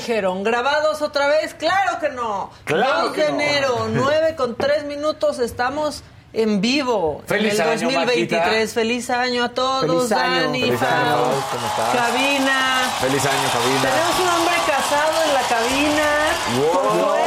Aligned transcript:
Dijeron? 0.00 0.42
¿Grabados 0.42 1.02
otra 1.02 1.28
vez? 1.28 1.54
¡Claro 1.54 1.98
que 2.00 2.08
no! 2.10 2.50
Claro 2.64 3.04
2 3.08 3.12
que 3.12 3.22
de 3.24 3.28
no. 3.32 3.40
enero, 3.40 3.86
9 3.92 4.34
con 4.36 4.56
3 4.56 4.84
minutos, 4.84 5.38
estamos 5.38 6.02
en 6.32 6.60
vivo. 6.60 7.22
Feliz 7.26 7.54
en 7.54 7.60
el 7.62 7.68
año, 7.72 7.80
2023. 7.90 8.40
Maquita. 8.40 8.72
Feliz 8.74 9.10
año 9.10 9.44
a 9.44 9.48
todos, 9.50 10.08
Feliz 10.08 10.12
año. 10.12 10.40
Dani, 10.42 10.60
Feliz 10.62 10.80
Pau, 10.80 10.88
año, 10.90 11.42
¿cómo 11.50 11.66
estás? 11.66 11.96
Cabina. 11.96 12.90
Feliz 13.00 13.26
año, 13.26 13.48
Cabina. 13.52 13.82
Tenemos 13.82 14.20
un 14.20 14.28
hombre 14.28 14.54
casado 14.66 15.22
en 15.26 15.34
la 15.34 15.42
cabina. 15.42 16.08
Wow. 16.56 16.72
Josué. 16.72 17.20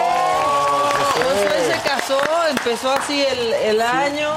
Josué 1.16 1.74
se 1.74 1.90
casó, 1.90 2.20
empezó 2.50 2.92
así 2.94 3.22
el, 3.26 3.54
el 3.54 3.82
año. 3.82 4.30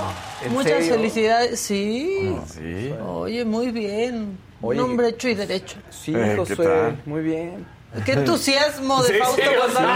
¿En 0.42 0.52
Muchas 0.52 0.72
serio? 0.72 0.94
felicidades. 0.94 1.60
Sí. 1.60 2.36
Sí. 2.52 2.92
Oye, 3.08 3.44
muy 3.44 3.70
bien. 3.70 4.38
Oye, 4.62 4.80
un 4.80 4.90
hombre 4.90 5.08
hecho 5.10 5.28
y 5.28 5.34
derecho. 5.34 5.76
Sí, 5.90 6.12
Eh, 6.14 6.32
¿qué 6.46 6.56
Josué, 6.56 6.96
muy 7.06 7.22
bien. 7.22 7.66
Qué 8.04 8.12
entusiasmo 8.12 9.02
de 9.02 9.14
Sí, 9.14 9.18
Fausto 9.20 9.42
sí, 9.42 9.48
cuando 9.56 9.80
sí. 9.80 9.86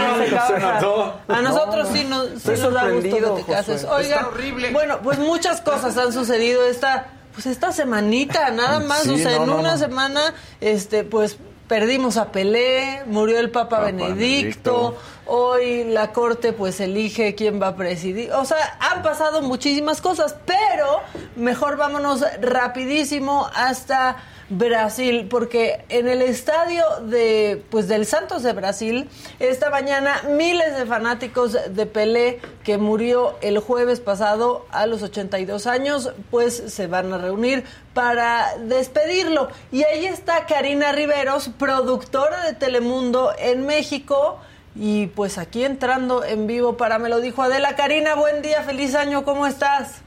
A 1.27 1.41
nosotros 1.41 1.87
No, 1.89 1.95
sí 1.95 2.03
nos, 2.05 2.27
sí 2.41 2.49
nos 2.49 2.73
da 2.73 2.89
gusto 2.89 3.11
sorprendido, 3.11 3.35
que 3.35 3.43
te 3.43 3.51
cases. 3.51 3.83
Oigan, 3.83 4.19
Está 4.19 4.27
horrible. 4.27 4.71
bueno, 4.71 4.99
pues 5.03 5.19
muchas 5.19 5.61
cosas 5.61 5.97
han 5.97 6.11
sucedido 6.11 6.65
esta, 6.65 7.07
pues 7.33 7.45
esta 7.45 7.71
semanita, 7.71 8.49
nada 8.51 8.79
más. 8.87 9.03
Sí, 9.03 9.11
o 9.11 9.17
sea, 9.17 9.35
no, 9.37 9.43
en 9.43 9.49
no, 9.49 9.55
una 9.57 9.71
no. 9.73 9.77
semana, 9.77 10.33
este, 10.61 11.03
pues 11.03 11.37
perdimos 11.67 12.17
a 12.17 12.31
Pelé, 12.31 13.03
murió 13.05 13.39
el 13.39 13.49
Papa, 13.51 13.69
Papa 13.77 13.83
Benedicto, 13.85 14.15
Benedicto. 14.15 14.97
hoy 15.27 15.83
la 15.85 16.11
corte 16.11 16.51
pues 16.53 16.79
elige 16.81 17.33
quién 17.35 17.61
va 17.61 17.67
a 17.67 17.75
presidir. 17.75 18.31
O 18.33 18.43
sea, 18.45 18.77
han 18.79 19.01
pasado 19.03 19.41
muchísimas 19.41 20.01
cosas, 20.01 20.35
pero 20.45 21.01
mejor 21.37 21.77
vámonos 21.77 22.25
rapidísimo 22.41 23.49
hasta 23.55 24.17
Brasil, 24.51 25.27
porque 25.29 25.85
en 25.87 26.09
el 26.09 26.21
estadio 26.21 26.83
de 27.05 27.63
pues 27.69 27.87
del 27.87 28.05
Santos 28.05 28.43
de 28.43 28.51
Brasil 28.51 29.09
esta 29.39 29.69
mañana 29.69 30.21
miles 30.29 30.77
de 30.77 30.85
fanáticos 30.85 31.57
de 31.69 31.85
Pelé 31.85 32.41
que 32.65 32.77
murió 32.77 33.35
el 33.41 33.59
jueves 33.59 34.01
pasado 34.01 34.65
a 34.71 34.87
los 34.87 35.03
82 35.03 35.67
años, 35.67 36.11
pues 36.29 36.63
se 36.67 36.87
van 36.87 37.13
a 37.13 37.17
reunir 37.17 37.63
para 37.93 38.57
despedirlo. 38.57 39.47
Y 39.71 39.83
ahí 39.83 40.05
está 40.05 40.45
Karina 40.45 40.91
Riveros, 40.91 41.49
productora 41.57 42.43
de 42.43 42.53
Telemundo 42.53 43.31
en 43.39 43.65
México. 43.65 44.39
Y 44.75 45.07
pues 45.07 45.37
aquí 45.37 45.63
entrando 45.63 46.23
en 46.25 46.47
vivo 46.47 46.75
para 46.75 46.99
me 46.99 47.07
lo 47.07 47.21
dijo 47.21 47.41
Adela. 47.41 47.77
Karina, 47.77 48.15
buen 48.15 48.41
día, 48.41 48.63
feliz 48.63 48.95
año, 48.95 49.23
¿cómo 49.23 49.47
estás? 49.47 50.01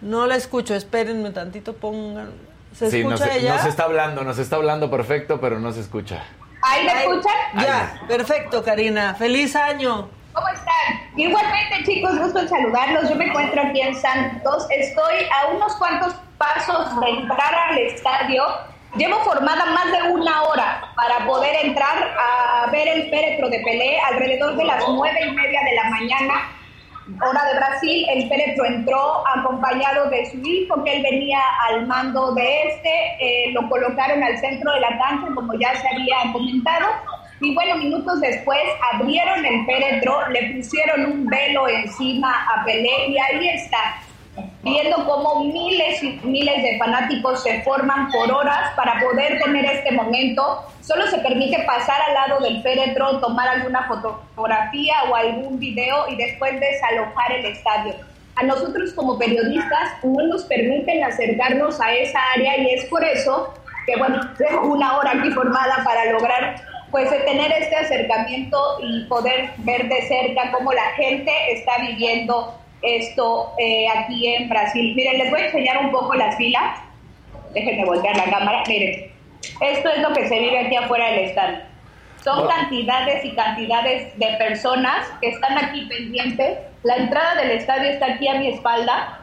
No 0.00 0.26
la 0.26 0.36
escucho, 0.36 0.74
espérenme 0.74 1.30
tantito, 1.30 1.74
pongan. 1.74 2.30
¿Se 2.74 2.90
Sí, 2.90 2.98
escucha 3.00 3.26
nos, 3.26 3.34
ella? 3.36 3.54
nos 3.56 3.64
está 3.66 3.84
hablando, 3.84 4.22
nos 4.24 4.38
está 4.38 4.56
hablando 4.56 4.90
perfecto, 4.90 5.40
pero 5.40 5.58
no 5.58 5.72
se 5.72 5.80
escucha. 5.80 6.22
¿Ahí 6.62 6.84
me 6.84 6.90
Ay, 6.92 6.98
escuchan? 7.08 7.32
Ya, 7.60 8.00
perfecto, 8.06 8.62
Karina. 8.62 9.14
Feliz 9.14 9.56
año. 9.56 10.08
¿Cómo 10.32 10.48
están? 10.48 11.08
Igualmente, 11.16 11.82
chicos, 11.84 12.16
gusto 12.18 12.38
en 12.40 12.48
saludarlos. 12.48 13.08
Yo 13.08 13.16
me 13.16 13.24
encuentro 13.26 13.62
aquí 13.62 13.80
en 13.80 13.94
Santos. 13.94 14.66
Estoy 14.70 15.14
a 15.32 15.48
unos 15.54 15.74
cuantos 15.76 16.14
pasos 16.36 17.00
de 17.00 17.08
entrar 17.10 17.54
al 17.70 17.78
estadio. 17.78 18.44
Llevo 18.96 19.18
formada 19.24 19.66
más 19.66 19.86
de 19.92 20.12
una 20.12 20.42
hora 20.42 20.82
para 20.94 21.26
poder 21.26 21.54
entrar 21.66 21.96
a 22.18 22.70
ver 22.70 22.86
el 22.88 23.10
féretro 23.10 23.48
de 23.48 23.58
Pelé 23.60 23.98
alrededor 24.00 24.56
de 24.56 24.64
las 24.64 24.82
nueve 24.88 25.18
y 25.26 25.32
media 25.32 25.60
de 25.62 25.74
la 25.74 25.84
mañana, 25.90 26.34
hora 27.20 27.44
de 27.52 27.58
Brasil. 27.58 28.06
El 28.10 28.28
féretro 28.28 28.64
entró 28.64 29.26
acompañado 29.36 30.08
de 30.10 30.30
su 30.30 30.38
hijo, 30.38 30.82
que 30.84 30.96
él 30.96 31.02
venía 31.02 31.40
al 31.68 31.86
mando 31.86 32.34
de 32.34 32.62
este. 32.68 32.90
Eh, 33.20 33.52
lo 33.52 33.68
colocaron 33.68 34.22
al 34.22 34.38
centro 34.38 34.72
de 34.72 34.80
la 34.80 34.98
cancha, 34.98 35.34
como 35.34 35.52
ya 35.58 35.74
se 35.74 35.88
había 35.88 36.32
comentado. 36.32 36.86
Y 37.40 37.54
bueno, 37.54 37.76
minutos 37.76 38.20
después 38.20 38.58
abrieron 38.92 39.44
el 39.44 39.64
féretro, 39.64 40.28
le 40.30 40.54
pusieron 40.54 41.12
un 41.12 41.26
velo 41.26 41.68
encima 41.68 42.32
a 42.52 42.64
Pelé 42.64 43.08
y 43.08 43.18
ahí 43.18 43.48
está, 43.50 44.02
viendo 44.62 45.04
cómo 45.06 45.44
miles 45.44 46.02
y 46.02 46.20
miles 46.22 46.62
de 46.62 46.78
fanáticos 46.78 47.42
se 47.42 47.62
forman 47.62 48.10
por 48.10 48.30
horas 48.30 48.72
para 48.76 49.00
poder 49.00 49.38
tener 49.40 49.64
este 49.64 49.92
momento. 49.92 50.64
Solo 50.80 51.06
se 51.06 51.18
permite 51.18 51.62
pasar 51.64 52.00
al 52.08 52.14
lado 52.14 52.40
del 52.40 52.62
féretro, 52.62 53.20
tomar 53.20 53.48
alguna 53.48 53.86
fotografía 53.88 54.94
o 55.10 55.14
algún 55.14 55.58
video 55.58 56.08
y 56.08 56.16
después 56.16 56.58
desalojar 56.60 57.32
el 57.32 57.46
estadio. 57.46 57.94
A 58.36 58.44
nosotros 58.44 58.92
como 58.94 59.18
periodistas 59.18 60.02
no 60.02 60.26
nos 60.26 60.44
permiten 60.44 61.02
acercarnos 61.04 61.80
a 61.80 61.92
esa 61.92 62.20
área 62.34 62.56
y 62.58 62.70
es 62.74 62.84
por 62.86 63.04
eso 63.04 63.52
que 63.86 63.96
bueno, 63.96 64.20
tengo 64.38 64.72
una 64.72 64.96
hora 64.98 65.12
aquí 65.12 65.30
formada 65.30 65.82
para 65.84 66.12
lograr 66.12 66.56
pues 66.90 67.10
tener 67.24 67.52
este 67.52 67.76
acercamiento 67.76 68.58
y 68.82 69.04
poder 69.04 69.50
ver 69.58 69.88
de 69.88 70.02
cerca 70.08 70.52
cómo 70.52 70.72
la 70.72 70.90
gente 70.96 71.30
está 71.50 71.72
viviendo 71.80 72.54
esto 72.82 73.52
eh, 73.58 73.86
aquí 73.88 74.34
en 74.34 74.48
Brasil. 74.48 74.94
Miren, 74.94 75.18
les 75.18 75.30
voy 75.30 75.40
a 75.40 75.46
enseñar 75.46 75.78
un 75.78 75.90
poco 75.90 76.14
las 76.14 76.36
filas. 76.36 76.80
Déjenme 77.52 77.84
voltear 77.84 78.16
la 78.16 78.30
cámara. 78.30 78.62
Miren, 78.66 79.12
esto 79.60 79.88
es 79.88 80.02
lo 80.02 80.12
que 80.12 80.28
se 80.28 80.38
vive 80.38 80.66
aquí 80.66 80.76
afuera 80.76 81.10
del 81.10 81.18
estadio. 81.20 81.58
Son 82.22 82.48
cantidades 82.48 83.24
y 83.24 83.34
cantidades 83.34 84.18
de 84.18 84.26
personas 84.38 85.06
que 85.20 85.28
están 85.28 85.56
aquí 85.56 85.86
pendientes. 85.86 86.58
La 86.82 86.96
entrada 86.96 87.36
del 87.36 87.52
estadio 87.52 87.90
está 87.90 88.06
aquí 88.14 88.28
a 88.28 88.34
mi 88.34 88.48
espalda. 88.48 89.20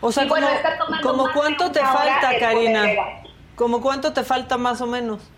O 0.00 0.10
sea, 0.10 0.24
Y 0.24 0.28
bueno, 0.28 0.48
como, 1.02 1.32
cuánto 1.32 1.70
te 1.70 1.80
falta, 1.80 2.38
Karina. 2.38 2.86
¿Como 3.54 3.80
cuánto 3.80 4.12
te 4.12 4.24
falta 4.24 4.58
más 4.58 4.80
o 4.80 4.86
menos? 4.86 5.31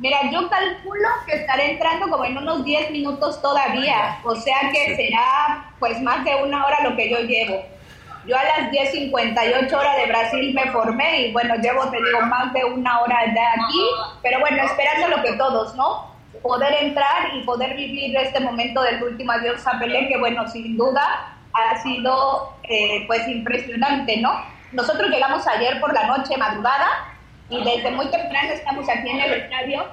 Mira, 0.00 0.30
yo 0.30 0.48
calculo 0.48 1.08
que 1.26 1.34
estaré 1.36 1.72
entrando 1.72 2.08
como 2.08 2.24
en 2.24 2.38
unos 2.38 2.64
10 2.64 2.90
minutos 2.90 3.40
todavía, 3.42 4.18
o 4.24 4.34
sea 4.34 4.56
que 4.72 4.96
será 4.96 5.70
pues 5.78 6.00
más 6.00 6.24
de 6.24 6.36
una 6.36 6.64
hora 6.64 6.88
lo 6.88 6.96
que 6.96 7.10
yo 7.10 7.18
llevo. 7.20 7.62
Yo 8.26 8.34
a 8.34 8.42
las 8.44 8.70
10.58 8.70 9.70
horas 9.74 9.96
de 9.98 10.06
Brasil 10.06 10.54
me 10.54 10.70
formé 10.70 11.26
y 11.26 11.32
bueno, 11.32 11.54
llevo, 11.56 11.90
te 11.90 11.98
digo, 11.98 12.22
más 12.22 12.50
de 12.54 12.64
una 12.64 13.00
hora 13.00 13.18
de 13.26 13.40
aquí, 13.40 13.80
pero 14.22 14.40
bueno, 14.40 14.62
esperando 14.64 15.08
lo 15.08 15.22
que 15.22 15.34
todos, 15.34 15.74
¿no? 15.76 16.10
Poder 16.42 16.82
entrar 16.82 17.34
y 17.34 17.42
poder 17.44 17.76
vivir 17.76 18.16
este 18.16 18.40
momento 18.40 18.80
del 18.80 19.02
último 19.02 19.32
adiós 19.32 19.66
a 19.66 19.78
Pelé, 19.78 20.08
que 20.08 20.16
bueno, 20.16 20.48
sin 20.48 20.78
duda 20.78 21.36
ha 21.52 21.82
sido 21.82 22.54
eh, 22.62 23.04
pues 23.06 23.28
impresionante, 23.28 24.16
¿no? 24.16 24.32
Nosotros 24.72 25.10
llegamos 25.10 25.46
ayer 25.46 25.78
por 25.78 25.92
la 25.92 26.06
noche, 26.06 26.38
madrugada, 26.38 26.88
y 27.50 27.64
desde 27.64 27.90
muy 27.90 28.06
temprano 28.06 28.52
estamos 28.52 28.88
aquí 28.88 29.10
en 29.10 29.20
el 29.20 29.32
estadio. 29.32 29.84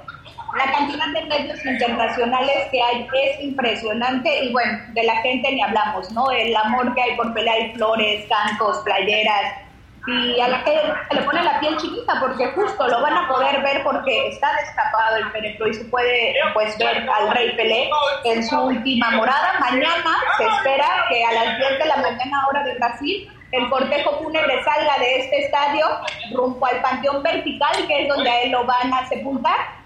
La 0.56 0.72
cantidad 0.72 1.08
de 1.08 1.26
medios 1.26 1.66
internacionales 1.66 2.68
que 2.72 2.82
hay 2.82 3.08
es 3.22 3.44
impresionante 3.44 4.46
y 4.46 4.54
bueno, 4.54 4.80
de 4.94 5.04
la 5.04 5.16
gente 5.18 5.52
ni 5.52 5.62
hablamos, 5.62 6.10
¿no? 6.12 6.32
El 6.32 6.56
amor 6.56 6.96
que 6.96 7.02
hay 7.02 7.16
por 7.18 7.34
pelear 7.34 7.74
flores, 7.74 8.26
cantos, 8.30 8.78
playeras 8.86 9.68
y 10.08 10.40
a 10.40 10.48
la 10.48 10.64
que 10.64 10.72
se 11.10 11.16
le 11.16 11.22
pone 11.24 11.44
la 11.44 11.60
piel 11.60 11.76
chiquita 11.78 12.14
porque 12.22 12.48
justo 12.52 12.88
lo 12.88 13.02
van 13.02 13.14
a 13.14 13.28
poder 13.28 13.62
ver 13.62 13.84
porque 13.84 14.30
está 14.30 14.56
destapado 14.56 15.18
el 15.18 15.30
féretro 15.32 15.68
y 15.68 15.74
se 15.74 15.84
puede 15.86 16.34
pues 16.54 16.78
ver 16.78 17.10
al 17.10 17.32
rey 17.32 17.54
Pelé 17.58 17.90
en 18.24 18.48
su 18.48 18.58
última 18.58 19.12
morada. 19.12 19.60
Mañana 19.60 20.16
se 20.38 20.46
espera 20.46 20.88
que 21.10 21.26
a 21.26 21.34
las 21.34 21.58
10 21.58 21.80
de 21.80 21.86
la 21.86 21.98
mañana 21.98 22.48
hora 22.48 22.64
de 22.64 22.76
Brasil 22.76 23.30
el 23.52 23.70
cortejo 23.70 24.20
fúnebre 24.24 24.64
salga 24.64 24.98
de 25.00 25.20
este 25.20 25.46
estadio 25.46 25.86
rumbo 26.34 26.66
al 26.66 26.82
panteón 26.82 27.24
vertical, 27.24 27.88
que 27.88 28.04
es 28.04 28.08
donde 28.08 28.30
a 28.30 28.42
él 28.42 28.52
lo 28.52 28.66
van 28.66 28.94
a 28.94 29.08
sepultar. 29.08 29.78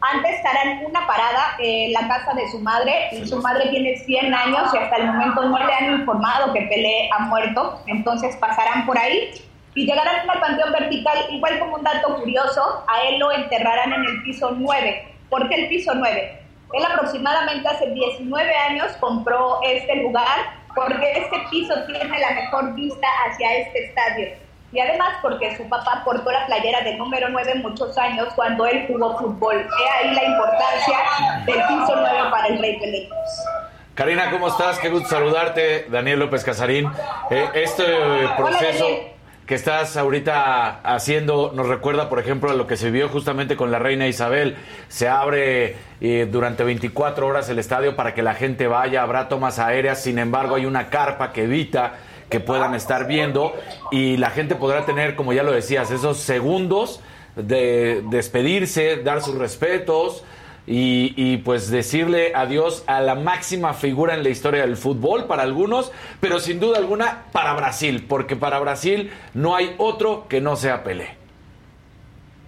Antes 0.00 0.36
estarán 0.36 0.84
una 0.84 1.06
parada 1.06 1.56
en 1.58 1.92
la 1.92 2.06
casa 2.06 2.34
de 2.34 2.48
su 2.50 2.60
madre, 2.60 3.08
y 3.12 3.26
su 3.26 3.40
madre 3.40 3.68
tiene 3.70 3.96
100 3.96 4.34
años 4.34 4.72
y 4.72 4.78
hasta 4.78 4.96
el 4.96 5.06
momento 5.06 5.42
no 5.42 5.58
le 5.58 5.72
han 5.72 6.00
informado 6.00 6.52
que 6.52 6.62
Pelé 6.62 7.08
ha 7.12 7.20
muerto, 7.20 7.80
entonces 7.86 8.36
pasarán 8.36 8.86
por 8.86 8.98
ahí 8.98 9.30
y 9.74 9.84
llegarán 9.84 10.28
al 10.28 10.40
panteón 10.40 10.72
vertical, 10.72 11.18
igual 11.30 11.58
como 11.58 11.76
un 11.76 11.82
dato 11.82 12.16
curioso, 12.16 12.84
a 12.88 13.02
él 13.08 13.18
lo 13.18 13.30
enterrarán 13.32 13.92
en 13.92 14.04
el 14.04 14.22
piso 14.22 14.52
9. 14.56 15.14
¿Por 15.28 15.48
qué 15.48 15.54
el 15.54 15.68
piso 15.68 15.94
9? 15.94 16.42
Él 16.72 16.84
aproximadamente 16.84 17.68
hace 17.68 17.90
19 17.90 18.54
años 18.54 18.92
compró 19.00 19.60
este 19.62 19.96
lugar 19.96 20.65
porque 20.76 21.12
este 21.12 21.38
piso 21.50 21.74
tiene 21.86 22.18
la 22.20 22.30
mejor 22.30 22.74
vista 22.74 23.06
hacia 23.26 23.56
este 23.56 23.86
estadio. 23.86 24.28
Y 24.72 24.78
además 24.78 25.14
porque 25.22 25.56
su 25.56 25.66
papá 25.68 26.02
portó 26.04 26.30
la 26.30 26.44
playera 26.46 26.82
del 26.82 26.98
número 26.98 27.28
9 27.30 27.54
muchos 27.56 27.96
años 27.96 28.28
cuando 28.36 28.66
él 28.66 28.84
jugó 28.86 29.16
fútbol. 29.18 29.56
He 29.56 30.06
ahí 30.06 30.14
la 30.14 30.24
importancia 30.24 30.98
del 31.46 31.56
piso 31.66 31.96
9 31.96 32.30
para 32.30 32.46
el 32.48 32.58
Rey 32.58 32.78
Pelé. 32.78 33.08
Karina, 33.94 34.30
¿cómo 34.30 34.48
estás? 34.48 34.78
Qué 34.78 34.90
gusto 34.90 35.08
saludarte. 35.08 35.86
Daniel 35.88 36.18
López 36.18 36.44
Casarín. 36.44 36.92
Eh, 37.30 37.48
este 37.54 37.84
proceso 38.36 39.15
que 39.46 39.54
estás 39.54 39.96
ahorita 39.96 40.80
haciendo 40.82 41.52
nos 41.54 41.68
recuerda, 41.68 42.08
por 42.08 42.18
ejemplo, 42.18 42.50
a 42.50 42.54
lo 42.54 42.66
que 42.66 42.76
se 42.76 42.90
vio 42.90 43.08
justamente 43.08 43.56
con 43.56 43.70
la 43.70 43.78
reina 43.78 44.08
Isabel. 44.08 44.56
Se 44.88 45.08
abre 45.08 45.76
eh, 46.00 46.28
durante 46.30 46.64
24 46.64 47.24
horas 47.24 47.48
el 47.48 47.60
estadio 47.60 47.94
para 47.94 48.12
que 48.12 48.22
la 48.22 48.34
gente 48.34 48.66
vaya, 48.66 49.02
habrá 49.02 49.28
tomas 49.28 49.60
aéreas, 49.60 50.02
sin 50.02 50.18
embargo 50.18 50.56
hay 50.56 50.66
una 50.66 50.88
carpa 50.88 51.32
que 51.32 51.44
evita 51.44 51.94
que 52.28 52.40
puedan 52.40 52.74
estar 52.74 53.06
viendo 53.06 53.54
y 53.92 54.16
la 54.16 54.30
gente 54.30 54.56
podrá 54.56 54.84
tener, 54.84 55.14
como 55.14 55.32
ya 55.32 55.44
lo 55.44 55.52
decías, 55.52 55.92
esos 55.92 56.18
segundos 56.18 57.00
de 57.36 58.02
despedirse, 58.10 58.96
dar 58.96 59.22
sus 59.22 59.36
respetos, 59.36 60.24
y, 60.66 61.36
pues 61.38 61.70
decirle 61.70 62.32
adiós 62.34 62.82
a 62.86 63.00
la 63.00 63.14
máxima 63.14 63.72
figura 63.74 64.14
en 64.14 64.22
la 64.22 64.30
historia 64.30 64.62
del 64.62 64.76
fútbol 64.76 65.26
para 65.26 65.42
algunos, 65.42 65.92
pero 66.20 66.40
sin 66.40 66.58
duda 66.58 66.78
alguna 66.78 67.24
para 67.32 67.54
Brasil, 67.54 68.04
porque 68.08 68.34
para 68.34 68.58
Brasil 68.58 69.12
no 69.34 69.54
hay 69.54 69.74
otro 69.78 70.26
que 70.28 70.40
no 70.40 70.56
sea 70.56 70.82
Pelé. 70.82 71.16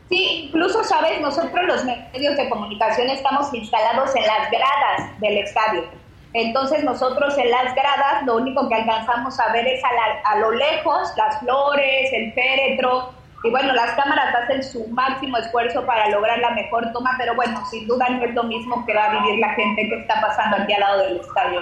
Sí, 0.08 0.46
incluso, 0.46 0.82
sabes, 0.84 1.20
nosotros 1.20 1.66
los 1.66 1.84
medios 1.84 2.36
de 2.36 2.48
comunicación 2.48 3.10
estamos 3.10 3.52
instalados 3.52 4.16
en 4.16 4.22
las 4.22 4.50
gradas 4.50 5.20
del 5.20 5.38
estadio. 5.38 5.84
Entonces 6.32 6.84
nosotros 6.84 7.36
en 7.38 7.50
las 7.50 7.74
gradas 7.74 8.24
lo 8.26 8.36
único 8.36 8.68
que 8.68 8.74
alcanzamos 8.74 9.38
a 9.40 9.52
ver 9.52 9.66
es 9.66 9.82
a, 9.84 10.30
a 10.30 10.38
lo 10.38 10.50
lejos 10.50 11.12
las 11.16 11.38
flores, 11.40 12.12
el 12.12 12.32
féretro, 12.32 13.12
y 13.44 13.50
bueno, 13.50 13.72
las 13.72 13.92
cámaras 13.92 14.34
hacen 14.34 14.62
su 14.64 14.88
máximo 14.88 15.36
esfuerzo 15.38 15.86
para 15.86 16.08
lograr 16.10 16.40
la 16.40 16.50
mejor 16.50 16.90
toma, 16.92 17.14
pero 17.18 17.36
bueno, 17.36 17.64
sin 17.70 17.86
duda 17.86 18.08
no 18.08 18.24
es 18.24 18.34
lo 18.34 18.42
mismo 18.42 18.84
que 18.84 18.94
va 18.94 19.04
a 19.04 19.20
vivir 19.20 19.38
la 19.38 19.50
gente 19.54 19.88
que 19.88 20.00
está 20.00 20.20
pasando 20.20 20.56
aquí 20.56 20.72
al 20.72 20.80
lado 20.80 20.98
del 21.04 21.20
estadio. 21.20 21.60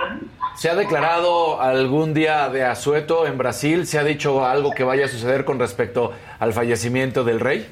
¿Se 0.55 0.70
ha 0.70 0.75
declarado 0.75 1.61
algún 1.61 2.14
día 2.14 2.49
de 2.49 2.64
asueto 2.64 3.26
en 3.26 3.37
Brasil? 3.37 3.87
¿Se 3.87 3.99
ha 3.99 4.05
dicho 4.05 4.46
algo 4.46 4.70
que 4.70 4.84
vaya 4.84 5.05
a 5.05 5.08
suceder 5.08 5.44
con 5.44 5.58
respecto 5.58 6.14
al 6.38 6.55
fallecimiento 6.55 7.25
del 7.25 7.40
rey? 7.40 7.70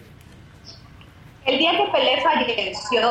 El 1.46 1.58
día 1.58 1.72
que 1.72 1.90
Pelé 1.90 2.20
falleció, 2.22 3.10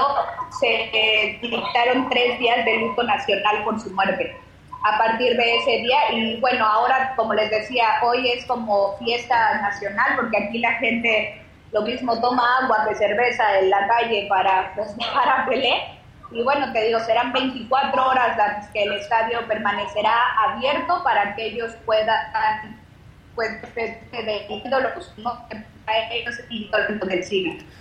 se 0.59 1.39
dictaron 1.41 2.07
tres 2.09 2.37
días 2.37 2.65
de 2.65 2.77
luto 2.77 3.01
nacional 3.01 3.63
por 3.63 3.79
su 3.79 3.89
muerte 3.91 4.35
a 4.83 4.97
partir 4.97 5.35
de 5.35 5.55
ese 5.57 5.71
día. 5.77 6.11
Y 6.11 6.39
bueno, 6.39 6.65
ahora, 6.65 7.13
como 7.15 7.33
les 7.33 7.49
decía, 7.49 7.85
hoy 8.03 8.31
es 8.31 8.45
como 8.45 8.97
fiesta 8.97 9.61
nacional 9.61 10.13
porque 10.15 10.37
aquí 10.37 10.59
la 10.59 10.73
gente 10.73 11.41
lo 11.71 11.81
mismo 11.81 12.19
toma 12.21 12.59
agua 12.59 12.85
que 12.87 12.95
cerveza 12.95 13.59
en 13.59 13.69
la 13.69 13.87
calle 13.87 14.27
para, 14.29 14.73
pues, 14.75 14.95
para 15.13 15.45
Pelé. 15.45 15.99
Y 16.31 16.41
bueno, 16.43 16.71
te 16.71 16.83
digo, 16.85 16.99
serán 16.99 17.31
24 17.31 18.07
horas 18.07 18.37
las 18.37 18.67
que 18.69 18.83
el 18.83 18.93
estadio 18.93 19.47
permanecerá 19.47 20.15
abierto 20.47 21.03
para 21.03 21.35
que 21.35 21.47
ellos 21.47 21.71
puedan, 21.85 22.81
pues, 23.35 23.51
de 23.75 24.45
ídolos, 24.49 25.13
¿no? 25.17 25.47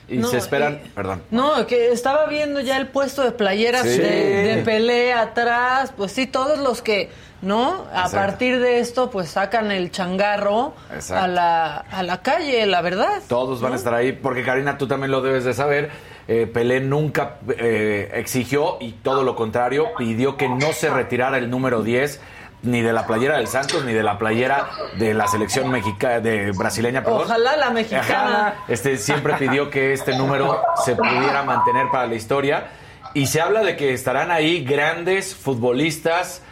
Y 0.09 0.23
se 0.25 0.37
esperan, 0.37 0.81
perdón. 0.95 1.23
No, 1.31 1.67
que 1.67 1.91
estaba 1.91 2.27
viendo 2.27 2.61
ya 2.61 2.77
el 2.77 2.89
puesto 2.89 3.23
de 3.23 3.33
playeras 3.33 3.85
de, 3.85 4.63
pelea 4.65 5.23
atrás, 5.23 5.93
pues 5.97 6.13
sí, 6.13 6.27
todos 6.27 6.59
los 6.59 6.83
que, 6.83 7.11
¿no? 7.41 7.87
A 7.95 8.11
partir 8.11 8.59
de 8.59 8.81
esto, 8.81 9.11
pues 9.11 9.31
sacan 9.31 9.71
el 9.71 9.91
changarro 9.91 10.75
a 11.11 11.27
la, 11.29 11.77
a 11.77 12.03
la 12.03 12.21
calle, 12.21 12.67
la 12.67 12.83
verdad. 12.83 13.23
Todos 13.29 13.61
van 13.61 13.73
a 13.73 13.77
estar 13.77 13.95
ahí, 13.95 14.13
porque 14.13 14.43
Karina, 14.43 14.77
tú 14.77 14.87
también 14.87 15.11
lo 15.11 15.23
debes 15.23 15.45
de 15.45 15.55
saber. 15.55 15.91
Eh, 16.29 16.47
Pelé 16.47 16.81
nunca 16.81 17.39
eh, 17.59 18.11
exigió 18.15 18.79
y 18.81 18.93
todo 18.93 19.25
lo 19.25 19.35
contrario, 19.35 19.89
pidió 19.99 20.37
que 20.37 20.49
no 20.49 20.73
se 20.73 20.89
retirara 20.89 21.39
el 21.39 21.51
número 21.51 21.83
10 21.83 22.21
ni 22.63 22.81
de 22.81 22.93
la 22.93 23.07
playera 23.07 23.37
del 23.37 23.49
Santos 23.49 23.85
ni 23.85 23.93
de 23.93 24.03
la 24.03 24.19
playera 24.19 24.69
de 24.99 25.15
la 25.15 25.27
selección 25.27 25.71
mexicana 25.71 26.21
de 26.21 26.53
brasileña 26.53 27.03
perdón. 27.03 27.23
ojalá 27.23 27.57
la 27.57 27.71
mexicana. 27.71 28.55
Este 28.69 28.97
siempre 28.97 29.35
pidió 29.35 29.69
que 29.71 29.93
este 29.93 30.17
número 30.17 30.63
se 30.85 30.95
pudiera 30.95 31.43
mantener 31.43 31.89
para 31.91 32.07
la 32.07 32.15
historia. 32.15 32.69
Y 33.15 33.27
se 33.27 33.41
habla 33.41 33.61
de 33.63 33.77
que 33.77 33.93
estarán 33.93 34.31
ahí 34.31 34.65
grandes 34.65 35.35
futbolistas 35.35 36.43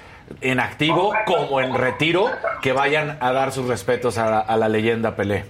en 0.41 0.61
activo 0.61 1.15
como 1.27 1.61
en 1.61 1.75
retiro 1.75 2.31
que 2.61 2.73
vayan 2.73 3.17
a 3.21 3.33
dar 3.33 3.53
sus 3.53 3.67
respetos 3.67 4.19
a, 4.19 4.41
a 4.41 4.57
la 4.57 4.69
leyenda 4.69 5.17
Pelé. 5.17 5.45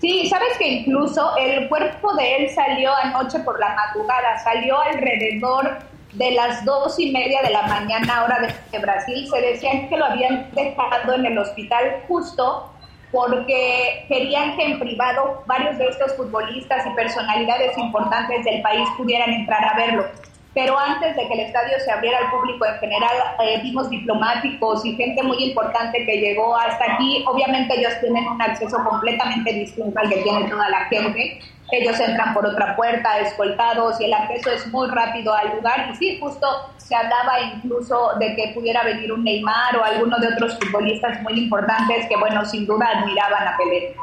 Sí, 0.00 0.28
sabes 0.30 0.56
que 0.56 0.66
incluso 0.66 1.36
el 1.36 1.68
cuerpo 1.68 2.14
de 2.14 2.36
él 2.36 2.50
salió 2.54 2.90
anoche 2.94 3.38
por 3.40 3.60
la 3.60 3.74
madrugada, 3.74 4.38
salió 4.42 4.80
alrededor 4.80 5.78
de 6.12 6.32
las 6.32 6.64
dos 6.64 6.98
y 6.98 7.12
media 7.12 7.42
de 7.42 7.50
la 7.50 7.62
mañana 7.62 8.24
hora 8.24 8.54
de, 8.72 8.78
Brasil, 8.78 9.28
se 9.30 9.40
decían 9.40 9.88
que 9.88 9.96
lo 9.96 10.06
habían 10.06 10.50
dejado 10.52 11.14
en 11.14 11.26
el 11.26 11.38
hospital 11.38 12.02
justo 12.08 12.72
porque 13.12 14.04
querían 14.08 14.56
que 14.56 14.64
en 14.64 14.78
privado 14.78 15.42
varios 15.46 15.78
de 15.78 15.88
estos 15.88 16.14
futbolistas 16.14 16.86
y 16.86 16.90
personalidades 16.90 17.76
importantes 17.76 18.44
del 18.44 18.62
país 18.62 18.88
pudieran 18.96 19.30
entrar 19.30 19.64
a 19.64 19.76
verlo. 19.76 20.06
Pero 20.52 20.76
antes 20.76 21.14
de 21.14 21.28
que 21.28 21.34
el 21.34 21.40
estadio 21.40 21.78
se 21.84 21.92
abriera 21.92 22.18
al 22.18 22.30
público 22.30 22.66
en 22.66 22.78
general, 22.78 23.16
eh, 23.40 23.60
vimos 23.62 23.88
diplomáticos 23.88 24.84
y 24.84 24.96
gente 24.96 25.22
muy 25.22 25.44
importante 25.44 26.04
que 26.04 26.16
llegó 26.16 26.56
hasta 26.56 26.94
aquí. 26.94 27.24
Obviamente 27.26 27.78
ellos 27.78 27.92
tienen 28.00 28.26
un 28.26 28.42
acceso 28.42 28.76
completamente 28.84 29.52
distinto 29.52 29.96
al 29.98 30.08
que 30.08 30.22
tiene 30.22 30.48
toda 30.48 30.68
la 30.68 30.86
gente 30.86 31.40
ellos 31.78 31.98
entran 32.00 32.34
por 32.34 32.46
otra 32.46 32.76
puerta 32.76 33.18
escoltados 33.20 34.00
y 34.00 34.04
el 34.04 34.14
acceso 34.14 34.50
es 34.50 34.66
muy 34.68 34.88
rápido 34.88 35.34
al 35.34 35.56
lugar. 35.56 35.88
Y 35.90 35.96
sí, 35.96 36.18
justo 36.20 36.46
se 36.76 36.94
hablaba 36.94 37.40
incluso 37.40 38.12
de 38.18 38.34
que 38.34 38.52
pudiera 38.54 38.82
venir 38.82 39.12
un 39.12 39.24
Neymar 39.24 39.76
o 39.76 39.84
alguno 39.84 40.18
de 40.18 40.28
otros 40.28 40.58
futbolistas 40.58 41.22
muy 41.22 41.38
importantes 41.38 42.06
que, 42.08 42.16
bueno, 42.16 42.44
sin 42.44 42.66
duda 42.66 42.88
admiraban 42.96 43.48
a 43.48 43.56
Pelé. 43.56 43.94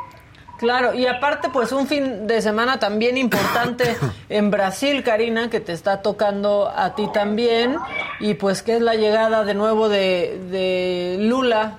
Claro, 0.58 0.94
y 0.96 1.06
aparte, 1.06 1.50
pues 1.50 1.72
un 1.72 1.86
fin 1.86 2.26
de 2.26 2.42
semana 2.42 2.80
también 2.80 3.18
importante 3.18 3.96
en 4.30 4.50
Brasil, 4.50 5.04
Karina, 5.04 5.50
que 5.50 5.60
te 5.60 5.74
está 5.74 6.02
tocando 6.02 6.72
a 6.76 6.96
ti 6.96 7.08
también, 7.14 7.78
y 8.20 8.34
pues 8.34 8.64
que 8.64 8.78
es 8.78 8.82
la 8.82 8.96
llegada 8.96 9.44
de 9.44 9.54
nuevo 9.54 9.88
de, 9.88 10.40
de 10.50 11.18
Lula, 11.20 11.78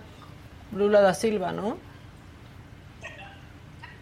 Lula 0.73 1.01
da 1.01 1.15
Silva, 1.15 1.51
¿no? 1.53 1.88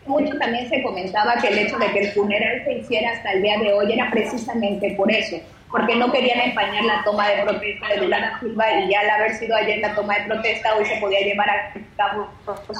Mucho 0.06 0.36
también 0.38 0.68
se 0.68 0.82
comentaba 0.82 1.36
que 1.36 1.48
el 1.48 1.58
hecho 1.58 1.78
de 1.78 1.86
que 1.92 2.00
el 2.00 2.12
funeral 2.12 2.62
se 2.64 2.72
hiciera 2.74 3.10
hasta 3.10 3.32
el 3.32 3.42
día 3.42 3.58
de 3.58 3.72
hoy 3.72 3.92
era 3.92 4.10
precisamente 4.10 4.94
por 4.96 5.10
eso, 5.10 5.38
porque 5.70 5.96
no 5.96 6.10
querían 6.12 6.40
empañar 6.40 6.84
la 6.84 7.02
toma 7.04 7.28
de 7.28 7.42
protesta 7.42 7.88
de 7.88 7.96
Lula 7.98 8.38
Silva 8.40 8.72
y 8.80 8.90
ya 8.90 9.00
al 9.00 9.10
haber 9.10 9.34
sido 9.34 9.56
ayer 9.56 9.78
la 9.78 9.94
toma 9.94 10.18
de 10.18 10.24
protesta, 10.24 10.76
hoy 10.76 10.84
se 10.84 10.96
podía 10.96 11.20
llevar 11.20 11.50
a 11.50 11.72
cabo 11.96 12.28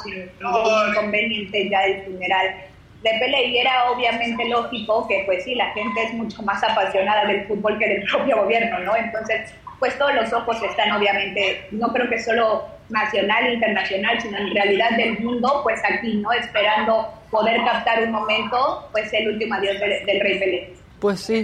sin 0.03 0.29
ningún 0.41 0.89
inconveniente 0.89 1.69
ya 1.69 1.83
el 1.85 2.03
funeral 2.03 2.55
de 3.03 3.09
Pelé 3.19 3.45
y 3.45 3.57
era 3.59 3.91
obviamente 3.91 4.45
lógico 4.49 5.07
que 5.07 5.23
pues 5.25 5.43
sí, 5.43 5.55
la 5.55 5.71
gente 5.71 6.03
es 6.03 6.13
mucho 6.13 6.41
más 6.43 6.63
apasionada 6.63 7.25
del 7.25 7.45
fútbol 7.45 7.77
que 7.77 7.87
del 7.87 8.03
propio 8.03 8.37
gobierno, 8.43 8.79
¿no? 8.79 8.95
Entonces, 8.95 9.53
pues 9.79 9.97
todos 9.97 10.15
los 10.15 10.33
ojos 10.33 10.61
están 10.63 10.91
obviamente, 10.91 11.67
no 11.71 11.93
creo 11.93 12.09
que 12.09 12.19
solo 12.19 12.76
nacional, 12.89 13.53
internacional, 13.53 14.21
sino 14.21 14.37
en 14.37 14.53
realidad 14.53 14.91
del 14.91 15.19
mundo, 15.19 15.61
pues 15.63 15.81
aquí, 15.83 16.15
¿no? 16.15 16.31
Esperando 16.31 17.13
poder 17.29 17.63
captar 17.65 18.03
un 18.03 18.11
momento, 18.11 18.87
pues 18.91 19.11
el 19.13 19.29
último 19.29 19.55
adiós 19.55 19.79
del, 19.79 20.19
rey 20.21 20.39
Pelé. 20.39 20.73
Pues 20.99 21.19
sí. 21.19 21.43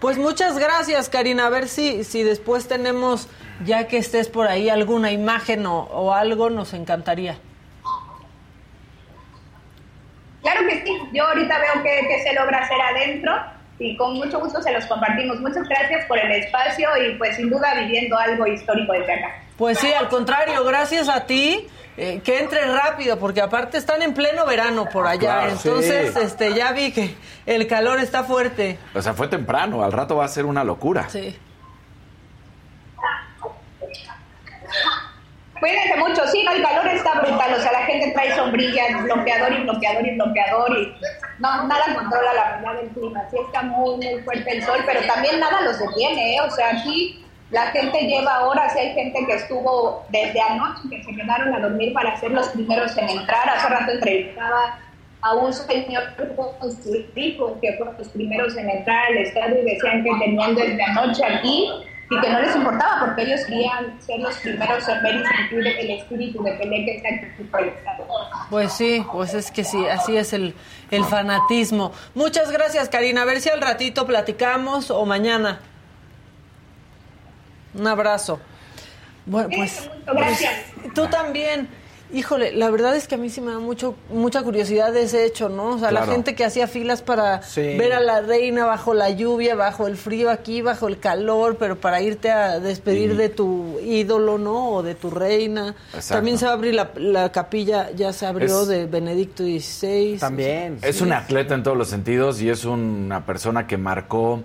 Pues 0.00 0.16
muchas 0.16 0.58
gracias, 0.58 1.08
Karina. 1.08 1.46
A 1.46 1.50
ver 1.50 1.68
si, 1.68 2.04
si 2.04 2.22
después 2.22 2.68
tenemos, 2.68 3.28
ya 3.64 3.88
que 3.88 3.98
estés 3.98 4.28
por 4.28 4.46
ahí, 4.46 4.68
alguna 4.70 5.10
imagen 5.10 5.66
o, 5.66 6.14
algo, 6.14 6.50
nos 6.50 6.72
encantaría. 6.72 7.36
Claro 10.42 10.60
que 10.68 10.82
sí. 10.84 10.96
Yo 11.12 11.26
ahorita 11.26 11.58
veo 11.58 11.82
que, 11.82 12.08
que 12.08 12.22
se 12.22 12.32
logra 12.32 12.58
hacer 12.58 12.80
adentro 12.80 13.32
y 13.80 13.96
con 13.96 14.14
mucho 14.14 14.40
gusto 14.40 14.62
se 14.62 14.72
los 14.72 14.86
compartimos. 14.86 15.40
Muchas 15.40 15.68
gracias 15.68 16.06
por 16.06 16.18
el 16.18 16.30
espacio 16.30 16.88
y 17.04 17.14
pues 17.16 17.36
sin 17.36 17.50
duda 17.50 17.74
viviendo 17.74 18.16
algo 18.16 18.46
histórico 18.46 18.92
desde 18.92 19.12
acá. 19.12 19.42
Pues 19.58 19.78
sí, 19.80 19.92
al 19.92 20.08
contrario, 20.08 20.64
gracias 20.64 21.08
a 21.08 21.26
ti. 21.26 21.66
Eh, 22.00 22.20
que 22.22 22.38
entre 22.38 22.64
rápido, 22.64 23.18
porque 23.18 23.40
aparte 23.40 23.76
están 23.76 24.02
en 24.02 24.14
pleno 24.14 24.46
verano 24.46 24.88
por 24.88 25.04
allá. 25.04 25.48
Entonces, 25.48 26.14
este, 26.14 26.54
ya 26.54 26.70
vi 26.70 26.92
que 26.92 27.16
el 27.44 27.66
calor 27.66 27.98
está 27.98 28.22
fuerte. 28.22 28.78
O 28.94 29.02
sea, 29.02 29.14
fue 29.14 29.26
temprano, 29.26 29.82
al 29.82 29.90
rato 29.90 30.14
va 30.14 30.24
a 30.24 30.28
ser 30.28 30.46
una 30.46 30.62
locura. 30.62 31.08
Sí. 31.08 31.36
Cuídense 35.58 35.96
mucho, 35.96 36.24
sí, 36.28 36.46
el 36.54 36.62
calor 36.62 36.86
está 36.86 37.20
brutal, 37.20 37.54
o 37.54 37.60
sea, 37.60 37.72
la 37.72 37.84
gente 37.84 38.12
trae 38.12 38.32
sombrillas, 38.36 39.02
bloqueador 39.02 39.52
y 39.52 39.62
bloqueador 39.64 40.06
y 40.06 40.14
bloqueador 40.14 40.78
y 40.78 40.96
no, 41.40 41.66
nada 41.66 41.94
controla 41.96 42.32
la 42.32 42.56
verdad 42.56 42.80
del 42.80 42.90
clima, 42.90 43.22
sí 43.28 43.38
está 43.44 43.62
muy, 43.62 43.96
muy 43.96 44.22
fuerte 44.22 44.56
el 44.56 44.64
sol, 44.64 44.78
pero 44.86 45.00
también 45.06 45.40
nada 45.40 45.62
los 45.62 45.76
detiene, 45.80 46.36
¿eh? 46.36 46.40
o 46.46 46.50
sea, 46.52 46.70
aquí 46.70 47.24
la 47.50 47.66
gente 47.68 47.98
lleva 48.02 48.46
horas 48.46 48.74
hay 48.76 48.92
gente 48.92 49.24
que 49.26 49.34
estuvo 49.34 50.04
desde 50.10 50.40
anoche, 50.40 50.82
que 50.90 51.02
se 51.02 51.14
quedaron 51.14 51.54
a 51.54 51.60
dormir 51.60 51.94
para 51.94 52.18
ser 52.20 52.32
los 52.32 52.48
primeros 52.48 52.96
en 52.98 53.08
entrar. 53.08 53.48
Hace 53.48 53.68
rato 53.68 53.92
entrevistaba 53.92 54.78
a 55.22 55.34
un 55.34 55.52
señor 55.52 56.02
con 56.16 57.60
que 57.60 57.72
fueron 57.76 57.96
los 57.98 58.08
primeros 58.08 58.56
en 58.56 58.68
entrar 58.68 59.06
al 59.06 59.16
estadio 59.18 59.62
y 59.62 59.64
decían 59.64 60.04
que 60.04 60.10
tenían 60.18 60.54
desde 60.54 60.82
anoche 60.82 61.24
aquí 61.24 61.70
y 62.10 62.20
que 62.20 62.30
no 62.30 62.40
les 62.40 62.54
importaba 62.54 63.00
porque 63.00 63.22
ellos 63.22 63.40
querían 63.46 64.00
ser 64.00 64.20
los 64.20 64.36
primeros 64.36 64.88
en 64.88 65.02
ver 65.02 65.14
y 65.16 65.24
sentir 65.24 65.66
el 65.66 65.90
espíritu 65.90 66.42
de 66.42 66.52
Pelé 66.52 66.84
que 66.84 66.96
está 66.96 67.08
proyectado. 67.50 68.06
Pues 68.50 68.72
sí, 68.72 69.04
pues 69.10 69.34
es 69.34 69.50
que 69.50 69.64
sí, 69.64 69.86
así 69.86 70.16
es 70.16 70.32
el, 70.32 70.54
el 70.90 71.04
fanatismo. 71.04 71.92
Muchas 72.14 72.50
gracias, 72.50 72.88
Karina. 72.88 73.22
A 73.22 73.24
ver 73.24 73.40
si 73.40 73.48
al 73.48 73.60
ratito 73.60 74.06
platicamos 74.06 74.90
o 74.90 75.04
mañana. 75.04 75.60
Un 77.78 77.86
abrazo. 77.86 78.38
Bueno, 79.26 79.50
pues, 79.54 79.88
gracias. 80.06 80.52
Pues, 80.82 80.94
tú 80.94 81.06
también. 81.08 81.68
Híjole, 82.10 82.52
la 82.52 82.70
verdad 82.70 82.96
es 82.96 83.06
que 83.06 83.16
a 83.16 83.18
mí 83.18 83.28
sí 83.28 83.42
me 83.42 83.52
da 83.52 83.58
mucho, 83.58 83.94
mucha 84.08 84.42
curiosidad 84.42 84.94
de 84.94 85.02
ese 85.02 85.26
hecho, 85.26 85.50
¿no? 85.50 85.74
O 85.74 85.78
sea, 85.78 85.90
la 85.90 86.06
gente 86.06 86.34
que 86.34 86.42
hacía 86.42 86.66
filas 86.66 87.02
para 87.02 87.42
ver 87.54 87.92
a 87.92 88.00
la 88.00 88.22
reina 88.22 88.64
bajo 88.64 88.94
la 88.94 89.10
lluvia, 89.10 89.54
bajo 89.54 89.86
el 89.86 89.98
frío 89.98 90.30
aquí, 90.30 90.62
bajo 90.62 90.88
el 90.88 90.98
calor, 90.98 91.58
pero 91.58 91.78
para 91.78 92.00
irte 92.00 92.30
a 92.30 92.60
despedir 92.60 93.14
de 93.14 93.28
tu 93.28 93.78
ídolo, 93.80 94.38
¿no? 94.38 94.70
O 94.70 94.82
de 94.82 94.94
tu 94.94 95.10
reina. 95.10 95.74
También 96.08 96.38
se 96.38 96.46
va 96.46 96.52
a 96.52 96.54
abrir 96.54 96.74
la, 96.74 97.30
capilla, 97.30 97.90
ya 97.90 98.14
se 98.14 98.24
abrió 98.24 98.64
de 98.64 98.86
Benedicto 98.86 99.42
XVI. 99.44 100.16
También. 100.18 100.78
Es 100.80 101.02
un 101.02 101.12
atleta 101.12 101.54
en 101.54 101.62
todos 101.62 101.76
los 101.76 101.88
sentidos 101.88 102.40
y 102.40 102.48
es 102.48 102.64
una 102.64 103.26
persona 103.26 103.66
que 103.66 103.76
marcó 103.76 104.42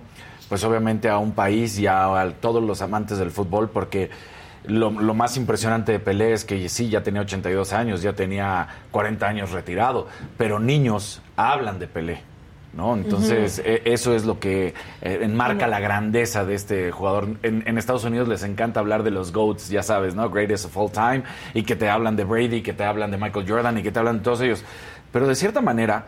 pues 0.54 0.62
obviamente 0.62 1.08
a 1.08 1.18
un 1.18 1.32
país 1.32 1.80
y 1.80 1.88
a, 1.88 2.32
todos 2.40 2.62
los 2.62 2.80
amantes 2.80 3.18
del 3.18 3.32
fútbol, 3.32 3.70
porque 3.70 4.10
lo, 4.66 4.92
más 4.92 5.36
impresionante 5.36 5.90
de 5.90 5.98
Pelé 5.98 6.32
es 6.32 6.44
que 6.44 6.68
sí, 6.68 6.88
ya 6.88 7.02
tenía 7.02 7.22
82 7.22 7.72
años, 7.72 8.02
ya 8.02 8.12
tenía 8.12 8.68
40 8.92 9.26
años 9.26 9.50
retirado, 9.50 10.06
pero 10.38 10.60
niños 10.60 11.22
hablan 11.34 11.80
de 11.80 11.88
Pelé. 11.88 12.20
¿No? 12.72 12.94
Entonces, 12.94 13.60
e, 13.64 13.82
eso 13.84 14.14
es 14.14 14.26
lo 14.26 14.38
que 14.38 14.74
eh, 15.02 15.18
enmarca 15.22 15.66
la 15.66 15.80
grandeza 15.80 16.44
de 16.44 16.54
este 16.54 16.92
jugador. 16.92 17.30
En, 17.42 17.76
Estados 17.76 18.04
Unidos 18.04 18.28
les 18.28 18.44
encanta 18.44 18.78
hablar 18.78 19.02
de 19.02 19.10
los 19.10 19.32
GOATs, 19.32 19.70
ya 19.70 19.82
sabes, 19.82 20.14
¿no? 20.14 20.30
Greatest 20.30 20.66
of 20.66 20.76
all 20.76 20.92
time, 20.92 21.24
y 21.52 21.64
que 21.64 21.74
te 21.74 21.88
hablan 21.88 22.14
de 22.14 22.22
Brady, 22.22 22.62
que 22.62 22.74
te 22.74 22.84
hablan 22.84 23.10
de 23.10 23.16
Michael 23.16 23.44
Jordan, 23.48 23.78
y 23.78 23.82
que 23.82 23.90
te 23.90 23.98
hablan 23.98 24.18
de 24.18 24.22
todos 24.22 24.40
ellos. 24.40 24.62
Pero 25.10 25.26
de 25.26 25.34
cierta 25.34 25.60
manera, 25.60 26.06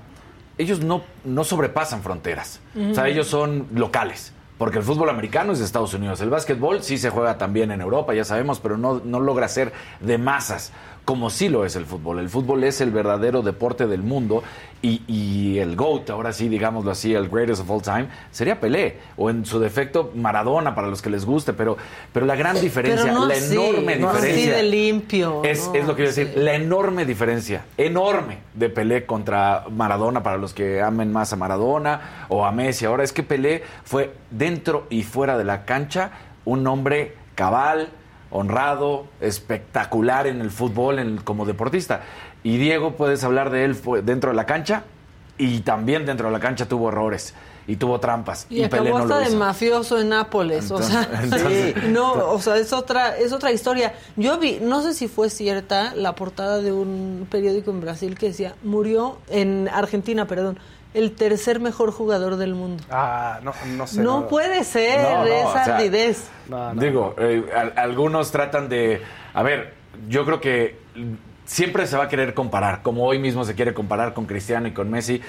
ellos 0.58 0.80
no, 0.80 1.02
no 1.24 1.44
sobrepasan 1.44 2.02
fronteras. 2.02 2.60
O 2.90 2.94
sea, 2.94 3.08
ellos 3.08 3.26
son 3.26 3.66
locales. 3.74 4.32
Porque 4.58 4.78
el 4.78 4.84
fútbol 4.84 5.10
americano 5.10 5.52
es 5.52 5.58
de 5.58 5.66
Estados 5.66 5.92
Unidos. 5.92 6.20
El 6.20 6.30
básquetbol 6.30 6.82
sí 6.82 6.96
se 6.96 7.10
juega 7.10 7.36
también 7.36 7.70
en 7.70 7.80
Europa, 7.80 8.14
ya 8.14 8.24
sabemos, 8.24 8.58
pero 8.60 8.78
no, 8.78 9.00
no 9.04 9.20
logra 9.20 9.48
ser 9.48 9.72
de 10.00 10.16
masas 10.16 10.72
como 11.06 11.30
sí 11.30 11.48
lo 11.48 11.64
es 11.64 11.76
el 11.76 11.86
fútbol. 11.86 12.18
El 12.18 12.28
fútbol 12.28 12.64
es 12.64 12.80
el 12.80 12.90
verdadero 12.90 13.40
deporte 13.40 13.86
del 13.86 14.02
mundo 14.02 14.42
y, 14.82 15.58
el 15.58 15.74
GOAT, 15.74 16.10
ahora 16.10 16.32
sí, 16.32 16.48
digámoslo 16.48 16.90
así, 16.90 17.14
el 17.14 17.28
greatest 17.28 17.62
of 17.62 17.70
all 17.70 17.82
time, 17.82 18.08
sería 18.30 18.60
Pelé, 18.60 18.98
o 19.16 19.30
en 19.30 19.44
su 19.44 19.58
defecto 19.58 20.12
Maradona 20.14 20.74
para 20.74 20.86
los 20.86 21.02
que 21.02 21.10
les 21.10 21.24
guste, 21.24 21.52
pero, 21.52 21.76
pero 22.12 22.26
la 22.26 22.36
gran 22.36 22.60
diferencia, 22.60 23.12
la 23.12 23.36
enorme 23.36 23.96
diferencia... 23.96 24.56
de 24.56 24.62
limpio. 24.62 25.42
Es, 25.44 25.70
es 25.74 25.86
lo 25.86 25.96
que 25.96 26.04
quiero 26.04 26.10
decir, 26.10 26.32
la 26.36 26.54
enorme 26.54 27.04
diferencia, 27.04 27.64
enorme 27.76 28.38
de 28.54 28.68
Pelé 28.68 29.06
contra 29.06 29.64
Maradona 29.70 30.22
para 30.22 30.36
los 30.36 30.54
que 30.54 30.80
amen 30.80 31.12
más 31.12 31.32
a 31.32 31.36
Maradona 31.36 32.26
o 32.28 32.44
a 32.44 32.52
Messi. 32.52 32.84
Ahora 32.84 33.02
es 33.02 33.12
que 33.12 33.22
Pelé 33.22 33.62
fue 33.84 34.12
dentro 34.46 34.86
y 34.90 35.02
fuera 35.02 35.36
de 35.36 35.42
la 35.42 35.64
cancha 35.64 36.12
un 36.44 36.64
hombre 36.68 37.16
cabal, 37.34 37.88
honrado, 38.30 39.06
espectacular 39.20 40.28
en 40.28 40.40
el 40.40 40.52
fútbol 40.52 41.00
en, 41.00 41.16
como 41.16 41.44
deportista. 41.44 42.02
Y 42.44 42.56
Diego, 42.58 42.92
puedes 42.92 43.24
hablar 43.24 43.50
de 43.50 43.64
él 43.64 43.76
dentro 44.04 44.30
de 44.30 44.36
la 44.36 44.46
cancha 44.46 44.84
y 45.36 45.60
también 45.60 46.06
dentro 46.06 46.28
de 46.28 46.32
la 46.32 46.38
cancha 46.38 46.66
tuvo 46.66 46.90
errores 46.90 47.34
y 47.66 47.74
tuvo 47.74 47.98
trampas. 47.98 48.46
Y, 48.48 48.62
acabó 48.62 48.98
hasta 48.98 49.18
de 49.18 49.34
mafioso 49.34 49.98
en 49.98 50.10
Nápoles, 50.10 50.70
o 50.70 50.80
sea, 50.80 51.08
no, 51.88 52.12
o 52.30 52.40
sea, 52.40 52.56
es 52.56 52.72
otra, 52.72 53.16
es 53.18 53.32
otra 53.32 53.50
historia. 53.50 53.94
Yo 54.14 54.38
vi, 54.38 54.60
no 54.62 54.82
sé 54.82 54.94
si 54.94 55.08
fue 55.08 55.28
cierta 55.28 55.92
la 55.96 56.14
portada 56.14 56.62
de 56.62 56.70
un 56.70 57.26
periódico 57.28 57.72
en 57.72 57.80
Brasil 57.80 58.16
que 58.16 58.28
decía, 58.28 58.54
murió 58.62 59.18
en 59.28 59.68
Argentina, 59.72 60.28
perdón, 60.28 60.60
el 60.96 61.12
tercer 61.12 61.60
mejor 61.60 61.92
jugador 61.92 62.36
del 62.36 62.54
mundo. 62.54 62.82
Ah, 62.90 63.38
no, 63.42 63.52
no 63.76 63.86
sé. 63.86 64.00
No, 64.00 64.28
puede 64.28 64.64
ser 64.64 64.98
esa 65.28 65.74
ardidez. 65.76 66.30
digo, 66.74 67.14
eh, 67.18 67.44
algunos 67.76 68.32
tratan 68.32 68.70
de... 68.70 69.02
A 69.34 69.42
ver, 69.42 69.74
yo 70.08 70.24
creo 70.24 70.40
que 70.40 70.78
siempre 71.44 71.86
se 71.86 71.98
va 71.98 72.04
a 72.04 72.08
querer 72.08 72.32
comparar, 72.32 72.82
como 72.82 73.04
hoy 73.04 73.18
mismo 73.18 73.44
se 73.44 73.54
quiere 73.54 73.74
comparar 73.74 74.14
con 74.14 74.24
Cristiano 74.24 74.68
y 74.68 74.72
con 74.72 74.90
Messi. 74.90 75.20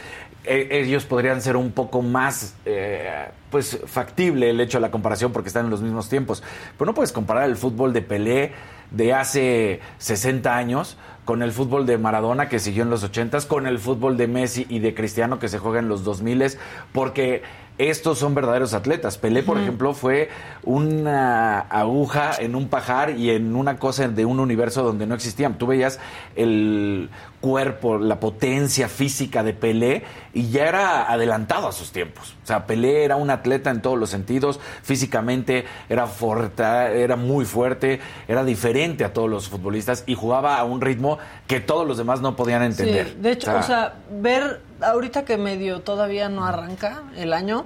E, 0.45 0.69
ellos 0.71 1.03
podrían 1.03 1.41
ser 1.41 1.57
un 1.57 1.73
poco 1.73 2.01
más, 2.01 2.55
eh, 2.63 3.27
pues, 3.51 3.77
factible 3.87 4.49
el 4.49 4.61
hecho 4.61 4.77
de 4.77 4.83
la 4.83 4.91
comparación 4.91 5.33
porque 5.33 5.49
están 5.49 5.65
en 5.65 5.71
los 5.71 5.81
mismos 5.81 6.07
tiempos. 6.07 6.43
Pero 6.77 6.85
no 6.85 6.93
puedes 6.93 7.11
comparar 7.11 7.43
el 7.43 7.57
fútbol 7.57 7.91
de 7.91 8.01
Pelé 8.01 8.53
de 8.91 9.13
hace 9.13 9.81
60 9.97 10.55
años 10.55 10.97
con 11.27 11.43
el 11.43 11.51
fútbol 11.51 11.85
de 11.85 11.97
Maradona 11.97 12.47
que 12.47 12.57
siguió 12.57 12.83
en 12.83 12.89
los 12.89 13.03
80 13.03 13.41
con 13.49 13.67
el 13.67 13.79
fútbol 13.79 14.15
de 14.15 14.29
Messi 14.29 14.65
y 14.69 14.79
de 14.79 14.95
Cristiano 14.95 15.39
que 15.39 15.49
se 15.49 15.59
juega 15.59 15.79
en 15.79 15.89
los 15.89 16.05
2000 16.05 16.57
porque 16.93 17.43
estos 17.77 18.17
son 18.17 18.33
verdaderos 18.33 18.73
atletas. 18.73 19.17
Pelé, 19.17 19.43
por 19.43 19.57
ejemplo, 19.57 19.93
fue 19.93 20.29
una 20.63 21.59
aguja 21.59 22.31
en 22.39 22.55
un 22.55 22.69
pajar 22.69 23.11
y 23.11 23.29
en 23.29 23.55
una 23.55 23.77
cosa 23.77 24.07
de 24.07 24.25
un 24.25 24.39
universo 24.39 24.83
donde 24.83 25.05
no 25.05 25.15
existían. 25.15 25.57
Tú 25.57 25.67
veías 25.67 25.99
el 26.35 27.09
cuerpo, 27.39 27.99
la 27.99 28.19
potencia 28.19 28.89
física 28.89 29.43
de 29.43 29.53
Pelé 29.53 30.03
y 30.33 30.49
ya 30.49 30.67
era 30.67 31.11
adelantado 31.11 31.67
a 31.67 31.71
sus 31.71 31.91
tiempos. 31.91 32.35
O 32.43 32.47
sea, 32.47 32.65
Pelé 32.65 33.03
era 33.03 33.15
un 33.15 33.29
atleta 33.29 33.69
en 33.69 33.81
todos 33.81 33.97
los 33.97 34.09
sentidos, 34.09 34.59
físicamente 34.81 35.65
era 35.87 36.07
fuerte, 36.07 36.63
era 36.63 37.15
muy 37.15 37.45
fuerte, 37.45 37.99
era 38.27 38.43
diferente 38.43 39.03
a 39.03 39.13
todos 39.13 39.29
los 39.29 39.49
futbolistas 39.49 40.03
y 40.07 40.15
jugaba 40.15 40.57
a 40.57 40.63
un 40.63 40.81
ritmo 40.81 41.19
que 41.45 41.59
todos 41.59 41.87
los 41.87 41.97
demás 41.97 42.21
no 42.21 42.35
podían 42.35 42.63
entender. 42.63 43.15
de 43.17 43.31
hecho, 43.31 43.55
o 43.55 43.61
sea, 43.61 43.95
ver 44.09 44.61
ahorita 44.81 45.25
que 45.25 45.37
medio 45.37 45.81
todavía 45.81 46.29
no 46.29 46.45
arranca 46.45 47.03
el 47.15 47.33
año, 47.33 47.65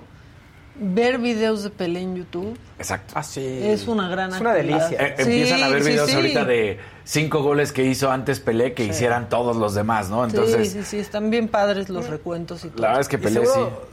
ver 0.75 1.17
videos 1.19 1.63
de 1.63 1.69
Pelé 1.69 1.99
en 1.99 2.15
YouTube 2.15 2.57
Exacto. 2.79 3.13
Ah, 3.15 3.23
sí. 3.23 3.45
es 3.61 3.87
una 3.87 4.07
gran 4.09 4.33
Es 4.33 4.39
una 4.41 4.51
actividad. 4.53 4.89
delicia. 4.89 5.07
Eh, 5.07 5.15
empiezan 5.19 5.63
a 5.63 5.67
ver 5.69 5.79
Sí, 5.81 5.85
sí, 5.87 5.91
videos 5.91 6.09
sí. 6.09 6.15
ahorita 6.15 6.45
de 6.45 6.79
cinco 7.03 7.43
goles 7.43 7.71
que 7.73 7.83
hizo 7.83 8.09
antes 8.09 8.39
Pelé 8.39 8.73
que 8.73 8.85
hicieran 8.85 9.29
todos 9.29 9.57
los 9.57 9.75
demás, 9.75 10.09
¿no? 10.09 10.23
Entonces, 10.23 10.71
sí, 10.71 10.79
sí, 10.79 10.85
sí, 10.85 10.97
están 10.99 11.29
bien 11.29 11.47
padres 11.49 11.89
los 11.89 12.07
recuentos 12.07 12.63
y 12.65 12.69
todo. 12.69 12.81
la 12.81 12.87
verdad 12.87 13.01
es 13.01 13.07
que 13.09 13.17
Pelé 13.19 13.41
sí. 13.41 13.51
seguro, 13.51 13.87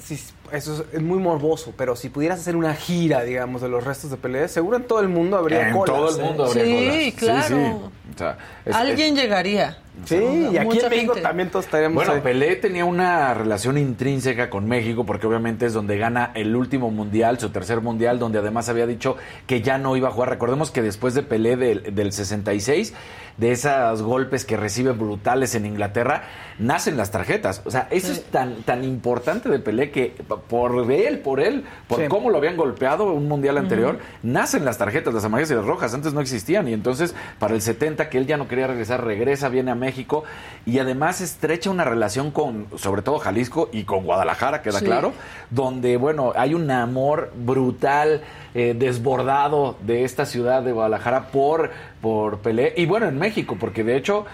eso 0.52 0.82
es, 0.82 0.94
es 0.94 1.02
muy 1.02 1.18
morboso, 1.18 1.74
pero 1.76 1.94
si 1.96 2.08
pudieras 2.08 2.40
hacer 2.40 2.56
una 2.56 2.74
gira, 2.74 3.22
digamos, 3.22 3.60
de 3.60 3.68
los 3.68 3.84
restos 3.84 4.10
de 4.10 4.16
Pelé, 4.16 4.48
seguro 4.48 4.78
en 4.78 4.84
todo 4.84 5.00
el 5.00 5.08
mundo 5.08 5.36
habría 5.36 5.68
En 5.68 5.74
colas, 5.76 5.86
todo 5.96 6.10
el 6.14 6.20
¿eh? 6.20 6.24
mundo 6.24 6.44
habría 6.46 6.64
Sí, 6.64 7.12
colas. 7.12 7.46
claro. 7.48 7.90
O 8.14 8.18
sea, 8.18 8.38
Alguien 8.72 9.14
es- 9.16 9.22
llegaría. 9.22 9.78
Sí, 10.04 10.14
O 10.16 10.18
sea, 10.20 10.50
y 10.52 10.56
aquí 10.58 10.64
mucha 10.66 10.86
en 10.86 10.90
México 10.90 11.14
gente. 11.14 11.28
también 11.28 11.50
todos 11.50 11.64
estaríamos 11.64 11.96
Bueno, 11.96 12.12
ahí. 12.12 12.20
Pelé 12.20 12.56
tenía 12.56 12.84
una 12.84 13.34
relación 13.34 13.76
intrínseca 13.78 14.48
con 14.50 14.66
México 14.66 15.04
porque 15.04 15.26
obviamente 15.26 15.66
es 15.66 15.72
donde 15.72 15.98
gana 15.98 16.30
el 16.34 16.54
último 16.56 16.90
mundial, 16.90 17.38
su 17.38 17.50
tercer 17.50 17.80
mundial, 17.80 18.18
donde 18.18 18.38
además 18.38 18.68
había 18.68 18.86
dicho 18.86 19.16
que 19.46 19.60
ya 19.60 19.78
no 19.78 19.96
iba 19.96 20.08
a 20.08 20.10
jugar. 20.10 20.28
Recordemos 20.30 20.70
que 20.70 20.82
después 20.82 21.14
de 21.14 21.22
Pelé 21.22 21.56
del, 21.56 21.94
del 21.94 22.12
66, 22.12 22.94
de 23.38 23.52
esos 23.52 24.02
golpes 24.02 24.44
que 24.44 24.56
recibe 24.56 24.92
brutales 24.92 25.54
en 25.54 25.64
Inglaterra, 25.64 26.24
nacen 26.58 26.96
las 26.96 27.10
tarjetas. 27.12 27.62
O 27.64 27.70
sea, 27.70 27.86
eso 27.90 28.12
es 28.12 28.24
tan, 28.24 28.62
tan 28.64 28.82
importante 28.84 29.48
de 29.48 29.60
Pelé 29.60 29.90
que 29.90 30.14
por 30.48 30.90
él, 30.90 31.20
por 31.20 31.40
él, 31.40 31.64
por 31.86 32.00
Sí. 32.00 32.08
cómo 32.08 32.30
lo 32.30 32.38
habían 32.38 32.56
golpeado 32.56 33.12
un 33.12 33.28
mundial 33.28 33.56
anterior, 33.58 34.00
nacen 34.24 34.64
las 34.64 34.76
tarjetas, 34.76 35.14
las 35.14 35.24
amarillas 35.24 35.50
y 35.52 35.54
las 35.54 35.64
rojas. 35.64 35.94
Antes 35.94 36.12
no 36.12 36.20
existían. 36.20 36.66
Y 36.68 36.72
entonces, 36.72 37.14
para 37.38 37.54
el 37.54 37.62
70, 37.62 38.08
que 38.10 38.18
él 38.18 38.26
ya 38.26 38.36
no 38.36 38.48
quería 38.48 38.66
regresar, 38.66 39.04
regresa, 39.04 39.48
viene 39.48 39.70
a 39.70 39.74
México 39.76 40.24
y 40.66 40.80
además 40.80 41.20
estrecha 41.20 41.70
una 41.70 41.84
relación 41.84 42.32
con, 42.32 42.66
sobre 42.76 43.02
todo 43.02 43.18
Jalisco 43.20 43.68
y 43.72 43.84
con 43.84 44.04
Guadalajara, 44.04 44.62
queda 44.62 44.80
Sí. 44.80 44.84
claro, 44.84 45.12
donde, 45.50 45.96
bueno, 45.96 46.32
hay 46.34 46.54
un 46.54 46.68
amor 46.70 47.32
brutal, 47.36 48.22
eh, 48.54 48.74
desbordado 48.78 49.76
de 49.82 50.04
esta 50.04 50.26
ciudad 50.26 50.62
de 50.62 50.72
Guadalajara 50.72 51.28
por, 51.28 51.70
por 52.00 52.38
Pelé. 52.38 52.74
Y 52.76 52.86
bueno, 52.86 53.06
en 53.06 53.18
México, 53.18 53.56
porque 53.58 53.84
de 53.84 53.96
hecho. 53.96 54.26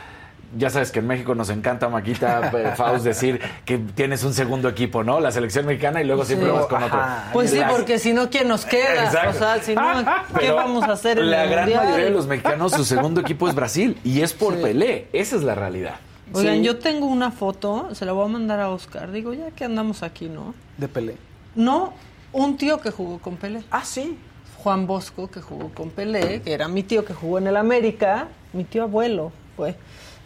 Ya 0.56 0.70
sabes 0.70 0.92
que 0.92 1.00
en 1.00 1.08
México 1.08 1.34
nos 1.34 1.50
encanta, 1.50 1.88
Maquita, 1.88 2.52
eh, 2.54 2.74
Faust, 2.76 3.04
decir 3.04 3.40
que 3.64 3.76
tienes 3.78 4.22
un 4.22 4.32
segundo 4.34 4.68
equipo, 4.68 5.02
¿no? 5.02 5.18
La 5.18 5.32
selección 5.32 5.66
mexicana 5.66 6.00
y 6.00 6.04
luego 6.04 6.24
siempre 6.24 6.48
vas 6.48 6.66
con 6.66 6.80
otro. 6.80 6.96
Ajá. 7.00 7.30
Pues 7.32 7.50
sí, 7.50 7.58
Las- 7.58 7.72
porque 7.72 7.98
si 7.98 8.12
no, 8.12 8.30
¿quién 8.30 8.46
nos 8.46 8.64
queda? 8.64 9.04
Exacto. 9.06 9.30
O 9.30 9.32
sea, 9.32 9.60
si 9.60 9.74
no, 9.74 9.82
¿qué 10.04 10.10
Pero 10.38 10.54
vamos 10.54 10.84
a 10.84 10.92
hacer 10.92 11.18
en 11.18 11.28
La 11.32 11.42
el 11.42 11.50
gran 11.50 11.64
Mundial? 11.64 11.84
mayoría 11.86 12.04
de 12.04 12.10
los 12.12 12.28
mexicanos, 12.28 12.70
su 12.70 12.84
segundo 12.84 13.20
equipo 13.22 13.48
es 13.48 13.54
Brasil 13.56 13.98
y 14.04 14.20
es 14.20 14.32
por 14.32 14.54
Sí. 14.54 14.62
Pelé. 14.62 15.08
Esa 15.12 15.34
es 15.34 15.42
la 15.42 15.56
realidad. 15.56 15.96
Oigan, 16.32 16.58
Sí. 16.58 16.62
yo 16.62 16.78
tengo 16.78 17.06
una 17.06 17.32
foto, 17.32 17.88
se 17.92 18.04
la 18.06 18.12
voy 18.12 18.24
a 18.26 18.28
mandar 18.28 18.60
a 18.60 18.68
Oscar. 18.68 19.10
Digo, 19.10 19.34
ya 19.34 19.50
que 19.50 19.64
andamos 19.64 20.04
aquí, 20.04 20.28
¿no? 20.28 20.54
De 20.78 20.86
Pelé. 20.86 21.16
No, 21.56 21.94
un 22.34 22.56
tío 22.56 22.80
que 22.80 22.90
jugó 22.90 23.18
con 23.18 23.36
Pelé. 23.36 23.62
Ah, 23.70 23.84
sí. 23.84 24.18
Juan 24.58 24.86
Bosco, 24.86 25.30
que 25.30 25.40
jugó 25.40 25.70
con 25.70 25.90
Pelé, 25.90 26.42
que 26.42 26.52
era 26.52 26.68
mi 26.68 26.82
tío 26.82 27.04
que 27.04 27.14
jugó 27.14 27.38
en 27.38 27.46
el 27.46 27.56
América, 27.56 28.28
mi 28.52 28.64
tío 28.64 28.82
abuelo 28.82 29.32
fue. 29.56 29.76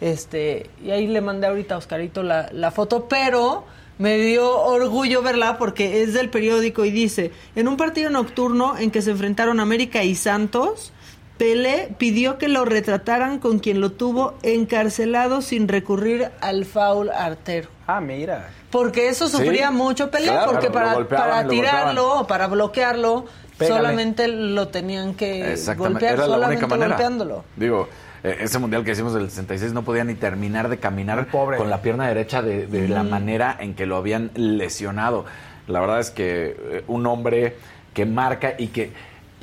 Este, 0.01 0.69
y 0.83 0.91
ahí 0.91 1.07
le 1.07 1.21
mandé 1.21 1.47
ahorita 1.47 1.75
a 1.75 1.77
Oscarito 1.77 2.23
la, 2.23 2.49
la 2.53 2.71
foto, 2.71 3.07
pero 3.09 3.65
me 3.97 4.17
dio 4.17 4.49
orgullo 4.61 5.21
verla 5.21 5.57
porque 5.57 6.01
es 6.01 6.13
del 6.13 6.29
periódico 6.29 6.85
y 6.85 6.91
dice, 6.91 7.31
en 7.55 7.67
un 7.67 7.75
partido 7.75 8.09
nocturno 8.09 8.77
en 8.77 8.91
que 8.91 9.01
se 9.01 9.11
enfrentaron 9.11 9.59
América 9.59 10.03
y 10.03 10.15
Santos, 10.15 10.93
Pelé 11.37 11.93
pidió 11.97 12.37
que 12.37 12.47
lo 12.47 12.65
retrataran 12.65 13.39
con 13.39 13.59
quien 13.59 13.81
lo 13.81 13.91
tuvo 13.91 14.35
encarcelado 14.41 15.41
sin 15.41 15.67
recurrir 15.67 16.31
al 16.41 16.65
foul 16.65 17.09
artero. 17.09 17.69
Ah, 17.87 18.01
mira. 18.01 18.49
Porque 18.71 19.09
eso 19.09 19.27
sufría 19.27 19.69
Sí, 19.69 19.73
mucho 19.75 20.11
Pelé, 20.11 20.27
claro, 20.27 20.51
porque 20.51 20.69
para, 20.69 21.03
para 21.07 21.43
lo 21.43 21.49
tirarlo 21.49 22.19
o 22.21 22.27
para 22.27 22.47
bloquearlo, 22.47 23.25
Pégale. 23.57 23.77
solamente 23.77 24.27
lo 24.27 24.67
tenían 24.67 25.15
que 25.15 25.53
Exactamente. 25.53 25.93
golpear, 25.93 26.13
Era 26.13 26.27
la 26.27 26.33
solamente 26.35 26.63
única 26.65 26.67
manera. 26.75 26.89
golpeándolo. 26.89 27.43
Digo, 27.55 27.89
eh, 28.23 28.37
ese 28.41 28.59
mundial 28.59 28.83
que 28.83 28.91
hicimos 28.91 29.13
del 29.13 29.29
66 29.29 29.73
no 29.73 29.83
podía 29.83 30.03
ni 30.03 30.13
terminar 30.13 30.69
de 30.69 30.77
caminar 30.77 31.27
Pobre. 31.31 31.57
con 31.57 31.69
la 31.69 31.81
pierna 31.81 32.07
derecha 32.07 32.41
de, 32.41 32.67
de 32.67 32.87
la 32.87 33.03
manera 33.03 33.55
en 33.59 33.73
que 33.73 33.85
lo 33.87 33.97
habían 33.97 34.29
lesionado. 34.35 35.25
La 35.67 35.79
verdad 35.79 35.99
es 35.99 36.11
que 36.11 36.55
eh, 36.59 36.83
un 36.87 37.05
hombre 37.07 37.55
que 37.93 38.05
marca 38.05 38.53
y 38.57 38.67
que 38.67 38.91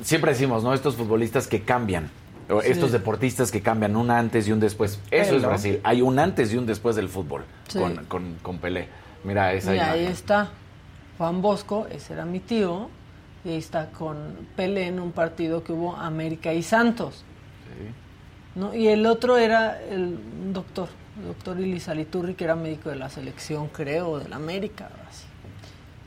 siempre 0.01 0.31
decimos, 0.31 0.63
¿no? 0.63 0.73
Estos 0.73 0.95
futbolistas 0.95 1.47
que 1.47 1.63
cambian. 1.63 2.09
o 2.49 2.61
Sí. 2.61 2.69
Estos 2.71 2.91
deportistas 2.93 3.51
que 3.51 3.61
cambian 3.61 3.95
un 3.97 4.09
antes 4.09 4.47
y 4.47 4.51
un 4.53 4.59
después. 4.61 4.99
Eso 5.11 5.35
es. 5.35 5.41
Brasil. 5.43 5.81
Hay 5.83 6.01
un 6.01 6.17
antes 6.17 6.53
y 6.53 6.57
un 6.57 6.65
después 6.65 6.95
del 6.95 7.09
fútbol 7.09 7.43
Sí. 7.67 7.77
con, 7.79 8.05
con, 8.05 8.35
con 8.41 8.57
Pelé. 8.59 8.87
Mira 9.23 9.53
esa 9.53 9.71
ahí 9.71 10.05
está 10.05 10.49
Juan 11.17 11.41
Bosco, 11.41 11.87
ese 11.91 12.13
era 12.13 12.25
mi 12.25 12.39
tío, 12.39 12.89
y 13.43 13.49
ahí 13.49 13.57
está 13.57 13.87
con 13.91 14.47
Pelé 14.55 14.87
en 14.87 14.99
un 14.99 15.11
partido 15.11 15.63
que 15.63 15.73
hubo 15.73 15.95
América 15.95 16.53
y 16.53 16.63
Santos. 16.63 17.23
¿no? 18.55 18.73
Y 18.73 18.87
el 18.87 19.05
otro 19.05 19.37
era 19.37 19.79
el 19.83 20.17
doctor, 20.53 20.89
el 21.19 21.27
doctor 21.27 21.59
Ilis 21.59 21.89
Aliturri, 21.89 22.33
que 22.33 22.43
era 22.43 22.55
médico 22.55 22.89
de 22.89 22.95
la 22.95 23.09
selección, 23.09 23.67
creo, 23.67 24.17
de 24.19 24.29
la 24.29 24.37
América. 24.37 24.89
Así. 25.09 25.25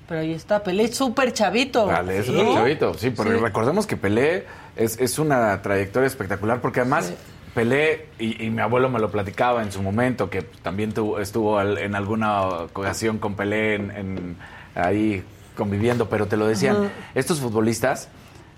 Pero 0.08 0.20
ahí 0.22 0.32
está, 0.32 0.62
Pelé 0.62 0.88
súper 0.92 1.32
chavito. 1.32 1.86
Vale, 1.86 2.18
es 2.18 2.28
¿no? 2.28 2.48
un 2.50 2.54
chavito, 2.56 2.94
sí, 2.94 3.10
pero 3.16 3.30
Sí. 3.32 3.36
recordemos 3.36 3.86
que 3.86 3.96
Pelé 3.96 4.46
es, 4.74 4.98
es 4.98 5.18
una 5.20 5.62
trayectoria 5.62 6.08
espectacular 6.08 6.60
porque 6.60 6.80
además 6.80 7.06
Sí. 7.06 7.14
Pelé, 7.54 8.06
y, 8.18 8.44
y 8.44 8.50
mi 8.50 8.60
abuelo 8.60 8.88
me 8.88 9.00
lo 9.00 9.10
platicaba 9.10 9.62
en 9.62 9.72
su 9.72 9.82
momento, 9.82 10.30
que 10.30 10.42
también 10.42 10.92
tuvo- 10.92 11.18
estuvo 11.20 11.58
al- 11.58 11.78
en 11.78 11.94
alguna 11.94 12.42
ocasión 12.42 13.18
con 13.18 13.34
Pelé 13.34 13.74
en, 13.74 13.90
en- 13.90 14.36
ahí 14.76 15.24
conviviendo, 15.56 16.08
pero 16.08 16.26
te 16.26 16.36
lo 16.36 16.46
decían, 16.46 16.90
estos 17.14 17.40
futbolistas 17.40 18.08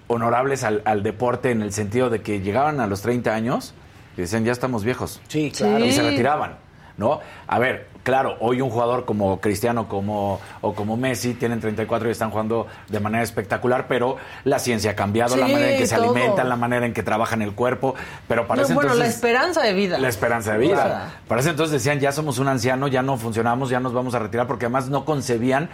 honorables 0.08 0.62
al, 0.62 0.82
al 0.84 1.02
deporte 1.02 1.50
en 1.50 1.62
el 1.62 1.72
sentido 1.72 2.10
de 2.10 2.20
que 2.20 2.40
llegaban 2.40 2.80
a 2.80 2.86
los 2.86 3.00
30 3.00 3.34
años 3.34 3.72
y 4.16 4.20
decían, 4.20 4.44
ya 4.44 4.52
estamos 4.52 4.84
viejos. 4.84 5.22
Sí, 5.28 5.50
claro. 5.56 5.84
Y 5.86 5.92
se 5.92 6.02
retiraban, 6.02 6.56
¿no? 6.98 7.20
A 7.46 7.58
ver, 7.58 7.88
claro, 8.02 8.36
hoy 8.40 8.60
un 8.60 8.70
jugador 8.70 9.04
como 9.04 9.40
Cristiano 9.40 9.88
como, 9.88 10.40
o 10.60 10.74
como 10.74 10.96
Messi 10.96 11.34
tienen 11.34 11.60
34 11.60 12.08
y 12.08 12.12
están 12.12 12.30
jugando 12.30 12.66
de 12.88 13.00
manera 13.00 13.22
espectacular, 13.22 13.86
pero 13.88 14.16
la 14.44 14.58
ciencia 14.58 14.92
ha 14.92 14.96
cambiado, 14.96 15.36
la 15.36 15.46
manera 15.46 15.72
en 15.72 15.78
que 15.78 15.86
se 15.86 15.94
alimentan, 15.94 16.48
la 16.48 16.56
manera 16.56 16.86
en 16.86 16.92
que 16.92 17.02
trabajan 17.02 17.42
el 17.42 17.52
cuerpo, 17.52 17.94
pero 18.28 18.46
para 18.46 18.62
No, 18.62 18.68
bueno, 18.68 18.90
la 18.90 18.94
entonces... 18.94 19.14
esperanza 19.14 19.62
de 19.62 19.74
vida. 19.74 19.98
La 19.98 20.08
esperanza 20.08 20.52
de 20.52 20.58
vida. 20.58 21.12
Ese 21.38 21.50
entonces 21.50 21.72
decían, 21.72 21.98
ya 21.98 22.12
somos 22.12 22.38
un 22.38 22.46
anciano, 22.46 22.86
ya 22.88 23.02
no 23.02 23.16
funcionamos, 23.16 23.68
ya 23.68 23.80
nos 23.80 23.92
vamos 23.92 24.14
a 24.14 24.20
retirar, 24.20 24.46
porque 24.46 24.66
además 24.66 24.88
no 24.88 25.04
concebían 25.04 25.68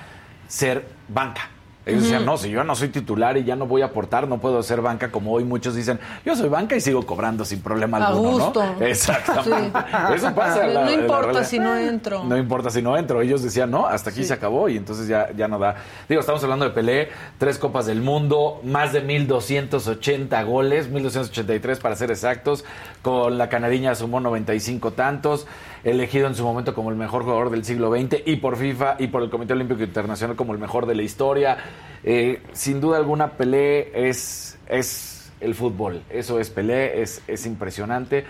ser 0.49 0.87
banca. 1.09 1.51
Ellos 1.89 2.03
decían, 2.03 2.25
no, 2.27 2.37
si 2.37 2.51
yo 2.51 2.63
no 2.65 2.75
soy 2.75 2.89
titular 2.89 3.37
y 3.37 3.45
ya 3.45 3.57
no 3.57 3.67
voy 3.67 3.83
a 3.83 3.87
aportar, 3.87 4.29
no 4.29 4.39
puedo 4.39 4.63
ser 4.63 4.81
banca, 4.81 5.11
como 5.11 5.33
hoy 5.33 5.45
muchos 5.45 5.75
dicen, 5.75 5.99
yo 6.25 6.37
soy 6.37 6.49
banca 6.49 6.77
y 6.77 6.81
sigo 6.81 7.05
cobrando 7.07 7.45
sin 7.45 7.61
problema 7.63 7.99
A 7.99 8.09
alguno, 8.09 8.31
gusto. 8.31 8.65
¿no? 8.79 8.81
Exactamente. 8.87 9.79
Sí. 9.79 10.15
Eso 10.15 10.35
pasa. 10.35 10.67
No 10.67 10.73
la- 10.73 10.85
la 10.85 10.93
importa 10.93 11.45
si 11.45 11.59
no 11.59 11.77
entro. 11.77 12.25
No 12.25 12.37
importa 12.37 12.71
si 12.71 12.83
no 12.83 12.97
entro. 12.97 13.21
Ellos 13.23 13.43
decían, 13.43 13.71
no, 13.71 13.87
hasta 13.87 14.11
aquí 14.11 14.21
Sí. 14.23 14.29
se 14.29 14.35
acabó 14.35 14.69
y 14.69 14.77
entonces 14.77 15.09
ya, 15.09 15.31
ya 15.37 15.49
no 15.49 15.59
da. 15.59 15.77
Digo, 16.09 16.21
estamos 16.21 16.43
hablando 16.45 16.65
de 16.65 16.71
Pelé, 16.73 17.09
tres 17.39 17.59
Copas 17.59 17.87
del 17.87 18.01
Mundo, 18.03 18.61
más 18.65 18.93
de 18.93 19.03
1.280 19.05 20.45
goles, 20.45 20.91
1.283 20.91 21.79
para 21.81 21.97
ser 21.97 22.11
exactos. 22.11 22.65
Con 23.03 23.39
la 23.39 23.49
canadiña 23.49 23.95
sumó 23.95 24.21
95 24.21 24.93
tantos, 24.93 25.47
elegido 25.85 26.27
en 26.27 26.35
su 26.35 26.45
momento 26.45 26.75
como 26.75 26.91
el 26.91 26.97
mejor 26.97 27.23
jugador 27.23 27.51
del 27.51 27.65
siglo 27.65 27.91
XX 27.91 28.23
y 28.27 28.37
por 28.37 28.57
FIFA 28.57 28.97
y 28.99 29.09
por 29.09 29.23
el 29.23 29.31
Comité 29.31 29.53
Olímpico 29.53 29.83
Internacional 29.83 30.37
como 30.37 30.53
el 30.53 30.59
mejor 30.59 30.87
de 30.87 30.95
la 30.95 31.03
historia. 31.03 31.59
Eh, 32.05 32.43
sin 32.53 32.81
duda 32.81 32.97
alguna, 32.99 33.33
Pelé 33.33 34.09
es... 34.09 34.59
es 34.69 35.15
el 35.41 35.55
fútbol. 35.55 36.03
Eso 36.11 36.41
es 36.41 36.51
Pelé, 36.51 37.01
es, 37.01 37.23
es 37.29 37.47
impresionante. 37.47 38.25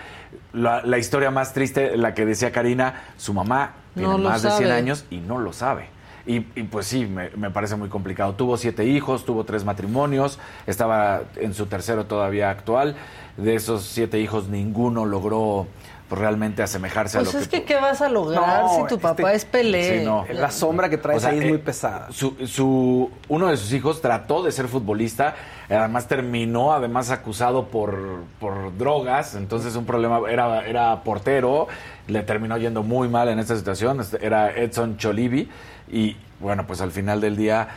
La, 0.53 0.83
la 0.83 0.99
historia 0.99 1.31
más 1.31 1.53
triste, 1.53 1.97
la 1.97 2.13
que 2.13 2.23
decía 2.23 2.51
Karina, 2.51 3.01
su 3.17 3.33
mamá 3.33 3.73
tiene 3.95 4.09
No 4.09 4.19
más 4.19 4.43
de 4.43 4.51
100 4.51 4.61
sabe. 4.67 4.71
años 4.79 5.05
y 5.09 5.17
no 5.17 5.39
lo 5.39 5.51
sabe. 5.51 5.87
Y, 6.27 6.45
y 6.55 6.63
pues 6.69 6.85
sí, 6.85 7.07
me, 7.07 7.31
me 7.31 7.49
parece 7.49 7.75
muy 7.77 7.89
complicado. 7.89 8.33
Tuvo 8.33 8.57
siete 8.57 8.85
hijos, 8.85 9.25
tuvo 9.25 9.43
tres 9.43 9.65
matrimonios, 9.65 10.37
estaba 10.67 11.21
en 11.37 11.55
su 11.55 11.65
tercero 11.65 12.05
todavía 12.05 12.51
actual. 12.51 12.95
De 13.37 13.55
esos 13.55 13.81
siete 13.85 14.19
hijos, 14.19 14.47
ninguno 14.47 15.05
logró 15.07 15.65
pues, 16.09 16.19
realmente 16.19 16.63
asemejarse 16.63 17.19
Pues 17.19 17.29
a 17.29 17.33
lo 17.33 17.39
es 17.39 17.47
que... 17.47 17.59
que, 17.61 17.65
¿qué 17.65 17.75
vas 17.79 18.01
a 18.01 18.09
lograr 18.09 18.63
No, 18.63 18.69
si 18.69 18.77
tu 18.87 18.95
este- 18.95 18.97
papá 18.97 19.31
es 19.33 19.45
Pelé? 19.45 19.99
Sí, 19.99 20.05
no. 20.05 20.25
La 20.33 20.49
sombra 20.51 20.89
que 20.89 20.97
traes 20.97 21.17
O 21.17 21.19
sea, 21.21 21.29
ahí 21.29 21.37
es 21.37 21.45
eh, 21.45 21.49
muy 21.49 21.57
pesada. 21.59 22.07
Su, 22.11 22.35
su- 22.47 23.11
uno 23.27 23.47
de 23.47 23.55
sus 23.57 23.71
hijos 23.73 24.01
trató 24.01 24.41
de 24.43 24.51
ser 24.51 24.67
futbolista, 24.67 25.35
además 25.69 26.07
terminó 26.07 26.73
además 26.73 27.11
acusado 27.11 27.67
por, 27.67 28.23
por 28.39 28.75
drogas, 28.77 29.35
entonces 29.35 29.75
un 29.75 29.85
problema, 29.85 30.19
era, 30.29 30.65
era 30.67 31.03
portero, 31.03 31.67
le 32.07 32.23
terminó 32.23 32.57
yendo 32.57 32.81
muy 32.83 33.07
mal 33.07 33.29
en 33.29 33.37
esta 33.39 33.55
situación, 33.55 33.99
este, 34.01 34.25
era 34.25 34.49
Edson 34.51 34.97
Cholivi 34.97 35.47
y 35.91 36.17
bueno, 36.39 36.65
pues 36.65 36.81
al 36.81 36.91
final 36.91 37.21
del 37.21 37.35
día 37.35 37.67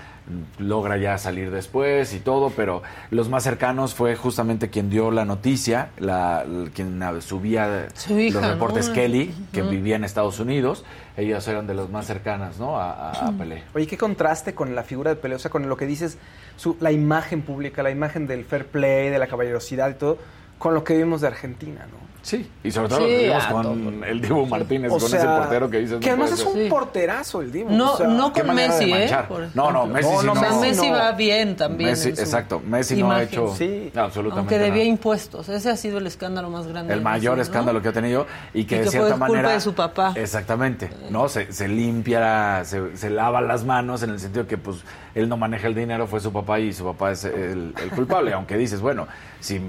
logra 0.59 0.97
ya 0.99 1.19
salir 1.19 1.51
después 1.51 2.15
y 2.15 2.21
todo, 2.21 2.51
pero 2.51 2.83
los 3.11 3.29
más 3.29 3.43
cercanos 3.43 3.95
fue 3.95 4.15
justamente 4.17 4.71
quien 4.71 4.89
dio 4.89 5.11
la 5.11 5.25
noticia, 5.25 5.91
la, 5.99 6.45
quien 6.75 7.03
subía 7.21 7.89
Su 7.95 8.19
hija, 8.19 8.41
los 8.41 8.51
reportes 8.51 8.89
¿no? 8.89 8.95
Kelly, 8.95 9.35
que 9.53 9.63
vivía 9.63 9.97
en 9.97 10.05
Estados 10.05 10.39
Unidos. 10.41 10.85
Ellas 11.17 11.47
eran 11.49 11.67
de 11.67 11.75
las 11.75 11.91
más 11.91 12.07
cercanas, 12.07 12.59
¿no? 12.59 12.79
A, 12.79 13.11
a- 13.11 13.29
a 13.29 13.33
Pelé. 13.33 13.65
Oye, 13.75 13.87
qué 13.87 13.99
contraste 13.99 14.55
con 14.55 14.75
la 14.75 14.83
figura 14.83 15.11
de 15.11 15.17
Pelé, 15.17 15.35
o 15.35 15.39
sea, 15.39 15.51
con 15.51 15.69
lo 15.69 15.77
que 15.77 15.87
dices, 15.87 16.17
su, 16.57 16.77
la 16.81 16.91
imagen 16.93 17.43
pública, 17.43 17.83
la 17.83 17.91
imagen 17.91 18.27
del 18.27 18.45
fair 18.45 18.67
play, 18.67 19.11
de 19.11 19.19
la 19.19 19.27
caballerosidad 19.27 19.91
y 19.91 19.95
todo, 19.95 20.19
con 20.59 20.73
lo 20.73 20.85
que 20.85 20.97
vimos 20.97 21.21
de 21.21 21.27
Argentina, 21.27 21.87
¿no? 21.91 22.02
Sí, 22.23 22.49
y 22.63 22.71
sobre 22.71 22.89
todo 22.89 22.99
Sí, 23.01 23.05
lo 23.05 23.09
que 23.11 23.25
vimos 23.27 23.45
a 23.45 23.51
con 23.53 24.05
el 24.05 24.21
Dibu 24.21 24.47
Martínez, 24.47 24.93
O 24.93 24.99
con 24.99 25.09
sea, 25.09 25.19
ese 25.19 25.27
portero 25.29 25.69
que 25.69 25.79
dices. 25.79 25.99
que 25.99 26.07
no 26.07 26.13
además 26.23 26.33
es 26.41 26.47
un 26.47 26.69
porterazo 26.69 27.41
el 27.43 27.51
Dibu. 27.51 27.71
No, 27.71 27.95
o 27.95 27.97
sea, 27.97 28.07
no 28.07 28.33
con 28.33 28.55
Messi, 28.55 28.93
¿eh? 28.93 29.11
No, 29.55 29.73
no. 29.73 29.87
Messi 29.87 30.09
No, 30.09 30.21
sí 30.21 30.27
no, 30.27 30.33
O 30.33 30.37
sea, 30.37 30.51
no, 30.51 30.61
Messi 30.61 30.89
no. 30.91 30.97
va 30.97 31.13
bien 31.13 31.57
también. 31.57 31.91
Messi, 31.91 32.11
exacto. 32.11 32.63
Messi 32.65 32.97
no 33.03 33.11
ha 33.11 33.25
hecho 33.25 33.53
Sí. 33.57 33.91
absolutamente 33.97 34.39
Aunque 34.39 34.59
debía 34.59 34.85
nada. 34.85 34.85
impuestos. 34.85 35.49
Ese 35.49 35.69
ha 35.69 35.77
sido 35.77 35.99
el 35.99 36.07
escándalo 36.07 36.49
más 36.49 36.67
grande. 36.69 36.95
el 36.95 37.01
mayor 37.01 37.37
Messi, 37.37 37.49
¿no? 37.51 37.53
escándalo 37.53 37.83
que 37.83 37.89
ha 37.89 37.93
tenido 37.93 38.27
y 38.55 38.65
que 38.67 38.77
Y 38.77 38.79
de 38.79 38.89
cierta 38.89 39.09
fue 39.09 39.11
culpa 39.19 39.29
manera 39.29 39.51
de 39.51 39.61
su 39.61 39.75
papá. 39.75 40.13
exactamente 40.15 40.91
no 41.11 41.29
se, 41.29 41.53
se 41.53 41.67
limpia 41.69 42.65
se, 42.65 42.97
se 42.97 43.11
lava 43.11 43.41
las 43.41 43.65
manos 43.65 44.03
en 44.05 44.11
el 44.11 44.21
sentido 44.21 44.47
que 44.47 44.59
pues 44.59 44.79
él 45.15 45.29
no 45.29 45.37
maneja 45.37 45.67
el 45.67 45.75
dinero 45.75 46.07
fue 46.07 46.21
su 46.21 46.33
papá 46.33 46.61
y 46.61 46.73
su 46.73 46.85
papá 46.85 47.11
es 47.13 47.25
el, 47.25 47.75
el 47.83 47.91
culpable 47.91 48.33
aunque 48.35 48.57
dices 48.57 48.81
bueno 48.81 49.07
si 49.41 49.61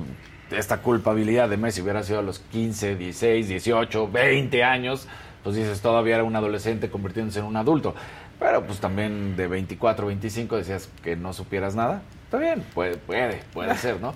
esta 0.53 0.81
culpabilidad 0.81 1.49
de 1.49 1.57
Messi 1.57 1.81
hubiera 1.81 2.03
sido 2.03 2.19
a 2.19 2.21
los 2.21 2.39
15 2.39 2.95
16 2.95 3.47
18 3.47 4.11
20 4.11 4.63
años 4.63 5.07
pues 5.43 5.55
dices 5.55 5.81
todavía 5.81 6.15
era 6.15 6.23
un 6.23 6.35
adolescente 6.35 6.89
convirtiéndose 6.89 7.39
en 7.39 7.45
un 7.45 7.57
adulto. 7.57 7.93
Pero 8.39 8.65
pues 8.65 8.79
también 8.79 9.35
de 9.35 9.47
24 9.47 10.07
25 10.07 10.57
decías 10.57 10.89
que 11.03 11.15
no 11.15 11.33
supieras 11.33 11.75
nada. 11.75 12.01
Está 12.25 12.37
bien 12.37 12.63
puede 12.73 12.97
puede 12.97 13.41
puede 13.53 13.75
ser 13.77 13.99
no 13.99 14.13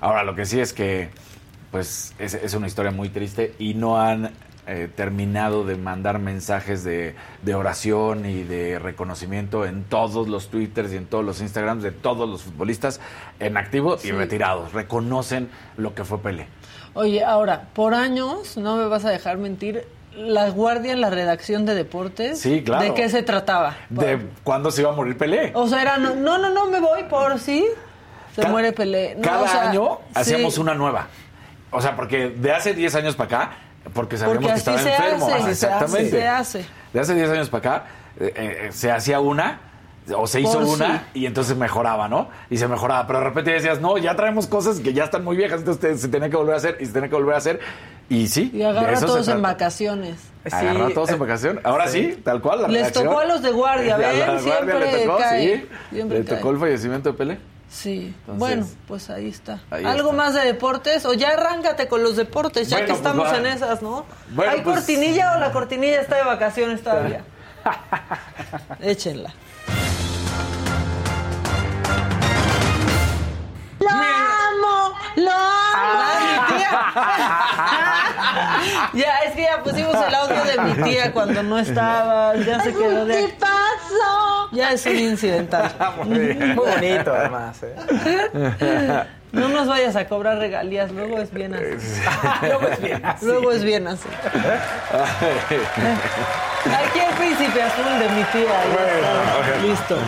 ahora 0.00 0.22
lo 0.22 0.34
que 0.34 0.46
sí 0.46 0.60
es 0.60 0.72
que 0.72 1.10
pues 1.70 2.14
es, 2.18 2.34
es 2.34 2.54
una 2.54 2.66
historia 2.66 2.90
muy 2.90 3.10
triste 3.10 3.54
y 3.58 3.74
no 3.74 4.00
han 4.00 4.30
eh, 4.66 4.88
terminado 4.94 5.64
de 5.64 5.76
mandar 5.76 6.18
mensajes 6.18 6.84
de, 6.84 7.14
de 7.42 7.54
oración 7.54 8.26
y 8.26 8.42
de 8.42 8.78
reconocimiento 8.78 9.64
en 9.64 9.84
todos 9.84 10.28
los 10.28 10.48
twitters 10.48 10.92
y 10.92 10.96
en 10.96 11.06
todos 11.06 11.24
los 11.24 11.40
instagrams 11.40 11.82
de 11.82 11.92
todos 11.92 12.28
los 12.28 12.42
futbolistas 12.42 13.00
en 13.38 13.56
activo 13.56 13.96
y 14.04 14.10
retirados. 14.12 14.72
Reconocen 14.72 15.50
lo 15.76 15.94
que 15.94 16.04
fue 16.04 16.18
Pelé. 16.18 16.46
Oye, 16.94 17.24
ahora, 17.24 17.68
por 17.72 17.94
años, 17.94 18.56
no 18.56 18.76
me 18.76 18.86
vas 18.86 19.04
a 19.04 19.10
dejar 19.10 19.38
mentir, 19.38 19.86
la 20.14 20.50
guardia 20.50 20.92
en 20.92 21.00
la 21.00 21.10
redacción 21.10 21.66
de 21.66 21.74
deportes. 21.74 22.40
Sí, 22.40 22.62
claro. 22.62 22.84
¿De 22.84 22.94
qué 22.94 23.08
se 23.08 23.22
trataba? 23.22 23.76
¿De 23.88 24.18
cuándo 24.42 24.70
se 24.70 24.82
iba 24.82 24.90
a 24.90 24.94
morir 24.94 25.16
Pelé? 25.16 25.52
O 25.54 25.68
sea, 25.68 25.82
era, 25.82 25.98
no, 25.98 26.14
no, 26.14 26.38
no, 26.38 26.50
no, 26.50 26.66
me 26.66 26.80
voy 26.80 27.04
por 27.04 27.38
sí. 27.38 27.64
Se 28.34 28.46
muere 28.48 28.72
Pelé. 28.72 29.14
No, 29.16 29.22
Cada 29.22 29.42
o 29.42 29.48
sea, 29.48 29.70
año 29.70 29.98
sí. 30.08 30.20
hacíamos 30.20 30.58
una 30.58 30.74
nueva. 30.74 31.08
O 31.70 31.80
sea, 31.80 31.94
porque 31.94 32.30
de 32.30 32.52
hace 32.52 32.74
10 32.74 32.94
años 32.96 33.16
para 33.16 33.26
acá, 33.26 33.52
porque 33.94 34.16
sabíamos 34.16 34.44
Porque 34.44 34.46
que 34.46 34.52
así 34.52 34.60
estaba 34.60 34.78
se 34.78 34.94
enfermo. 34.94 35.26
hace, 35.26 35.42
se 35.44 35.50
exactamente. 35.50 35.98
hace, 36.00 36.10
se 36.10 36.28
hace. 36.62 36.66
De 36.92 37.00
hace 37.00 37.14
10 37.14 37.30
años 37.30 37.48
para 37.50 37.76
acá, 37.76 37.86
eh, 38.18 38.32
eh, 38.36 38.68
se 38.72 38.90
hacía 38.90 39.20
una. 39.20 39.60
O 40.16 40.26
se 40.26 40.40
hizo 40.40 40.54
Por 40.54 40.64
una 40.64 40.98
sí. 41.12 41.20
y 41.20 41.26
entonces 41.26 41.56
mejoraba, 41.56 42.08
¿no? 42.08 42.30
Y 42.48 42.56
se 42.56 42.66
mejoraba. 42.66 43.06
Pero 43.06 43.20
de 43.20 43.26
repente 43.26 43.52
decías, 43.52 43.80
no, 43.80 43.96
ya 43.96 44.16
traemos 44.16 44.48
cosas 44.48 44.80
que 44.80 44.92
ya 44.92 45.04
están 45.04 45.22
muy 45.22 45.36
viejas, 45.36 45.60
entonces 45.60 46.00
se 46.00 46.08
tenía 46.08 46.28
que 46.30 46.36
volver 46.36 46.54
a 46.54 46.56
hacer 46.56 46.78
y 46.80 46.86
se 46.86 46.92
tenía 46.92 47.08
que 47.08 47.14
volver 47.14 47.34
a 47.34 47.38
hacer. 47.38 47.60
Y 48.08 48.26
sí. 48.26 48.50
Y 48.52 48.62
agarra 48.62 48.96
a 48.96 49.00
todos 49.00 49.28
en 49.28 49.40
vacaciones. 49.40 50.16
Agarró 50.50 50.86
a 50.86 50.90
todos 50.90 51.08
Sí, 51.08 51.14
en 51.14 51.20
vacación. 51.20 51.60
Ahora 51.62 51.86
sí, 51.86 52.18
tal 52.24 52.40
cual. 52.40 52.62
La 52.62 52.68
Les 52.68 52.78
redacción. 52.78 53.04
tocó 53.04 53.20
a 53.20 53.24
los 53.26 53.42
de 53.42 53.50
guardia, 53.52 53.96
¿ven? 53.98 54.10
guardia 54.16 54.40
Siempre 54.40 54.80
le 54.80 55.04
tocó, 55.04 55.18
cae, 55.18 55.56
sí. 55.58 55.68
siempre 55.92 56.18
le 56.18 56.24
cae. 56.24 56.36
tocó 56.36 56.50
el 56.50 56.58
fallecimiento 56.58 57.12
de 57.12 57.18
Pelé. 57.18 57.38
Sí, 57.70 58.12
Entonces, 58.22 58.38
bueno, 58.38 58.66
pues 58.88 59.10
ahí 59.10 59.28
está. 59.28 59.60
ahí 59.70 59.84
¿Algo 59.84 60.10
está. 60.10 60.22
más 60.24 60.34
de 60.34 60.40
deportes? 60.40 61.06
O 61.06 61.14
ya 61.14 61.28
arráncate 61.30 61.86
con 61.86 62.02
los 62.02 62.16
deportes, 62.16 62.68
ya 62.68 62.78
Bueno, 62.78 62.86
que 62.86 62.92
pues 63.00 63.06
estamos 63.06 63.32
en 63.32 63.46
esas, 63.46 63.80
¿no? 63.80 64.04
Bueno, 64.30 64.50
¿Hay 64.52 64.60
pues- 64.62 64.76
cortinilla 64.78 65.36
o 65.36 65.38
la 65.38 65.52
cortinilla 65.52 66.00
está 66.00 66.16
de 66.16 66.24
vacaciones 66.24 66.82
todavía? 66.82 67.22
Échenla. 68.80 69.32
¡Lo 73.78 73.88
¡Lo 75.16 75.30
amo! 75.30 76.00
mi 76.20 76.56
tía! 76.56 76.70
ya, 78.94 79.18
es 79.26 79.34
que 79.34 79.42
ya 79.42 79.62
pusimos 79.62 79.94
el 79.94 80.14
audio 80.14 80.44
de 80.44 80.60
mi 80.62 80.82
tía 80.82 81.12
cuando 81.12 81.42
no 81.42 81.58
estaba, 81.58 82.34
ya 82.36 82.60
se 82.60 82.72
quedó 82.72 83.04
de 83.06 83.24
aquí. 83.24 83.34
Ya 84.52 84.72
es 84.72 84.84
un 84.86 84.96
incidental. 84.96 85.70
Muy 86.04 86.34
bonito, 86.54 87.14
además. 87.14 87.56
¿eh? 87.62 89.04
No 89.32 89.48
nos 89.48 89.68
vayas 89.68 89.94
a 89.94 90.08
cobrar 90.08 90.38
regalías, 90.38 90.90
luego 90.90 91.18
es 91.18 91.32
bien 91.32 91.54
así. 91.54 92.02
Luego 92.42 92.66
es 92.66 92.82
bien 92.82 93.04
así. 93.04 93.26
Luego 93.26 93.52
es 93.52 93.62
bien 93.64 93.86
así. 93.86 94.08
Aquí 96.64 96.98
el 96.98 97.14
príncipe 97.14 97.62
azul 97.62 97.98
de 97.98 98.08
mi 98.08 98.24
tía. 98.24 98.48
ya 98.74 99.72
está. 99.74 99.96
Listo. 99.96 99.98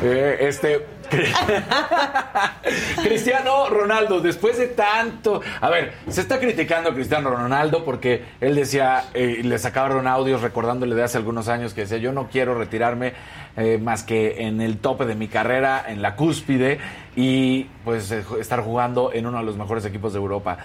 Eh, 0.00 0.36
este. 0.40 0.86
Cristiano 3.02 3.68
Ronaldo, 3.68 4.20
después 4.20 4.58
de 4.58 4.68
tanto. 4.68 5.40
A 5.60 5.70
ver, 5.70 5.94
se 6.08 6.20
está 6.20 6.38
criticando 6.38 6.90
a 6.90 6.94
Cristiano 6.94 7.30
Ronaldo 7.30 7.84
porque 7.84 8.24
él 8.40 8.54
decía, 8.54 9.04
eh, 9.14 9.40
le 9.42 9.58
sacaron 9.58 10.06
audios 10.06 10.42
recordándole 10.42 10.94
de 10.94 11.02
hace 11.02 11.18
algunos 11.18 11.48
años 11.48 11.74
que 11.74 11.82
decía: 11.82 11.98
Yo 11.98 12.12
no 12.12 12.28
quiero 12.28 12.54
retirarme 12.54 13.14
eh, 13.56 13.78
más 13.78 14.02
que 14.02 14.46
en 14.46 14.60
el 14.60 14.78
tope 14.78 15.04
de 15.04 15.14
mi 15.14 15.28
carrera, 15.28 15.84
en 15.86 16.02
la 16.02 16.16
cúspide, 16.16 16.78
y 17.16 17.64
pues 17.84 18.10
eh, 18.10 18.24
estar 18.40 18.60
jugando 18.62 19.12
en 19.12 19.26
uno 19.26 19.38
de 19.38 19.44
los 19.44 19.56
mejores 19.56 19.84
equipos 19.84 20.12
de 20.12 20.18
Europa. 20.18 20.58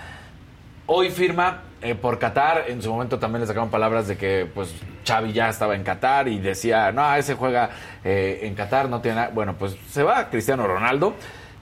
Hoy 0.88 1.12
firma 1.12 1.62
eh, 1.82 1.96
por 1.96 2.20
Qatar. 2.20 2.65
En 2.68 2.82
su 2.82 2.92
momento 2.92 3.20
también 3.20 3.42
le 3.42 3.48
sacaron 3.48 3.70
palabras 3.70 4.08
de 4.08 4.18
que 4.18 4.48
pues 4.54 4.74
Xavi 5.08 5.34
ya 5.34 5.50
estaba 5.50 5.76
en 5.76 5.84
Qatar 5.84 6.28
y 6.28 6.39
decía, 6.39 6.92
no, 6.92 7.13
ese 7.15 7.36
juega 7.36 7.70
eh, 8.04 8.39
en 8.44 8.56
Qatar, 8.56 8.89
no 8.89 9.02
tiene 9.02 9.18
nada. 9.18 9.32
Bueno, 9.34 9.56
pues 9.58 9.76
se 9.89 10.04
va 10.04 10.30
Cristiano 10.30 10.68
Ronaldo. 10.68 11.15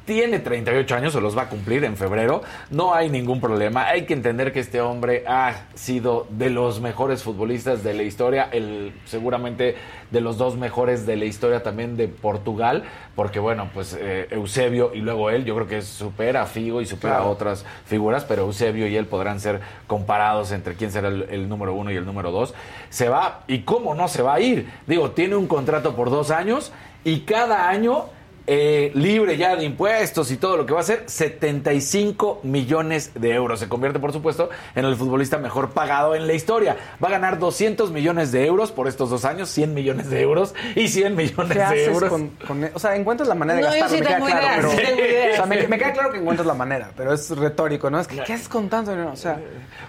Tiene 0.08 0.39
38 0.39 0.96
años, 0.96 1.12
se 1.12 1.20
los 1.20 1.38
va 1.38 1.41
a 1.41 1.50
cumplir 1.50 1.84
en 1.84 1.98
febrero. 1.98 2.41
No 2.70 2.93
hay 2.93 3.10
ningún 3.10 3.41
problema. 3.41 3.88
Hay 3.89 4.06
que 4.06 4.13
entender 4.13 4.54
que 4.54 4.62
este 4.62 4.80
hombre 4.80 5.26
ha 5.28 5.65
sido 5.76 6.28
de 6.30 6.50
los 6.50 6.80
mejores 6.80 7.24
futbolistas 7.24 7.84
de 7.84 7.93
la 7.93 8.04
historia, 8.04 8.48
el, 8.54 8.93
seguramente 9.04 9.76
de 10.10 10.22
los 10.22 10.38
dos 10.38 10.56
mejores 10.56 11.06
de 11.06 11.17
la 11.17 11.26
historia 11.26 11.62
también 11.62 11.98
de 11.98 12.08
Portugal, 12.08 12.86
porque 13.17 13.39
bueno, 13.39 13.70
pues 13.74 13.98
eh, 14.00 14.30
Eusebio 14.32 14.93
y 14.93 15.00
luego 15.00 15.30
él, 15.30 15.43
yo 15.43 15.54
creo 15.56 15.67
que 15.67 15.82
supera 15.82 16.43
a 16.43 16.46
Figo 16.46 16.80
y 16.80 16.86
supera 16.86 17.17
a 17.17 17.26
otras 17.26 17.65
figuras, 17.86 18.24
pero 18.24 18.43
Eusebio 18.43 18.88
y 18.88 18.96
él 18.96 19.08
podrán 19.08 19.41
ser 19.41 19.60
comparados 19.88 20.54
entre 20.54 20.76
quién 20.76 20.89
será 20.89 21.10
el, 21.10 21.24
el 21.24 21.50
número 21.50 21.74
uno 21.74 21.91
y 21.91 21.98
el 21.98 22.06
número 22.06 22.32
dos. 22.32 22.54
Se 22.89 23.10
va, 23.10 23.43
y 23.46 23.63
cómo 23.63 23.93
no 23.93 24.08
se 24.08 24.22
va 24.22 24.36
a 24.36 24.39
ir. 24.39 24.72
Digo, 24.88 25.12
tiene 25.12 25.36
un 25.36 25.48
contrato 25.48 25.98
por 25.98 26.10
dos 26.10 26.32
años 26.32 26.72
y 27.04 27.22
cada 27.26 27.67
año 27.67 28.06
eh, 28.49 28.91
libre 28.95 29.36
ya 29.38 29.55
de 29.57 29.65
impuestos 29.65 30.31
y 30.31 30.38
todo 30.38 30.55
lo 30.57 30.65
que 30.65 30.73
va 30.73 30.79
a 30.79 30.83
ser, 30.83 31.03
75 31.05 32.39
millones 32.43 33.12
de 33.13 33.31
euros. 33.33 33.60
Se 33.60 33.67
convierte, 33.67 33.99
por 33.99 34.13
supuesto, 34.13 34.49
en 34.73 34.86
el 34.86 34.95
futbolista 34.95 35.38
mejor 35.38 35.71
pagado 35.71 36.15
en 36.15 36.27
la 36.27 36.33
historia. 36.33 36.77
Va 37.03 37.10
a 37.10 37.12
ganar 37.12 37.39
200 37.39 37.91
millones 37.91 38.31
de 38.31 38.45
euros 38.45 38.71
por 38.71 38.88
estos 38.88 39.10
dos 39.10 39.25
años, 39.25 39.49
100 39.49 39.73
millones 39.73 40.10
de 40.10 40.21
euros 40.21 40.55
y 40.75 40.88
100 40.88 41.15
millones 41.15 41.51
¿Qué 41.51 41.60
de 41.60 41.63
haces 41.63 41.88
euros. 41.89 42.10
con, 42.10 42.29
con- 42.47 42.69
O 42.73 42.79
sea, 42.79 42.95
encuentras 42.95 43.27
la 43.27 43.36
manera 43.36 43.57
de 43.60 43.65
No, 43.65 43.69
gastarlo, 43.71 43.95
sí 43.97 44.01
me 44.01 44.07
queda 44.07 44.17
claro. 44.17 44.39
ideas, 44.39 44.55
pero, 44.55 44.71
sí 44.71 44.77
tengo 44.77 45.01
ideas. 45.01 45.31
O 45.31 45.36
sea, 45.36 45.45
me, 45.45 45.67
me 45.67 45.77
queda 45.77 45.91
claro 45.91 46.12
que 46.12 46.17
encuentras 46.19 46.47
la 46.47 46.53
manera, 46.53 46.91
pero 46.95 47.13
es 47.13 47.29
retórico, 47.38 47.89
¿no? 47.89 47.99
Es 47.99 48.07
que, 48.07 48.23
¿qué 48.23 48.33
haces 48.33 48.47
con 48.47 48.69
tanto 48.69 48.91
dinero? 48.91 49.12
O 49.12 49.15
sea, 49.17 49.39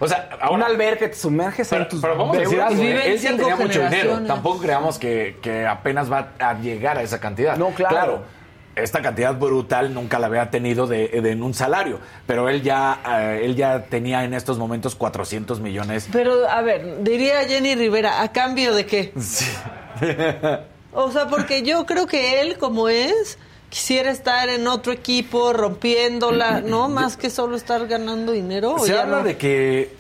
O 0.01 0.09
sea, 0.09 0.31
un 0.33 0.43
ahora, 0.43 0.67
albergue 0.67 1.09
te 1.09 1.15
sumerges 1.15 1.69
Pero, 1.69 1.83
en 1.85 1.89
tus 1.89 2.01
pero 2.01 2.17
vamos 2.17 2.37
a 2.37 2.41
decir 2.41 2.61
algo, 2.61 2.83
¿eh? 2.83 3.13
él 3.13 3.19
ya 3.19 3.37
tenía 3.37 3.57
mucho 3.57 3.83
dinero. 3.83 4.19
Tampoco 4.27 4.59
creamos 4.61 4.99
que, 4.99 5.37
que 5.41 5.65
apenas 5.67 6.11
va 6.11 6.31
a 6.41 6.55
llegar 6.55 6.99
a 6.99 7.03
esa 7.03 7.21
cantidad. 7.21 7.57
No, 7.57 7.69
claro. 7.71 8.23
Esta 8.83 9.03
cantidad 9.03 9.35
brutal 9.35 9.93
nunca 9.95 10.19
la 10.19 10.27
había 10.29 10.51
tenido 10.51 10.87
de, 10.87 11.09
de- 11.09 11.31
en 11.33 11.43
un 11.43 11.55
salario, 11.55 11.99
pero 12.27 12.49
él 12.49 12.63
ya, 12.63 13.01
eh, 13.09 13.41
él 13.45 13.57
ya 13.57 13.85
tenía 13.85 14.25
en 14.25 14.35
estos 14.35 14.59
momentos 14.59 14.95
400 14.95 15.61
millones. 15.61 16.09
Pero, 16.13 16.49
a 16.49 16.61
ver, 16.63 17.03
diría 17.03 17.45
Jenny 17.47 17.75
Rivera, 17.75 18.23
¿a 18.23 18.33
cambio 18.33 18.75
de 18.75 18.87
qué? 18.87 19.13
Sí. 19.21 19.45
O 20.93 21.11
sea, 21.13 21.27
porque 21.29 21.63
yo 21.63 21.85
creo 21.87 22.07
que 22.07 22.41
él, 22.41 22.57
como 22.59 22.89
es, 22.89 23.39
quisiera 23.69 24.11
estar 24.11 24.49
en 24.49 24.67
otro 24.67 24.93
equipo 24.93 25.53
rompiéndola, 25.53 26.61
¿no? 26.63 26.89
Más 26.89 27.17
que 27.17 27.31
solo 27.31 27.57
estar 27.57 27.87
ganando 27.87 28.33
dinero. 28.33 28.73
¿o 28.75 28.79
Se 28.79 28.97
habla 28.99 29.19
no? 29.19 29.25
de 29.25 29.37
que 29.37 29.95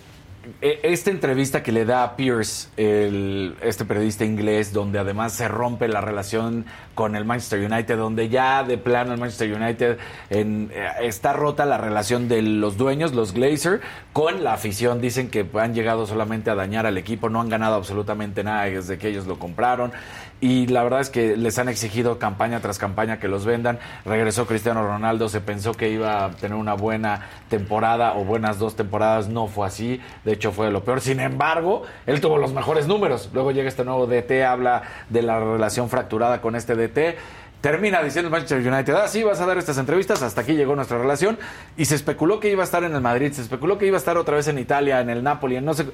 esta 0.60 1.10
entrevista 1.10 1.62
que 1.62 1.72
le 1.72 1.84
da 1.84 2.02
a 2.04 2.16
Pierce, 2.16 2.68
el, 2.76 3.56
este 3.62 3.84
periodista 3.84 4.24
inglés, 4.24 4.72
donde 4.72 4.98
además 4.98 5.32
se 5.32 5.48
rompe 5.48 5.88
la 5.88 6.00
relación 6.00 6.64
con 6.94 7.14
el 7.16 7.24
Manchester 7.24 7.60
United, 7.70 7.96
donde 7.96 8.28
ya 8.28 8.64
de 8.64 8.76
plano 8.78 9.12
el 9.12 9.20
Manchester 9.20 9.52
United 9.52 9.98
en- 10.30 10.70
eh, 10.74 10.88
está 11.02 11.32
rota 11.32 11.64
la 11.66 11.78
relación 11.78 12.28
de 12.28 12.42
los 12.42 12.76
dueños, 12.76 13.14
los 13.14 13.32
Glazer, 13.32 13.80
con 14.12 14.42
la 14.42 14.52
afición. 14.54 15.00
Dicen 15.00 15.30
que 15.30 15.46
han 15.54 15.74
llegado 15.74 16.06
solamente 16.06 16.50
a 16.50 16.54
dañar 16.54 16.86
al 16.86 16.98
equipo, 16.98 17.28
no 17.28 17.40
han 17.40 17.48
ganado 17.48 17.76
absolutamente 17.76 18.42
nada 18.42 18.64
desde 18.64 18.98
que 18.98 19.08
ellos 19.08 19.26
lo 19.26 19.38
compraron. 19.38 19.92
Y 20.40 20.66
la 20.68 20.82
verdad 20.82 21.00
es 21.00 21.10
que 21.10 21.36
les 21.36 21.58
han 21.58 21.68
exigido 21.68 22.18
campaña 22.18 22.60
tras 22.60 22.78
campaña 22.78 23.18
que 23.18 23.28
los 23.28 23.44
vendan. 23.44 23.78
Regresó 24.04 24.46
Cristiano 24.46 24.86
Ronaldo, 24.86 25.28
se 25.28 25.40
pensó 25.40 25.74
que 25.74 25.90
iba 25.90 26.24
a 26.24 26.30
tener 26.30 26.56
una 26.56 26.74
buena 26.74 27.28
temporada 27.48 28.14
o 28.14 28.24
buenas 28.24 28.58
dos 28.58 28.76
temporadas, 28.76 29.28
no 29.28 29.48
fue 29.48 29.66
así, 29.66 30.00
de 30.24 30.32
hecho 30.32 30.52
fue 30.52 30.70
lo 30.70 30.84
peor. 30.84 31.00
Sin 31.00 31.20
embargo, 31.20 31.82
él 32.06 32.20
tuvo 32.20 32.38
los 32.38 32.52
mejores 32.52 32.86
números. 32.86 33.30
Luego 33.32 33.50
llega 33.50 33.68
este 33.68 33.84
nuevo 33.84 34.06
DT, 34.06 34.44
habla 34.44 34.82
de 35.08 35.22
la 35.22 35.40
relación 35.40 35.88
fracturada 35.88 36.40
con 36.40 36.54
este 36.54 36.74
DT. 36.76 37.18
Termina 37.60 38.00
diciendo 38.04 38.28
el 38.28 38.30
Manchester 38.30 38.72
United, 38.72 38.94
ah, 38.94 39.08
sí, 39.08 39.24
vas 39.24 39.40
a 39.40 39.46
dar 39.46 39.58
estas 39.58 39.78
entrevistas, 39.78 40.22
hasta 40.22 40.42
aquí 40.42 40.52
llegó 40.52 40.76
nuestra 40.76 40.96
relación. 40.96 41.38
Y 41.76 41.86
se 41.86 41.96
especuló 41.96 42.38
que 42.38 42.50
iba 42.52 42.62
a 42.62 42.64
estar 42.64 42.84
en 42.84 42.94
el 42.94 43.00
Madrid, 43.00 43.32
se 43.32 43.42
especuló 43.42 43.78
que 43.78 43.86
iba 43.86 43.96
a 43.96 43.98
estar 43.98 44.16
otra 44.16 44.36
vez 44.36 44.46
en 44.46 44.58
Italia, 44.58 45.00
en 45.00 45.10
el 45.10 45.24
Napoli, 45.24 45.56
en 45.56 45.64
no 45.64 45.74
sé. 45.74 45.86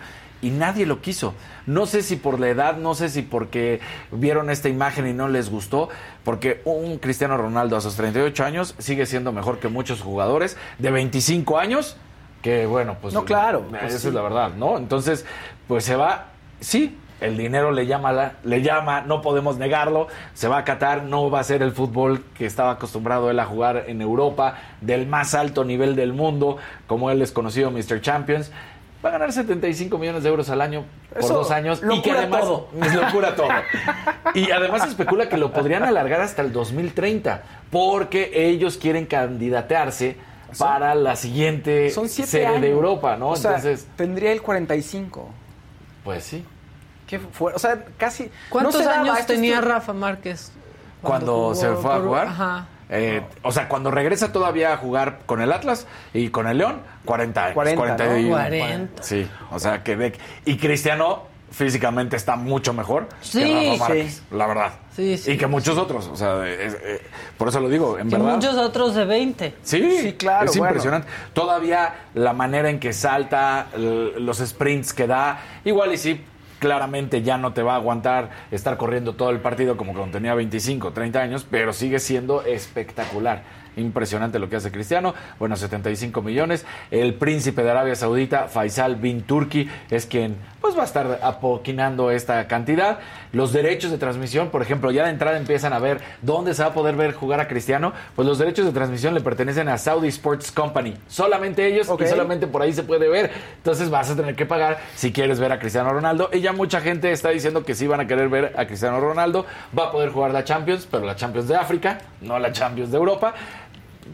Y 0.42 0.50
nadie 0.50 0.84
lo 0.84 1.00
quiso. 1.00 1.34
No 1.64 1.86
sé 1.86 2.02
si 2.02 2.16
por 2.16 2.38
la 2.38 2.48
edad, 2.48 2.76
no 2.76 2.94
sé 2.94 3.08
si 3.08 3.22
porque 3.22 3.80
vieron 4.12 4.50
esta 4.50 4.68
imagen 4.68 5.06
y 5.06 5.14
no 5.14 5.28
les 5.28 5.48
gustó, 5.48 5.88
porque 6.22 6.60
un 6.66 6.98
Cristiano 6.98 7.38
Ronaldo 7.38 7.78
a 7.78 7.80
sus 7.80 7.94
38 7.96 8.44
años 8.44 8.74
sigue 8.78 9.06
siendo 9.06 9.32
mejor 9.32 9.58
que 9.58 9.68
muchos 9.68 10.02
jugadores 10.02 10.58
de 10.78 10.90
25 10.90 11.58
años, 11.58 11.96
que 12.42 12.66
bueno, 12.66 12.98
pues. 13.00 13.14
No, 13.14 13.24
claro, 13.24 13.64
Esa 13.70 13.80
pues 13.80 13.94
es 13.94 14.02
sí. 14.02 14.10
la 14.10 14.20
verdad, 14.20 14.50
¿no? 14.54 14.76
Entonces, 14.76 15.24
pues 15.66 15.84
se 15.84 15.96
va, 15.96 16.26
sí, 16.60 16.98
el 17.24 17.36
dinero 17.36 17.72
le 17.72 17.86
llama, 17.86 18.12
la- 18.12 18.32
le 18.44 18.62
llama, 18.62 19.00
no 19.02 19.22
podemos 19.22 19.56
negarlo, 19.58 20.08
se 20.34 20.48
va 20.48 20.58
a 20.58 20.64
Qatar, 20.64 21.02
no 21.04 21.30
va 21.30 21.40
a 21.40 21.44
ser 21.44 21.62
el 21.62 21.72
fútbol 21.72 22.24
que 22.36 22.46
estaba 22.46 22.72
acostumbrado 22.72 23.30
él 23.30 23.38
a 23.40 23.44
jugar 23.46 23.84
en 23.88 24.00
Europa, 24.02 24.58
del 24.80 25.06
más 25.06 25.34
alto 25.34 25.64
nivel 25.64 25.96
del 25.96 26.12
mundo, 26.12 26.56
como 26.86 27.10
él 27.10 27.22
es 27.22 27.32
conocido 27.32 27.70
Mr. 27.70 28.00
Champions. 28.00 28.50
Va 29.04 29.10
a 29.10 29.12
ganar 29.12 29.32
75 29.32 29.98
millones 29.98 30.22
de 30.22 30.30
euros 30.30 30.48
al 30.48 30.62
año 30.62 30.84
por 31.10 31.18
Eso 31.22 31.34
dos 31.34 31.50
años 31.50 31.82
y 31.92 32.00
que 32.00 32.10
además 32.12 32.40
todo. 32.40 32.68
es 32.82 32.94
locura 32.94 33.34
todo. 33.36 33.48
Y 34.34 34.50
además 34.50 34.82
se 34.82 34.88
especula 34.88 35.28
que 35.28 35.36
lo 35.36 35.52
podrían 35.52 35.82
alargar 35.84 36.20
hasta 36.22 36.40
el 36.42 36.52
2030 36.52 37.42
porque 37.70 38.30
ellos 38.34 38.78
quieren 38.78 39.04
candidatearse 39.06 40.16
para 40.58 40.94
la 40.94 41.16
siguiente 41.16 41.90
años. 41.94 42.60
de 42.60 42.70
Europa, 42.70 43.16
¿no? 43.16 43.30
O 43.30 43.36
sea, 43.36 43.56
Entonces, 43.56 43.86
tendría 43.96 44.32
el 44.32 44.40
45. 44.42 45.28
pues 46.02 46.24
sí. 46.24 46.44
¿Qué 47.06 47.18
fue? 47.18 47.52
O 47.52 47.58
sea, 47.58 47.84
casi. 47.98 48.30
¿Cuántos 48.48 48.74
no 48.74 48.80
se 48.80 48.84
daba, 48.86 49.02
años 49.14 49.26
tenía 49.26 49.60
Rafa 49.60 49.92
Márquez? 49.92 50.52
cuando 51.02 51.32
jugó 51.34 51.54
se 51.54 51.68
fue 51.74 51.92
a 51.92 51.96
por- 51.96 52.04
jugar. 52.06 52.26
Ajá. 52.28 52.66
Eh, 52.88 53.22
O 53.42 53.50
sea, 53.52 53.68
cuando 53.68 53.90
regresa 53.90 54.32
todavía 54.32 54.72
a 54.72 54.76
jugar 54.76 55.20
con 55.26 55.40
el 55.42 55.52
Atlas 55.52 55.86
y 56.12 56.28
con 56.28 56.46
el 56.46 56.58
León, 56.58 56.80
40 57.04 57.44
años. 57.44 57.54
40, 57.54 57.76
41. 57.82 58.28
¿no? 58.28 58.34
40. 58.34 59.02
Sí, 59.02 59.28
o 59.50 59.58
sea, 59.58 59.82
que 59.82 59.96
de- 59.96 60.18
Y 60.46 60.56
Cristiano 60.58 61.22
físicamente 61.50 62.16
está 62.16 62.34
mucho 62.36 62.72
mejor 62.72 63.08
Sí, 63.20 63.38
que 63.44 63.70
Rafa 63.72 63.84
Márquez, 63.88 64.14
sí. 64.16 64.22
la 64.36 64.46
verdad. 64.46 64.72
Sí, 64.96 65.16
sí, 65.18 65.32
y 65.32 65.36
que 65.38 65.46
muchos 65.46 65.76
otros, 65.78 66.06
o 66.08 66.16
sea, 66.16 66.46
es- 66.48 66.74
eh, 66.82 67.00
por 67.38 67.48
eso 67.48 67.60
lo 67.60 67.68
digo, 67.68 67.98
en 67.98 68.08
Y 68.08 68.10
verdad. 68.12 68.34
muchos 68.34 68.54
otros 68.56 68.94
de 68.94 69.04
20. 69.04 69.54
Sí, 69.62 69.98
Sí, 70.02 70.12
claro, 70.14 70.46
Es 70.50 70.56
bueno. 70.56 70.72
impresionante. 70.72 71.08
Todavía 71.32 71.94
la 72.14 72.32
manera 72.32 72.68
en 72.70 72.80
que 72.80 72.92
salta, 72.92 73.66
los 73.76 74.38
sprints 74.38 74.92
que 74.92 75.06
da, 75.06 75.38
igual 75.64 75.92
y 75.92 75.98
sí, 75.98 76.24
claramente 76.64 77.20
ya 77.20 77.36
no 77.36 77.52
te 77.52 77.62
va 77.62 77.74
a 77.74 77.76
aguantar 77.76 78.30
estar 78.50 78.78
corriendo 78.78 79.12
todo 79.12 79.28
el 79.28 79.40
partido 79.40 79.76
como 79.76 79.92
cuando 79.92 80.12
tenía 80.12 80.34
25, 80.34 80.94
30 80.94 81.20
años, 81.20 81.46
pero 81.50 81.74
sigue 81.74 81.98
siendo 81.98 82.42
espectacular. 82.42 83.42
Impresionante 83.76 84.38
lo 84.38 84.48
que 84.48 84.56
hace 84.56 84.70
Cristiano. 84.70 85.14
Bueno, 85.38 85.56
75 85.56 86.22
millones. 86.22 86.64
El 86.90 87.14
príncipe 87.14 87.62
de 87.62 87.70
Arabia 87.70 87.94
Saudita, 87.96 88.48
Faisal 88.48 88.96
bin 88.96 89.22
Turki, 89.22 89.68
es 89.90 90.06
quien 90.06 90.36
pues 90.60 90.78
va 90.78 90.82
a 90.82 90.86
estar 90.86 91.20
apoquinando 91.22 92.10
esta 92.10 92.46
cantidad. 92.48 92.98
Los 93.32 93.52
derechos 93.52 93.90
de 93.90 93.98
transmisión, 93.98 94.48
por 94.48 94.62
ejemplo, 94.62 94.90
ya 94.90 95.04
de 95.04 95.10
entrada 95.10 95.36
empiezan 95.36 95.74
a 95.74 95.78
ver 95.78 96.00
dónde 96.22 96.54
se 96.54 96.62
va 96.62 96.70
a 96.70 96.72
poder 96.72 96.96
ver 96.96 97.12
jugar 97.12 97.38
a 97.40 97.48
Cristiano. 97.48 97.92
Pues 98.16 98.26
los 98.26 98.38
derechos 98.38 98.64
de 98.64 98.72
transmisión 98.72 99.12
le 99.12 99.20
pertenecen 99.20 99.68
a 99.68 99.76
Saudi 99.76 100.08
Sports 100.08 100.50
Company. 100.50 100.94
Solamente 101.06 101.66
ellos 101.66 101.88
Ok. 101.90 102.02
y 102.02 102.06
solamente 102.06 102.46
por 102.46 102.62
ahí 102.62 102.72
se 102.72 102.82
puede 102.82 103.08
ver. 103.08 103.30
Entonces 103.58 103.90
vas 103.90 104.10
a 104.10 104.16
tener 104.16 104.34
que 104.36 104.46
pagar 104.46 104.78
si 104.94 105.12
quieres 105.12 105.38
ver 105.38 105.52
a 105.52 105.58
Cristiano 105.58 105.90
Ronaldo. 105.92 106.30
Y 106.32 106.40
ya 106.40 106.52
mucha 106.54 106.80
gente 106.80 107.12
está 107.12 107.28
diciendo 107.28 107.62
que 107.64 107.74
sí 107.74 107.86
van 107.86 108.00
a 108.00 108.06
querer 108.06 108.30
ver 108.30 108.54
a 108.56 108.66
Cristiano 108.66 108.98
Ronaldo. 109.00 109.44
Va 109.78 109.88
a 109.88 109.92
poder 109.92 110.10
jugar 110.10 110.30
la 110.30 110.44
Champions, 110.44 110.88
pero 110.90 111.04
la 111.04 111.14
Champions 111.16 111.46
de 111.46 111.56
África, 111.56 111.98
no 112.22 112.38
la 112.38 112.52
Champions 112.52 112.90
de 112.90 112.96
Europa. 112.96 113.34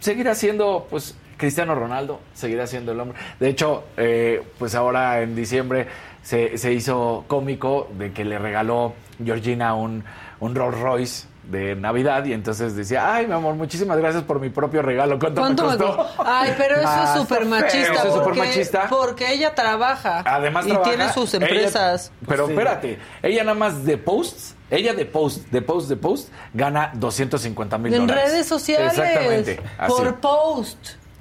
Seguirá 0.01 0.35
siendo, 0.35 0.87
pues, 0.89 1.17
Cristiano 1.37 1.75
Ronaldo, 1.75 2.21
seguirá 2.35 2.67
siendo 2.67 2.93
el 2.93 3.01
hombre. 3.01 3.19
De 3.41 3.49
hecho, 3.49 3.85
eh, 3.97 4.43
pues 4.59 4.75
ahora 4.75 5.23
en 5.23 5.35
diciembre 5.35 5.87
se, 6.23 6.59
se 6.59 6.73
hizo 6.73 7.25
cómico 7.27 7.89
de 7.99 8.13
que 8.13 8.27
le 8.27 8.39
regaló 8.39 8.93
Georgina 9.25 9.75
un, 9.75 10.05
un 10.41 10.55
Rolls 10.55 10.79
Royce 10.79 11.27
de 11.51 11.75
Navidad 11.77 12.25
y 12.25 12.33
entonces 12.33 12.77
decía, 12.77 13.13
ay, 13.15 13.27
mi 13.27 13.33
amor, 13.35 13.55
muchísimas 13.55 13.99
gracias 13.99 14.23
por 14.25 14.39
mi 14.41 14.51
propio 14.51 14.83
regalo. 14.83 15.19
¿Cuánto, 15.19 15.41
¿Cuánto 15.41 15.65
me 15.69 15.77
costó? 15.77 16.07
Ay, 16.25 16.55
pero 16.57 16.77
eso 16.77 16.85
Ah, 16.89 17.13
es 17.15 17.21
súper 17.21 17.45
machista. 17.47 17.79
Eso 17.93 17.93
es 17.93 18.01
porque, 18.01 18.19
supermachista. 18.41 18.87
Porque 18.89 19.33
ella 19.33 19.55
trabaja. 19.55 20.23
Además 20.25 20.67
y 20.67 20.69
trabaja, 20.71 20.91
tiene 20.91 21.13
sus 21.13 21.35
ella- 21.35 21.47
empresas. 21.47 22.13
pero 22.29 22.47
Sí. 22.47 22.53
espérate, 22.53 22.99
ella 23.23 23.45
nada 23.45 23.59
más 23.59 23.85
de 23.85 23.99
posts, 23.99 24.55
ella 24.71 24.95
de 24.95 25.05
post, 25.07 25.47
de 25.49 25.63
post, 25.63 25.89
de 25.89 25.97
post, 25.97 26.29
gana 26.55 26.93
250 26.95 27.79
mil 27.79 27.93
en 27.95 28.07
dólares. 28.07 28.31
redes 28.33 28.47
sociales. 28.47 28.93
Exactamente, 28.97 29.61
así. 29.79 29.93
Por 29.93 30.15
post. 30.21 30.79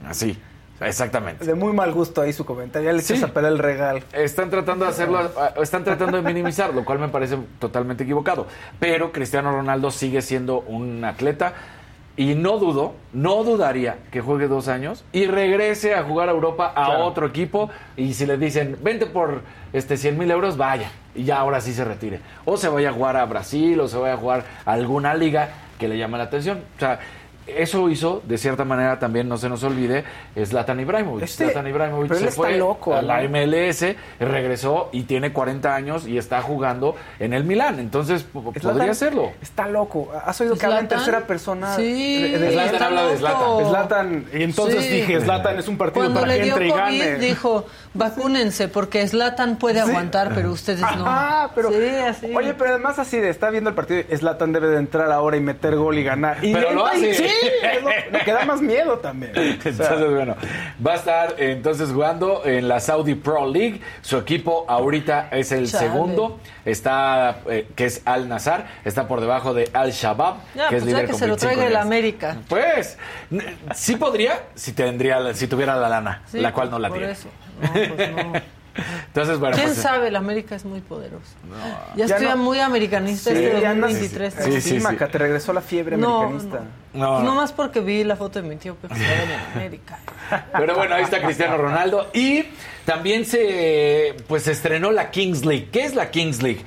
Así, 0.07 0.37
exactamente. 0.81 1.45
De 1.45 1.55
muy 1.55 1.73
mal 1.73 1.91
gusto 1.91 2.21
ahí 2.21 2.33
su 2.33 2.45
comentario. 2.45 2.89
Ya 2.89 2.93
le 2.95 3.01
Sí. 3.01 3.13
echas 3.13 3.29
a 3.29 3.33
perder 3.33 3.53
el 3.53 3.59
regalo. 3.59 3.99
Están 4.13 4.49
tratando 4.49 4.85
de 4.85 4.91
hacerlo, 4.91 5.19
están 5.61 5.83
tratando 5.83 6.17
de 6.17 6.23
minimizar, 6.23 6.73
lo 6.73 6.85
cual 6.85 6.99
me 6.99 7.07
parece 7.09 7.37
totalmente 7.59 8.03
equivocado. 8.03 8.47
Pero 8.79 9.11
Cristiano 9.11 9.51
Ronaldo 9.51 9.91
sigue 9.91 10.21
siendo 10.21 10.59
un 10.61 11.03
atleta 11.05 11.53
y 12.15 12.35
no 12.35 12.57
dudo, 12.57 12.95
no 13.13 13.43
dudaría 13.45 13.97
que 14.11 14.19
juegue 14.19 14.47
dos 14.49 14.67
años 14.67 15.05
y 15.13 15.25
regrese 15.27 15.95
a 15.95 16.03
jugar 16.03 16.27
a 16.27 16.33
Europa 16.33 16.73
a 16.75 16.85
Claro. 16.87 17.05
otro 17.05 17.25
equipo 17.27 17.69
y 17.95 18.13
si 18.13 18.25
le 18.25 18.37
dicen, 18.37 18.77
vente 18.81 19.05
por 19.05 19.41
este 19.71 19.95
100 19.95 20.17
mil 20.17 20.29
euros, 20.29 20.57
vaya. 20.57 20.91
Y 21.15 21.23
ya 21.23 21.37
ahora 21.39 21.61
sí 21.61 21.73
se 21.73 21.85
retire. 21.85 22.19
O 22.45 22.57
se 22.57 22.67
vaya 22.67 22.89
a 22.89 22.93
jugar 22.93 23.15
a 23.15 23.25
Brasil 23.25 23.79
o 23.79 23.87
se 23.87 23.97
vaya 23.97 24.15
a 24.15 24.17
jugar 24.17 24.43
a 24.65 24.73
alguna 24.73 25.13
liga 25.13 25.49
que 25.79 25.87
le 25.87 25.97
llame 25.97 26.17
la 26.17 26.25
atención. 26.25 26.61
O 26.75 26.79
sea, 26.79 26.99
eso 27.57 27.89
hizo, 27.89 28.21
de 28.25 28.37
cierta 28.37 28.65
manera, 28.65 28.99
también 28.99 29.27
no 29.29 29.37
se 29.37 29.49
nos 29.49 29.63
olvide, 29.63 30.03
Zlatan 30.45 30.79
Ibrahimovic. 30.79 31.23
Este- 31.25 31.45
Zlatan 31.45 31.67
Ibrahimovic 31.67 32.13
se 32.13 32.23
está 32.25 32.31
fue 32.35 32.57
loco, 32.57 32.95
a 32.95 33.01
la. 33.01 33.21
MLS, 33.23 33.95
regresó 34.19 34.89
y 34.91 35.03
tiene 35.03 35.31
40 35.33 35.73
años 35.75 36.07
y 36.07 36.17
está 36.17 36.41
jugando 36.41 36.95
en 37.19 37.33
el 37.33 37.43
Milán. 37.43 37.79
Entonces, 37.79 38.25
Zlatan 38.31 38.61
podría 38.61 38.91
hacerlo. 38.91 39.31
Está 39.41 39.67
loco. 39.67 40.11
¿Has 40.25 40.39
oído 40.41 40.55
que 40.57 40.65
habla 40.65 40.79
en 40.79 40.87
tercera 40.87 41.21
persona? 41.21 41.75
Sí. 41.75 42.21
de- 42.23 42.39
de- 42.39 42.51
Zlatan 42.51 42.73
está 42.73 42.85
habla 42.87 43.05
de 43.07 43.17
Zlatan. 43.17 43.65
Zlatan. 43.69 44.25
Y 44.33 44.43
entonces 44.43 44.83
Sí. 44.85 44.89
dije, 44.91 45.21
Zlatan 45.21 45.59
es 45.59 45.67
un 45.67 45.77
partido 45.77 46.03
Cuando 46.05 46.19
para 46.21 46.33
le 46.33 46.37
que 46.39 46.43
dio 46.45 46.53
entre 46.53 46.67
y 46.67 46.71
COVID, 46.71 46.81
gane. 47.03 47.15
dijo, 47.19 47.65
vacúnense, 47.93 48.67
porque 48.67 49.07
Zlatan 49.07 49.57
puede 49.57 49.79
aguantar, 49.79 50.31
pero 50.33 50.51
ustedes 50.51 50.81
no. 50.81 51.03
Ah, 51.05 51.51
pero, 51.55 51.69
Sí, 51.69 51.77
así. 52.07 52.35
Oye, 52.35 52.53
pero 52.53 52.71
además 52.71 52.99
así 52.99 53.17
de, 53.17 53.29
está 53.29 53.49
viendo 53.49 53.69
el 53.69 53.75
partido, 53.75 54.01
Zlatan 54.15 54.51
debe 54.53 54.67
de 54.69 54.77
entrar 54.77 55.11
ahora 55.11 55.37
y 55.37 55.41
meter 55.41 55.75
gol 55.75 55.97
y 55.97 56.03
ganar. 56.03 56.43
Y 56.43 56.53
Pero 56.53 56.71
lo 56.73 56.85
y- 56.85 56.89
hace. 56.89 57.13
Sí, 57.15 57.38
es 57.63 57.83
lo- 57.83 57.89
me 58.11 58.19
queda 58.25 58.45
más 58.45 58.61
miedo 58.61 58.97
también. 58.99 59.31
O 59.31 59.33
sea, 59.35 59.71
Entonces, 59.71 60.09
bueno, 60.13 60.35
va 60.85 60.93
a 60.93 60.95
estar 60.95 61.35
eh, 61.37 61.51
entonces 61.51 61.89
jugando 61.91 62.43
en 62.45 62.67
la 62.67 62.79
Saudi 62.79 63.15
Pro 63.15 63.47
League. 63.47 63.81
Su 64.01 64.17
equipo 64.17 64.65
ahorita 64.67 65.29
es 65.31 65.51
el 65.51 65.69
Chale. 65.69 65.87
segundo, 65.87 66.39
está 66.65 67.39
eh, 67.49 67.67
que 67.75 67.85
es 67.85 68.01
Al 68.05 68.27
Nazar, 68.29 68.67
está 68.85 69.07
por 69.07 69.21
debajo 69.21 69.53
de 69.53 69.69
Al 69.73 69.91
Shabab, 69.91 70.35
Ya, 70.55 70.69
que 70.69 70.77
es 70.77 70.83
pues 70.83 70.83
ya 70.83 70.85
líder 70.97 71.05
que 71.05 71.11
con 71.11 71.19
se 71.19 71.27
lo 71.27 71.33
25 71.35 71.53
traiga 71.55 71.67
el. 71.67 71.75
América. 71.75 72.37
Pues 72.47 72.97
sí 73.75 73.95
podría 73.95 74.43
si 74.55 74.73
tendría 74.73 75.33
si 75.33 75.47
tuviera 75.47 75.75
la 75.75 75.89
lana, 75.89 76.21
Sí, 76.27 76.39
la 76.39 76.51
cual 76.53 76.69
no 76.71 76.79
la 76.79 76.89
por 76.89 76.97
tiene. 76.97 77.13
eso. 77.13 77.29
No, 77.61 77.71
pues 77.95 78.11
no. 78.11 78.33
Entonces, 79.07 79.39
bueno, 79.39 79.55
¿Quién 79.55 79.67
pues, 79.69 79.79
sabe? 79.79 80.07
El 80.09 80.15
América 80.15 80.55
es 80.55 80.65
muy 80.65 80.81
poderoso. 80.81 81.23
ya, 81.95 82.05
Ya 82.07 82.15
estoy 82.15 82.27
no- 82.29 82.37
muy 82.37 82.59
americanista 82.59 83.31
este 83.31 83.61
ya 83.61 83.71
andas- 83.71 83.91
2023. 83.93 84.33
Sí, 84.33 84.51
sí, 84.53 84.61
sí, 84.61 84.69
sí. 84.77 84.79
Maca, 84.79 85.07
te 85.07 85.17
regresó 85.17 85.53
la 85.53 85.61
fiebre 85.61 85.97
No, 85.97 86.21
americanista. 86.21 86.61
No, 86.93 87.19
no. 87.19 87.23
No 87.23 87.35
más 87.35 87.51
porque 87.51 87.79
vi 87.79 88.03
la 88.03 88.15
foto 88.15 88.41
de 88.41 88.47
mi 88.47 88.55
tío 88.55 88.75
que 88.81 88.87
jugaba 88.87 89.23
en 89.23 89.57
América. 89.57 89.99
Pero 90.57 90.75
bueno, 90.75 90.95
ahí 90.95 91.03
está 91.03 91.21
Cristiano 91.21 91.57
Ronaldo. 91.57 92.09
Y 92.13 92.45
también 92.85 93.25
se, 93.25 94.15
pues, 94.27 94.43
se 94.43 94.51
estrenó 94.51 94.91
la 94.91 95.11
Kings 95.11 95.45
League. 95.45 95.69
¿Qué 95.71 95.85
es 95.85 95.95
la 95.95 96.09
Kings 96.11 96.41
League? 96.41 96.61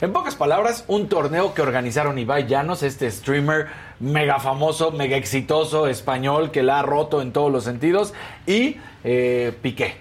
En 0.00 0.12
pocas 0.12 0.34
palabras, 0.34 0.84
un 0.88 1.08
torneo 1.08 1.54
que 1.54 1.62
organizaron 1.62 2.18
Ibai 2.18 2.46
Llanos, 2.46 2.82
este 2.82 3.10
streamer 3.10 3.68
mega 3.98 4.38
famoso, 4.38 4.90
mega 4.90 5.16
exitoso, 5.16 5.86
español, 5.86 6.50
que 6.50 6.62
la 6.62 6.80
ha 6.80 6.82
roto 6.82 7.22
en 7.22 7.32
todos 7.32 7.50
los 7.50 7.64
sentidos, 7.64 8.12
y 8.46 8.76
eh, 9.04 9.54
Piqué. 9.62 9.96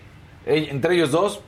Eh, 0.46 0.68
Entre 0.70 0.96
ellos 0.96 1.12
dos, 1.12 1.40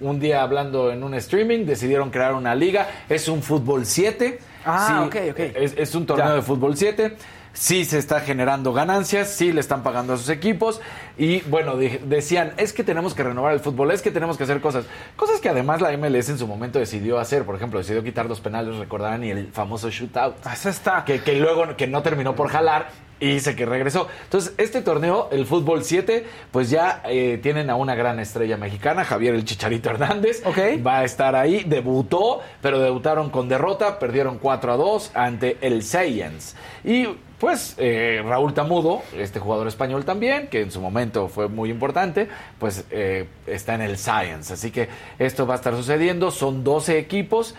un 0.00 0.18
día 0.20 0.42
hablando 0.42 0.90
en 0.90 1.02
un 1.02 1.14
streaming, 1.14 1.64
decidieron 1.66 2.10
crear 2.10 2.34
una 2.34 2.54
liga. 2.54 2.88
Es 3.08 3.28
un 3.28 3.42
fútbol 3.42 3.86
7. 3.86 4.38
Ah, 4.66 5.04
ok, 5.06 5.16
ok. 5.30 5.38
Es, 5.38 5.74
es 5.76 5.94
un 5.94 6.06
torneo 6.06 6.26
Ya. 6.28 6.34
de 6.34 6.42
fútbol 6.42 6.76
7. 6.76 7.16
Sí 7.54 7.86
se 7.86 7.98
está 7.98 8.20
generando 8.20 8.74
ganancias, 8.74 9.30
sí 9.30 9.52
le 9.52 9.60
están 9.60 9.82
pagando 9.82 10.12
a 10.12 10.16
sus 10.18 10.28
equipos 10.28 10.82
y 11.16 11.40
bueno, 11.42 11.76
decían, 11.76 12.52
es 12.58 12.72
que 12.72 12.84
tenemos 12.84 13.14
que 13.14 13.22
renovar 13.22 13.54
el 13.54 13.60
fútbol, 13.60 13.92
es 13.92 14.02
que 14.02 14.10
tenemos 14.10 14.36
que 14.36 14.44
hacer 14.44 14.60
cosas, 14.60 14.84
cosas 15.16 15.40
que 15.40 15.48
además 15.48 15.80
la 15.80 15.96
MLS 15.96 16.28
en 16.28 16.38
su 16.38 16.46
momento 16.46 16.78
decidió 16.78 17.18
hacer, 17.18 17.44
por 17.44 17.54
ejemplo, 17.54 17.78
decidió 17.78 18.02
quitar 18.02 18.26
los 18.26 18.40
penales, 18.40 18.76
recordarán, 18.76 19.24
y 19.24 19.30
el 19.30 19.52
famoso 19.52 19.88
shootout. 19.90 20.34
Ah, 20.44 20.54
eso 20.54 20.68
está. 20.68 21.04
Que, 21.04 21.20
que 21.20 21.36
luego 21.36 21.76
que 21.76 21.86
no 21.86 22.02
terminó 22.02 22.34
por 22.34 22.48
jalar 22.48 22.88
y 23.20 23.34
dice 23.34 23.54
que 23.54 23.64
regresó. 23.64 24.08
Entonces, 24.24 24.54
este 24.58 24.82
torneo, 24.82 25.28
el 25.30 25.46
fútbol 25.46 25.84
7, 25.84 26.26
pues 26.50 26.68
ya 26.70 27.02
eh, 27.06 27.38
tienen 27.42 27.70
a 27.70 27.76
una 27.76 27.94
gran 27.94 28.18
estrella 28.18 28.56
mexicana, 28.56 29.04
Javier 29.04 29.34
el 29.34 29.44
Chicharito 29.44 29.90
Hernández. 29.90 30.42
Va 30.84 30.98
a 30.98 31.04
estar 31.04 31.34
ahí, 31.36 31.64
debutó, 31.64 32.40
pero 32.60 32.80
debutaron 32.80 33.30
con 33.30 33.48
derrota, 33.48 33.98
perdieron 33.98 34.38
4 34.38 34.72
a 34.72 34.76
2 34.76 35.12
ante 35.14 35.58
el 35.60 35.82
Science. 35.82 36.56
Y 36.84 37.08
pues 37.38 37.74
eh, 37.78 38.22
Raúl 38.24 38.54
Tamudo, 38.54 39.02
este 39.16 39.40
jugador 39.40 39.68
español 39.68 40.04
también, 40.04 40.48
que 40.48 40.62
en 40.62 40.70
su 40.70 40.80
momento 40.80 41.28
fue 41.28 41.48
muy 41.48 41.70
importante, 41.70 42.28
pues 42.58 42.84
eh, 42.90 43.26
está 43.46 43.74
en 43.74 43.82
el 43.82 43.98
Science. 43.98 44.52
Así 44.52 44.70
que 44.70 44.88
esto 45.18 45.46
va 45.46 45.54
a 45.54 45.56
estar 45.56 45.74
sucediendo. 45.74 46.30
Son 46.30 46.64
12 46.64 46.98
equipos 46.98 47.54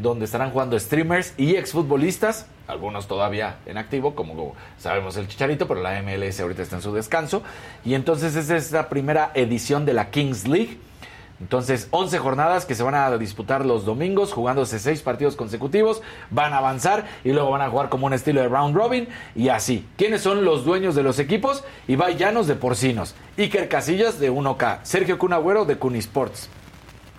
donde 0.00 0.26
estarán 0.26 0.50
jugando 0.50 0.78
streamers 0.78 1.34
y 1.36 1.56
exfutbolistas 1.56 2.46
algunos 2.70 3.06
todavía 3.06 3.56
en 3.66 3.76
activo, 3.76 4.14
como 4.14 4.54
sabemos 4.78 5.16
el 5.16 5.28
Chicharito, 5.28 5.66
pero 5.68 5.82
la 5.82 6.00
MLS 6.02 6.40
ahorita 6.40 6.62
está 6.62 6.76
en 6.76 6.82
su 6.82 6.94
descanso. 6.94 7.42
Y 7.84 7.94
entonces 7.94 8.36
esta 8.36 8.56
es 8.56 8.72
la 8.72 8.88
primera 8.88 9.32
edición 9.34 9.84
de 9.84 9.94
la 9.94 10.10
Kings 10.10 10.46
League. 10.46 10.78
Entonces, 11.40 11.88
11 11.90 12.18
jornadas 12.18 12.66
que 12.66 12.74
se 12.74 12.82
van 12.82 12.94
a 12.94 13.16
disputar 13.16 13.64
los 13.64 13.86
domingos, 13.86 14.32
jugándose 14.32 14.78
6 14.78 15.00
partidos 15.00 15.36
consecutivos, 15.36 16.02
van 16.30 16.52
a 16.52 16.58
avanzar 16.58 17.06
y 17.24 17.32
luego 17.32 17.50
van 17.50 17.62
a 17.62 17.70
jugar 17.70 17.88
como 17.88 18.06
un 18.06 18.12
estilo 18.12 18.42
de 18.42 18.48
round 18.48 18.76
robin 18.76 19.08
y 19.34 19.48
así. 19.48 19.86
¿Quiénes 19.96 20.20
son 20.20 20.44
los 20.44 20.64
dueños 20.64 20.94
de 20.94 21.02
los 21.02 21.18
equipos? 21.18 21.64
Ibai 21.88 22.16
Llanos 22.16 22.46
de 22.46 22.56
Porcinos, 22.56 23.14
Iker 23.38 23.68
Casillas 23.68 24.20
de 24.20 24.30
1K, 24.30 24.80
Sergio 24.82 25.18
Cunagüero 25.18 25.64
de 25.64 25.76
Cunisports. 25.76 26.50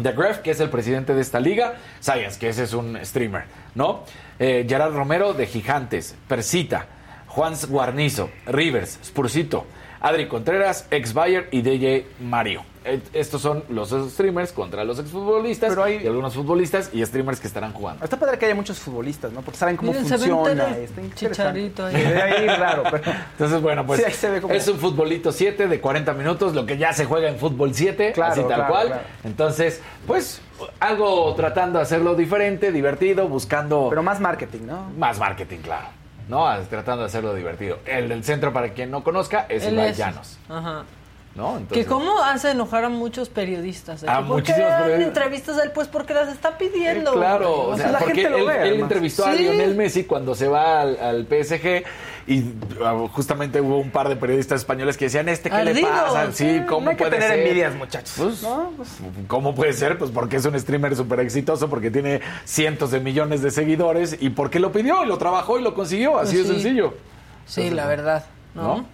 The 0.01 0.13
Gref, 0.13 0.39
que 0.39 0.51
es 0.51 0.60
el 0.60 0.69
presidente 0.69 1.13
de 1.13 1.21
esta 1.21 1.39
liga, 1.39 1.75
Science, 1.99 2.39
que 2.39 2.49
ese 2.49 2.63
es 2.63 2.73
un 2.73 2.97
streamer, 3.03 3.45
¿no? 3.75 4.03
Eh, 4.39 4.65
Gerard 4.67 4.93
Romero 4.93 5.34
de 5.34 5.45
Gigantes, 5.45 6.15
Persita, 6.27 6.88
Juan 7.27 7.53
Guarnizo, 7.67 8.29
Rivers, 8.45 8.99
Spursito, 9.03 9.65
Adri 10.01 10.27
Contreras, 10.27 10.87
ex 10.89 11.13
Bayer 11.13 11.47
y 11.51 11.61
DJ 11.61 12.07
Mario. 12.19 12.63
Eh, 12.83 12.99
estos 13.13 13.39
son 13.39 13.63
los 13.69 13.91
streamers 13.91 14.51
contra 14.51 14.83
los 14.83 14.97
exfutbolistas 14.97 15.69
Pero 15.69 15.83
hay... 15.83 16.01
y 16.03 16.07
algunos 16.07 16.33
futbolistas 16.33 16.89
y 16.91 17.05
streamers 17.05 17.39
que 17.39 17.45
estarán 17.45 17.73
jugando. 17.73 18.03
Está 18.03 18.17
padre 18.17 18.39
que 18.39 18.45
haya 18.45 18.55
muchos 18.55 18.79
futbolistas, 18.79 19.31
¿no? 19.31 19.41
Porque 19.41 19.59
saben 19.59 19.77
cómo 19.77 19.93
funciona. 19.93 20.75
chicharito 21.13 21.85
ahí. 21.85 21.95
ahí 21.95 22.47
raro, 22.47 22.83
Entonces, 23.33 23.61
bueno, 23.61 23.85
pues 23.85 23.99
es 24.49 24.67
un 24.67 24.79
futbolito 24.79 25.31
7 25.31 25.67
de 25.67 25.79
40 25.79 26.13
minutos, 26.13 26.55
lo 26.55 26.65
que 26.65 26.77
ya 26.77 26.91
se 26.91 27.05
juega 27.05 27.29
en 27.29 27.37
fútbol 27.37 27.75
7, 27.75 28.13
así 28.19 28.41
tal 28.47 28.65
cual. 28.65 29.01
Entonces, 29.23 29.79
pues 30.07 30.41
algo 30.79 31.35
tratando 31.35 31.77
de 31.77 31.83
hacerlo 31.83 32.15
diferente, 32.15 32.71
divertido, 32.71 33.27
buscando... 33.27 33.89
Pero 33.89 34.01
más 34.01 34.19
marketing, 34.19 34.65
¿no? 34.65 34.89
Más 34.97 35.19
marketing, 35.19 35.59
claro. 35.59 36.00
¿No? 36.31 36.47
Tratando 36.67 37.01
de 37.01 37.07
hacerlo 37.07 37.35
divertido. 37.35 37.79
El 37.85 38.09
del 38.09 38.23
centro, 38.23 38.51
para 38.51 38.69
quien 38.69 38.89
no 38.89 39.03
conozca, 39.03 39.45
es 39.49 39.65
el 39.65 39.75
Llanos. 39.93 40.39
Ajá. 40.49 40.85
¿No? 41.35 41.61
que 41.71 41.85
cómo 41.85 42.21
hace 42.21 42.51
enojar 42.51 42.85
a 42.85 42.89
muchos 42.89 43.29
periodistas. 43.29 44.03
¿eh? 44.03 44.07
A 44.09 44.21
muchísimos 44.21 44.71
periodistas. 44.71 45.07
entrevistas 45.07 45.57
a 45.57 45.63
él, 45.63 45.71
pues 45.71 45.87
porque 45.87 46.13
las 46.13 46.29
está 46.29 46.57
pidiendo. 46.57 47.11
Eh, 47.11 47.17
claro, 47.17 47.69
o 47.69 47.77
sea, 47.77 47.97
porque 47.99 48.23
él, 48.23 48.79
entrevistó 48.79 49.25
a 49.25 49.33
Lionel 49.33 49.75
Messi 49.75 50.03
cuando 50.03 50.35
se 50.35 50.47
va 50.47 50.81
al, 50.81 51.27
PSG 51.27 51.83
y 52.27 52.43
ah, 52.83 53.07
justamente 53.11 53.61
hubo 53.61 53.77
un 53.77 53.91
par 53.91 54.09
de 54.09 54.15
periodistas 54.15 54.61
españoles 54.61 54.97
que 54.97 55.05
decían, 55.05 55.29
¿este 55.29 55.49
qué 55.49 55.63
le 55.63 55.81
pasa? 55.81 56.31
Sí, 56.31 56.61
¿cómo 56.67 56.85
no 56.85 56.91
hay 56.91 56.97
puede 56.97 57.11
que 57.11 57.17
tener 57.17 57.39
envidias, 57.39 57.75
muchachos. 57.75 58.13
Pues, 58.17 58.45
pues, 58.77 58.89
¿Cómo 59.27 59.55
puede 59.55 59.73
ser? 59.73 59.97
Pues 59.97 60.11
porque 60.11 60.37
es 60.37 60.45
un 60.45 60.59
streamer 60.59 60.95
súper 60.95 61.21
exitoso, 61.21 61.69
porque 61.69 61.91
tiene 61.91 62.21
cientos 62.45 62.91
de 62.91 62.99
millones 62.99 63.41
de 63.41 63.51
seguidores 63.51 64.17
y 64.19 64.29
porque 64.29 64.59
lo 64.59 64.71
pidió, 64.71 65.05
lo 65.05 65.17
trabajó 65.17 65.59
y 65.59 65.63
lo 65.63 65.73
consiguió, 65.73 66.19
así 66.19 66.37
de 66.37 66.45
sencillo. 66.45 66.93
Sí, 67.45 67.69
la 67.69 67.87
verdad. 67.87 68.25
¿no? 68.53 68.85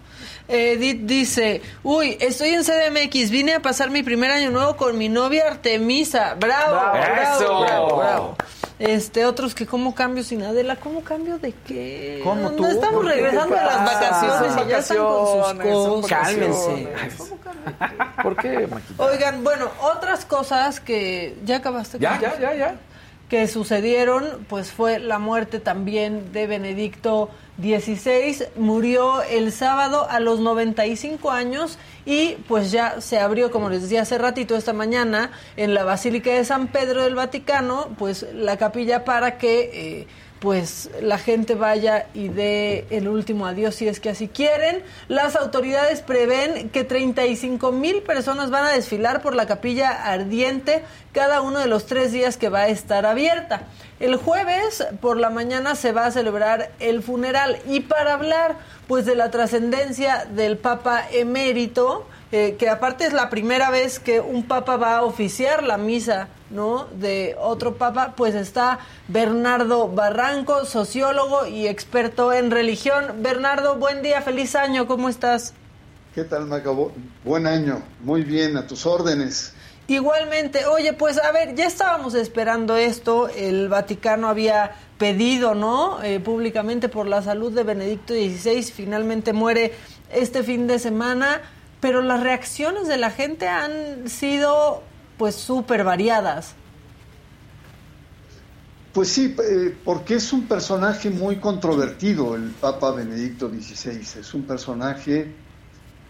Edith 0.48 1.02
dice, 1.02 1.60
uy, 1.82 2.16
estoy 2.20 2.50
en 2.50 2.64
CDMX, 2.64 3.30
vine 3.30 3.54
a 3.54 3.60
pasar 3.60 3.90
mi 3.90 4.02
primer 4.02 4.30
año 4.30 4.50
nuevo 4.50 4.76
con 4.76 4.96
mi 4.96 5.10
novia 5.10 5.46
Artemisa. 5.46 6.34
Bravo, 6.34 6.74
bravo, 6.92 7.60
bravo, 7.60 7.96
bravo, 7.96 8.36
Este, 8.78 9.26
otros 9.26 9.54
que 9.54 9.66
cómo 9.66 9.94
cambio 9.94 10.24
sin 10.24 10.42
Adela, 10.42 10.76
¿cómo 10.76 11.02
cambio 11.02 11.38
de 11.38 11.52
qué? 11.52 12.22
¿Cómo 12.24 12.50
tú? 12.52 12.64
estamos 12.64 13.04
regresando 13.04 13.54
de 13.54 13.60
las 13.62 13.84
vacaciones 13.84 14.66
y 14.66 14.70
ya 14.70 14.78
están 14.78 14.96
con 14.98 15.26
sus 15.26 15.62
cosas. 15.62 16.08
Cálmense. 16.08 16.88
¿Por 18.22 18.36
qué, 18.36 18.68
Oigan, 18.96 19.44
bueno, 19.44 19.70
otras 19.82 20.24
cosas 20.24 20.80
que 20.80 21.36
ya 21.44 21.56
acabaste. 21.56 21.98
Ya, 21.98 22.18
ya, 22.18 22.38
ya, 22.40 22.54
ya. 22.54 22.74
Que 23.28 23.46
sucedieron, 23.46 24.46
pues 24.48 24.72
fue 24.72 24.98
la 24.98 25.18
muerte 25.18 25.60
también 25.60 26.32
de 26.32 26.46
Benedicto 26.46 27.30
16 27.58 28.50
murió 28.56 29.20
el 29.22 29.50
sábado 29.50 30.06
a 30.08 30.20
los 30.20 30.38
95 30.38 31.32
años 31.32 31.76
y 32.06 32.36
pues 32.46 32.70
ya 32.70 33.00
se 33.00 33.18
abrió, 33.18 33.50
como 33.50 33.68
les 33.68 33.82
decía 33.82 34.02
hace 34.02 34.16
ratito 34.16 34.54
esta 34.54 34.72
mañana, 34.72 35.32
en 35.56 35.74
la 35.74 35.82
Basílica 35.82 36.30
de 36.30 36.44
San 36.44 36.68
Pedro 36.68 37.02
del 37.02 37.16
Vaticano, 37.16 37.88
pues 37.98 38.26
la 38.32 38.56
capilla 38.56 39.04
para 39.04 39.38
que... 39.38 40.00
Eh, 40.00 40.06
pues 40.40 40.90
la 41.02 41.18
gente 41.18 41.54
vaya 41.54 42.06
y 42.14 42.28
dé 42.28 42.86
el 42.90 43.08
último 43.08 43.46
adiós 43.46 43.74
si 43.74 43.88
es 43.88 43.98
que 44.00 44.10
así 44.10 44.28
quieren. 44.28 44.82
Las 45.08 45.36
autoridades 45.36 46.00
prevén 46.00 46.70
que 46.70 46.84
35 46.84 47.72
mil 47.72 48.02
personas 48.02 48.50
van 48.50 48.64
a 48.64 48.72
desfilar 48.72 49.20
por 49.20 49.34
la 49.34 49.46
capilla 49.46 49.90
ardiente 50.04 50.84
cada 51.12 51.40
uno 51.40 51.58
de 51.58 51.66
los 51.66 51.86
tres 51.86 52.12
días 52.12 52.36
que 52.36 52.48
va 52.48 52.60
a 52.60 52.68
estar 52.68 53.06
abierta. 53.06 53.62
El 53.98 54.16
jueves 54.16 54.86
por 55.00 55.16
la 55.16 55.30
mañana 55.30 55.74
se 55.74 55.92
va 55.92 56.06
a 56.06 56.10
celebrar 56.12 56.70
el 56.78 57.02
funeral 57.02 57.58
y 57.66 57.80
para 57.80 58.14
hablar 58.14 58.56
pues 58.86 59.04
de 59.06 59.16
la 59.16 59.30
trascendencia 59.30 60.24
del 60.30 60.56
Papa 60.56 61.02
emérito, 61.10 62.06
eh, 62.30 62.56
que 62.58 62.68
aparte 62.68 63.06
es 63.06 63.12
la 63.12 63.30
primera 63.30 63.70
vez 63.70 63.98
que 63.98 64.20
un 64.20 64.44
papa 64.44 64.76
va 64.76 64.98
a 64.98 65.02
oficiar 65.02 65.62
la 65.62 65.78
misa, 65.78 66.28
¿no? 66.50 66.86
De 66.86 67.36
otro 67.40 67.76
papa, 67.76 68.14
pues 68.16 68.34
está 68.34 68.80
Bernardo 69.08 69.88
Barranco, 69.88 70.64
sociólogo 70.64 71.46
y 71.46 71.66
experto 71.66 72.32
en 72.32 72.50
religión. 72.50 73.22
Bernardo, 73.22 73.76
buen 73.76 74.02
día, 74.02 74.20
feliz 74.20 74.54
año, 74.54 74.86
¿cómo 74.86 75.08
estás? 75.08 75.54
¿Qué 76.14 76.24
tal, 76.24 76.46
Macabo? 76.46 76.92
Buen 77.24 77.46
año, 77.46 77.82
muy 78.00 78.24
bien, 78.24 78.56
a 78.56 78.66
tus 78.66 78.84
órdenes. 78.84 79.54
Igualmente, 79.86 80.66
oye, 80.66 80.92
pues 80.92 81.16
a 81.16 81.32
ver, 81.32 81.54
ya 81.54 81.64
estábamos 81.64 82.12
esperando 82.12 82.76
esto, 82.76 83.28
el 83.30 83.68
Vaticano 83.68 84.28
había 84.28 84.72
pedido, 84.98 85.54
¿no? 85.54 86.02
Eh, 86.02 86.20
públicamente 86.20 86.90
por 86.90 87.06
la 87.06 87.22
salud 87.22 87.52
de 87.52 87.62
Benedicto 87.62 88.12
XVI, 88.12 88.64
finalmente 88.64 89.32
muere 89.32 89.72
este 90.12 90.42
fin 90.42 90.66
de 90.66 90.78
semana, 90.78 91.40
pero 91.80 92.02
las 92.02 92.22
reacciones 92.22 92.88
de 92.88 92.96
la 92.96 93.10
gente 93.10 93.48
han 93.48 94.08
sido 94.08 94.82
pues 95.16 95.34
súper 95.34 95.84
variadas. 95.84 96.54
Pues 98.92 99.08
sí, 99.08 99.36
eh, 99.48 99.76
porque 99.84 100.16
es 100.16 100.32
un 100.32 100.46
personaje 100.46 101.10
muy 101.10 101.36
controvertido 101.36 102.34
el 102.34 102.50
Papa 102.52 102.90
Benedicto 102.92 103.48
XVI, 103.48 104.20
es 104.20 104.34
un 104.34 104.42
personaje 104.42 105.32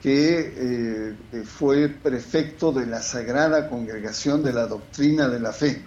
que 0.02 1.16
eh, 1.33 1.42
fue 1.44 1.88
prefecto 1.88 2.70
de 2.70 2.87
la 2.87 3.02
Sagrada 3.02 3.68
Congregación 3.68 4.44
de 4.44 4.52
la 4.52 4.66
Doctrina 4.66 5.28
de 5.28 5.40
la 5.40 5.52
Fe. 5.52 5.83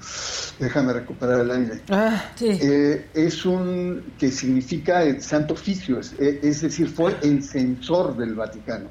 Déjame 0.60 0.94
recuperar 0.94 1.40
el 1.40 1.52
aire. 1.52 1.82
Ah, 1.90 2.32
eh, 2.42 3.10
es 3.14 3.46
un 3.46 4.14
que 4.20 4.32
significa 4.32 5.04
el 5.04 5.22
Santo 5.22 5.54
Oficio, 5.54 6.00
es, 6.00 6.62
decir, 6.62 6.90
fue 6.90 7.16
el 7.22 7.42
censor 7.44 8.18
del 8.18 8.36
Vaticano. 8.36 8.90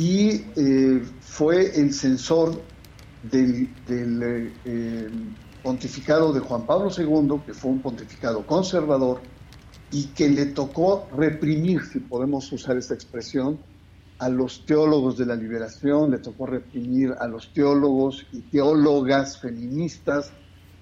Y 0.00 0.46
eh, 0.56 1.02
fue 1.20 1.78
el 1.78 1.92
censor 1.92 2.58
del, 3.22 3.68
del 3.86 5.36
pontificado 5.62 6.32
de 6.32 6.40
Juan 6.40 6.64
Pablo 6.64 6.88
II, 6.96 7.42
que 7.44 7.52
fue 7.52 7.70
un 7.70 7.82
pontificado 7.82 8.46
conservador, 8.46 9.20
y 9.90 10.06
que 10.14 10.30
le 10.30 10.46
tocó 10.46 11.06
reprimir, 11.14 11.82
si 11.82 12.00
podemos 12.00 12.50
usar 12.50 12.78
esta 12.78 12.94
expresión, 12.94 13.58
a 14.20 14.30
los 14.30 14.64
teólogos 14.64 15.18
de 15.18 15.26
la 15.26 15.36
liberación, 15.36 16.12
le 16.12 16.18
tocó 16.18 16.46
reprimir 16.46 17.12
a 17.20 17.28
los 17.28 17.52
teólogos 17.52 18.26
y 18.32 18.40
teólogas 18.40 19.38
feministas, 19.38 20.32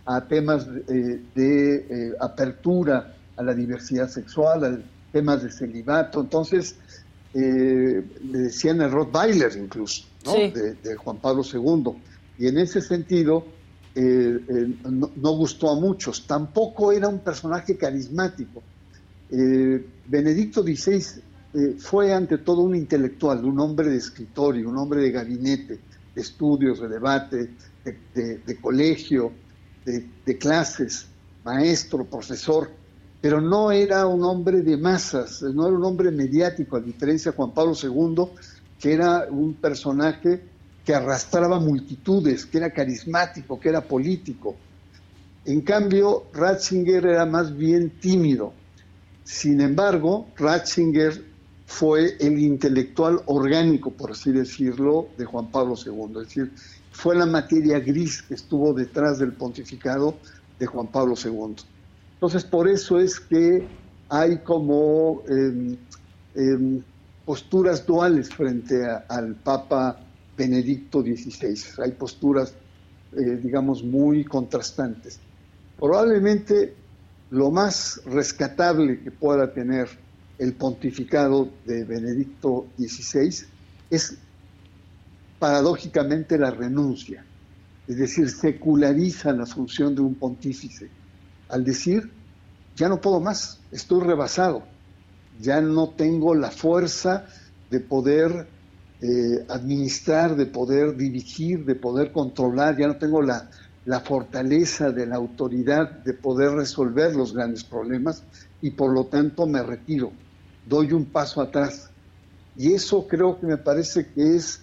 a 0.07 0.29
temas 0.29 0.65
de, 0.73 1.25
eh, 1.35 2.13
apertura 2.21 3.17
a 3.37 3.43
la 3.43 3.53
diversidad 3.53 4.09
sexual, 4.09 4.65
a 4.65 4.79
temas 5.11 5.43
de 5.43 5.51
celibato. 5.51 6.21
Entonces, 6.21 6.79
eh, 7.35 8.03
le 8.31 8.39
decían 8.39 8.81
el 8.81 8.91
Rottweiler 8.91 9.57
incluso, 9.57 10.05
de, 10.25 10.97
Juan 10.97 11.19
Pablo 11.19 11.43
II. 11.43 11.93
Y 12.39 12.49
en 12.49 12.59
ese 12.59 12.81
sentido, 12.81 13.45
eh, 13.95 14.75
no, 14.85 15.31
gustó 15.33 15.71
a 15.71 15.75
muchos. 15.75 16.27
Tampoco 16.27 16.93
era 16.93 17.09
un 17.09 17.21
personaje 17.21 17.77
carismático. 17.77 18.63
Eh, 19.31 19.85
Benedicto 20.07 20.63
XVI 20.63 21.05
eh, 21.55 21.77
fue 21.79 22.13
ante 22.15 22.39
todo 22.39 22.63
un 22.63 22.75
intelectual, 22.75 23.45
un 23.45 23.59
hombre 23.61 23.89
de 23.89 23.97
escritorio, 23.97 24.69
un 24.69 24.79
hombre 24.79 25.03
de 25.03 25.11
gabinete, 25.11 25.81
de 26.15 26.21
estudios, 26.21 26.81
de 26.81 26.89
debate, 26.89 27.51
de, 28.15 28.59
colegio, 28.61 29.33
de, 29.85 30.39
clases, 30.39 31.07
maestro, 31.45 32.05
profesor, 32.05 32.71
pero 33.21 33.41
no 33.41 33.73
era 33.73 34.07
un 34.07 34.23
hombre 34.23 34.63
de 34.63 34.77
masas, 34.77 35.43
no 35.43 35.67
era 35.67 35.77
un 35.77 35.85
hombre 35.85 36.11
mediático, 36.11 36.77
a 36.77 36.81
diferencia 36.81 37.33
de 37.33 37.37
Juan 37.37 37.53
Pablo 37.53 37.75
II, 37.81 38.25
que 38.79 38.93
era 38.93 39.27
un 39.31 39.55
personaje 39.55 40.43
que 40.85 40.95
arrastraba 40.95 41.59
multitudes, 41.59 42.47
que 42.47 42.59
era 42.59 42.71
carismático, 42.71 43.59
que 43.59 43.69
era 43.69 43.81
político. 43.81 44.57
En 45.45 45.63
cambio, 45.63 46.25
Ratzinger 46.33 47.07
era 47.07 47.27
más 47.27 47.55
bien 47.57 47.91
tímido. 48.01 48.53
Sin 49.25 49.61
embargo, 49.61 50.29
Ratzinger 50.37 51.25
fue 51.67 52.17
el 52.21 52.39
intelectual 52.39 53.21
orgánico, 53.27 53.91
por 53.91 54.13
así 54.13 54.33
decirlo, 54.33 55.09
de 55.19 55.25
Juan 55.25 55.51
Pablo 55.51 55.75
II. 55.75 56.21
Es 56.23 56.29
decir, 56.29 56.53
fue 56.93 57.15
la 57.15 57.27
materia 57.27 57.79
gris 57.81 58.23
que 58.23 58.35
estuvo 58.35 58.73
detrás 58.73 59.19
del 59.19 59.33
pontificado 59.33 60.17
de 60.59 60.67
Juan 60.67 60.87
Pablo 60.87 61.15
II. 61.23 61.57
Entonces, 62.19 62.43
por 62.43 62.69
eso 62.69 62.99
es 62.99 63.21
que 63.21 63.65
hay 64.09 64.39
como 64.39 65.23
em, 65.29 65.77
em, 66.35 66.83
posturas 67.25 67.87
duales 67.87 68.29
frente 68.29 68.85
al 69.09 69.37
Papa 69.37 70.01
Benedicto 70.37 71.01
XVI. 71.01 71.81
Hay 71.85 71.93
posturas, 71.93 72.55
eh, 73.13 73.39
digamos, 73.41 73.85
muy 73.85 74.25
contrastantes. 74.25 75.21
Probablemente 75.79 76.75
lo 77.31 77.53
más 77.53 78.03
rescatable 78.05 78.99
que 78.99 79.13
pueda 79.13 79.53
tener 79.53 79.89
el 80.39 80.55
pontificado 80.55 81.49
de 81.67 81.85
Benedicto 81.85 82.67
XVI 82.79 83.47
es 83.91 84.19
paradójicamente 85.39 86.37
la 86.37 86.51
renuncia, 86.51 87.25
es 87.87 87.97
decir, 87.97 88.29
seculariza 88.29 89.33
la 89.33 89.47
función 89.47 89.95
de 89.95 90.01
un 90.01 90.17
pontífice 90.17 90.91
al 91.49 91.65
decir, 91.65 92.11
ya 92.77 92.89
no 92.89 93.01
puedo 93.01 93.21
más, 93.21 93.61
estoy 93.73 94.03
rebasado, 94.05 94.63
ya 95.41 95.61
no 95.61 95.91
tengo 95.91 96.35
la 96.35 96.51
fuerza 96.51 97.27
de 97.71 97.81
poder 97.81 98.49
eh, 99.01 99.45
administrar, 99.49 100.37
de 100.37 100.47
poder 100.47 100.97
dirigir, 100.97 101.65
de 101.65 101.75
poder 101.75 102.13
controlar, 102.13 102.77
ya 102.77 102.89
no 102.89 102.97
tengo 102.97 103.23
la, 103.23 103.49
la 103.85 104.01
fortaleza 104.01 104.91
de 104.91 105.07
la 105.07 105.17
autoridad 105.17 105.91
de 105.91 106.13
poder 106.13 106.53
resolver 106.53 107.15
los 107.15 107.33
grandes 107.33 107.65
problemas 107.65 108.23
y 108.61 108.73
por 108.73 108.93
lo 108.93 109.07
tanto 109.07 109.47
me 109.47 109.63
retiro, 109.63 110.13
doy 110.69 110.93
un 110.93 111.07
paso 111.07 111.41
atrás. 111.41 111.91
Y 112.57 112.73
eso 112.75 113.07
creo 113.07 113.39
que 113.39 113.47
me 113.47 113.57
parece 113.57 114.09
que 114.09 114.37
es, 114.37 114.61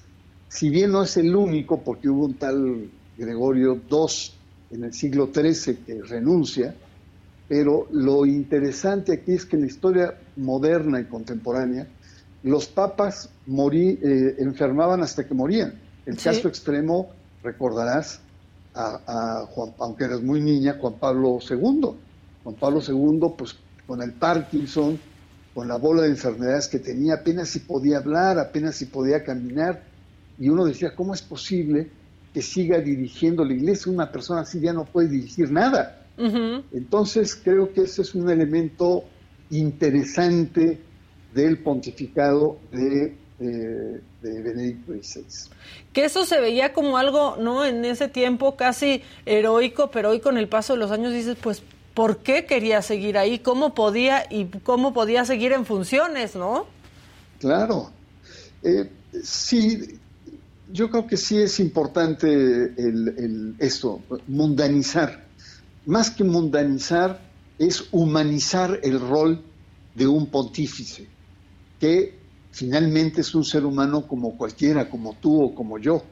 si 0.50 0.70
bien 0.70 0.92
no 0.92 1.04
es 1.04 1.18
el 1.18 1.36
único, 1.36 1.82
porque 1.82 2.10
hubo 2.10 2.26
un 2.26 2.36
tal 2.36 2.92
Gregorio 3.18 3.82
II 3.90 4.08
en 4.72 4.84
el 4.84 4.94
siglo 4.94 5.30
XIII 5.34 5.78
que 5.86 6.02
renuncia, 6.02 6.76
pero 7.48 7.88
lo 7.92 8.26
interesante 8.26 9.14
aquí 9.14 9.34
es 9.34 9.46
que 9.46 9.56
en 9.56 9.64
la 9.64 9.68
historia 9.68 10.18
moderna 10.36 11.00
y 11.00 11.06
contemporánea, 11.06 11.88
los 12.44 12.68
papas 12.68 13.30
morí, 13.48 14.00
eh, 14.02 14.36
enfermaban 14.40 15.02
hasta 15.02 15.28
que 15.28 15.34
morían. 15.34 15.80
El 16.06 16.18
caso 16.18 16.48
extremo, 16.48 17.10
recordarás, 17.44 18.22
a, 18.76 19.46
Juan, 19.50 19.74
aunque 19.80 20.04
eres 20.04 20.22
muy 20.22 20.42
niña, 20.42 20.78
Juan 20.80 20.96
Pablo 21.00 21.40
II. 21.50 21.92
Juan 22.44 22.56
Pablo 22.56 22.82
II, 22.86 23.34
pues 23.38 23.56
con 23.88 24.02
el 24.02 24.14
Parkinson, 24.14 25.00
con 25.54 25.68
la 25.68 25.78
bola 25.78 26.04
de 26.04 26.10
enfermedades 26.10 26.68
que 26.68 26.80
tenía, 26.80 27.16
apenas 27.16 27.50
si 27.50 27.60
podía 27.60 27.98
hablar, 27.98 28.38
apenas 28.38 28.76
si 28.76 28.86
podía 28.86 29.24
caminar, 29.24 29.84
y 30.38 30.50
uno 30.50 30.66
decía, 30.66 30.94
¿cómo 30.96 31.14
es 31.14 31.22
posible 31.22 31.90
que 32.36 32.42
siga 32.42 32.80
dirigiendo 32.80 33.46
la 33.46 33.54
iglesia? 33.54 33.90
Una 33.90 34.12
persona 34.12 34.42
así 34.42 34.60
ya 34.60 34.74
no 34.74 34.84
puede 34.84 35.08
dirigir 35.08 35.50
nada. 35.50 36.02
Entonces 36.18 37.34
creo 37.42 37.72
que 37.72 37.84
ese 37.84 38.02
es 38.02 38.14
un 38.14 38.30
elemento 38.30 39.06
interesante 39.52 40.82
del 41.34 41.60
pontificado 41.60 42.58
de, 42.74 43.16
eh, 43.40 44.02
de, 44.22 44.42
Benedicto 44.42 44.92
XVI. 44.92 45.50
Que 45.94 46.04
eso 46.04 46.26
se 46.26 46.42
veía 46.42 46.74
como 46.74 46.98
algo, 46.98 47.38
¿no? 47.38 47.64
En 47.64 47.86
ese 47.86 48.10
tiempo 48.10 48.58
casi 48.58 49.02
heroico, 49.26 49.90
pero 49.90 50.10
hoy 50.10 50.20
con 50.20 50.38
el 50.38 50.50
paso 50.50 50.74
de 50.74 50.80
los 50.80 50.92
años 50.92 51.14
dices, 51.14 51.38
pues, 51.42 51.64
¿por 51.94 52.18
qué 52.18 52.46
quería 52.46 52.82
seguir 52.82 53.18
ahí? 53.18 53.40
¿Cómo 53.40 53.74
podía 53.74 54.26
y 54.30 54.48
cómo 54.64 54.94
podía 54.94 55.24
seguir 55.24 55.54
en 55.54 55.66
funciones, 55.66 56.36
no? 56.36 56.66
Claro. 57.40 57.92
Eh, 58.62 58.90
sí, 59.24 60.00
yo 60.72 60.90
creo 60.90 61.08
que 61.08 61.18
sí 61.18 61.38
es 61.38 61.60
importante 61.60 62.28
el, 62.28 63.08
el, 63.18 63.56
esto, 63.60 64.02
mundanizar. 64.28 65.26
Más 65.86 66.10
que 66.10 66.24
mundanizar, 66.24 67.22
es 67.58 67.86
humanizar 67.92 68.80
el 68.84 69.00
rol 69.00 69.42
de 69.94 70.08
un 70.08 70.28
pontífice 70.28 71.08
que 71.80 72.18
finalmente 72.52 73.22
es 73.22 73.36
un 73.36 73.44
ser 73.44 73.66
humano 73.66 74.08
como 74.08 74.38
cualquiera, 74.38 74.90
como 74.90 75.14
tú 75.14 75.44
o 75.44 75.56
como 75.56 75.78
yo, 75.78 76.04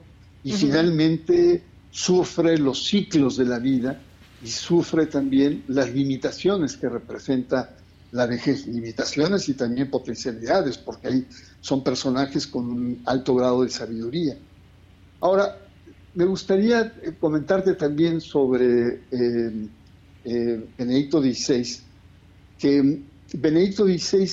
y 0.44 0.52
finalmente 0.52 1.64
sufre 1.90 2.58
los 2.58 2.86
ciclos 2.86 3.38
de 3.38 3.46
la 3.46 3.60
vida 3.60 4.02
y 4.44 4.48
sufre 4.48 5.06
también 5.06 5.64
las 5.68 5.94
limitaciones 5.94 6.76
que 6.76 6.90
representa 6.90 7.78
la 8.14 8.28
vejez, 8.28 8.68
limitaciones 8.68 9.50
y 9.50 9.56
también 9.56 9.90
potencialidades, 9.90 10.78
porque 10.78 11.08
ahí 11.08 11.28
son 11.62 11.84
personajes 11.84 12.46
con 12.46 12.70
un 12.70 13.02
alto 13.06 13.34
grado 13.34 13.64
de 13.64 13.70
sabiduría. 13.70 14.38
Ahora, 15.20 15.58
me 16.14 16.26
gustaría 16.26 16.94
eh, 17.02 17.16
comentarte 17.20 17.74
también 17.74 18.22
sobre 18.22 19.02
eh, 19.10 19.68
eh, 20.26 20.66
Benedicto 20.78 21.22
XVI, 21.24 21.80
que 22.60 23.02
Benedicto 23.34 23.86
XVI 23.86 24.30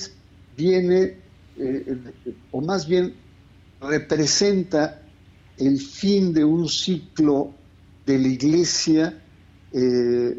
viene, 0.54 1.16
eh, 1.56 1.96
o 2.50 2.60
más 2.60 2.86
bien 2.86 3.14
representa 3.80 5.00
el 5.56 5.80
fin 5.80 6.34
de 6.34 6.44
un 6.44 6.68
ciclo 6.68 7.54
de 8.04 8.18
la 8.18 8.28
iglesia 8.28 9.22
eh, 9.72 10.38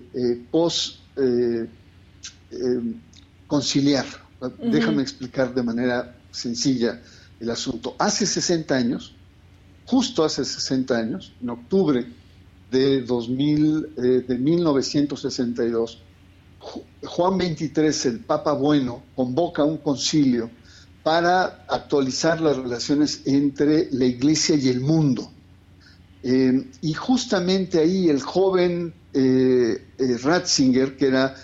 eh, 3.52 3.56
conciliar. 3.56 4.06
Déjame 4.64 5.02
explicar 5.02 5.54
de 5.54 5.64
manera 5.64 6.16
sencilla 6.32 7.02
el 7.40 7.50
asunto. 7.50 7.96
Hace 8.00 8.26
60 8.26 8.76
años, 8.76 9.14
justo 9.86 10.24
hace 10.24 10.44
60 10.44 10.98
años, 10.98 11.34
en 11.42 11.50
octubre 11.50 12.06
de, 12.72 13.02
2000, 13.02 13.96
de 14.28 14.38
1962, 14.38 16.00
Juan 17.04 17.40
XXIII, 17.40 18.12
el 18.12 18.20
Papa 18.20 18.54
Bueno, 18.54 19.04
convoca 19.16 19.64
un 19.64 19.78
concilio 19.78 20.50
para 21.04 21.66
actualizar 21.68 22.40
las 22.42 22.58
relaciones 22.58 23.22
entre 23.26 23.90
la 23.92 24.06
Iglesia 24.06 24.56
y 24.56 24.70
el 24.70 24.82
mundo. 24.82 25.32
Eh, 26.24 26.70
y 26.82 26.94
justamente 26.94 27.80
ahí 27.80 28.10
el 28.10 28.22
joven 28.22 28.94
eh, 29.14 29.88
eh, 29.98 30.18
Ratzinger, 30.22 30.96
que 30.96 31.08
era 31.08 31.36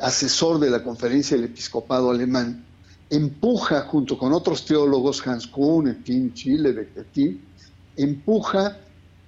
asesor 0.00 0.58
de 0.58 0.70
la 0.70 0.82
conferencia 0.82 1.36
del 1.36 1.46
episcopado 1.46 2.10
alemán, 2.10 2.64
empuja 3.08 3.82
junto 3.82 4.16
con 4.16 4.32
otros 4.32 4.64
teólogos, 4.64 5.26
Hans 5.26 5.46
Kuhn, 5.46 5.88
en 5.88 6.04
fin, 6.04 6.32
Chile, 6.32 6.72
Becketin, 6.72 7.42
empuja 7.96 8.78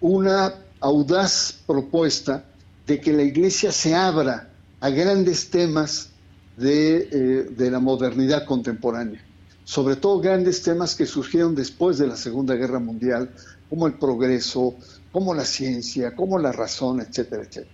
una 0.00 0.54
audaz 0.80 1.60
propuesta 1.66 2.44
de 2.86 3.00
que 3.00 3.12
la 3.12 3.22
iglesia 3.22 3.72
se 3.72 3.94
abra 3.94 4.50
a 4.80 4.90
grandes 4.90 5.50
temas 5.50 6.10
eh, 6.58 7.48
de, 7.56 7.70
la 7.70 7.78
modernidad 7.78 8.44
contemporánea, 8.44 9.24
sobre 9.64 9.96
todo 9.96 10.20
grandes 10.20 10.62
temas 10.62 10.94
que 10.94 11.06
surgieron 11.06 11.54
después 11.54 11.98
de 11.98 12.06
la 12.06 12.16
Segunda 12.16 12.54
Guerra 12.54 12.78
Mundial, 12.78 13.30
como 13.70 13.86
el 13.86 13.94
progreso, 13.94 14.74
como 15.10 15.34
la 15.34 15.44
ciencia, 15.44 16.14
como 16.14 16.38
la 16.38 16.52
razón, 16.52 17.00
etcétera, 17.00 17.42
etcétera. 17.42 17.70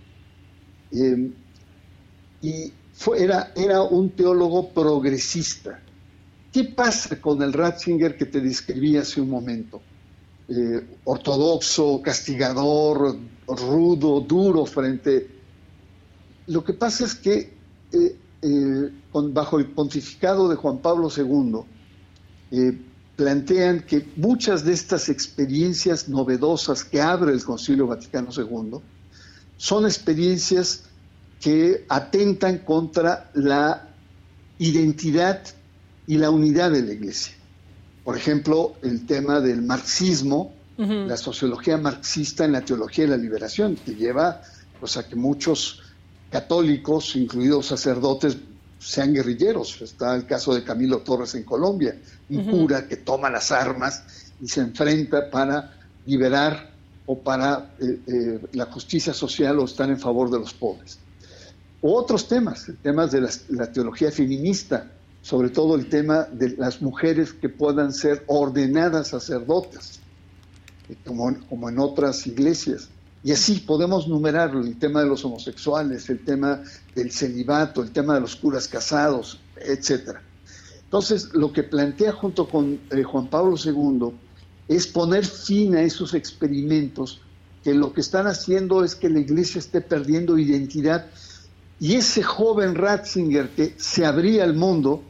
Em, 0.92 1.32
y 2.40 2.72
era, 3.16 3.52
era 3.54 3.82
un 3.82 4.10
teólogo 4.10 4.70
progresista. 4.70 5.80
¿Qué 6.52 6.64
pasa 6.64 7.20
con 7.20 7.42
el 7.42 7.52
Ratzinger 7.52 8.16
que 8.16 8.26
te 8.26 8.40
describí 8.40 8.96
hace 8.96 9.20
un 9.20 9.30
momento? 9.30 9.80
Eh, 10.48 10.98
ortodoxo, 11.04 12.00
castigador, 12.02 13.16
rudo, 13.46 14.20
duro 14.20 14.64
frente 14.64 15.38
lo 16.48 16.64
que 16.64 16.72
pasa 16.72 17.04
es 17.04 17.14
que 17.14 17.52
eh, 17.92 18.16
eh, 18.40 18.90
bajo 19.12 19.58
el 19.58 19.66
pontificado 19.66 20.48
de 20.48 20.56
Juan 20.56 20.78
Pablo 20.78 21.10
II, 21.14 21.60
plantean 23.16 23.80
que 23.80 24.08
muchas 24.16 24.64
de 24.64 24.72
estas 24.72 25.10
experiencias 25.10 26.08
novedosas 26.08 26.84
que 26.84 27.02
abre 27.02 27.32
el 27.32 27.44
Concilio 27.44 27.86
Vaticano 27.86 28.30
II 28.34 28.80
son 29.58 29.84
experiencias 29.84 30.84
que 31.40 31.84
atentan 31.88 32.58
contra 32.58 33.30
la 33.34 33.88
identidad 34.58 35.42
y 36.06 36.16
la 36.16 36.30
unidad 36.30 36.70
de 36.70 36.82
la 36.82 36.92
iglesia. 36.92 37.34
Por 38.04 38.16
ejemplo, 38.16 38.74
el 38.82 39.06
tema 39.06 39.40
del 39.40 39.62
marxismo, 39.62 40.54
la 40.78 41.16
sociología 41.16 41.76
marxista 41.76 42.44
en 42.44 42.52
la 42.52 42.60
teología 42.60 43.04
de 43.04 43.10
la 43.10 43.16
liberación, 43.16 43.76
que 43.76 43.94
lleva 43.94 44.40
pues, 44.78 44.96
a 44.96 45.08
que 45.08 45.16
muchos 45.16 45.82
católicos, 46.30 47.16
incluidos 47.16 47.66
sacerdotes, 47.66 48.36
sean 48.78 49.12
guerrilleros. 49.12 49.82
Está 49.82 50.14
el 50.14 50.24
caso 50.24 50.54
de 50.54 50.62
Camilo 50.62 50.98
Torres 50.98 51.34
en 51.34 51.42
Colombia, 51.42 51.98
un 52.30 52.44
cura 52.44 52.86
que 52.86 52.96
toma 52.96 53.28
las 53.28 53.50
armas 53.50 54.32
y 54.40 54.48
se 54.48 54.60
enfrenta 54.60 55.30
para 55.30 55.74
liberar 56.06 56.70
o 57.06 57.18
para 57.18 57.74
eh, 57.80 58.00
eh, 58.06 58.40
la 58.52 58.66
justicia 58.66 59.12
social 59.12 59.58
o 59.58 59.64
estar 59.64 59.88
en 59.90 59.98
favor 59.98 60.30
de 60.30 60.38
los 60.38 60.54
pobres. 60.54 60.98
Otros 61.80 62.28
temas, 62.28 62.70
temas 62.82 63.12
de 63.12 63.28
la, 63.48 63.72
teología 63.72 64.10
feminista, 64.10 64.90
sobre 65.22 65.50
todo 65.50 65.74
el 65.74 65.88
tema 65.88 66.24
de 66.24 66.56
las 66.56 66.82
mujeres 66.82 67.32
que 67.32 67.48
puedan 67.48 67.92
ser 67.92 68.24
ordenadas 68.26 69.08
sacerdotes, 69.08 70.00
eh, 70.88 70.96
como, 71.06 71.36
como 71.48 71.68
en 71.68 71.78
otras 71.78 72.26
iglesias. 72.26 72.88
Y 73.22 73.32
así 73.32 73.56
podemos 73.60 74.08
numerarlo, 74.08 74.60
el 74.60 74.78
tema 74.78 75.02
de 75.02 75.08
los 75.08 75.24
homosexuales, 75.24 76.08
el 76.08 76.24
tema 76.24 76.62
del 76.94 77.10
celibato, 77.10 77.82
el 77.82 77.90
tema 77.90 78.14
de 78.14 78.20
los 78.20 78.36
curas 78.36 78.68
casados, 78.68 79.40
etcétera. 79.56 80.22
Entonces, 80.84 81.34
lo 81.34 81.52
que 81.52 81.64
plantea 81.64 82.12
junto 82.12 82.48
con 82.48 82.80
Juan 83.04 83.28
Pablo 83.28 83.56
II 83.62 84.14
es 84.68 84.86
poner 84.86 85.24
fin 85.26 85.74
a 85.74 85.82
esos 85.82 86.14
experimentos 86.14 87.20
que 87.62 87.74
lo 87.74 87.92
que 87.92 88.00
están 88.00 88.26
haciendo 88.26 88.84
es 88.84 88.94
que 88.94 89.10
la 89.10 89.18
iglesia 89.18 89.58
esté 89.58 89.80
perdiendo 89.80 90.38
identidad 90.38 91.06
y 91.80 91.94
ese 91.94 92.22
joven 92.22 92.74
Ratzinger 92.74 93.50
que 93.50 93.74
se 93.76 94.04
abría 94.04 94.44
al 94.44 94.54
mundo, 94.54 95.02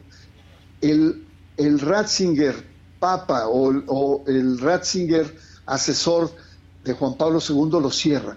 el, 0.80 1.24
el 1.56 1.80
Ratzinger 1.80 2.54
papa 2.98 3.48
o, 3.48 4.24
el 4.26 4.58
Ratzinger 4.58 5.34
asesor 5.66 6.30
de 6.84 6.92
Juan 6.92 7.16
Pablo 7.16 7.40
II 7.46 7.80
lo 7.80 7.90
cierra 7.90 8.36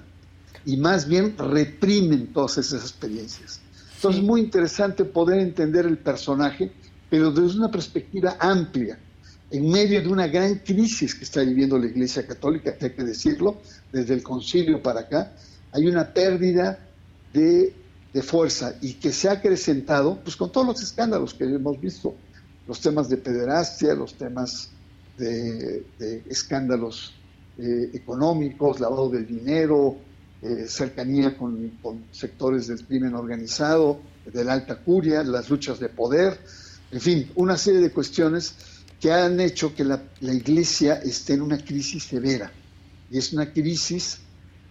y 0.65 0.77
más 0.77 1.07
bien 1.07 1.35
reprimen 1.37 2.31
todas 2.33 2.57
esas 2.57 2.81
experiencias. 2.81 3.61
Entonces 3.95 4.21
es 4.21 4.27
muy 4.27 4.41
interesante 4.41 5.05
poder 5.05 5.39
entender 5.39 5.85
el 5.85 5.97
personaje, 5.97 6.71
pero 7.09 7.31
desde 7.31 7.57
una 7.57 7.71
perspectiva 7.71 8.37
amplia 8.39 8.97
en 9.51 9.69
medio 9.69 10.01
de 10.01 10.07
una 10.07 10.27
gran 10.27 10.55
crisis 10.59 11.13
que 11.13 11.25
está 11.25 11.41
viviendo 11.41 11.77
la 11.77 11.85
Iglesia 11.85 12.25
Católica, 12.25 12.75
hay 12.79 12.91
que 12.91 13.03
decirlo, 13.03 13.57
desde 13.91 14.13
el 14.13 14.23
concilio 14.23 14.81
para 14.81 15.01
acá, 15.01 15.33
hay 15.73 15.87
una 15.87 16.13
pérdida 16.13 16.79
de, 17.33 17.73
fuerza 18.21 18.75
y 18.81 18.95
que 18.95 19.11
se 19.11 19.29
ha 19.29 19.33
acrecentado 19.33 20.19
pues, 20.21 20.35
con 20.35 20.51
todos 20.51 20.67
los 20.67 20.81
escándalos 20.81 21.33
que 21.33 21.45
hemos 21.45 21.79
visto, 21.79 22.13
los 22.67 22.81
temas 22.81 23.07
de 23.09 23.17
pederastia, 23.17 23.93
los 23.93 24.15
temas 24.15 24.69
de, 25.17 25.85
escándalos 26.29 27.13
eh, 27.57 27.91
económicos, 27.93 28.79
lavado 28.79 29.09
de 29.09 29.23
dinero, 29.23 29.97
eh, 30.41 30.65
cercanía 30.67 31.37
con, 31.37 31.71
sectores 32.11 32.67
del 32.67 32.85
crimen 32.85 33.13
organizado, 33.13 33.99
de 34.25 34.43
la 34.43 34.53
alta 34.53 34.79
curia, 34.79 35.23
las 35.23 35.49
luchas 35.49 35.79
de 35.79 35.89
poder, 35.89 36.39
en 36.91 36.99
fin, 36.99 37.31
una 37.35 37.57
serie 37.57 37.79
de 37.79 37.91
cuestiones 37.91 38.55
que 38.99 39.11
han 39.11 39.39
hecho 39.39 39.73
que 39.73 39.83
la, 39.83 40.03
iglesia 40.21 40.95
esté 40.95 41.33
en 41.33 41.41
una 41.41 41.57
crisis 41.57 42.03
severa. 42.03 42.51
Y 43.09 43.17
es 43.17 43.33
una 43.33 43.51
crisis 43.51 44.19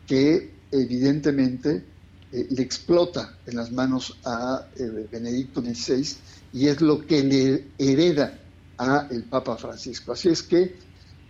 que 0.07 0.53
evidentemente 0.71 1.85
eh, 2.33 2.47
le 2.51 2.63
explota 2.63 3.37
en 3.47 3.57
las 3.57 3.73
manos 3.73 4.19
a 4.25 4.67
eh, 4.77 5.09
Benedicto 5.11 5.61
XVI 5.61 6.17
y 6.53 6.69
es 6.69 6.81
lo 6.81 7.05
que 7.07 7.23
le 7.23 7.69
hereda 7.79 8.39
a 8.79 9.09
el 9.11 9.25
Papa 9.25 9.57
Francisco. 9.57 10.13
Así 10.13 10.29
es 10.29 10.43
que, 10.43 10.77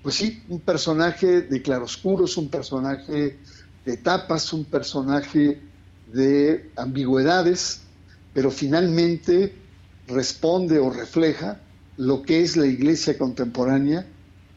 pues 0.02 0.14
sí, 0.16 0.42
un 0.48 0.60
personaje 0.60 1.42
de 1.42 1.62
claroscuros, 1.62 2.36
un 2.36 2.48
personaje 2.48 3.38
de 3.84 3.92
etapas, 3.92 4.52
un 4.52 4.64
personaje 4.64 5.60
de 6.12 6.70
ambigüedades, 6.76 7.80
pero 8.32 8.50
finalmente 8.50 9.54
responde 10.06 10.78
o 10.78 10.90
refleja 10.90 11.60
lo 11.96 12.22
que 12.22 12.42
es 12.42 12.56
la 12.56 12.66
iglesia 12.66 13.16
contemporánea 13.16 14.06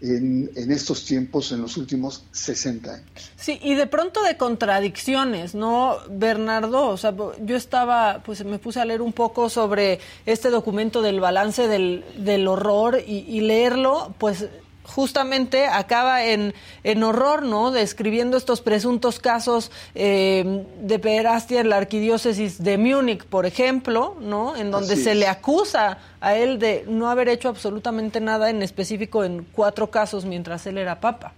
en, 0.03 0.71
estos 0.71 1.05
tiempos, 1.05 1.51
en 1.53 1.61
los 1.61 1.77
últimos 1.77 2.23
60 2.31 2.93
años. 2.93 3.31
Sí, 3.37 3.59
y 3.63 3.75
de 3.75 3.87
pronto 3.87 4.21
de 4.23 4.35
contradicciones, 4.35 5.55
¿no, 5.55 5.97
Bernardo? 6.09 6.89
O 6.89 6.97
sea, 6.97 7.13
yo 7.41 7.55
estaba, 7.55 8.21
pues 8.25 8.43
me 8.43 8.59
puse 8.59 8.81
a 8.81 8.85
leer 8.85 9.01
un 9.01 9.13
poco 9.13 9.49
sobre 9.49 9.99
este 10.25 10.49
documento 10.49 11.01
del 11.01 11.21
balance 11.21 11.67
del, 11.69 12.03
del 12.17 12.47
horror 12.47 13.01
y, 13.05 13.19
y 13.19 13.41
leerlo, 13.41 14.13
pues 14.17 14.47
justamente 14.83 15.65
acaba 15.65 16.25
en, 16.25 16.53
en, 16.83 17.03
horror, 17.03 17.43
¿no? 17.43 17.71
Describiendo 17.71 18.37
estos 18.37 18.61
presuntos 18.61 19.19
casos 19.19 19.71
eh, 19.95 20.65
de 20.81 20.99
pederastia 20.99 21.61
en 21.61 21.69
la 21.69 21.77
arquidiócesis 21.77 22.61
de 22.61 22.77
Múnich, 22.77 23.25
por 23.25 23.45
ejemplo, 23.45 24.15
¿no? 24.21 24.55
En 24.55 24.71
donde 24.71 24.95
se 24.95 25.15
le 25.15 25.27
acusa 25.27 25.97
a 26.19 26.35
él 26.35 26.59
de 26.59 26.85
no 26.87 27.09
haber 27.09 27.29
hecho 27.29 27.49
absolutamente 27.49 28.19
nada 28.19 28.49
en 28.49 28.61
específico 28.61 29.23
en 29.23 29.45
cuatro 29.51 29.89
casos 29.89 30.25
mientras 30.25 30.65
él 30.67 30.77
era 30.77 30.99
papa. 30.99 31.33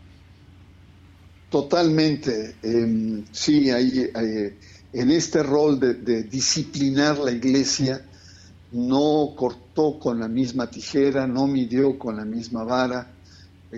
Totalmente. 1.49 2.55
Em, 2.63 3.23
sí, 3.31 3.69
hay, 3.69 4.11
en 4.93 5.11
este 5.11 5.43
rol 5.43 5.79
de, 5.79 5.93
de 5.93 6.23
disciplinar 6.23 7.17
la 7.19 7.31
iglesia, 7.31 8.01
no 8.71 9.33
cortó 9.35 9.99
con 9.99 10.19
la 10.19 10.27
misma 10.27 10.69
tijera, 10.69 11.27
no 11.27 11.47
midió 11.47 11.97
con 11.97 12.17
la 12.17 12.25
misma 12.25 12.63
vara, 12.63 13.14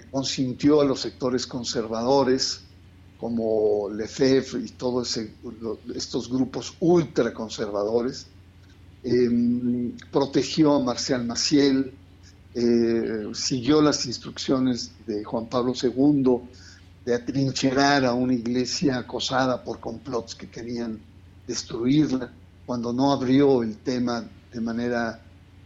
consintió 0.09 0.81
a 0.81 0.85
los 0.85 1.01
sectores 1.01 1.47
conservadores 1.47 2.61
como 3.17 3.89
Lefebvre 3.89 4.61
y 4.65 4.69
todos 4.69 5.19
estos 5.95 6.29
grupos 6.29 6.75
ultraconservadores, 6.79 8.27
eh, 9.03 9.93
protegió 10.11 10.75
a 10.75 10.83
Marcial 10.83 11.25
Maciel, 11.25 11.93
eh, 12.53 13.29
siguió 13.33 13.81
las 13.81 14.05
instrucciones 14.05 14.91
de 15.05 15.23
Juan 15.23 15.47
Pablo 15.47 15.73
II 15.81 16.41
de 17.05 17.15
atrincherar 17.15 18.05
a 18.05 18.13
una 18.13 18.33
iglesia 18.33 18.97
acosada 18.97 19.63
por 19.63 19.79
complots 19.79 20.35
que 20.35 20.49
querían 20.49 20.99
destruirla, 21.47 22.31
cuando 22.65 22.91
no 22.91 23.13
abrió 23.13 23.63
el 23.63 23.77
tema 23.77 24.25
de 24.51 24.61
manera 24.61 25.21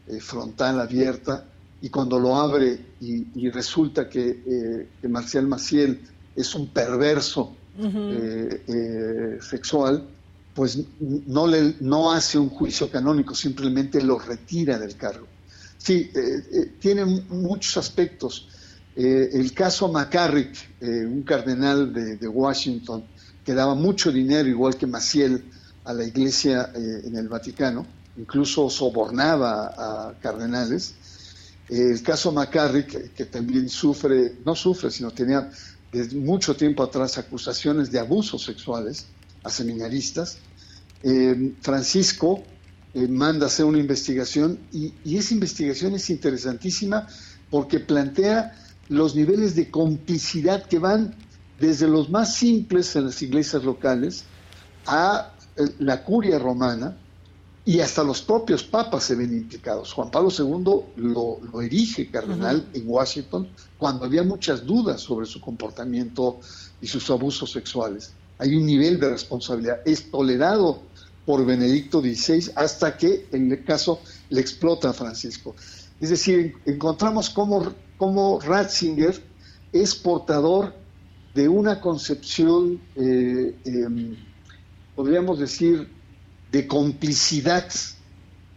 eh, 0.07 0.19
frontal, 0.19 0.79
abierta, 0.79 1.45
y 1.81 1.89
cuando 1.89 2.19
lo 2.19 2.35
abre 2.35 2.79
y, 3.01 3.49
resulta 3.49 4.07
que, 4.07 4.87
eh, 5.01 5.07
Marcial 5.07 5.47
Maciel 5.47 5.99
es 6.35 6.53
un 6.53 6.67
perverso 6.67 7.55
eh, 7.79 8.63
eh, 8.67 9.39
sexual, 9.41 10.07
pues 10.53 10.77
no, 10.99 11.47
le, 11.47 11.75
no 11.79 12.11
hace 12.11 12.37
un 12.37 12.49
juicio 12.49 12.89
canónico, 12.89 13.33
simplemente 13.33 14.01
lo 14.01 14.19
retira 14.19 14.77
del 14.77 14.95
cargo. 14.95 15.27
Sí, 15.77 16.11
tiene 16.79 17.05
muchos 17.05 17.75
aspectos. 17.77 18.47
el 18.95 19.51
caso 19.53 19.91
McCarrick, 19.91 20.55
un 20.81 21.23
cardenal 21.23 21.91
de, 21.91 22.17
de, 22.17 22.27
Washington, 22.27 23.03
que 23.43 23.55
daba 23.55 23.73
mucho 23.73 24.11
dinero, 24.11 24.47
igual 24.47 24.75
que 24.75 24.85
Maciel, 24.85 25.43
a 25.85 25.93
la 25.93 26.05
iglesia 26.05 26.71
en 26.75 27.15
el 27.15 27.27
Vaticano, 27.27 27.87
incluso 28.17 28.69
sobornaba 28.69 30.09
a 30.09 30.13
cardenales, 30.19 30.93
el 31.69 32.01
caso 32.03 32.31
McCarrick, 32.31 33.13
que, 33.13 33.25
también 33.25 33.69
sufre, 33.69 34.35
no 34.45 34.55
sufre, 34.55 34.91
sino 34.91 35.11
tenía 35.11 35.49
desde 35.91 36.17
mucho 36.17 36.55
tiempo 36.55 36.83
atrás 36.83 37.17
acusaciones 37.17 37.91
de 37.91 37.99
abusos 37.99 38.43
sexuales 38.43 39.05
a 39.43 39.49
seminaristas. 39.49 40.37
Eh, 41.03 41.53
Francisco 41.61 42.43
eh, 42.93 43.07
manda 43.07 43.47
hacer 43.47 43.65
una 43.65 43.79
investigación 43.79 44.59
y, 44.71 44.93
esa 45.15 45.33
investigación 45.33 45.95
es 45.95 46.09
interesantísima 46.09 47.07
porque 47.49 47.79
plantea 47.79 48.57
los 48.89 49.15
niveles 49.15 49.55
de 49.55 49.71
complicidad 49.71 50.65
que 50.65 50.79
van 50.79 51.15
desde 51.59 51.87
los 51.87 52.09
más 52.09 52.35
simples 52.35 52.95
en 52.95 53.05
las 53.05 53.21
iglesias 53.21 53.63
locales 53.63 54.25
a 54.85 55.33
eh, 55.55 55.63
la 55.79 56.03
curia 56.03 56.37
romana, 56.37 56.97
y 57.63 57.79
hasta 57.79 58.03
los 58.03 58.21
propios 58.21 58.63
papas 58.63 59.03
se 59.03 59.15
ven 59.15 59.33
implicados. 59.33 59.93
Juan 59.93 60.09
Pablo 60.09 60.29
II 60.35 61.03
lo, 61.03 61.61
erige 61.61 62.09
cardenal 62.09 62.67
en 62.73 62.83
Washington 62.87 63.49
cuando 63.77 64.05
había 64.05 64.23
muchas 64.23 64.65
dudas 64.65 65.01
sobre 65.01 65.27
su 65.27 65.39
comportamiento 65.39 66.39
y 66.81 66.87
sus 66.87 67.09
abusos 67.11 67.51
sexuales. 67.51 68.13
Hay 68.39 68.55
un 68.55 68.65
nivel 68.65 68.99
de 68.99 69.09
responsabilidad. 69.09 69.81
Es 69.85 70.09
tolerado 70.09 70.81
por 71.25 71.45
Benedicto 71.45 72.01
XVI 72.01 72.51
hasta 72.55 72.97
que, 72.97 73.27
en 73.31 73.51
el 73.51 73.63
caso, 73.63 73.99
le 74.29 74.41
explota 74.41 74.89
a 74.89 74.93
Francisco. 74.93 75.55
Es 75.99 76.09
decir, 76.09 76.55
encontramos 76.65 77.29
cómo, 77.29 77.73
cómo 77.97 78.39
Ratzinger 78.39 79.21
es 79.71 79.93
portador 79.93 80.73
de 81.35 81.47
una 81.47 81.79
concepción, 81.79 82.81
eh, 82.95 83.55
em, 83.63 84.15
podríamos 84.95 85.37
decir, 85.39 85.87
de 86.51 86.67
complicidad 86.67 87.67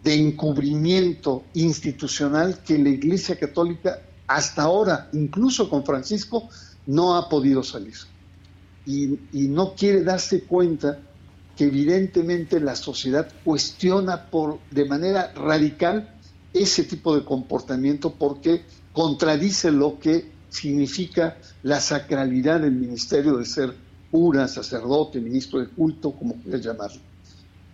de 0.03 0.15
encubrimiento 0.15 1.45
institucional 1.55 2.59
que 2.63 2.79
la 2.79 2.91
Iglesia 2.91 3.39
Católica 3.39 4.01
hasta 4.27 4.63
ahora, 4.63 5.09
incluso 5.13 5.71
con 5.71 5.85
Francisco, 5.85 6.49
no 6.87 7.17
ha 7.17 7.29
podido 7.29 7.63
salir. 7.63 7.95
Y, 8.87 9.19
no 9.49 9.75
quiere 9.75 10.05
darse 10.05 10.43
cuenta 10.45 10.99
que 11.57 11.65
evidentemente 11.65 12.61
la 12.61 12.77
sociedad 12.77 13.29
cuestiona 13.45 14.27
por, 14.27 14.59
de 14.71 14.85
manera 14.85 15.33
radical 15.33 16.15
ese 16.53 16.85
tipo 16.85 17.17
de 17.17 17.25
comportamiento 17.25 18.13
porque 18.13 18.65
contradice 18.93 19.71
lo 19.71 19.99
que 19.99 20.31
significa 20.51 21.39
la 21.63 21.81
sacralidad 21.81 22.61
del 22.61 22.73
ministerio 22.73 23.39
de 23.39 23.47
ser 23.47 23.75
cura, 24.11 24.47
sacerdote, 24.49 25.21
ministro 25.21 25.61
de 25.61 25.69
culto, 25.69 26.13
como 26.13 26.35
quieras 26.37 26.63
llamarlo. 26.63 27.01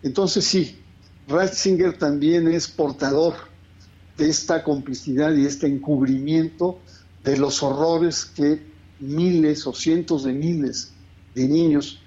Entonces 0.03 0.45
sí, 0.45 0.79
Ratzinger 1.29 1.97
también 1.99 2.49
es 2.49 2.69
portador 2.69 3.35
de 4.17 4.29
esta 4.29 4.63
complicidad 4.63 5.35
y 5.35 5.47
este 5.47 5.67
encubrimiento 5.67 6.79
de 7.25 7.37
los 7.37 7.63
horrores 7.63 8.25
que 8.25 8.63
miles 9.01 9.67
o 9.67 9.73
cientos 9.73 10.25
de 10.25 10.33
miles 10.33 10.93
de 11.35 11.49
niños 11.49 12.01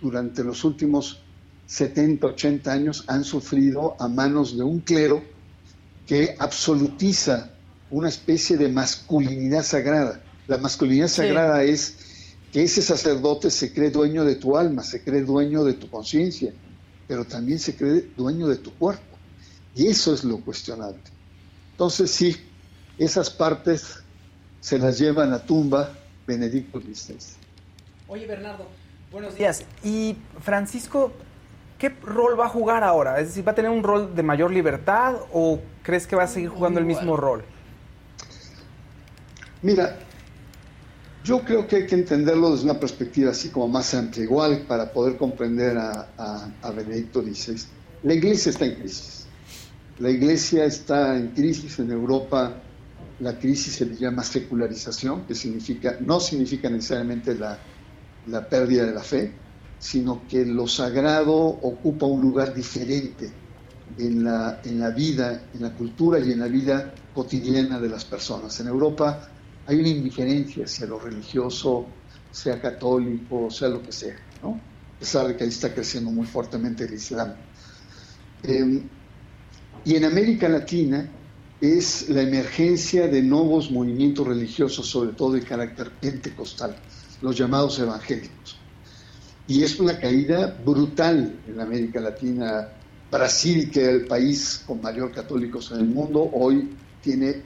durante 0.00 0.44
los 0.44 0.64
últimos 0.64 1.20
70, 1.66 2.26
80 2.26 2.72
años 2.72 3.04
han 3.08 3.24
sufrido 3.24 3.96
a 3.98 4.08
manos 4.08 4.56
de 4.56 4.62
un 4.62 4.80
clero 4.80 5.22
que 6.06 6.34
absolutiza 6.38 7.50
una 7.90 8.08
especie 8.08 8.56
de 8.56 8.68
masculinidad 8.68 9.62
sagrada. 9.62 10.22
La 10.46 10.56
masculinidad 10.56 11.08
sagrada 11.08 11.62
es 11.64 11.96
que 12.52 12.62
ese 12.62 12.80
sacerdote 12.80 13.50
se 13.50 13.72
cree 13.72 13.90
dueño 13.90 14.24
de 14.24 14.36
tu 14.36 14.56
alma, 14.56 14.82
se 14.82 15.02
cree 15.02 15.22
dueño 15.22 15.64
de 15.64 15.74
tu 15.74 15.90
conciencia, 15.90 16.54
pero 17.08 17.24
también 17.24 17.58
se 17.58 17.74
cree 17.74 18.10
dueño 18.16 18.46
de 18.46 18.56
tu 18.56 18.72
cuerpo. 18.74 19.02
Y 19.74 19.88
eso 19.88 20.12
es 20.12 20.22
lo 20.22 20.40
cuestionable. 20.40 21.00
Entonces 21.72 22.10
sí, 22.10 22.36
esas 22.98 23.30
partes 23.30 24.00
se 24.60 24.78
las 24.78 24.98
lleva 24.98 25.24
a 25.24 25.26
la 25.26 25.44
tumba 25.44 25.92
Benedicto 26.26 26.80
XVI. 26.80 27.16
Oye, 28.06 28.26
Bernardo, 28.26 28.66
buenos 29.10 29.34
días. 29.36 29.64
¿Y 29.82 30.16
Francisco 30.40 31.12
qué 31.78 31.88
rol 31.88 32.38
va 32.38 32.46
a 32.46 32.48
jugar 32.48 32.84
ahora? 32.84 33.20
Es 33.20 33.28
decir, 33.28 33.46
¿va 33.46 33.52
a 33.52 33.54
tener 33.54 33.70
un 33.70 33.82
rol 33.82 34.14
de 34.14 34.22
mayor 34.22 34.52
libertad 34.52 35.14
o 35.32 35.60
crees 35.82 36.06
que 36.06 36.16
va 36.16 36.24
a 36.24 36.28
seguir 36.28 36.50
jugando 36.50 36.78
el 36.80 36.86
mismo 36.86 37.16
rol? 37.16 37.44
Mira, 39.62 39.98
yo 41.24 41.40
creo 41.40 41.66
que 41.66 41.76
hay 41.76 41.86
que 41.86 41.94
entenderlo 41.94 42.52
desde 42.52 42.64
una 42.64 42.78
perspectiva 42.78 43.30
así 43.30 43.50
como 43.50 43.68
más 43.68 43.92
amplia, 43.94 44.24
igual 44.24 44.64
para 44.68 44.92
poder 44.92 45.16
comprender 45.16 45.76
a, 45.76 46.72
Benedicto 46.74 47.22
XVI. 47.22 47.60
La 48.02 48.14
iglesia 48.14 48.50
está 48.50 48.64
en 48.64 48.74
crisis. 48.76 49.26
La 49.98 50.10
iglesia 50.10 50.64
está 50.64 51.16
en 51.16 51.28
crisis 51.28 51.78
en 51.80 51.90
Europa. 51.90 52.54
La 53.20 53.36
crisis 53.36 53.74
se 53.74 53.86
llama 53.96 54.22
secularización, 54.22 55.26
que 55.26 55.34
significa, 55.34 55.98
no 56.00 56.20
significa 56.20 56.70
necesariamente 56.70 57.34
la, 57.34 57.58
la 58.28 58.48
pérdida 58.48 58.86
de 58.86 58.92
la 58.92 59.02
fe, 59.02 59.32
sino 59.78 60.22
que 60.28 60.46
lo 60.46 60.68
sagrado 60.68 61.34
ocupa 61.36 62.06
un 62.06 62.20
lugar 62.20 62.54
diferente 62.54 63.30
en 63.98 64.24
la, 64.24 64.60
en 64.64 64.78
la 64.78 64.90
vida, 64.90 65.42
en 65.52 65.62
la 65.62 65.74
cultura 65.74 66.20
y 66.20 66.32
en 66.32 66.40
la 66.40 66.46
vida 66.46 66.92
cotidiana 67.12 67.80
de 67.80 67.88
las 67.88 68.04
personas. 68.04 68.58
En 68.60 68.68
Europa 68.68 69.28
hay 69.68 69.78
una 69.78 69.88
indiferencia 69.88 70.64
hacia 70.64 70.86
lo 70.86 70.98
religioso, 70.98 71.86
sea 72.30 72.58
católico, 72.58 73.50
sea 73.50 73.68
lo 73.68 73.82
que 73.82 73.92
sea, 73.92 74.16
¿no? 74.42 74.58
A 74.96 74.98
pesar 74.98 75.28
de 75.28 75.36
que 75.36 75.44
ahí 75.44 75.50
está 75.50 75.74
creciendo 75.74 76.10
muy 76.10 76.26
fuertemente 76.26 76.84
el 76.84 76.94
Islam. 76.94 77.34
Em, 78.42 78.82
y 79.84 79.94
en 79.94 80.04
América 80.06 80.48
Latina 80.48 81.06
es 81.60 82.08
la 82.08 82.22
emergencia 82.22 83.08
de 83.08 83.22
nuevos 83.22 83.70
movimientos 83.70 84.26
religiosos, 84.26 84.86
sobre 84.86 85.12
todo 85.12 85.32
de 85.32 85.42
carácter 85.42 85.90
pentecostal, 86.00 86.74
los 87.20 87.36
llamados 87.36 87.78
evangélicos. 87.78 88.56
Y 89.46 89.62
es 89.62 89.78
una 89.78 89.98
caída 89.98 90.58
brutal 90.64 91.40
en 91.46 91.60
América 91.60 92.00
Latina. 92.00 92.68
Brasil, 93.10 93.70
que 93.70 93.82
es 93.82 93.88
el 93.88 94.06
país 94.06 94.62
con 94.66 94.80
mayor 94.80 95.12
católicos 95.12 95.70
en 95.72 95.80
el 95.80 95.86
mundo, 95.86 96.30
hoy 96.32 96.70
tiene 97.02 97.42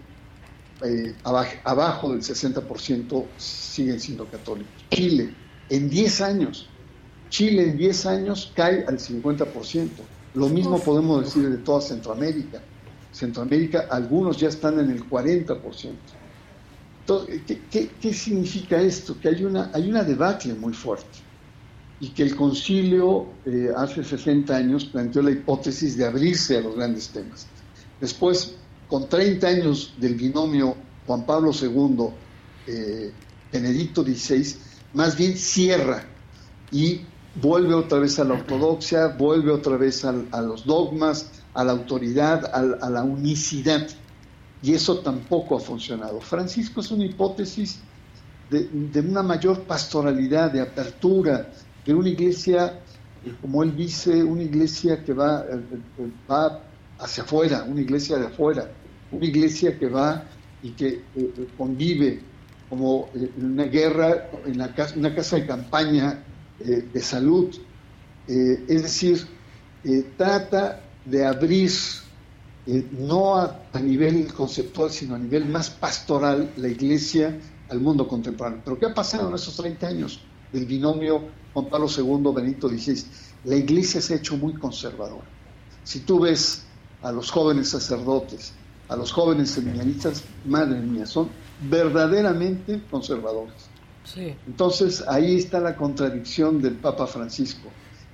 eh, 0.85 1.15
abajo, 1.25 2.13
del 2.13 2.23
60% 2.23 3.25
siguen 3.37 4.01
siendo 4.01 4.27
católicos. 4.27 4.73
Chile, 4.91 5.35
en 5.69 5.89
10 5.89 6.21
años, 6.21 6.69
Chile 7.29 7.71
en 7.71 7.79
10 7.79 8.07
años 8.07 8.53
cae 8.55 8.85
al 8.87 8.99
50%. 8.99 9.89
Lo 10.35 10.49
mismo 10.49 10.79
podemos 10.79 11.25
decir 11.25 11.49
de 11.49 11.59
toda 11.59 11.81
Centroamérica. 11.81 12.63
Centroamérica, 13.13 13.87
algunos 13.91 14.39
ya 14.39 14.49
están 14.49 14.79
en 14.81 14.91
el 14.91 15.09
40%. 15.09 15.93
Entonces, 17.01 17.43
¿qué, 17.71 17.91
qué, 18.01 18.15
significa 18.15 18.81
esto? 18.81 19.19
Que 19.21 19.29
hay 19.29 19.45
una, 19.45 19.71
hay 19.75 19.91
una 19.91 20.05
debacle 20.05 20.55
muy 20.55 20.73
fuerte 20.73 21.19
y 22.01 22.09
que 22.09 22.23
el 22.23 22.35
concilio 22.37 23.27
eh, 23.45 23.71
hace 23.77 24.03
60 24.03 24.55
años 24.55 24.87
planteó 24.87 25.23
la 25.23 25.31
hipótesis 25.31 25.97
de 25.97 26.07
abrirse 26.07 26.59
a 26.59 26.61
los 26.61 26.77
grandes 26.77 27.09
temas. 27.09 27.47
Después 28.01 28.57
con 28.93 29.09
30 29.09 29.47
años 29.47 29.95
del 29.97 30.17
binomio 30.17 30.77
Juan 31.07 31.25
Pablo 31.25 31.51
II, 31.59 32.09
eh, 32.67 33.11
Benedicto 33.51 34.03
XVI, 34.03 34.55
más 34.93 35.17
bien 35.17 35.35
cierra 35.35 36.05
y 36.71 37.01
vuelve 37.41 37.73
otra 37.73 38.01
vez 38.01 38.19
a 38.19 38.25
la 38.25 38.35
ortodoxia, 38.35 39.07
vuelve 39.07 39.51
otra 39.51 39.79
vez 39.79 40.05
a, 40.05 40.13
los 40.43 40.67
dogmas, 40.67 41.31
a 41.55 41.65
la 41.65 41.73
autoridad, 41.73 42.45
a, 42.55 42.91
la 42.91 43.03
unicidad. 43.03 43.89
Y 44.63 44.75
eso 44.75 44.99
tampoco 44.99 45.57
ha 45.57 45.61
funcionado. 45.61 46.21
Francisco 46.21 46.83
es 46.83 46.91
una 46.91 47.07
hipótesis 47.07 47.81
de, 48.51 49.01
una 49.01 49.23
mayor 49.23 49.63
pastoralidad, 49.63 50.53
de 50.53 50.61
apertura, 50.61 51.51
de 51.87 51.95
una 51.95 52.11
iglesia, 52.11 52.79
eh, 53.25 53.35
como 53.41 53.63
él 53.63 53.75
dice, 53.75 54.23
una 54.23 54.43
iglesia 54.43 55.03
que 55.03 55.15
va, 55.15 55.47
eh, 55.49 56.11
va 56.31 56.61
hacia 56.99 57.23
afuera, 57.23 57.65
una 57.67 57.81
iglesia 57.81 58.19
de 58.19 58.27
afuera 58.27 58.71
una 59.13 59.27
iglesia 59.27 59.79
que 59.79 59.89
va 59.89 60.25
y 60.63 60.71
que 60.71 60.89
eh, 60.89 61.03
eh, 61.17 61.49
convive 61.57 62.21
como 62.69 63.11
eh, 63.15 63.31
una 63.39 63.65
guerra, 63.65 64.31
en 64.47 64.59
la 64.59 64.75
casa, 64.75 64.95
una 64.97 65.15
casa 65.15 65.37
de 65.37 65.47
campaña 65.47 66.25
de 66.59 67.01
salud. 67.01 67.53
es 68.29 68.83
decir, 68.83 69.27
trata 70.17 70.81
de 71.05 71.27
abrir, 71.27 71.73
no 72.93 73.35
a, 73.35 73.63
a, 73.73 73.81
nivel 73.81 74.33
conceptual, 74.33 74.93
sino 74.93 75.17
a 75.17 75.19
nivel 75.19 75.47
más 75.47 75.71
pastoral, 75.71 76.53
la 76.57 76.69
iglesia 76.69 77.37
al 77.69 77.81
mundo 77.81 78.07
contemporáneo. 78.07 78.61
Pero 78.65 78.79
¿qué 78.79 78.87
ha 78.87 78.95
pasado 78.95 79.29
en 79.29 79.35
esos 79.35 79.57
30 79.57 79.89
años 79.89 80.21
del 80.53 80.67
binomio 80.67 81.25
Juan 81.53 81.67
Pablo 81.67 81.89
II, 81.89 82.33
Benito 82.33 82.69
XVI? 82.69 83.05
La 83.45 83.57
iglesia 83.57 84.01
se 84.01 84.15
ha 84.15 84.17
hecho 84.19 84.37
muy 84.37 84.55
conservadora. 84.55 85.27
Si 85.83 86.01
tú 86.01 86.21
ves 86.21 86.63
a 87.03 87.11
los 87.11 87.29
jóvenes 87.33 87.71
sacerdotes, 87.71 88.53
a 88.93 88.97
los 88.97 89.11
jóvenes 89.11 89.51
seminaristas, 89.51 90.23
madre 90.45 90.79
mía, 90.81 91.07
son 91.07 91.29
verdaderamente 91.69 92.83
conservadores. 92.91 93.69
Entonces 94.47 95.03
ahí 95.09 95.37
está 95.37 95.61
la 95.61 95.77
contradicción 95.77 96.61
del 96.61 96.75
Papa 96.75 97.07
Francisco. 97.07 97.69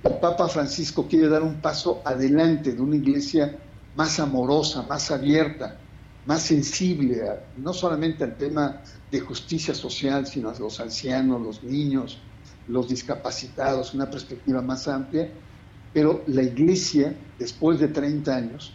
El 0.05 0.15
Papa 0.19 0.49
Francisco 0.49 1.07
quiere 1.09 1.29
dar 1.29 1.43
un 1.43 1.57
paso 1.57 2.01
adelante 2.05 2.73
de 2.73 2.81
una 2.81 2.97
iglesia 2.97 3.59
más 3.97 4.21
amorosa, 4.21 4.83
más 4.83 5.11
abierta, 5.11 5.77
más 6.27 6.43
sensible, 6.43 7.23
no 7.57 7.73
solamente 7.73 8.23
al 8.23 8.37
tema 8.37 8.81
de 9.11 9.21
justicia 9.21 9.75
social, 9.75 10.27
sino 10.27 10.51
a 10.51 10.59
los 10.59 10.79
ancianos, 10.79 11.43
los 11.43 11.65
niños, 11.65 12.19
los 12.69 12.89
discapacitados, 12.89 13.95
una 13.95 14.09
perspectiva 14.09 14.63
más 14.63 14.87
amplia. 14.87 15.29
Pero 15.93 16.23
la 16.29 16.43
iglesia, 16.43 17.17
después 17.39 17.81
de 17.81 17.89
30 17.89 18.37
años, 18.37 18.73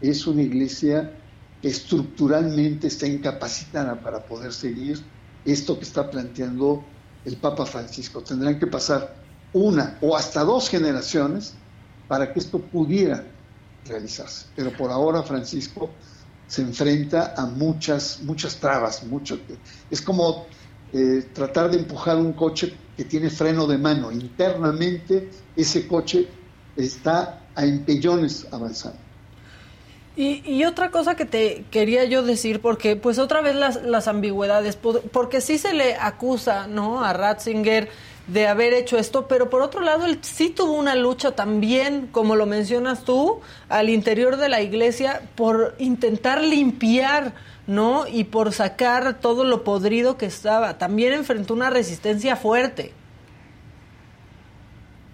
es 0.00 0.26
una 0.26 0.42
iglesia 0.42 1.14
estructuralmente 1.62 2.86
está 2.86 3.06
incapacitada 3.06 4.00
para 4.00 4.24
poder 4.24 4.52
seguir 4.52 5.02
esto 5.44 5.78
que 5.78 5.84
está 5.84 6.10
planteando 6.10 6.84
el 7.24 7.36
Papa 7.36 7.66
Francisco. 7.66 8.22
Tendrán 8.22 8.58
que 8.58 8.66
pasar 8.66 9.14
una 9.52 9.98
o 10.00 10.16
hasta 10.16 10.42
dos 10.44 10.68
generaciones 10.68 11.54
para 12.08 12.32
que 12.32 12.40
esto 12.40 12.58
pudiera 12.58 13.24
realizarse. 13.86 14.46
Pero 14.56 14.72
por 14.72 14.90
ahora 14.90 15.22
Francisco 15.22 15.90
se 16.46 16.62
enfrenta 16.62 17.34
a 17.36 17.46
muchas, 17.46 18.20
muchas 18.22 18.56
trabas, 18.56 19.04
es 19.90 20.02
como 20.02 20.46
eh, 20.92 21.28
tratar 21.32 21.70
de 21.70 21.78
empujar 21.78 22.16
un 22.16 22.32
coche 22.32 22.74
que 22.96 23.04
tiene 23.04 23.30
freno 23.30 23.66
de 23.66 23.78
mano. 23.78 24.10
Internamente 24.10 25.30
ese 25.54 25.86
coche 25.86 26.28
está 26.74 27.46
a 27.54 27.64
empellones 27.64 28.46
avanzando. 28.50 29.09
Y, 30.22 30.64
otra 30.64 30.90
cosa 30.90 31.16
que 31.16 31.24
te 31.24 31.64
quería 31.70 32.04
yo 32.04 32.22
decir, 32.22 32.60
porque 32.60 32.94
pues 32.94 33.18
otra 33.18 33.40
vez 33.40 33.54
las, 33.54 33.82
las 33.82 34.06
ambigüedades, 34.06 34.76
porque 34.76 35.40
sí 35.40 35.56
se 35.56 35.72
le 35.72 35.94
acusa, 35.94 36.66
¿no? 36.66 37.02
A 37.02 37.14
Ratzinger 37.14 37.88
de 38.26 38.46
haber 38.46 38.74
hecho 38.74 38.98
esto, 38.98 39.26
pero 39.28 39.48
por 39.48 39.62
otro 39.62 39.80
lado, 39.80 40.04
él 40.04 40.18
sí 40.20 40.50
tuvo 40.50 40.74
una 40.74 40.94
lucha 40.94 41.32
también, 41.32 42.06
como 42.12 42.36
lo 42.36 42.44
mencionas 42.44 43.04
tú, 43.04 43.40
al 43.70 43.88
interior 43.88 44.36
de 44.36 44.50
la 44.50 44.60
iglesia 44.60 45.22
por 45.36 45.74
intentar 45.78 46.44
limpiar, 46.44 47.32
¿no? 47.66 48.06
Y 48.06 48.24
por 48.24 48.52
sacar 48.52 49.20
todo 49.20 49.44
lo 49.44 49.64
podrido 49.64 50.18
que 50.18 50.26
estaba. 50.26 50.76
También 50.76 51.14
enfrentó 51.14 51.54
una 51.54 51.70
resistencia 51.70 52.36
fuerte. 52.36 52.92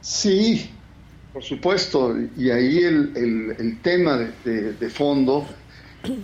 Sí, 0.00 0.68
por 1.36 1.44
supuesto, 1.44 2.16
y 2.34 2.48
ahí 2.48 2.78
el, 2.78 3.78
tema 3.82 4.16
de, 4.42 4.88
fondo 4.88 5.46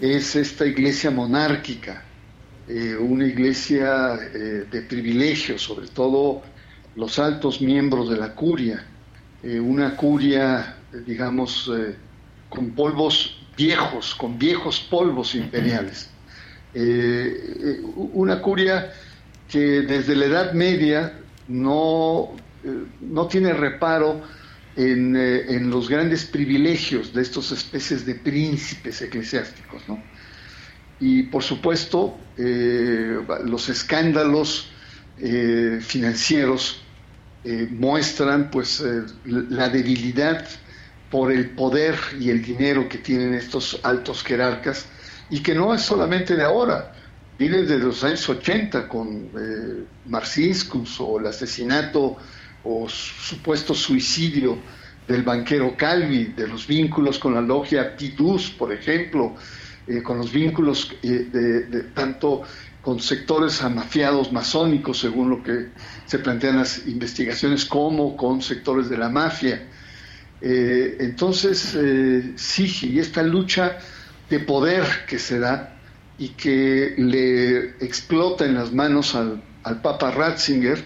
es 0.00 0.36
esta 0.36 0.64
iglesia 0.64 1.10
monárquica, 1.10 2.02
eh, 2.66 2.96
una 2.98 3.26
iglesia 3.26 4.14
eh, 4.14 4.64
de 4.70 4.80
privilegios, 4.80 5.60
sobre 5.60 5.88
todo 5.88 6.40
los 6.96 7.18
altos 7.18 7.60
miembros 7.60 8.08
de 8.08 8.16
la 8.16 8.34
curia, 8.34 8.86
eh, 9.42 9.60
una 9.60 9.96
curia, 9.96 10.78
digamos, 11.04 11.70
eh, 11.76 11.94
con 12.48 12.70
polvos 12.70 13.38
viejos, 13.54 14.14
con 14.14 14.38
viejos 14.38 14.80
polvos 14.80 15.34
imperiales. 15.34 16.08
Una 18.14 18.40
curia 18.40 18.94
que 19.46 19.82
desde 19.82 20.16
la 20.16 20.24
Edad 20.24 20.52
Media 20.54 21.12
no, 21.48 22.30
no 23.02 23.26
tiene 23.26 23.52
reparo 23.52 24.22
en, 24.76 25.16
en, 25.16 25.70
los 25.70 25.88
grandes 25.88 26.24
privilegios 26.24 27.12
de 27.12 27.22
estos 27.22 27.52
especies 27.52 28.06
de 28.06 28.14
príncipes 28.14 29.02
eclesiásticos. 29.02 29.82
¿no? 29.88 30.02
Y 31.00 31.24
por 31.24 31.42
supuesto, 31.42 32.16
los 32.36 33.68
escándalos 33.68 34.70
financieros 35.80 36.82
eh, 37.44 37.66
muestran 37.68 38.52
pues 38.52 38.80
eh, 38.80 39.02
la 39.24 39.68
debilidad 39.68 40.46
por 41.10 41.32
el 41.32 41.50
poder 41.50 41.96
y 42.20 42.30
el 42.30 42.40
dinero 42.40 42.88
que 42.88 42.98
tienen 42.98 43.34
estos 43.34 43.80
altos 43.82 44.22
jerarcas 44.22 44.86
y 45.28 45.40
que 45.40 45.52
no 45.52 45.74
es 45.74 45.82
solamente 45.82 46.36
de 46.36 46.44
ahora, 46.44 46.92
viene 47.36 47.62
de 47.64 47.78
los 47.78 48.04
años 48.04 48.28
80 48.28 48.86
con 48.86 49.28
eh, 49.36 49.84
Marcinkus 50.06 51.00
o 51.00 51.18
el 51.18 51.26
asesinato 51.26 52.16
o 52.64 52.88
supuesto 52.88 53.74
suicidio 53.74 54.58
del 55.06 55.22
banquero 55.22 55.76
Calvi, 55.76 56.26
de 56.36 56.46
los 56.46 56.66
vínculos 56.66 57.18
con 57.18 57.34
la 57.34 57.40
logia 57.40 57.96
Pidus, 57.96 58.50
por 58.50 58.72
ejemplo, 58.72 59.34
eh, 59.86 60.02
con 60.02 60.18
los 60.18 60.32
vínculos 60.32 60.92
de, 61.02 61.24
de, 61.24 61.82
tanto 61.94 62.42
con 62.82 63.00
sectores 63.00 63.62
amafiados 63.62 64.32
masónicos, 64.32 64.98
según 64.98 65.30
lo 65.30 65.42
que 65.42 65.68
se 66.06 66.18
plantean 66.18 66.58
las 66.58 66.86
investigaciones, 66.86 67.64
como 67.64 68.16
con 68.16 68.42
sectores 68.42 68.88
de 68.88 68.98
la 68.98 69.08
mafia. 69.08 69.68
Eh, 70.40 70.96
entonces, 70.98 71.76
eh, 71.76 72.32
sí, 72.34 72.68
y 72.82 72.98
esta 72.98 73.22
lucha 73.22 73.78
de 74.28 74.40
poder 74.40 74.84
que 75.06 75.20
se 75.20 75.38
da 75.38 75.76
y 76.18 76.30
que 76.30 76.94
le 76.98 77.76
explota 77.84 78.44
en 78.44 78.54
las 78.54 78.72
manos 78.72 79.14
al, 79.14 79.42
Papa 79.80 80.10
Ratzinger 80.10 80.84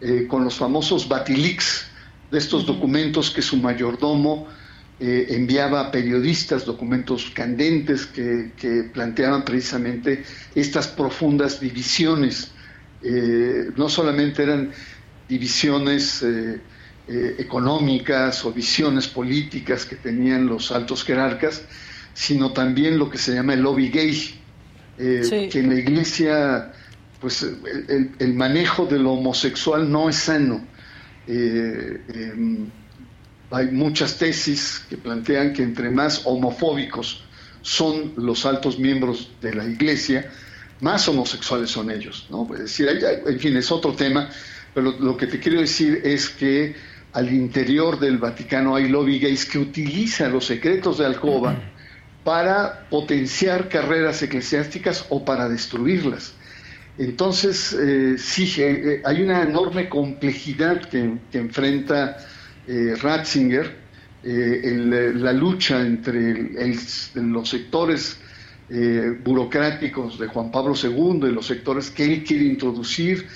eh, 0.00 0.26
con 0.28 0.44
los 0.44 0.56
famosos 0.56 1.08
Batilix, 1.08 1.86
de 2.30 2.38
estos 2.38 2.66
documentos 2.66 3.30
que 3.30 3.40
su 3.40 3.56
mayordomo 3.56 4.46
eh, 5.00 5.28
enviaba 5.30 5.80
a 5.80 5.90
periodistas 5.90 6.66
documentos 6.66 7.30
candentes 7.32 8.04
que, 8.04 8.90
planteaban 8.92 9.44
precisamente 9.44 10.22
estas 10.54 10.88
profundas 10.88 11.60
divisiones. 11.60 12.50
Eh, 13.02 13.70
no 13.76 13.88
solamente 13.88 14.42
eran 14.42 14.70
divisiones 15.28 16.24
económicas 17.08 18.44
o 18.44 18.52
visiones 18.52 19.06
políticas 19.06 19.86
que 19.86 19.96
tenían 19.96 20.46
los 20.46 20.72
altos 20.72 21.04
jerarcas, 21.04 21.62
sino 22.12 22.52
también 22.52 22.98
lo 22.98 23.08
que 23.08 23.18
se 23.18 23.34
llama 23.34 23.54
el 23.54 23.60
lobby 23.60 23.88
gay, 23.88 24.40
que 24.96 25.50
en 25.54 25.68
la 25.68 25.74
iglesia 25.76 26.72
pues 27.26 27.42
el, 27.42 28.12
el, 28.20 28.34
manejo 28.34 28.86
de 28.86 29.00
lo 29.00 29.14
homosexual 29.14 29.90
no 29.90 30.08
es 30.08 30.14
sano. 30.14 30.64
Em, 31.26 32.70
hay 33.50 33.66
muchas 33.72 34.16
tesis 34.16 34.84
que 34.88 34.96
plantean 34.96 35.52
que 35.52 35.64
entre 35.64 35.90
más 35.90 36.22
homofóbicos 36.24 37.24
son 37.62 38.12
los 38.16 38.46
altos 38.46 38.78
miembros 38.78 39.32
de 39.42 39.56
la 39.56 39.64
Iglesia, 39.64 40.30
más 40.80 41.08
homosexuales 41.08 41.68
son 41.68 41.90
ellos. 41.90 42.28
¿no? 42.30 42.48
Es 42.54 42.60
decir, 42.60 42.88
en 43.26 43.40
fin, 43.40 43.56
es 43.56 43.72
otro 43.72 43.92
tema, 43.94 44.30
pero 44.72 44.92
lo, 44.96 45.16
que 45.16 45.26
te 45.26 45.40
quiero 45.40 45.60
decir 45.60 46.02
es 46.04 46.28
que 46.30 46.76
al 47.12 47.32
interior 47.32 47.98
del 47.98 48.18
Vaticano 48.18 48.76
hay 48.76 48.88
lobby 48.88 49.18
gays 49.18 49.44
que 49.46 49.58
utilizan 49.58 50.30
los 50.30 50.46
secretos 50.46 50.98
de 50.98 51.06
alcoba 51.06 51.58
para 52.22 52.86
potenciar 52.88 53.68
carreras 53.68 54.22
eclesiásticas 54.22 55.06
o 55.08 55.24
para 55.24 55.48
destruirlas. 55.48 56.35
Entonces, 56.98 57.74
eh, 57.74 58.16
sí, 58.18 58.50
eh, 58.58 58.94
eh, 58.94 59.02
hay 59.04 59.22
una 59.22 59.42
enorme 59.42 59.88
complejidad 59.88 60.88
que, 60.88 61.18
enfrenta 61.32 62.16
eh, 62.66 62.94
Ratzinger, 63.00 63.84
la 64.22 65.32
lucha 65.32 65.80
entre 65.82 66.50
los 67.14 67.48
sectores 67.48 68.16
burocráticos 69.22 70.18
de 70.18 70.26
Juan 70.26 70.50
Pablo 70.50 70.74
II 70.74 71.28
y 71.28 71.32
los 71.32 71.46
sectores 71.46 71.92
que 71.92 72.02
él 72.02 72.24
quiere 72.24 72.44
introducir, 72.44 73.28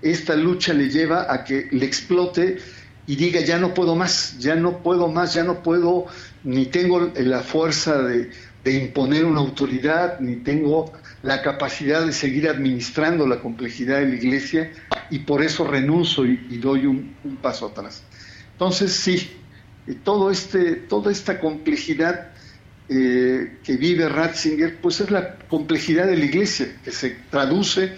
esta 0.00 0.34
lucha 0.36 0.72
le 0.72 0.88
lleva 0.88 1.30
a 1.30 1.44
que 1.44 1.68
le 1.70 1.84
explote 1.84 2.56
y 3.08 3.16
diga 3.16 3.40
ya 3.40 3.58
no 3.58 3.74
puedo 3.74 3.94
más, 3.94 4.38
ya 4.38 4.54
no 4.54 4.82
puedo 4.82 5.08
más, 5.08 5.34
ya 5.34 5.42
no 5.42 5.62
puedo, 5.62 6.06
ni 6.44 6.66
tengo 6.66 7.10
la 7.16 7.40
fuerza 7.40 8.02
de, 8.02 8.30
imponer 8.64 9.24
una 9.24 9.40
autoridad, 9.40 10.20
ni 10.20 10.36
tengo 10.36 10.92
la 11.22 11.42
capacidad 11.42 12.04
de 12.06 12.12
seguir 12.12 12.48
administrando 12.48 13.26
la 13.26 13.40
complejidad 13.40 13.98
de 13.98 14.06
la 14.06 14.14
iglesia 14.14 14.70
y 15.10 15.20
por 15.20 15.42
eso 15.42 15.64
renuncio 15.64 16.24
y, 16.24 16.58
doy 16.58 16.86
un, 16.86 17.16
paso 17.42 17.66
atrás. 17.66 18.02
Entonces, 18.52 18.92
sí, 18.92 19.30
todo 20.04 20.30
este, 20.30 20.74
toda 20.74 21.10
esta 21.10 21.40
complejidad 21.40 22.32
eh, 22.88 23.58
que 23.64 23.76
vive 23.76 24.08
Ratzinger, 24.08 24.80
pues 24.80 25.00
es 25.00 25.10
la 25.10 25.38
complejidad 25.38 26.06
de 26.06 26.16
la 26.16 26.24
iglesia, 26.24 26.76
que 26.84 26.90
se 26.90 27.16
traduce 27.30 27.92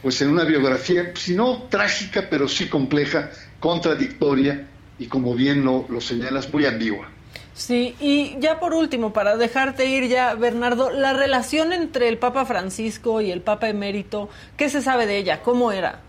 pues 0.00 0.20
en 0.20 0.30
una 0.30 0.44
biografía, 0.44 1.12
si 1.14 1.34
no 1.34 1.68
trágica, 1.70 2.26
pero 2.28 2.48
sí 2.48 2.66
compleja, 2.68 3.30
contradictoria 3.60 4.66
y 4.98 5.06
como 5.06 5.34
bien 5.34 5.64
lo, 5.64 5.86
lo 5.88 6.00
señalas, 6.00 6.52
muy 6.52 6.66
ambigua. 6.66 7.08
Sí, 7.54 7.94
y 8.00 8.36
ya 8.40 8.58
por 8.58 8.72
último, 8.72 9.12
para 9.12 9.36
dejarte 9.36 9.86
ir 9.86 10.08
ya, 10.08 10.34
Bernardo, 10.34 10.90
la 10.90 11.12
relación 11.12 11.72
entre 11.72 12.08
el 12.08 12.18
Papa 12.18 12.46
Francisco 12.46 13.20
y 13.20 13.30
el 13.30 13.42
Papa 13.42 13.68
Emérito, 13.68 14.30
¿qué 14.56 14.70
se 14.70 14.80
sabe 14.80 15.06
de 15.06 15.18
ella? 15.18 15.42
¿Cómo 15.42 15.70
era? 15.70 16.00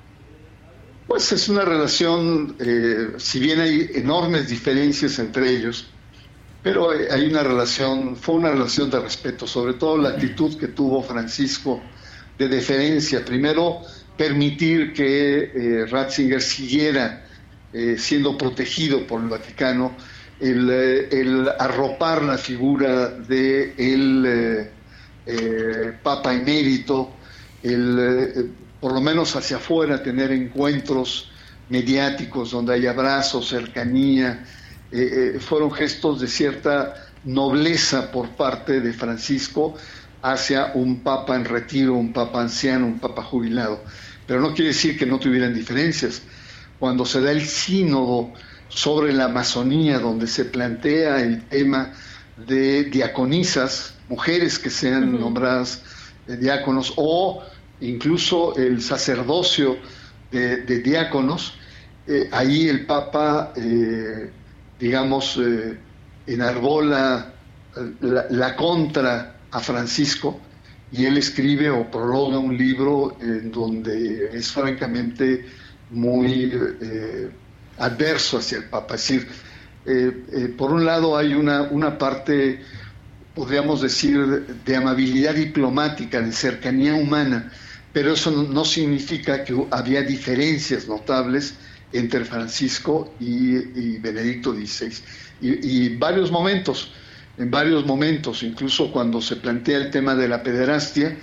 Pues 1.07 1.31
es 1.33 1.49
una 1.49 1.65
relación, 1.65 2.55
eh, 2.59 3.13
si 3.17 3.39
bien 3.39 3.59
hay 3.59 3.89
enormes 3.93 4.47
diferencias 4.47 5.19
entre 5.19 5.49
ellos, 5.49 5.87
pero 6.63 6.91
hay 6.91 7.27
una 7.27 7.43
relación, 7.43 8.15
fue 8.15 8.35
una 8.35 8.51
relación 8.51 8.89
de 8.89 9.01
respeto, 9.01 9.45
sobre 9.45 9.73
todo 9.73 9.97
la 9.97 10.09
actitud 10.09 10.57
que 10.57 10.69
tuvo 10.69 11.03
Francisco 11.03 11.81
de 12.37 12.47
deferencia. 12.47 13.23
Primero, 13.25 13.81
permitir 14.17 14.93
que 14.93 15.51
eh, 15.53 15.85
Ratzinger 15.87 16.41
siguiera 16.41 17.25
eh, 17.73 17.97
siendo 17.97 18.37
protegido 18.37 19.05
por 19.05 19.21
el 19.21 19.27
Vaticano, 19.27 19.95
el, 20.39 21.49
arropar 21.59 22.23
la 22.23 22.37
figura 22.37 23.09
de 23.09 23.73
el 23.77 24.69
Papa 26.03 26.33
emérito, 26.33 27.11
el 27.61 28.51
por 28.83 28.91
lo 28.91 28.99
menos 28.99 29.33
hacia 29.37 29.55
afuera, 29.55 30.03
tener 30.03 30.33
encuentros 30.33 31.29
mediáticos 31.69 32.51
donde 32.51 32.73
hay 32.73 32.85
abrazos, 32.85 33.47
cercanía, 33.47 34.45
eh, 34.91 35.35
eh, 35.35 35.39
fueron 35.39 35.71
gestos 35.71 36.19
de 36.19 36.27
cierta 36.27 36.93
nobleza 37.23 38.11
por 38.11 38.31
parte 38.31 38.81
de 38.81 38.91
Francisco 38.91 39.75
hacia 40.21 40.73
un 40.73 40.99
papa 40.99 41.37
en 41.37 41.45
retiro, 41.45 41.93
un 41.93 42.11
papa 42.11 42.41
anciano, 42.41 42.85
un 42.85 42.99
papa 42.99 43.23
jubilado. 43.23 43.81
Pero 44.27 44.41
no 44.41 44.53
quiere 44.53 44.71
decir 44.71 44.99
que 44.99 45.05
no 45.05 45.17
tuvieran 45.17 45.53
diferencias. 45.53 46.21
Cuando 46.77 47.05
se 47.05 47.21
da 47.21 47.31
el 47.31 47.47
sínodo 47.47 48.33
sobre 48.73 49.13
la 49.13 49.25
Amazonía, 49.25 49.99
donde 49.99 50.27
se 50.27 50.45
plantea 50.45 51.21
el 51.21 51.43
tema 51.47 51.93
de 52.47 52.85
diaconisas, 52.85 53.95
mujeres 54.09 54.57
que 54.59 54.69
sean 54.69 55.19
nombradas 55.19 55.83
diáconos, 56.27 56.93
o 56.95 57.43
incluso 57.81 58.55
el 58.55 58.81
sacerdocio 58.81 59.77
de, 60.31 60.63
diáconos, 60.79 61.55
eh, 62.07 62.29
ahí 62.31 62.67
el 62.67 62.85
Papa, 62.85 63.53
eh, 63.55 64.31
digamos, 64.79 65.37
eh, 65.37 65.77
enarbola 66.25 67.33
la, 68.01 68.55
contra 68.55 69.35
a 69.51 69.59
Francisco 69.59 70.39
y 70.91 71.05
él 71.05 71.17
escribe 71.17 71.69
o 71.69 71.89
prologa 71.89 72.37
un 72.37 72.57
libro 72.57 73.17
en 73.19 73.51
donde 73.51 74.29
es 74.33 74.51
francamente 74.51 75.45
muy 75.89 76.51
eh, 76.81 77.29
adverso 77.77 78.37
hacia 78.37 78.59
el 78.59 78.65
Papa. 78.65 78.95
Es 78.95 79.07
decir, 79.07 79.27
eh, 79.85 80.23
eh, 80.31 80.53
por 80.57 80.71
un 80.71 80.85
lado 80.85 81.17
hay 81.17 81.33
una, 81.33 81.63
una 81.63 81.97
parte, 81.97 82.61
podríamos 83.35 83.81
decir, 83.81 84.45
de 84.65 84.75
amabilidad 84.75 85.35
diplomática, 85.35 86.21
de 86.21 86.31
cercanía 86.31 86.93
humana, 86.93 87.51
pero 87.91 88.13
eso 88.13 88.31
no, 88.31 88.65
significa 88.65 89.43
que 89.43 89.67
había 89.71 90.01
diferencias 90.01 90.87
notables 90.87 91.55
entre 91.91 92.25
Francisco 92.25 93.13
y, 93.19 93.97
Benedicto 93.99 94.53
XVI. 94.53 94.93
Y, 95.41 95.85
y, 95.85 95.97
varios 95.97 96.31
momentos, 96.31 96.91
en 97.37 97.51
varios 97.51 97.85
momentos, 97.85 98.41
incluso 98.41 98.91
cuando 98.91 99.21
se 99.21 99.35
plantea 99.35 99.77
el 99.77 99.91
tema 99.91 100.15
de 100.15 100.27
la 100.27 100.41
pederastia, 100.41 101.15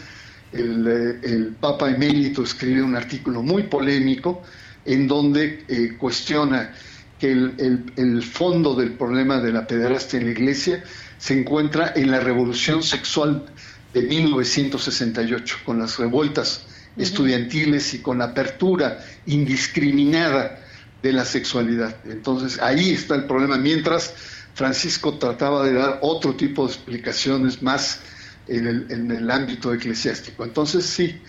el, 0.53 0.87
el 1.23 1.57
Papa 1.61 1.91
emérito 1.91 2.43
escribe 2.43 2.83
un 2.83 2.95
artículo 2.95 3.43
muy 3.43 3.65
polémico 3.65 4.43
en 4.85 5.09
donde 5.09 5.65
eh, 5.69 5.97
cuestiona 5.99 6.73
que 7.19 7.31
el, 7.31 8.23
fondo 8.23 8.75
del 8.75 8.93
problema 8.93 9.41
de 9.41 9.53
la 9.53 9.67
pederastia 9.67 10.19
en 10.19 10.25
la 10.25 10.33
iglesia 10.33 10.83
se 11.19 11.39
encuentra 11.39 11.93
en 11.95 12.11
la 12.11 12.21
revolución 12.21 12.83
sexual 12.83 13.45
de 13.93 14.03
1968, 14.03 15.59
con 15.65 15.79
las 15.79 15.99
revueltas 15.99 16.65
estudiantiles 16.97 17.93
y 17.93 17.99
con 17.99 18.19
la 18.19 18.27
apertura 18.27 19.05
indiscriminada 19.27 20.61
de 21.03 21.13
la 21.13 21.27
sexualidad. 21.27 21.95
Entonces 22.07 22.59
ahí 22.61 22.93
está 22.93 23.17
el 23.17 23.25
problema, 23.25 23.59
mientras 23.59 24.15
Francisco 24.55 25.19
trataba 25.19 25.65
de 25.65 25.75
dar 25.75 25.99
otro 26.01 26.35
tipo 26.35 26.67
de 26.67 26.73
explicaciones 26.73 27.63
más 27.63 28.01
en 28.49 28.67
el, 28.67 28.87
en 28.91 29.11
el 29.11 29.31
ámbito 29.31 29.75
eclesiástico. 29.75 30.43
Entonces 30.43 30.87
sí, 30.87 31.21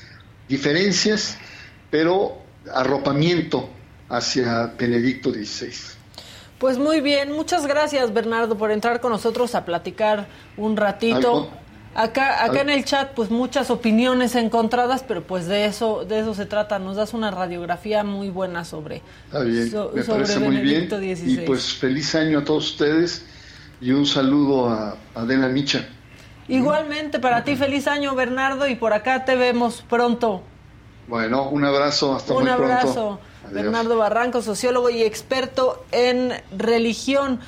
diferencias, 0.47 1.37
pero 1.89 2.40
arropamiento 2.74 3.70
hacia 4.09 4.74
Benedicto 4.78 5.32
XVI. 5.32 5.72
Pues 6.59 6.78
muy 6.78 7.01
bien, 7.01 7.32
muchas 7.32 7.66
gracias 7.66 8.14
Bernardo 8.14 8.55
por 8.57 8.72
entrar 8.72 9.01
con 9.01 9.12
nosotros 9.12 9.55
a 9.55 9.66
platicar 9.66 10.28
un 10.57 10.78
ratito. 10.78 11.49
acá, 11.95 12.45
acá 12.45 12.62
en 12.62 12.70
el 12.70 12.86
chat, 12.86 13.14
pues 13.16 13.32
muchas 13.32 13.72
opiniones 13.72 14.36
encontradas, 14.36 15.03
pero 15.07 15.24
pues 15.24 15.47
de 15.47 15.66
eso, 15.66 16.05
de 16.05 16.20
eso 16.20 16.36
se 16.36 16.45
trata. 16.45 16.78
Nos 16.78 16.97
das 16.97 17.16
una 17.16 17.32
radiografía 17.32 18.03
muy 18.03 18.30
buena 18.30 18.64
sobre, 18.64 19.01
me 19.34 20.03
parece 20.03 20.39
muy 20.39 20.57
bien. 20.57 20.88
Y 21.26 21.38
pues 21.38 21.74
feliz 21.74 22.14
año 22.14 22.39
a 22.39 22.45
todos 22.45 22.72
ustedes 22.72 23.26
y 23.82 23.91
un 23.91 24.05
saludo 24.05 24.70
a 24.70 24.97
Adela 25.16 25.47
Micha. 25.47 25.88
Igualmente 26.47 27.20
para 27.20 27.43
ti 27.43 27.55
feliz 27.55 27.88
año 27.88 28.14
Bernardo 28.14 28.68
y 28.68 28.76
por 28.76 28.93
acá 28.93 29.26
te 29.26 29.36
vemos 29.36 29.84
pronto. 29.89 30.43
Bueno, 31.07 31.49
un 31.49 31.63
abrazo, 31.65 32.15
hasta 32.15 32.33
un 32.33 32.43
muy 32.43 32.51
pronto. 32.51 32.65
Un 32.65 32.71
abrazo. 32.71 33.19
Bernardo 33.51 33.97
Barranco, 33.97 34.41
sociólogo 34.41 34.89
y 34.89 35.03
experto 35.03 35.83
en 35.91 36.33
religión. 36.57 37.39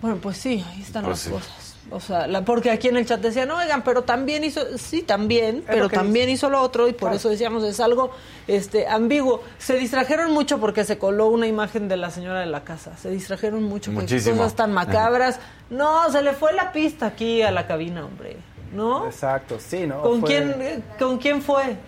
Bueno, 0.00 0.18
pues 0.22 0.36
sí, 0.36 0.64
ahí 0.70 0.82
están 0.82 1.04
pues 1.04 1.26
las 1.26 1.34
cosas. 1.34 1.68
O 1.90 2.00
sea, 2.00 2.28
porque 2.44 2.70
aquí 2.70 2.88
en 2.88 2.98
el 2.98 3.06
chat 3.06 3.20
decían, 3.20 3.50
oigan, 3.50 3.82
pero 3.82 4.02
también 4.02 4.44
hizo, 4.44 4.60
sí, 4.76 5.02
también, 5.02 5.64
pero 5.66 5.88
también 5.88 6.28
hizo 6.28 6.50
lo 6.50 6.60
otro 6.60 6.86
y 6.86 6.92
por 6.92 7.14
eso 7.14 7.30
decíamos, 7.30 7.64
es 7.64 7.80
algo 7.80 8.10
este 8.46 8.86
ambiguo. 8.86 9.42
Se 9.56 9.78
distrajeron 9.78 10.32
mucho 10.32 10.58
porque 10.58 10.84
se 10.84 10.98
coló 10.98 11.28
una 11.28 11.46
imagen 11.46 11.88
de 11.88 11.96
la 11.96 12.10
señora 12.10 12.40
de 12.40 12.46
la 12.46 12.62
casa. 12.62 12.96
Se 12.98 13.10
distrajeron 13.10 13.62
mucho 13.62 13.90
porque 13.92 14.16
cosas 14.16 14.54
tan 14.54 14.72
macabras. 14.72 15.40
No, 15.70 16.10
se 16.12 16.22
le 16.22 16.34
fue 16.34 16.52
la 16.52 16.72
pista 16.72 17.06
aquí 17.06 17.40
a 17.40 17.50
la 17.50 17.66
cabina, 17.66 18.04
hombre. 18.04 18.36
¿No? 18.74 19.06
Exacto, 19.06 19.58
sí, 19.58 19.86
¿no? 19.86 20.02
¿Con, 20.02 20.20
quién, 20.20 20.84
¿con 20.98 21.16
quién 21.16 21.40
fue? 21.40 21.78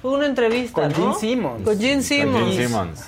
Fue 0.00 0.12
una 0.12 0.26
entrevista, 0.26 0.82
Con 0.82 0.94
Gene 0.94 1.14
Simmons. 1.14 1.64
Con 1.64 1.78
Gene 1.78 2.02
Simmons. 2.02 3.00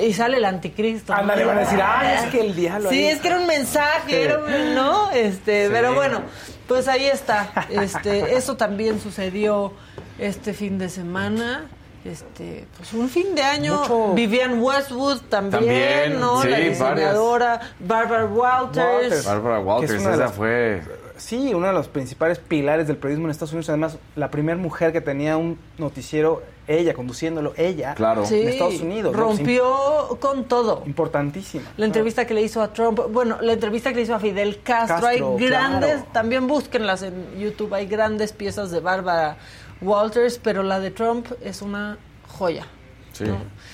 Y 0.00 0.12
sale 0.12 0.36
el 0.36 0.44
anticristo. 0.44 1.12
Anda, 1.12 1.34
le 1.34 1.44
van 1.44 1.58
a 1.58 1.60
decir, 1.60 1.80
ah, 1.82 2.14
es 2.14 2.30
que 2.30 2.40
el 2.40 2.54
diablo. 2.54 2.90
Sí, 2.90 3.04
es 3.04 3.20
que 3.20 3.28
era 3.28 3.40
un 3.40 3.46
mensaje, 3.46 4.22
era 4.22 4.38
¿no? 4.74 5.10
Este, 5.10 5.68
pero 5.68 5.94
bueno, 5.94 6.22
pues 6.68 6.86
ahí 6.86 7.06
está. 7.06 7.66
Este, 7.68 8.36
eso 8.36 8.56
también 8.56 9.00
sucedió 9.00 9.72
este 10.18 10.54
fin 10.54 10.78
de 10.78 10.88
semana. 10.88 11.66
Este, 12.04 12.66
pues 12.76 12.92
un 12.92 13.08
fin 13.08 13.34
de 13.34 13.42
año. 13.42 14.14
Vivian 14.14 14.62
Westwood 14.62 15.22
también, 15.28 16.20
¿no? 16.20 16.44
la 16.44 16.56
diseñadora. 16.56 17.60
Barbara 17.80 18.26
Walters. 18.26 19.24
Barbara 19.24 19.58
Walters, 19.58 20.04
esa 20.04 20.28
fue 20.28 20.82
Sí, 21.18 21.52
uno 21.52 21.66
de 21.66 21.72
los 21.72 21.88
principales 21.88 22.38
pilares 22.38 22.86
del 22.86 22.96
periodismo 22.96 23.26
en 23.26 23.32
Estados 23.32 23.52
Unidos. 23.52 23.68
Además, 23.68 23.98
la 24.16 24.30
primera 24.30 24.56
mujer 24.56 24.92
que 24.92 25.00
tenía 25.00 25.36
un 25.36 25.58
noticiero, 25.76 26.42
ella, 26.66 26.94
conduciéndolo, 26.94 27.54
ella, 27.56 27.94
claro. 27.94 28.24
en 28.24 28.48
Estados 28.48 28.80
Unidos. 28.80 29.14
Rompió 29.14 30.18
con 30.20 30.44
todo. 30.44 30.84
Importantísima. 30.86 31.64
La 31.76 31.86
entrevista 31.86 32.26
que 32.26 32.34
le 32.34 32.42
hizo 32.42 32.62
a 32.62 32.72
Trump, 32.72 33.00
bueno, 33.10 33.38
la 33.40 33.52
entrevista 33.52 33.90
que 33.90 33.96
le 33.96 34.02
hizo 34.02 34.14
a 34.14 34.20
Fidel 34.20 34.62
Castro, 34.62 35.06
hay 35.06 35.20
grandes, 35.38 36.04
también 36.12 36.46
búsquenlas 36.46 37.02
en 37.02 37.38
YouTube, 37.38 37.74
hay 37.74 37.86
grandes 37.86 38.32
piezas 38.32 38.70
de 38.70 38.80
Barbara 38.80 39.36
Walters, 39.80 40.38
pero 40.42 40.62
la 40.62 40.78
de 40.78 40.90
Trump 40.92 41.26
es 41.42 41.62
una 41.62 41.98
joya. 42.28 42.66
Sí. 43.12 43.24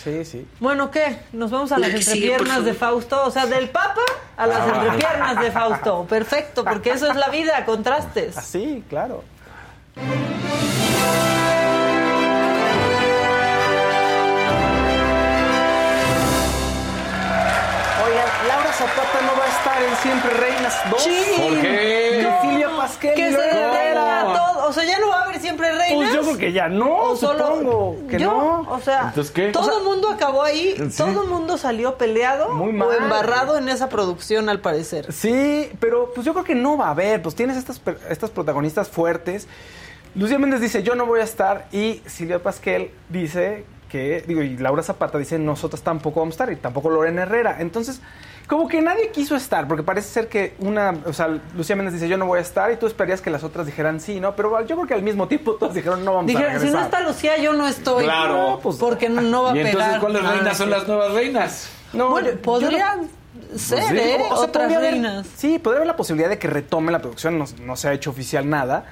Sí, 0.05 0.23
sí. 0.27 0.47
Bueno, 0.61 0.91
¿qué? 0.91 1.17
Nos 1.33 1.51
vamos 1.51 1.73
a 1.73 1.79
las 1.79 1.91
entrepiernas 1.91 2.63
de 2.63 2.75
Fausto. 2.75 3.25
O 3.25 3.31
sea, 3.31 3.47
del 3.47 3.71
Papa 3.71 4.03
a 4.37 4.47
las 4.47 4.61
ah, 4.61 4.83
entrepiernas 4.83 5.41
de 5.41 5.51
Fausto. 5.51 6.05
Perfecto, 6.09 6.63
porque 6.63 6.91
eso 6.91 7.11
es 7.11 7.17
la 7.17 7.31
vida, 7.31 7.65
contrastes. 7.65 8.35
Sí, 8.35 8.85
claro. 8.91 9.25
Laura 18.47 18.73
Zapata 18.75 19.21
no 19.23 19.39
va 19.39 19.45
a 19.45 19.49
estar 19.49 19.83
en 19.83 19.97
Siempre 19.97 20.31
Reinas 20.35 20.91
2. 20.91 21.03
Sí. 21.03 21.25
¿Por 21.39 21.61
qué? 21.63 22.05
Que 23.01 23.31
se 23.33 23.37
reina 23.37 24.25
todo. 24.35 24.69
O 24.69 24.73
sea, 24.73 24.85
ya 24.85 24.99
no 24.99 25.09
va 25.09 25.21
a 25.21 25.25
haber 25.25 25.35
Siempre 25.45 25.71
Reinas. 25.73 25.95
Pues 25.95 26.13
yo 26.15 26.23
creo 26.23 26.39
que 26.39 26.53
ya 26.53 26.69
no, 26.69 27.15
supongo 27.17 27.99
que 28.09 28.19
no. 28.19 28.61
O 28.63 28.81
sea, 28.81 29.13
todo 29.53 29.79
el 29.79 29.85
mundo 29.85 30.09
acabó 30.09 30.43
ahí. 30.43 30.75
Todo 30.97 31.23
el 31.23 31.29
mundo 31.29 31.59
salió 31.59 31.99
peleado 31.99 32.49
o 32.49 32.93
embarrado 32.93 33.59
en 33.59 33.69
esa 33.69 33.91
producción, 33.91 34.49
al 34.49 34.61
parecer. 34.61 35.13
Sí, 35.13 35.71
pero 35.81 36.13
pues 36.15 36.25
yo 36.25 36.33
creo 36.33 36.45
que 36.45 36.55
no 36.55 36.79
va 36.79 36.87
a 36.87 36.91
haber. 36.93 37.21
Pues 37.21 37.35
tienes 37.35 37.59
estas, 37.59 37.81
estas 38.09 38.31
protagonistas 38.31 38.89
fuertes. 38.89 39.47
Lucía 40.15 40.39
Méndez 40.39 40.63
dice, 40.63 40.83
yo 40.83 40.95
no 40.95 41.05
voy 41.05 41.21
a 41.21 41.25
estar. 41.25 41.67
Y 41.71 42.01
Silvia 42.07 42.43
Pasquel 42.43 42.91
dice 43.11 43.67
que, 43.91 44.25
digo, 44.27 44.43
y 44.43 44.57
Laura 44.57 44.83
Zapata 44.83 45.19
dice, 45.19 45.39
nosotros 45.39 45.83
tampoco 45.83 46.21
vamos 46.21 46.35
a 46.35 46.37
estar. 46.37 46.53
Y 46.53 46.57
tampoco 46.57 46.89
Lorena 46.89 47.23
Herrera. 47.23 47.57
Entonces 47.61 48.01
como 48.47 48.69
que 48.69 48.83
nadie 48.83 49.11
quiso 49.11 49.37
estar, 49.37 49.67
porque 49.67 49.83
parece 49.83 50.09
ser 50.09 50.29
que 50.29 50.55
una, 50.59 50.95
o 51.07 51.13
sea, 51.13 51.29
Lucía 51.57 51.77
Méndez 51.77 51.95
dice, 51.95 52.09
yo 52.09 52.19
no 52.19 52.27
voy 52.27 52.39
a 52.39 52.43
estar, 52.43 52.71
y 52.71 52.77
tú 52.77 52.87
esperarías 52.87 53.21
que 53.21 53.31
las 53.31 53.43
otras 53.43 53.67
dijeran 53.67 54.01
sí, 54.01 54.21
¿no? 54.21 54.37
Pero 54.37 54.61
yo 54.67 54.77
creo 54.77 54.87
que 54.87 54.95
al 54.95 55.03
mismo 55.03 55.29
tiempo 55.29 55.55
todas 55.55 55.75
dijeron, 55.75 56.05
no 56.05 56.15
vamos 56.15 56.35
a 56.35 56.39
regresar. 56.39 56.61
si 56.61 56.73
no 56.73 56.81
está 56.81 57.01
Lucía, 57.01 57.39
yo 57.39 57.53
no 57.55 57.67
estoy. 57.67 58.05
Claro. 58.05 58.61
Pues, 58.63 58.77
porque 58.77 59.09
no, 59.09 59.45
va 59.45 59.51
a 59.51 59.53
pegar. 59.55 59.67
¿Y 59.67 59.71
entonces 59.71 59.99
cuáles 59.99 60.29
reinas 60.29 60.57
son 60.57 60.71
las 60.71 60.87
nuevas 60.87 61.13
reinas? 61.13 61.71
No, 61.93 62.11
bueno, 62.11 62.31
podrían 62.43 63.09
ser, 63.57 63.85
pues 63.89 63.93
¿eh? 63.93 64.23
Otras 64.31 64.73
reinas. 64.73 65.27
sí, 65.37 65.59
podría 65.59 65.79
haber 65.79 65.87
la 65.89 65.97
posibilidad 65.97 66.29
de 66.29 66.39
que 66.39 66.49
retome 66.49 66.93
la 66.93 67.01
producción, 67.01 67.39
no, 67.39 67.47
no 67.63 67.77
se 67.77 67.89
ha 67.89 67.93
hecho 67.93 68.11
oficial 68.11 68.49
nada, 68.49 68.85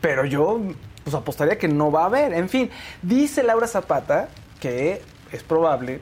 pero 0.00 0.24
yo 0.24 0.60
pues 1.02 1.14
apostaría 1.14 1.58
que 1.58 1.68
no 1.68 1.92
va 1.92 2.02
a 2.02 2.06
haber. 2.06 2.32
En 2.32 2.48
fin, 2.48 2.70
dice 3.02 3.42
Laura 3.42 3.66
Zapata 3.66 4.28
que 4.60 5.02
es 5.30 5.42
probable 5.42 6.00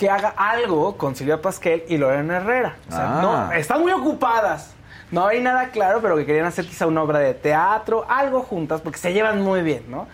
que 0.00 0.08
haga 0.08 0.32
algo 0.34 0.96
con 0.96 1.14
Silvia 1.14 1.42
Pasquel 1.42 1.84
y 1.86 1.98
Lorena 1.98 2.38
Herrera. 2.38 2.76
O 2.88 2.90
sea, 2.90 3.18
no, 3.20 3.36
ah. 3.36 3.50
están 3.54 3.82
muy 3.82 3.92
ocupadas. 3.92 4.72
No 5.10 5.26
hay 5.26 5.42
nada 5.42 5.68
claro, 5.68 6.00
pero 6.00 6.16
que 6.16 6.24
querían 6.24 6.46
hacer 6.46 6.64
quizá 6.64 6.86
una 6.86 7.02
obra 7.02 7.18
de 7.18 7.34
teatro, 7.34 8.06
algo 8.08 8.40
juntas, 8.40 8.80
porque 8.80 8.98
se 8.98 9.12
llevan 9.12 9.42
muy 9.42 9.60
bien, 9.60 9.82
¿no? 9.90 10.08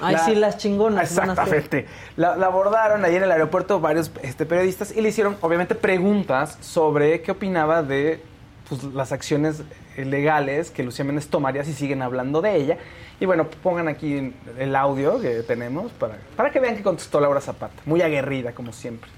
Ay, 0.00 0.14
sí, 0.24 0.36
las 0.36 0.58
chingonas. 0.58 1.10
Exactamente. 1.10 1.88
La, 2.14 2.34
abordaron 2.34 3.04
ahí 3.04 3.16
en 3.16 3.24
el 3.24 3.32
aeropuerto 3.32 3.80
varios 3.80 4.12
este, 4.22 4.46
periodistas 4.46 4.94
y 4.96 5.00
le 5.00 5.08
hicieron, 5.08 5.36
obviamente, 5.40 5.74
preguntas 5.74 6.56
sobre 6.60 7.20
qué 7.22 7.32
opinaba 7.32 7.82
de 7.82 8.22
pues, 8.68 8.84
las 8.84 9.10
acciones 9.10 9.64
legales 9.96 10.70
que 10.70 10.84
Lucía 10.84 11.04
Méndez 11.04 11.26
tomaría 11.26 11.64
si 11.64 11.72
siguen 11.72 12.00
hablando 12.00 12.42
de 12.42 12.54
ella. 12.54 12.78
Y 13.18 13.26
bueno, 13.26 13.48
pongan 13.60 13.88
aquí 13.88 14.32
el 14.56 14.76
audio 14.76 15.20
que 15.20 15.42
tenemos 15.42 15.90
para, 15.90 16.18
para 16.36 16.52
que 16.52 16.60
vean 16.60 16.76
que 16.76 16.84
contestó 16.84 17.18
Laura 17.18 17.40
Zapata. 17.40 17.82
Muy 17.86 18.02
aguerrida, 18.02 18.52
como 18.52 18.72
siempre. 18.72 19.10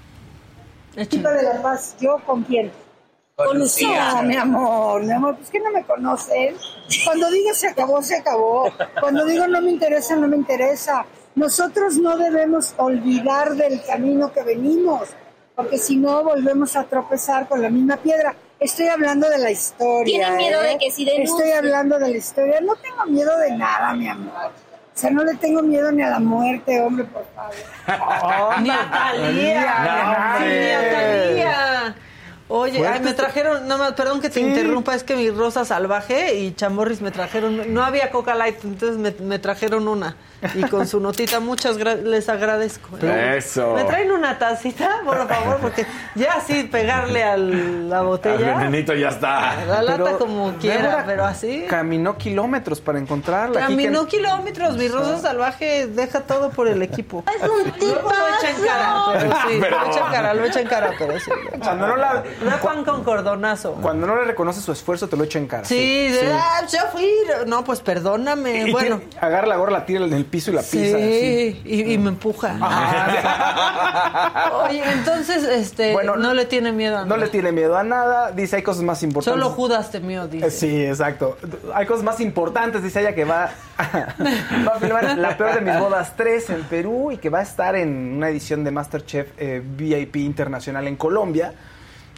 Chica 1.03 1.31
de 1.31 1.43
la 1.43 1.61
Paz, 1.61 1.95
¿yo 1.99 2.17
con 2.25 2.43
quién? 2.43 2.71
Con 3.35 3.59
Lucía, 3.59 4.21
mi 4.21 4.37
amor, 4.37 5.03
mi 5.03 5.11
amor, 5.11 5.35
pues 5.35 5.49
que 5.49 5.59
no 5.59 5.69
me 5.69 5.83
conocen. 5.83 6.55
Cuando 7.03 7.29
digo 7.29 7.53
se 7.53 7.67
acabó, 7.67 8.01
se 8.01 8.15
acabó. 8.15 8.71
Cuando 9.01 9.25
digo 9.25 9.45
no 9.47 9.61
me 9.61 9.71
interesa, 9.71 10.15
no 10.15 10.27
me 10.27 10.37
interesa. 10.37 11.05
Nosotros 11.35 11.97
no 11.97 12.17
debemos 12.17 12.73
olvidar 12.77 13.55
del 13.55 13.83
camino 13.83 14.31
que 14.31 14.41
venimos, 14.43 15.09
porque 15.53 15.77
si 15.77 15.97
no 15.97 16.23
volvemos 16.23 16.77
a 16.77 16.85
tropezar 16.85 17.49
con 17.49 17.61
la 17.61 17.69
misma 17.69 17.97
piedra. 17.97 18.33
Estoy 18.57 18.87
hablando 18.87 19.29
de 19.29 19.37
la 19.37 19.51
historia. 19.51 20.05
¿Tiene 20.05 20.37
miedo 20.37 20.61
de 20.61 20.71
¿eh? 20.71 20.77
que 20.79 20.89
si 20.89 21.03
denuncie? 21.03 21.35
Estoy 21.35 21.51
hablando 21.51 21.99
de 21.99 22.09
la 22.09 22.17
historia. 22.17 22.61
No 22.61 22.73
tengo 22.77 23.05
miedo 23.05 23.37
de 23.37 23.51
nada, 23.51 23.93
mi 23.93 24.07
amor. 24.07 24.51
O 24.95 24.97
sea, 24.97 25.11
no 25.11 25.25
le 25.25 25.35
tengo 25.35 25.61
miedo 25.61 25.91
ni 25.91 26.01
a 26.03 26.09
la 26.09 26.19
muerte, 26.19 26.79
hombre, 26.81 27.03
por 27.05 27.25
favor. 27.35 28.61
Ni 28.61 28.69
a 28.69 28.89
Talía. 28.91 29.61
Ni 29.61 29.89
a 29.89 30.35
hombre. 30.37 30.91
Talía. 30.91 31.95
Oye, 32.47 32.87
ay, 32.87 32.99
me 33.01 33.13
trajeron, 33.13 33.67
no, 33.67 33.77
ma- 33.77 33.95
perdón 33.95 34.21
que 34.21 34.29
te 34.29 34.39
interrumpa, 34.39 34.93
es 34.95 35.03
que 35.03 35.15
mi 35.15 35.31
rosa 35.31 35.65
salvaje 35.65 36.35
y 36.35 36.53
chamorris 36.53 37.01
me 37.01 37.09
trajeron, 37.11 37.73
no 37.73 37.83
había 37.83 38.11
Coca 38.11 38.35
Light, 38.35 38.63
entonces 38.63 38.97
me, 38.99 39.11
me 39.25 39.39
trajeron 39.39 39.87
una. 39.87 40.15
Y 40.53 40.63
con 40.63 40.87
su 40.87 40.99
notita, 40.99 41.39
muchas 41.39 41.77
gra- 41.77 42.01
les 42.01 42.29
agradezco. 42.29 42.89
¿eh? 43.01 43.35
Eso. 43.37 43.73
¿Me 43.73 43.83
traen 43.85 44.11
una 44.11 44.37
tacita, 44.37 45.01
por 45.03 45.27
favor? 45.27 45.57
Porque 45.61 45.85
ya 46.15 46.33
así 46.35 46.63
pegarle 46.63 47.23
a 47.23 47.37
la 47.37 47.99
El 47.99 48.05
botella, 48.05 48.57
venenito 48.57 48.93
ya 48.93 49.09
está. 49.09 49.65
la 49.65 49.81
lata 49.81 50.03
Pero 50.03 50.17
como 50.19 50.53
quiera, 50.57 50.81
Débora 50.81 51.03
pero 51.05 51.25
así. 51.25 51.65
Caminó 51.69 52.17
kilómetros 52.17 52.81
para 52.81 52.99
encontrarla. 52.99 53.59
Caminó 53.61 54.05
kilómetros, 54.07 54.77
mi 54.77 54.87
rosa 54.87 55.19
salvaje 55.19 55.87
deja 55.87 56.21
todo 56.21 56.49
por 56.51 56.67
el 56.67 56.81
equipo. 56.81 57.23
Es 57.27 57.41
un 57.49 57.73
Luego 57.79 58.09
lo 58.09 58.27
echa 58.37 58.49
en 58.51 58.65
cara, 58.65 59.03
pero 59.13 59.31
sí, 59.47 59.57
Pero- 59.61 59.79
lo 59.79 59.85
echa 59.91 59.99
en 60.05 60.11
cara, 60.11 60.33
lo 60.33 60.45
echa 60.45 60.59
en 60.61 60.67
cara, 60.67 60.91
pero 60.97 61.19
sí. 61.19 61.31
Cuando 61.61 61.87
no, 61.87 61.95
la, 61.95 62.23
No 62.43 62.49
es 62.51 62.57
pan 62.57 62.83
con 62.83 63.03
cordonazo. 63.03 63.73
cuando 63.81 64.07
no 64.07 64.15
le 64.17 64.25
reconoce 64.25 64.61
su 64.61 64.71
esfuerzo, 64.71 65.07
te 65.07 65.17
lo 65.17 65.23
echa 65.23 65.39
en 65.39 65.47
cara. 65.47 65.65
Sí, 65.65 66.09
de, 66.09 66.31
ah, 66.33 66.61
ya 66.67 66.83
fui. 66.91 67.09
No, 67.47 67.63
pues 67.63 67.79
perdóname. 67.81 68.67
Y 68.67 68.71
bueno. 68.71 69.01
agarra 69.19 69.47
la 69.47 69.55
gorra, 69.57 69.71
la 69.71 69.85
tira 69.85 70.05
en 70.05 70.13
el 70.13 70.25
piso 70.35 70.51
y 70.51 70.53
la 70.55 70.61
Sí, 70.63 70.77
pisa. 70.77 70.99
y, 70.99 71.93
y 71.93 71.97
me 71.97 72.09
empuja. 72.09 72.57
Ah, 72.61 74.65
Oye, 74.69 74.83
entonces, 74.91 75.43
este, 75.43 75.93
Bueno, 75.93 76.15
no 76.17 76.33
le 76.33 76.45
tiene 76.45 76.71
miedo 76.71 76.97
a 76.97 77.01
No 77.01 77.05
nada. 77.07 77.17
le 77.19 77.27
tiene 77.29 77.51
miedo 77.51 77.77
a 77.77 77.83
nada. 77.83 78.31
Dice, 78.31 78.57
hay 78.57 78.63
cosas 78.63 78.83
más 78.83 79.01
importantes. 79.03 79.41
Solo 79.41 79.55
Judas 79.55 79.91
temió, 79.91 80.27
dice. 80.27 80.49
Sí, 80.51 80.85
exacto. 80.85 81.37
Hay 81.73 81.85
cosas 81.85 82.03
más 82.03 82.19
importantes, 82.19 82.83
dice 82.83 83.01
ella, 83.01 83.15
que 83.15 83.23
va, 83.25 83.49
va 83.79 84.75
a 84.75 84.79
filmar 84.79 85.17
La 85.17 85.37
Peor 85.37 85.55
de 85.55 85.61
Mis 85.61 85.79
Bodas 85.79 86.13
3 86.17 86.49
en 86.49 86.63
Perú 86.63 87.11
y 87.11 87.17
que 87.17 87.29
va 87.29 87.39
a 87.39 87.43
estar 87.43 87.75
en 87.75 88.15
una 88.17 88.29
edición 88.29 88.63
de 88.63 88.71
Masterchef 88.71 89.27
eh, 89.37 89.61
VIP 89.63 90.17
Internacional 90.17 90.87
en 90.87 90.95
Colombia, 90.97 91.53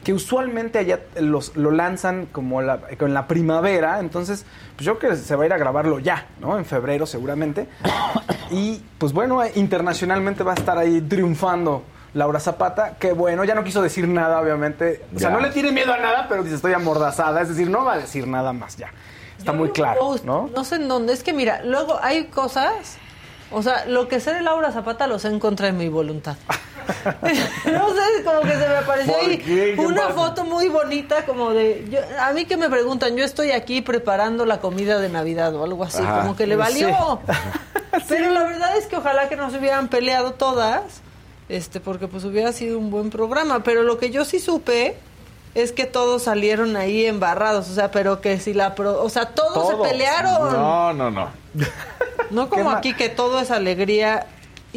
que 0.07 0.13
usualmente 0.13 0.79
allá 0.79 1.01
los, 1.19 1.57
lo 1.57 1.69
lanzan 1.69 2.27
como 2.27 2.61
la, 2.61 2.79
con 2.97 3.13
la 3.13 3.27
primavera, 3.27 3.99
entonces 3.99 4.45
pues 4.77 4.85
yo 4.85 4.97
creo 4.99 5.11
que 5.11 5.17
se 5.17 5.35
va 5.35 5.43
a 5.43 5.47
ir 5.47 5.51
a 5.51 5.57
grabarlo 5.57 5.99
ya, 5.99 6.27
¿no? 6.39 6.57
En 6.57 6.63
febrero 6.63 7.05
seguramente. 7.05 7.67
Y 8.49 8.81
pues 8.97 9.11
bueno, 9.11 9.41
internacionalmente 9.55 10.45
va 10.45 10.53
a 10.53 10.55
estar 10.55 10.77
ahí 10.77 11.01
triunfando. 11.01 11.83
Laura 12.13 12.39
Zapata, 12.39 12.95
que 12.97 13.11
bueno, 13.11 13.43
ya 13.43 13.53
no 13.53 13.65
quiso 13.65 13.81
decir 13.81 14.07
nada, 14.07 14.39
obviamente. 14.39 15.03
O 15.13 15.19
sea, 15.19 15.27
Ya. 15.29 15.35
no 15.35 15.41
le 15.41 15.49
tiene 15.51 15.73
miedo 15.73 15.91
a 15.93 15.97
nada, 15.97 16.27
pero 16.29 16.41
dice, 16.41 16.55
estoy 16.55 16.71
amordazada. 16.71 17.41
Es 17.41 17.49
decir, 17.49 17.69
no 17.69 17.83
va 17.83 17.95
a 17.95 17.97
decir 17.97 18.25
nada 18.29 18.53
más 18.53 18.77
ya. 18.77 18.87
Está 19.37 19.51
muy 19.51 19.71
claro, 19.71 19.99
Post, 19.99 20.23
¿no? 20.23 20.49
No 20.55 20.63
sé 20.63 20.75
en 20.77 20.87
dónde. 20.87 21.11
Es 21.11 21.21
que 21.21 21.33
mira, 21.33 21.61
luego 21.65 21.99
hay 22.01 22.27
cosas. 22.27 22.97
O 23.51 23.61
sea, 23.61 23.85
lo 23.87 24.07
que 24.07 24.21
sé 24.21 24.33
de 24.33 24.41
Laura 24.41 24.71
Zapata 24.71 25.05
lo 25.05 25.19
sé 25.19 25.27
en 25.27 25.39
contra 25.41 25.65
de 25.65 25.73
mi 25.73 25.89
voluntad. 25.89 26.37
no 27.71 27.89
sé, 27.89 28.23
como 28.23 28.41
que 28.41 28.51
se 28.51 28.67
me 28.67 28.75
apareció 28.77 29.13
¿Por 29.13 29.23
ahí 29.29 29.75
una 29.77 30.01
pasa? 30.03 30.13
foto 30.13 30.43
muy 30.45 30.67
bonita, 30.69 31.25
como 31.25 31.51
de. 31.51 31.85
yo- 31.89 31.99
a 32.21 32.31
mí 32.33 32.45
que 32.45 32.57
me 32.57 32.69
preguntan, 32.69 33.15
yo 33.15 33.23
estoy 33.23 33.51
aquí 33.51 33.81
preparando 33.81 34.45
la 34.45 34.59
comida 34.59 34.99
de 34.99 35.09
Navidad 35.09 35.53
o 35.55 35.63
algo 35.63 35.83
así, 35.83 36.01
Ajá. 36.01 36.21
como 36.21 36.35
que 36.35 36.47
le 36.47 36.55
valió. 36.55 37.19
Pero 38.07 38.31
la 38.31 38.43
verdad 38.43 38.77
es 38.77 38.85
que 38.85 38.95
ojalá 38.97 39.27
que 39.29 39.35
no 39.35 39.49
se 39.49 39.57
hubieran 39.57 39.87
peleado 39.87 40.31
todas, 40.33 40.81
este, 41.49 41.79
porque 41.79 42.07
pues 42.07 42.23
hubiera 42.25 42.51
sido 42.53 42.77
un 42.77 42.91
buen 42.91 43.09
programa. 43.09 43.63
Pero 43.63 43.83
lo 43.83 43.97
que 43.97 44.09
yo 44.11 44.23
sí 44.25 44.39
supe 44.39 44.95
es 45.55 45.71
que 45.71 45.85
todos 45.85 46.23
salieron 46.23 46.75
ahí 46.75 47.05
embarrados, 47.05 47.69
o 47.69 47.73
sea, 47.73 47.89
pero 47.89 48.21
que 48.21 48.39
si 48.39 48.53
la 48.53 48.75
pro, 48.75 49.01
o 49.01 49.09
sea, 49.09 49.27
todos, 49.29 49.53
Todos. 49.53 49.87
se 49.87 49.89
pelearon. 49.91 50.53
No, 50.53 50.93
no, 50.93 51.09
no. 51.09 51.29
No 52.29 52.49
como 52.51 52.69
aquí 52.69 52.93
que 52.93 53.09
todo 53.09 53.39
es 53.39 53.49
alegría 53.49 54.27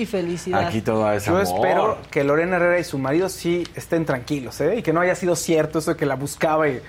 y 0.01 0.07
felicidad. 0.07 0.61
Aquí 0.67 0.81
todo 0.81 1.11
es 1.13 1.25
Yo 1.27 1.33
amor. 1.39 1.43
espero 1.43 1.99
que 2.11 2.25
Lorena 2.25 2.57
Herrera 2.57 2.79
y 2.79 2.85
su 2.85 2.99
marido 2.99 3.29
sí 3.29 3.65
estén 3.75 4.05
tranquilos, 4.05 4.61
¿eh? 4.61 4.77
Y 4.79 4.83
que 4.83 4.93
no 4.93 5.01
haya 5.01 5.15
sido 5.15 5.37
cierto 5.37 5.79
eso 5.79 5.93
de 5.93 5.97
que 5.97 6.07
la 6.07 6.17
buscaba 6.17 6.69
y, 6.69 6.81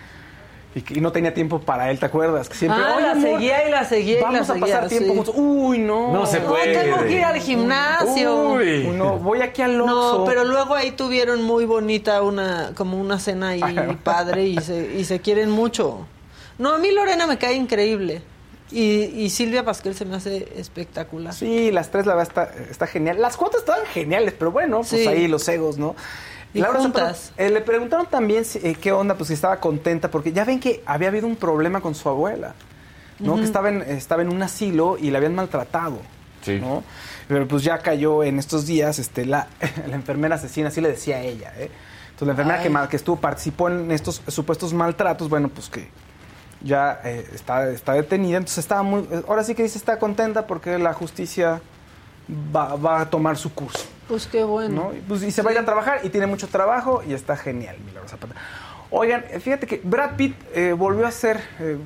y 0.74 0.82
que- 0.82 0.94
y 0.98 1.02
no 1.02 1.12
tenía 1.12 1.34
tiempo 1.34 1.60
para 1.60 1.92
él, 1.92 2.00
¿te 2.00 2.06
acuerdas? 2.06 2.48
Que 2.48 2.56
siempre, 2.56 2.82
Ah, 2.82 2.94
"Oye, 2.96 3.06
la 3.06 3.12
amor, 3.12 3.24
seguía 3.32 3.68
y 3.68 3.72
la 3.72 3.84
seguía 3.86 4.20
y 4.20 4.22
Vamos 4.22 4.50
a 4.50 4.56
pasar 4.56 4.88
tiempo 4.88 5.10
sí. 5.10 5.16
juntos. 5.18 5.36
Uy, 5.38 5.78
no. 5.80 6.14
No 6.14 6.26
se 6.26 6.40
No, 6.40 6.48
puede. 6.48 6.78
tengo 6.78 6.98
que 7.04 7.12
ir 7.12 7.24
al 7.24 7.40
gimnasio. 7.40 8.36
Uy. 8.54 8.88
Uy, 8.88 8.96
no, 8.98 9.18
voy 9.18 9.42
aquí 9.42 9.62
al 9.62 9.80
Oxxo. 9.82 10.18
No, 10.20 10.26
pero 10.26 10.44
luego 10.46 10.74
ahí 10.76 10.92
tuvieron 10.92 11.44
muy 11.44 11.66
bonita 11.66 12.22
una, 12.22 12.72
como 12.76 12.98
una 13.00 13.20
cena 13.20 13.50
ahí 13.50 13.62
padre 14.04 14.44
y 14.46 14.58
se, 14.60 14.94
y 14.98 15.04
se 15.04 15.20
quieren 15.20 15.50
mucho. 15.50 16.08
No, 16.58 16.74
a 16.76 16.78
mí 16.78 16.92
Lorena 16.92 17.28
me 17.28 17.38
cae 17.38 17.56
increíble. 17.56 18.22
Y, 18.72 19.04
y 19.04 19.30
Silvia 19.30 19.66
Pasquel 19.66 19.96
se 19.96 20.06
me 20.06 20.16
hace 20.16 20.48
espectacular. 20.56 21.34
Sí, 21.34 21.72
las 21.72 21.92
tres 21.92 22.06
la 22.06 22.16
verdad 22.16 22.30
está, 22.48 22.64
está 22.72 22.88
genial. 22.88 23.22
Las 23.22 23.36
cuotas 23.38 23.60
estaban 23.62 23.86
geniales, 23.88 24.34
pero 24.38 24.52
bueno, 24.52 24.78
pues 24.78 24.90
Sí. 24.90 25.08
ahí 25.08 25.28
los 25.28 25.48
egos, 25.50 25.78
¿no? 25.78 25.96
Y 26.54 26.60
Zapata, 26.62 26.80
juntas. 26.80 27.34
eh, 27.38 27.50
le 27.50 27.62
preguntaron 27.62 28.06
también 28.08 28.44
si- 28.46 28.60
eh, 28.60 28.76
qué 28.80 28.92
onda, 28.92 29.16
pues 29.16 29.28
si 29.30 29.34
estaba 29.34 29.60
contenta, 29.60 30.10
porque 30.12 30.32
ya 30.34 30.44
ven 30.46 30.60
que 30.60 30.82
había 30.86 31.10
habido 31.10 31.28
un 31.28 31.36
problema 31.36 31.82
con 31.82 31.96
su 31.96 32.08
abuela, 32.10 32.56
¿no? 33.20 33.36
Que 33.36 33.44
estaba 33.44 33.70
en, 33.70 33.82
estaba 33.84 34.22
en 34.22 34.30
un 34.30 34.42
asilo 34.42 34.98
y 34.98 35.12
la 35.12 35.18
habían 35.20 35.36
maltratado, 35.36 36.00
Sí. 36.42 36.58
¿no? 36.60 36.84
Pero 37.28 37.48
pues 37.48 37.64
ya 37.64 37.78
cayó 37.80 38.24
en 38.24 38.40
estos 38.40 38.66
días 38.66 39.00
este, 39.00 39.26
la, 39.26 39.48
la 39.88 39.96
enfermera 39.96 40.36
asesina, 40.36 40.70
así 40.70 40.82
le 40.82 40.90
decía 40.90 41.18
a 41.18 41.22
ella, 41.22 41.54
¿eh? 41.58 41.70
Entonces 42.10 42.26
la 42.28 42.32
enfermera 42.32 42.58
que, 42.60 42.68
Ay. 42.68 42.74
ma- 42.74 42.90
que 42.90 42.96
estuvo, 42.98 43.16
participó 43.18 43.70
en 43.70 43.92
estos 43.92 44.22
supuestos 44.28 44.74
maltratos, 44.74 45.30
bueno, 45.30 45.50
pues 45.50 45.70
que 45.70 45.88
ya 46.64 47.02
eh, 47.04 47.28
está, 47.34 47.70
está 47.70 47.94
detenida, 47.94 48.38
entonces 48.38 48.60
estaba 48.60 48.84
muy, 48.84 49.02
eh, 49.12 49.24
ahora 49.28 49.44
sí 49.44 49.56
que 49.56 49.64
dice 49.64 49.78
está 49.78 49.98
contenta 50.00 50.48
porque 50.48 50.78
la 50.78 50.94
justicia 50.94 51.62
va, 52.56 52.76
va 52.76 53.02
a 53.02 53.10
tomar 53.10 53.38
su 53.38 53.54
curso, 53.54 53.86
Pues 54.08 54.28
qué 54.28 54.44
bueno. 54.44 54.90
¿no? 54.90 54.94
Y, 54.94 55.02
pues, 55.02 55.24
y 55.24 55.32
se 55.32 55.42
va 55.42 55.50
a 55.50 55.54
ir 55.54 55.60
a 55.60 55.66
trabajar 55.66 56.02
y 56.04 56.10
tiene 56.10 56.28
mucho 56.28 56.48
trabajo 56.48 57.04
y 57.08 57.14
está 57.14 57.36
genial, 57.36 57.78
Milagro 57.86 58.08
Zapata. 58.08 58.36
Oigan, 58.90 59.24
eh, 59.30 59.40
fíjate 59.40 59.68
que 59.68 59.82
Brad 59.84 60.16
Pitt 60.16 60.36
eh, 60.54 60.74
volvió 60.74 61.08
a 61.08 61.12
ser, 61.12 61.42
eh, 61.60 61.78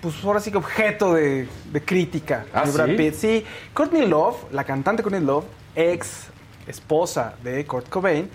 pues 0.00 0.14
ahora 0.24 0.40
sí 0.40 0.50
que 0.50 0.56
objeto 0.56 1.14
de, 1.14 1.46
de 1.72 1.84
crítica. 1.84 2.46
¿Ah, 2.54 2.64
de 2.64 2.72
Brad 2.72 2.86
sí? 2.86 2.94
Pitt. 2.94 3.14
Sí, 3.14 3.44
Courtney 3.74 4.06
Love, 4.06 4.50
la 4.52 4.64
cantante 4.64 5.02
Courtney 5.02 5.22
Love, 5.22 5.44
ex 5.74 6.28
esposa 6.66 7.34
de 7.42 7.64
Kurt 7.66 7.88
Cobain, 7.88 8.30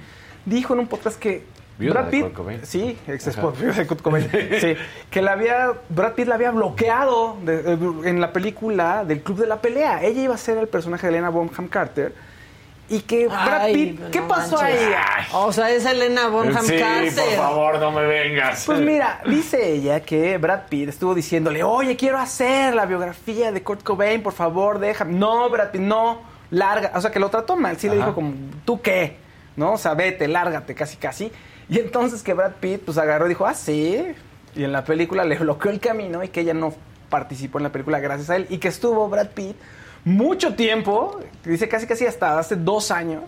dijo 0.46 0.74
en 0.74 0.82
un 0.82 0.88
podcast 0.88 1.20
que 1.20 1.44
Viuda 1.78 1.94
Brad 2.02 2.06
de 2.06 2.12
Pitt, 2.12 2.22
Kurt 2.24 2.34
Cobain. 2.36 2.66
sí, 2.66 2.98
ex 3.08 3.28
esposa 3.28 3.64
de 3.66 3.88
Kurt 3.88 4.02
Cobain, 4.02 4.30
sí, 4.62 4.76
que 5.10 5.22
la 5.22 5.32
había, 5.32 5.72
Brad 5.90 6.14
Pitt 6.14 6.28
la 6.28 6.36
había 6.36 6.52
bloqueado 6.52 7.38
de- 7.44 7.64
de- 7.64 8.10
en 8.10 8.22
la 8.22 8.32
película 8.32 9.04
del 9.06 9.22
Club 9.22 9.40
de 9.40 9.48
la 9.48 9.58
Pelea. 9.62 10.04
Ella 10.04 10.22
iba 10.22 10.36
a 10.36 10.38
ser 10.38 10.58
el 10.60 10.68
personaje 10.68 11.08
de 11.08 11.14
Elena 11.14 11.30
Bonham 11.30 11.68
Carter 11.68 12.14
y 12.90 13.00
que 13.02 13.28
Brad 13.28 13.62
Ay, 13.62 13.74
Pitt, 13.74 14.00
no 14.02 14.12
¿qué 14.12 14.22
pasó 14.22 14.58
manches. 14.58 14.88
ahí? 14.88 15.26
O 15.34 15.52
sea, 15.52 15.72
es 15.72 15.84
Elena 15.86 16.28
Bonham 16.28 16.64
Sí, 16.64 16.78
Carter. 16.78 17.12
por 17.16 17.36
favor, 17.38 17.80
no 17.80 17.92
me 17.92 18.06
vengas. 18.06 18.66
Pues 18.68 18.80
mira, 18.80 19.22
dice 19.26 19.72
ella 19.74 20.02
que 20.02 20.38
Brad 20.38 20.68
Pitt 20.70 20.90
estuvo 20.90 21.16
diciéndole, 21.16 21.64
oye, 21.64 21.96
quiero 21.96 22.20
hacer 22.20 22.76
la 22.76 22.86
biografía 22.86 23.52
de 23.52 23.64
Kurt 23.64 23.82
Cobain, 23.82 24.22
por 24.22 24.34
favor, 24.34 24.78
déjame. 24.78 25.14
No, 25.14 25.50
Brad 25.50 25.72
Pitt, 25.72 25.82
no, 25.82 26.22
larga. 26.52 26.92
O 26.94 27.02
sea, 27.02 27.10
que 27.10 27.20
lo 27.20 27.30
trató 27.30 27.56
mal, 27.56 27.78
sí 27.78 27.90
le 27.90 27.96
dijo 27.96 28.14
como, 28.14 28.34
¿tú 28.64 28.80
qué? 28.80 29.16
¿No? 29.56 29.74
O 29.74 29.78
sea, 29.78 29.94
vete, 29.96 30.28
lárgate, 30.28 30.76
casi, 30.76 30.98
casi. 30.98 31.32
Y 31.70 31.80
entonces 31.80 32.24
que 32.24 32.34
Brad 32.34 32.53
Pitt, 32.59 32.82
pues 32.86 32.97
agarró 32.97 33.26
y 33.26 33.30
dijo, 33.30 33.45
ah, 33.45 33.53
sí. 33.53 34.14
Y 34.55 34.64
en 34.64 34.72
la 34.72 34.84
película 34.84 35.24
le 35.24 35.38
bloqueó 35.38 35.72
el 35.72 35.80
camino 35.80 36.24
y 36.24 36.30
que 36.30 36.41
ella 36.41 36.53
no 36.53 36.74
participó 37.09 37.59
en 37.59 37.64
la 37.64 37.72
película 37.72 37.99
gracias 37.99 38.30
a 38.30 38.36
él. 38.36 38.47
Y 38.49 38.57
que 38.57 38.68
estuvo 38.68 39.07
Brad 39.09 39.30
Pitt 39.30 39.55
mucho 40.05 40.55
tiempo, 40.55 41.20
dice 41.45 41.68
casi, 41.70 41.88
casi 41.88 42.05
hasta 42.05 42.38
hace 42.38 42.55
dos 42.55 42.91
años, 42.91 43.24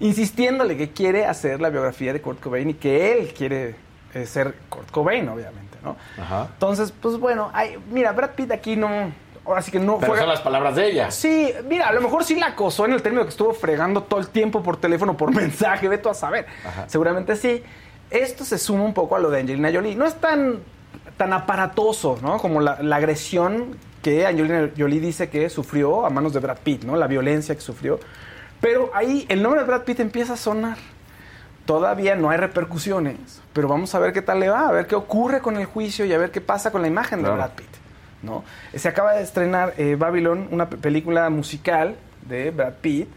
insistiéndole 0.00 0.76
que 0.76 0.90
quiere 0.90 1.26
hacer 1.26 1.60
la 1.60 1.70
biografía 1.70 2.12
de 2.12 2.20
Kurt 2.20 2.40
Cobain 2.40 2.70
y 2.70 2.74
que 2.74 3.12
él 3.12 3.34
quiere 3.34 3.74
eh, 4.14 4.26
ser 4.26 4.54
Kurt 4.68 4.90
Cobain, 4.90 5.28
obviamente, 5.28 5.78
¿no? 5.82 5.96
Ajá. 6.20 6.48
Entonces, 6.52 6.92
pues 6.92 7.18
bueno, 7.18 7.50
ay, 7.52 7.78
mira, 7.90 8.12
Brad 8.12 8.30
Pitt 8.30 8.52
aquí 8.52 8.76
no, 8.76 9.12
ahora 9.48 9.62
sí 9.62 9.70
que 9.70 9.80
no 9.80 9.98
Pero 9.98 10.12
fue... 10.12 10.20
son 10.20 10.28
las 10.28 10.40
palabras 10.40 10.76
de 10.76 10.90
ella. 10.90 11.10
Sí, 11.10 11.52
mira, 11.68 11.88
a 11.88 11.92
lo 11.92 12.00
mejor 12.00 12.24
sí 12.24 12.34
la 12.36 12.46
acosó 12.48 12.84
en 12.86 12.92
el 12.92 13.02
término 13.02 13.24
que 13.24 13.30
estuvo 13.30 13.52
fregando 13.52 14.02
todo 14.04 14.20
el 14.20 14.28
tiempo 14.28 14.62
por 14.62 14.76
teléfono, 14.78 15.16
por 15.16 15.34
mensaje, 15.34 15.88
ve 15.88 15.98
tú 15.98 16.08
a 16.08 16.14
saber. 16.14 16.46
Ajá. 16.66 16.84
Seguramente 16.88 17.34
sí. 17.36 17.62
Esto 18.10 18.44
se 18.44 18.56
suma 18.58 18.84
un 18.84 18.94
poco 18.94 19.16
a 19.16 19.18
lo 19.18 19.30
de 19.30 19.40
Angelina 19.40 19.70
Jolie. 19.72 19.94
No 19.94 20.06
es 20.06 20.14
tan, 20.14 20.60
tan 21.16 21.32
aparatoso, 21.32 22.18
¿no? 22.22 22.38
Como 22.38 22.60
la, 22.60 22.78
la 22.82 22.96
agresión 22.96 23.76
que 24.02 24.26
Angelina 24.26 24.70
Jolie 24.78 25.00
dice 25.00 25.28
que 25.28 25.50
sufrió 25.50 26.06
a 26.06 26.10
manos 26.10 26.32
de 26.32 26.40
Brad 26.40 26.58
Pitt, 26.64 26.84
¿no? 26.84 26.96
La 26.96 27.06
violencia 27.06 27.54
que 27.54 27.60
sufrió. 27.60 27.98
Pero 28.60 28.90
ahí 28.94 29.26
el 29.28 29.42
nombre 29.42 29.60
de 29.60 29.66
Brad 29.66 29.82
Pitt 29.82 30.00
empieza 30.00 30.34
a 30.34 30.36
sonar. 30.36 30.78
Todavía 31.66 32.16
no 32.16 32.30
hay 32.30 32.38
repercusiones, 32.38 33.42
pero 33.52 33.68
vamos 33.68 33.94
a 33.94 33.98
ver 33.98 34.14
qué 34.14 34.22
tal 34.22 34.40
le 34.40 34.48
va, 34.48 34.68
a 34.68 34.72
ver 34.72 34.86
qué 34.86 34.94
ocurre 34.94 35.40
con 35.40 35.58
el 35.58 35.66
juicio 35.66 36.06
y 36.06 36.12
a 36.14 36.18
ver 36.18 36.30
qué 36.30 36.40
pasa 36.40 36.70
con 36.70 36.80
la 36.80 36.88
imagen 36.88 37.18
Claro. 37.18 37.34
de 37.34 37.40
Brad 37.42 37.50
Pitt. 37.52 37.68
¿No? 38.22 38.44
Se 38.74 38.88
acaba 38.88 39.12
de 39.14 39.22
estrenar 39.22 39.74
eh, 39.78 39.96
Babylon, 39.98 40.48
una 40.50 40.68
pe- 40.68 40.76
película 40.76 41.28
musical 41.30 41.96
de 42.28 42.50
Brad 42.50 42.74
Pitt. 42.80 43.08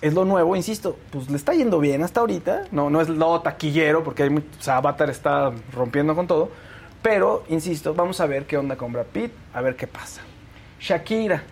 Es 0.00 0.14
lo 0.14 0.24
nuevo, 0.24 0.56
insisto, 0.56 0.98
pues 1.10 1.30
le 1.30 1.36
está 1.36 1.54
yendo 1.54 1.78
bien 1.78 2.02
hasta 2.02 2.20
ahorita. 2.20 2.64
No, 2.72 2.90
no 2.90 3.00
es 3.00 3.08
lo 3.08 3.40
taquillero, 3.40 4.02
porque 4.02 4.42
Avatar 4.66 5.10
está 5.10 5.52
rompiendo 5.72 6.14
con 6.16 6.26
todo. 6.26 6.50
Pero, 7.02 7.44
insisto, 7.48 7.94
vamos 7.94 8.20
a 8.20 8.26
ver 8.26 8.46
qué 8.46 8.56
onda 8.56 8.76
con 8.76 8.92
Brad 8.92 9.06
Pitt, 9.06 9.30
a 9.54 9.60
ver 9.60 9.76
qué 9.76 9.86
pasa. 9.86 10.20
Shakira, 10.80 11.42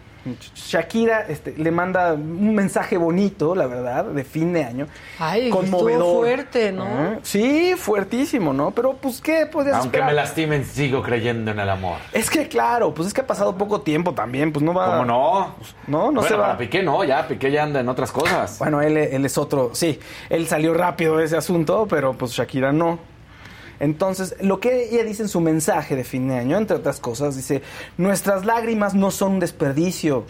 Shakira 0.54 1.26
este, 1.28 1.54
le 1.56 1.70
manda 1.70 2.14
un 2.14 2.54
mensaje 2.54 2.96
bonito, 2.96 3.54
la 3.54 3.66
verdad, 3.66 4.04
de 4.04 4.24
fin 4.24 4.52
de 4.52 4.64
año. 4.64 4.86
Ay, 5.18 5.50
conmovedor. 5.50 6.20
fuerte, 6.20 6.72
¿no? 6.72 7.18
Sí, 7.22 7.74
fuertísimo, 7.76 8.52
¿no? 8.52 8.70
Pero 8.70 8.94
pues, 8.94 9.20
¿qué 9.20 9.46
podías 9.46 9.76
Aunque 9.76 9.98
esperar? 9.98 10.08
me 10.08 10.14
lastimen, 10.14 10.64
sigo 10.64 11.02
creyendo 11.02 11.50
en 11.50 11.60
el 11.60 11.68
amor. 11.68 11.98
Es 12.12 12.30
que 12.30 12.48
claro, 12.48 12.92
pues 12.94 13.08
es 13.08 13.14
que 13.14 13.22
ha 13.22 13.26
pasado 13.26 13.56
poco 13.56 13.80
tiempo 13.80 14.12
también, 14.14 14.52
pues 14.52 14.64
no 14.64 14.74
va... 14.74 14.86
¿Cómo 14.92 15.04
no? 15.04 15.54
No, 15.86 16.12
no 16.12 16.20
bueno, 16.20 16.22
se 16.22 16.34
va. 16.34 16.42
para 16.46 16.58
Piqué 16.58 16.82
no, 16.82 17.02
ya 17.04 17.26
Piqué 17.26 17.50
ya 17.50 17.62
anda 17.64 17.80
en 17.80 17.88
otras 17.88 18.12
cosas. 18.12 18.58
Bueno, 18.58 18.80
él, 18.82 18.96
él 18.96 19.24
es 19.24 19.38
otro, 19.38 19.70
sí, 19.74 19.98
él 20.28 20.46
salió 20.46 20.74
rápido 20.74 21.16
de 21.16 21.24
ese 21.24 21.36
asunto, 21.36 21.86
pero 21.88 22.12
pues 22.14 22.32
Shakira 22.32 22.72
no. 22.72 22.98
Entonces, 23.80 24.36
lo 24.40 24.60
que 24.60 24.84
ella 24.84 25.02
dice 25.04 25.22
en 25.22 25.28
su 25.28 25.40
mensaje 25.40 25.96
de 25.96 26.04
fin 26.04 26.28
de 26.28 26.36
año, 26.36 26.58
entre 26.58 26.76
otras 26.76 27.00
cosas, 27.00 27.34
dice, 27.34 27.62
nuestras 27.96 28.44
lágrimas 28.44 28.94
no 28.94 29.10
son 29.10 29.32
un 29.32 29.40
desperdicio, 29.40 30.24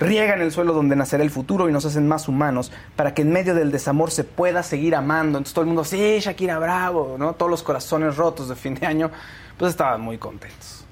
riegan 0.00 0.40
el 0.40 0.50
suelo 0.50 0.72
donde 0.72 0.96
nacerá 0.96 1.22
el 1.22 1.30
futuro 1.30 1.68
y 1.68 1.72
nos 1.72 1.84
hacen 1.84 2.08
más 2.08 2.26
humanos, 2.26 2.72
para 2.96 3.14
que 3.14 3.22
en 3.22 3.32
medio 3.32 3.54
del 3.54 3.70
desamor 3.70 4.10
se 4.10 4.24
pueda 4.24 4.64
seguir 4.64 4.96
amando. 4.96 5.38
Entonces 5.38 5.54
todo 5.54 5.62
el 5.62 5.68
mundo, 5.68 5.84
sí, 5.84 6.18
Shakira, 6.18 6.58
bravo, 6.58 7.14
¿no? 7.16 7.34
Todos 7.34 7.50
los 7.50 7.62
corazones 7.62 8.16
rotos 8.16 8.48
de 8.48 8.56
fin 8.56 8.74
de 8.74 8.86
año, 8.86 9.10
pues 9.56 9.70
estaban 9.70 10.00
muy 10.00 10.18
contentos. 10.18 10.84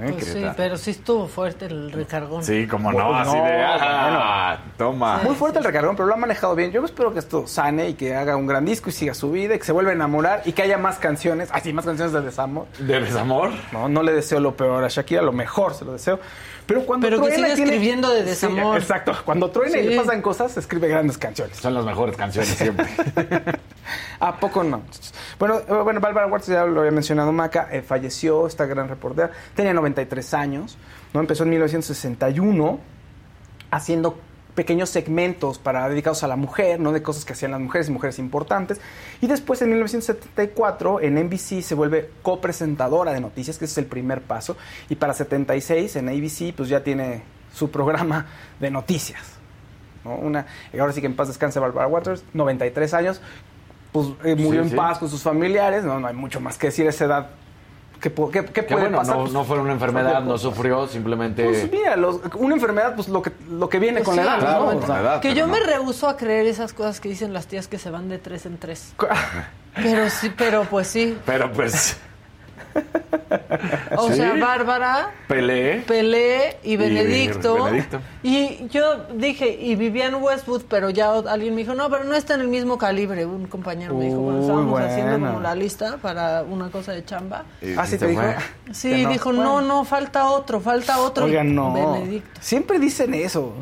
¿Eh? 0.00 0.10
Pues 0.12 0.24
¿Qué 0.24 0.32
sí, 0.32 0.40
tal? 0.42 0.54
pero 0.56 0.76
sí 0.76 0.90
estuvo 0.92 1.26
fuerte 1.26 1.66
el 1.66 1.90
recargón. 1.92 2.42
Sí, 2.44 2.66
como 2.66 2.90
Bueno, 2.92 3.10
no, 3.10 3.16
así 3.16 3.36
no, 3.36 3.44
de. 3.44 3.62
ah, 3.64 4.58
toma. 4.76 5.20
Muy 5.22 5.34
fuerte 5.34 5.58
el 5.58 5.64
recargón, 5.64 5.96
pero 5.96 6.06
lo 6.08 6.14
ha 6.14 6.18
manejado 6.18 6.54
bien. 6.54 6.70
Yo 6.72 6.84
espero 6.84 7.12
que 7.12 7.18
esto 7.20 7.46
sane 7.46 7.88
y 7.90 7.94
que 7.94 8.14
haga 8.14 8.36
un 8.36 8.46
gran 8.46 8.64
disco 8.64 8.90
y 8.90 8.92
siga 8.92 9.14
su 9.14 9.30
vida 9.30 9.54
y 9.54 9.58
que 9.58 9.64
se 9.64 9.72
vuelva 9.72 9.90
a 9.92 9.94
enamorar 9.94 10.42
y 10.44 10.52
que 10.52 10.62
haya 10.62 10.78
más 10.78 10.98
canciones. 10.98 11.48
Así, 11.52 11.72
más 11.72 11.84
canciones 11.84 12.12
de 12.12 12.20
desamor. 12.20 12.66
¿De 12.78 13.00
desamor? 13.00 13.50
No, 13.72 13.88
no 13.88 14.02
le 14.02 14.12
deseo 14.12 14.40
lo 14.40 14.56
peor 14.56 14.84
a 14.84 14.88
Shakira, 14.88 15.22
lo 15.22 15.32
mejor 15.32 15.74
se 15.74 15.84
lo 15.84 15.92
deseo. 15.92 16.18
Pero 16.66 16.84
cuando 16.84 17.06
Pero 17.06 17.22
que 17.22 17.30
tiene- 17.30 17.52
escribiendo 17.52 18.10
de 18.10 18.22
Sí, 18.22 18.26
desamor. 18.30 18.76
exacto. 18.78 19.12
Cuando 19.24 19.50
truena 19.50 19.78
y 19.78 19.86
le 19.88 19.96
pasan 19.96 20.20
cosas, 20.20 20.56
escribe 20.56 20.88
grandes 20.88 21.16
canciones. 21.16 21.56
Son 21.58 21.72
las 21.72 21.84
mejores 21.84 22.16
canciones 22.16 22.50
siempre. 22.50 22.86
¿A 24.20 24.36
poco 24.36 24.64
no? 24.64 24.82
Bueno, 25.38 25.58
eh, 25.60 25.72
bueno 25.84 26.00
Bárbara 26.00 26.26
Watts 26.26 26.46
ya 26.48 26.64
lo 26.64 26.80
había 26.80 26.90
mencionado, 26.90 27.30
Maca, 27.32 27.68
eh, 27.70 27.82
falleció, 27.82 28.46
esta 28.46 28.66
gran 28.66 28.88
reportera, 28.88 29.30
tenía 29.54 29.72
93 29.74 30.34
años, 30.34 30.76
¿no? 31.14 31.20
Empezó 31.20 31.44
en 31.44 31.50
1961 31.50 32.80
haciendo 33.70 34.18
pequeños 34.56 34.90
segmentos 34.90 35.58
para 35.58 35.88
dedicados 35.88 36.24
a 36.24 36.26
la 36.26 36.34
mujer, 36.34 36.80
¿no? 36.80 36.90
De 36.90 37.02
cosas 37.02 37.24
que 37.24 37.34
hacían 37.34 37.52
las 37.52 37.60
mujeres 37.60 37.88
y 37.88 37.92
mujeres 37.92 38.18
importantes. 38.18 38.80
Y 39.20 39.28
después 39.28 39.62
en 39.62 39.68
1974 39.68 41.00
en 41.02 41.14
NBC 41.26 41.62
se 41.62 41.74
vuelve 41.76 42.10
copresentadora 42.22 43.12
de 43.12 43.20
noticias, 43.20 43.58
que 43.58 43.66
ese 43.66 43.72
es 43.72 43.78
el 43.78 43.86
primer 43.86 44.22
paso. 44.22 44.56
Y 44.88 44.96
para 44.96 45.12
76 45.14 45.94
en 45.96 46.08
ABC 46.08 46.52
pues 46.56 46.68
ya 46.68 46.82
tiene 46.82 47.22
su 47.54 47.70
programa 47.70 48.26
de 48.58 48.70
noticias. 48.70 49.22
¿no? 50.04 50.16
Una, 50.16 50.46
y 50.72 50.78
ahora 50.78 50.92
sí 50.92 51.00
que 51.00 51.06
en 51.06 51.14
paz 51.16 51.28
descanse 51.28 51.60
Barbara 51.60 51.86
Waters, 51.86 52.24
93 52.32 52.94
años, 52.94 53.20
pues 53.92 54.08
eh, 54.24 54.34
murió 54.36 54.62
Sí, 54.62 54.66
en 54.68 54.70
sí. 54.70 54.76
paz 54.76 54.98
con 54.98 55.08
sus 55.08 55.22
familiares, 55.22 55.84
no, 55.84 56.00
no 56.00 56.06
hay 56.08 56.14
mucho 56.14 56.40
más 56.40 56.58
que 56.58 56.68
decir 56.68 56.86
a 56.86 56.90
esa 56.90 57.04
edad. 57.04 57.30
¿Qué, 58.00 58.14
pu- 58.14 58.30
qué- 58.30 58.44
qué 58.44 58.52
Que 58.52 58.62
puede 58.64 58.82
bueno, 58.82 58.98
pasar? 58.98 59.16
no, 59.16 59.22
Pues, 59.22 59.32
no 59.32 59.44
fue 59.44 59.58
una 59.58 59.72
enfermedad, 59.72 60.10
cualquier 60.10 60.28
no 60.32 60.38
sufrió, 60.38 60.86
simplemente. 60.86 61.44
Pues 61.44 61.70
mira, 61.72 61.96
los- 61.96 62.20
una 62.34 62.54
enfermedad, 62.54 62.94
pues 62.94 63.08
lo 63.08 63.22
que, 63.22 63.32
lo 63.50 63.68
que 63.68 63.78
viene 63.78 64.00
Pues 64.00 64.04
con 64.06 64.14
sí, 64.14 64.20
la 64.20 64.26
edad, 64.34 64.38
claro, 64.40 64.72
¿no? 64.72 64.80
con 64.80 64.88
la 64.88 65.00
edad. 65.00 65.20
Que 65.20 65.34
yo 65.34 65.46
no. 65.46 65.54
me 65.54 65.60
rehuso 65.60 66.08
a 66.08 66.16
creer 66.16 66.46
esas 66.46 66.72
cosas 66.72 67.00
que 67.00 67.08
dicen 67.08 67.32
las 67.32 67.46
tías 67.46 67.68
que 67.68 67.78
se 67.78 67.90
van 67.90 68.08
de 68.08 68.18
tres 68.18 68.44
en 68.46 68.58
tres. 68.58 68.92
Pero 69.74 70.08
sí, 70.08 70.32
pero 70.36 70.64
pues 70.64 70.86
sí. 70.86 71.18
Pero 71.26 71.52
pues. 71.52 71.98
O 73.96 74.08
Sí. 74.08 74.16
sea, 74.16 74.34
Bárbara, 74.34 75.10
Pelé. 75.28 75.82
Pelé 75.86 76.58
y 76.62 76.76
Benedicto. 76.76 77.64
Benedicto. 77.64 78.00
Y 78.22 78.68
yo 78.68 79.06
dije, 79.14 79.48
y 79.60 79.74
Vivian 79.74 80.14
Westwood, 80.16 80.62
pero 80.68 80.90
ya 80.90 81.12
alguien 81.12 81.54
me 81.54 81.62
dijo, 81.62 81.74
no, 81.74 81.88
pero 81.90 82.04
no 82.04 82.14
está 82.14 82.34
en 82.34 82.42
el 82.42 82.48
mismo 82.48 82.78
calibre. 82.78 83.24
Un 83.26 83.46
compañero 83.46 83.94
me 83.94 84.06
dijo, 84.06 84.16
cuando 84.20 84.40
Uy, 84.40 84.46
estábamos 84.46 84.80
haciendo 84.80 85.10
bueno. 85.12 85.26
como 85.28 85.40
la 85.40 85.54
lista 85.54 85.96
para 85.98 86.42
una 86.42 86.68
cosa 86.70 86.92
de 86.92 87.04
chamba. 87.04 87.44
Ah, 87.76 87.86
sí 87.86 87.98
te 87.98 88.06
dijo. 88.06 88.22
Sí, 88.72 89.02
no. 89.04 89.10
dijo, 89.10 89.30
Bueno. 89.32 89.60
no, 89.60 89.62
no, 89.62 89.84
falta 89.84 90.28
otro, 90.28 90.60
falta 90.60 90.98
otro. 91.00 91.24
Oigan, 91.24 91.54
no. 91.54 91.72
Benedicto. 91.72 92.40
Siempre 92.40 92.78
dicen 92.78 93.14
eso. 93.14 93.52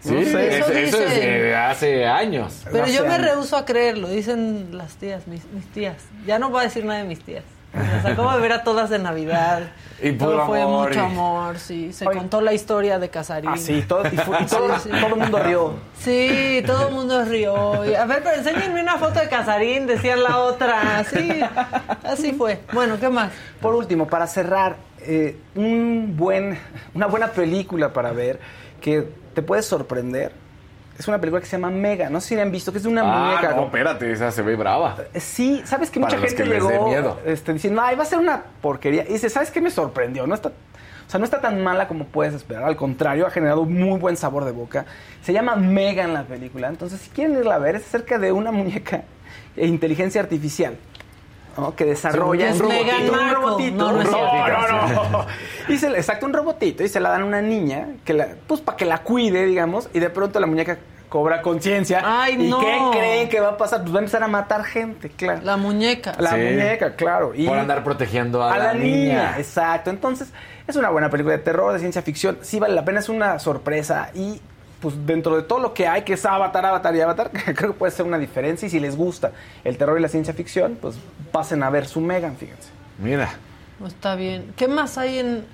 Sí, 0.00 0.12
No 0.14 0.20
sé. 0.22 0.58
eso, 0.58 0.68
eso 0.68 0.72
eso 0.72 0.98
es 1.02 1.10
dicen. 1.10 1.20
de 1.20 1.56
hace 1.56 2.06
años. 2.06 2.62
Pero 2.70 2.84
Hace 2.84 2.92
yo 2.94 3.02
me 3.04 3.14
años. 3.14 3.26
rehuso 3.26 3.56
a 3.56 3.64
creerlo, 3.64 4.08
dicen 4.08 4.68
las 4.72 4.94
tías, 4.94 5.26
mis, 5.26 5.44
mis 5.52 5.66
tías. 5.72 5.96
Ya 6.26 6.38
no 6.38 6.50
voy 6.50 6.60
a 6.60 6.64
decir 6.64 6.84
nada 6.84 7.00
de 7.00 7.04
mis 7.08 7.20
tías. 7.20 7.42
Las 7.74 8.04
acabo 8.06 8.32
de 8.32 8.40
ver 8.40 8.52
a 8.52 8.62
todas 8.64 8.90
de 8.90 8.98
Navidad. 8.98 9.62
Y 10.00 10.12
puro 10.12 10.30
todo 10.30 10.46
fue 10.46 10.62
amor, 10.62 10.88
mucho 10.90 11.00
y- 11.00 11.02
amor, 11.04 11.58
sí. 11.58 11.92
Se 11.92 12.06
Oye. 12.06 12.16
contó 12.18 12.40
la 12.40 12.52
historia 12.52 13.00
de 13.00 13.08
Casarín. 13.10 13.50
Ah, 13.52 13.56
sí, 13.56 13.82
todo, 13.82 14.06
y, 14.06 14.14
todo, 14.14 14.78
Sí, 14.78 14.82
sí. 14.84 14.90
todo 14.90 15.06
el 15.08 15.16
mundo 15.16 15.38
rió. 15.40 15.72
Sí, 15.98 16.62
todo 16.64 16.86
el 16.86 16.94
mundo 16.94 17.24
rió. 17.24 17.84
Y, 17.84 17.96
a 17.96 18.04
ver, 18.04 18.22
pero 18.22 18.36
enséñenme 18.36 18.80
una 18.80 18.96
foto 18.98 19.18
de 19.18 19.28
Casarín, 19.28 19.88
decía 19.88 20.14
la 20.14 20.38
otra. 20.38 21.02
Sí, 21.02 21.40
así 22.04 22.30
fue. 22.32 22.60
Bueno, 22.72 22.96
¿qué 23.00 23.08
más? 23.08 23.32
Por 23.60 23.74
último, 23.74 24.06
para 24.06 24.28
cerrar, 24.28 24.76
eh, 25.00 25.36
un 25.56 26.14
buen, 26.16 26.56
una 26.94 27.08
buena 27.08 27.32
película 27.32 27.92
para 27.92 28.12
ver 28.12 28.38
que 28.80 29.02
te 29.34 29.42
puede 29.42 29.62
sorprender. 29.62 30.30
Es 30.98 31.06
una 31.06 31.18
película 31.20 31.40
que 31.40 31.46
se 31.46 31.56
llama 31.56 31.70
Mega. 31.70 32.10
No 32.10 32.20
sé 32.20 32.28
si 32.28 32.36
la 32.36 32.42
han 32.42 32.50
visto, 32.50 32.72
que 32.72 32.78
es 32.78 32.84
de 32.84 32.90
una 32.90 33.02
Ah, 33.02 33.28
muñeca. 33.36 33.54
no, 33.54 33.66
espérate, 33.66 34.10
esa 34.10 34.32
se 34.32 34.42
ve 34.42 34.56
brava. 34.56 34.96
Sí, 35.14 35.62
sabes 35.64 35.90
que 35.90 36.00
Para 36.00 36.16
mucha 36.16 36.20
los 36.22 36.30
gente 36.30 36.42
que 36.42 36.48
les 36.48 36.66
dé 36.66 36.72
llegó 36.72 36.88
miedo. 36.88 37.20
este, 37.24 37.52
diciendo, 37.52 37.80
ay, 37.82 37.94
va 37.96 38.02
a 38.02 38.06
ser 38.06 38.18
una 38.18 38.42
porquería. 38.60 39.04
Y 39.08 39.12
dice, 39.12 39.30
¿sabes 39.30 39.50
qué 39.52 39.60
me 39.60 39.70
sorprendió? 39.70 40.26
No 40.26 40.34
está, 40.34 40.48
o 40.48 41.10
sea, 41.10 41.18
no 41.20 41.24
está 41.24 41.40
tan 41.40 41.62
mala 41.62 41.86
como 41.86 42.04
puedes 42.06 42.34
esperar. 42.34 42.64
Al 42.64 42.74
contrario, 42.76 43.26
ha 43.26 43.30
generado 43.30 43.64
muy 43.64 43.98
buen 44.00 44.16
sabor 44.16 44.44
de 44.44 44.50
boca. 44.50 44.86
Se 45.22 45.32
llama 45.32 45.54
Mega 45.54 46.02
en 46.02 46.14
la 46.14 46.24
película. 46.24 46.68
Entonces, 46.68 47.00
si 47.00 47.10
quieren 47.10 47.36
irla 47.38 47.54
a 47.54 47.58
ver, 47.58 47.76
es 47.76 47.86
acerca 47.86 48.18
de 48.18 48.32
una 48.32 48.50
muñeca 48.50 49.04
de 49.54 49.66
inteligencia 49.66 50.20
artificial. 50.20 50.76
¿No? 51.58 51.74
que 51.74 51.84
desarrolla 51.84 52.48
Es 52.50 52.60
un 52.60 52.70
robotito, 52.70 53.12
un 53.12 53.34
robotito, 53.34 53.76
No, 53.76 53.92
no 53.92 55.10
no. 55.10 55.26
Y 55.68 55.76
se 55.76 55.90
le 55.90 55.98
exacto 55.98 56.24
un 56.26 56.32
robotito 56.32 56.82
y 56.82 56.88
se 56.88 56.98
la 57.00 57.10
dan 57.10 57.22
a 57.22 57.24
una 57.26 57.42
niña 57.42 57.88
que 58.04 58.14
la, 58.14 58.28
pues 58.46 58.60
para 58.60 58.76
que 58.76 58.84
la 58.84 58.98
cuide, 59.02 59.44
digamos, 59.44 59.88
y 59.92 59.98
de 59.98 60.08
pronto 60.10 60.40
la 60.40 60.46
muñeca 60.46 60.78
cobra 61.10 61.40
conciencia. 61.42 62.02
Ay, 62.04 62.34
¿Y 62.38 62.50
no. 62.50 62.58
qué 62.60 62.78
creen 62.92 63.28
que 63.28 63.40
va 63.40 63.50
a 63.50 63.56
pasar? 63.56 63.80
Pues 63.82 63.92
va 63.94 63.98
a 63.98 64.00
empezar 64.00 64.22
a 64.22 64.28
matar 64.28 64.64
gente, 64.64 65.08
claro. 65.10 65.40
La 65.42 65.56
muñeca. 65.56 66.12
La 66.18 66.30
Sí. 66.30 66.36
muñeca, 66.36 66.96
claro. 66.96 67.32
Y 67.34 67.46
Por 67.46 67.58
andar 67.58 67.82
protegiendo 67.82 68.42
a, 68.42 68.52
a 68.54 68.58
la, 68.58 68.74
niña. 68.74 68.84
niña. 68.96 69.34
Exacto. 69.38 69.88
Entonces, 69.90 70.28
es 70.66 70.76
una 70.76 70.90
buena 70.90 71.08
película 71.08 71.36
de 71.36 71.42
terror, 71.42 71.72
de 71.72 71.78
ciencia 71.78 72.02
ficción. 72.02 72.38
Sí 72.42 72.58
vale 72.58 72.74
la 72.74 72.84
pena, 72.84 73.00
es 73.00 73.08
una 73.08 73.38
sorpresa. 73.38 74.10
Y 74.14 74.40
pues 74.80 74.94
dentro 75.06 75.36
de 75.36 75.42
todo 75.42 75.58
lo 75.58 75.74
que 75.74 75.86
hay, 75.88 76.02
que 76.02 76.14
es 76.14 76.24
Avatar, 76.24 76.64
Avatar 76.64 76.94
y 76.94 77.00
Avatar, 77.00 77.30
creo 77.54 77.72
que 77.72 77.78
puede 77.78 77.92
ser 77.92 78.06
una 78.06 78.18
diferencia. 78.18 78.66
Y 78.66 78.70
si 78.70 78.80
les 78.80 78.96
gusta 78.96 79.32
el 79.64 79.76
terror 79.76 79.98
y 79.98 80.02
la 80.02 80.08
ciencia 80.08 80.34
ficción, 80.34 80.78
pues 80.80 80.96
pasen 81.32 81.62
a 81.62 81.70
ver 81.70 81.86
su 81.86 82.00
Megan, 82.00 82.36
fíjense. 82.36 82.68
Mira. 82.98 83.30
No 83.80 83.86
está 83.86 84.14
bien. 84.14 84.52
¿Qué 84.56 84.68
más 84.68 84.98
hay 84.98 85.18
en.? 85.18 85.46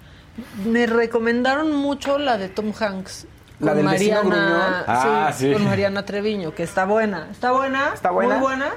Me 0.64 0.86
recomendaron 0.86 1.72
mucho 1.76 2.18
la 2.18 2.38
de 2.38 2.48
Tom 2.48 2.72
Hanks. 2.78 3.26
¿La 3.60 3.68
con 3.68 3.76
del 3.76 3.84
Mariana, 3.84 4.20
gruñón? 4.20 4.84
Ah, 4.88 5.32
sí. 5.34 5.52
Con 5.52 5.64
Mariana 5.64 6.04
Treviño, 6.04 6.54
que 6.54 6.64
está 6.64 6.86
buena. 6.86 7.28
¿Está 7.30 7.52
buena? 7.52 7.92
¿Está 7.94 8.10
buena? 8.10 8.34
Muy 8.34 8.42
buena. 8.42 8.70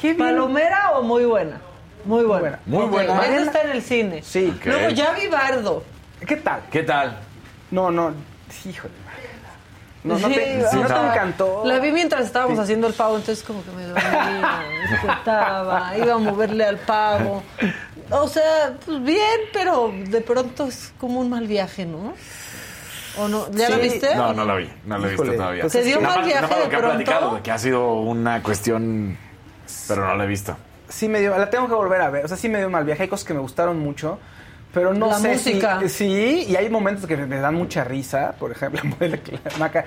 Qué 0.00 0.14
bien. 0.14 0.18
¿Palomera 0.18 0.92
o 0.92 1.02
muy 1.02 1.24
buena? 1.24 1.60
Muy 2.04 2.24
buena. 2.24 2.40
buena. 2.40 2.58
Muy 2.66 2.86
buena. 2.86 3.14
Mariana- 3.14 3.46
está 3.46 3.62
en 3.62 3.70
el 3.70 3.82
cine. 3.82 4.22
Sí. 4.22 4.54
Ok. 4.56 4.66
Luego 4.66 4.90
ya 4.90 5.12
vi 5.12 5.26
Bardo. 5.26 5.82
¿Qué 6.26 6.36
tal? 6.36 6.60
¿Qué 6.70 6.82
tal? 6.84 7.18
No, 7.72 7.90
no. 7.90 8.12
Híjole. 8.64 8.94
No, 10.04 10.18
no 10.18 10.28
Sí, 10.28 10.34
te, 10.34 10.58
no 10.74 11.10
encantó. 11.10 11.62
La 11.64 11.78
vi 11.78 11.92
mientras 11.92 12.24
estábamos 12.24 12.58
haciendo 12.58 12.88
el 12.88 12.94
pavo, 12.94 13.16
entonces 13.16 13.44
como 13.44 13.62
que 13.64 13.70
me 13.70 13.84
dormía, 13.86 14.62
me 14.68 14.90
despertaba, 14.90 15.96
iba 15.96 16.14
a 16.14 16.18
moverle 16.18 16.64
al 16.64 16.78
pavo. 16.78 17.42
O 18.10 18.28
sea, 18.28 18.74
pues 18.84 19.02
bien, 19.02 19.40
pero 19.52 19.92
de 20.08 20.20
pronto 20.20 20.66
es 20.66 20.92
como 20.98 21.20
un 21.20 21.30
mal 21.30 21.46
viaje, 21.46 21.86
¿no? 21.86 22.14
¿O 23.18 23.28
no? 23.28 23.50
¿Ya 23.52 23.68
la 23.68 23.76
viste? 23.76 24.14
No, 24.16 24.32
no 24.32 24.44
la 24.44 24.54
vi. 24.56 24.70
No 24.86 24.98
la 24.98 25.06
he 25.06 25.10
visto 25.10 25.32
todavía. 25.32 25.62
pues 25.62 25.72
¿Te 25.72 25.82
dio 25.82 26.00
Nada 26.00 26.16
mal 26.16 26.24
viaje 26.24 26.54
de 26.54 26.68
que 26.68 26.76
ha 26.76 26.78
pronto? 26.78 26.88
platicado, 26.96 27.34
de 27.36 27.42
que 27.42 27.50
ha 27.50 27.58
sido 27.58 27.92
una 27.94 28.42
cuestión... 28.42 29.16
Pero 29.88 30.06
no 30.06 30.16
la 30.16 30.24
he 30.24 30.26
visto. 30.26 30.56
sí 30.88 31.08
me 31.08 31.20
dio, 31.20 31.36
la 31.36 31.48
tengo 31.48 31.68
que 31.68 31.74
volver 31.74 32.00
a 32.00 32.10
ver. 32.10 32.24
O 32.24 32.28
sea, 32.28 32.36
sí 32.36 32.48
me 32.48 32.58
dio 32.58 32.68
mal 32.70 32.84
viaje. 32.84 33.02
Hay 33.04 33.08
cosas 33.08 33.26
que 33.26 33.34
me 33.34 33.40
gustaron 33.40 33.78
mucho. 33.78 34.18
Pero 34.72 34.94
no 34.94 35.08
La 35.08 35.18
sé 35.18 35.32
música. 35.32 35.80
si. 35.82 35.88
Sí, 35.88 36.46
y 36.48 36.56
hay 36.56 36.68
momentos 36.70 37.06
que 37.06 37.16
me, 37.16 37.38
dan 37.38 37.54
mucha 37.54 37.84
risa. 37.84 38.34
Por 38.38 38.52
ejemplo, 38.52 38.80
la 39.00 39.58
Maca. 39.58 39.84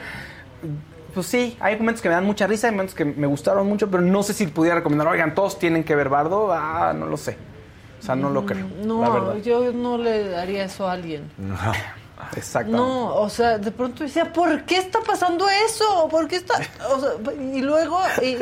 Pues 1.14 1.28
sí, 1.28 1.58
hay 1.62 1.78
momentos 1.78 2.02
que 2.02 2.10
me 2.10 2.16
dan 2.16 2.26
mucha 2.26 2.46
risa, 2.46 2.68
hay 2.68 2.74
momentos 2.74 2.94
que 2.94 3.06
me 3.06 3.26
gustaron 3.26 3.68
mucho, 3.68 3.90
pero 3.90 4.04
no 4.04 4.22
sé 4.22 4.34
si 4.34 4.48
pudiera 4.48 4.76
recomendar, 4.76 5.08
oigan, 5.08 5.34
todos 5.34 5.58
tienen 5.58 5.86
que 5.86 5.96
ver 5.96 6.10
Bardo. 6.10 6.52
Ah, 6.52 6.94
no 6.94 7.06
lo 7.06 7.16
sé. 7.16 7.38
O 8.00 8.04
sea, 8.04 8.16
no 8.16 8.30
lo 8.30 8.46
creo. 8.46 8.68
la 8.82 8.86
No, 8.86 9.38
yo 9.38 9.72
no 9.72 9.98
le 9.98 10.30
daría 10.30 10.66
eso 10.66 10.88
a 10.88 10.92
alguien. 10.92 11.32
Exacto. 12.36 12.72
No, 12.72 13.16
o 13.16 13.30
sea, 13.30 13.58
de 13.58 13.72
pronto 13.72 14.04
decía, 14.04 14.32
¿por 14.32 14.64
qué 14.64 14.78
está 14.78 15.00
pasando 15.02 15.48
eso? 15.66 16.08
¿Por 16.10 16.28
qué 16.28 16.38
está...? 16.38 16.56
O 16.90 17.00
sea, 17.00 17.12
y 17.34 17.62
luego, 17.62 18.00
y, 18.22 18.38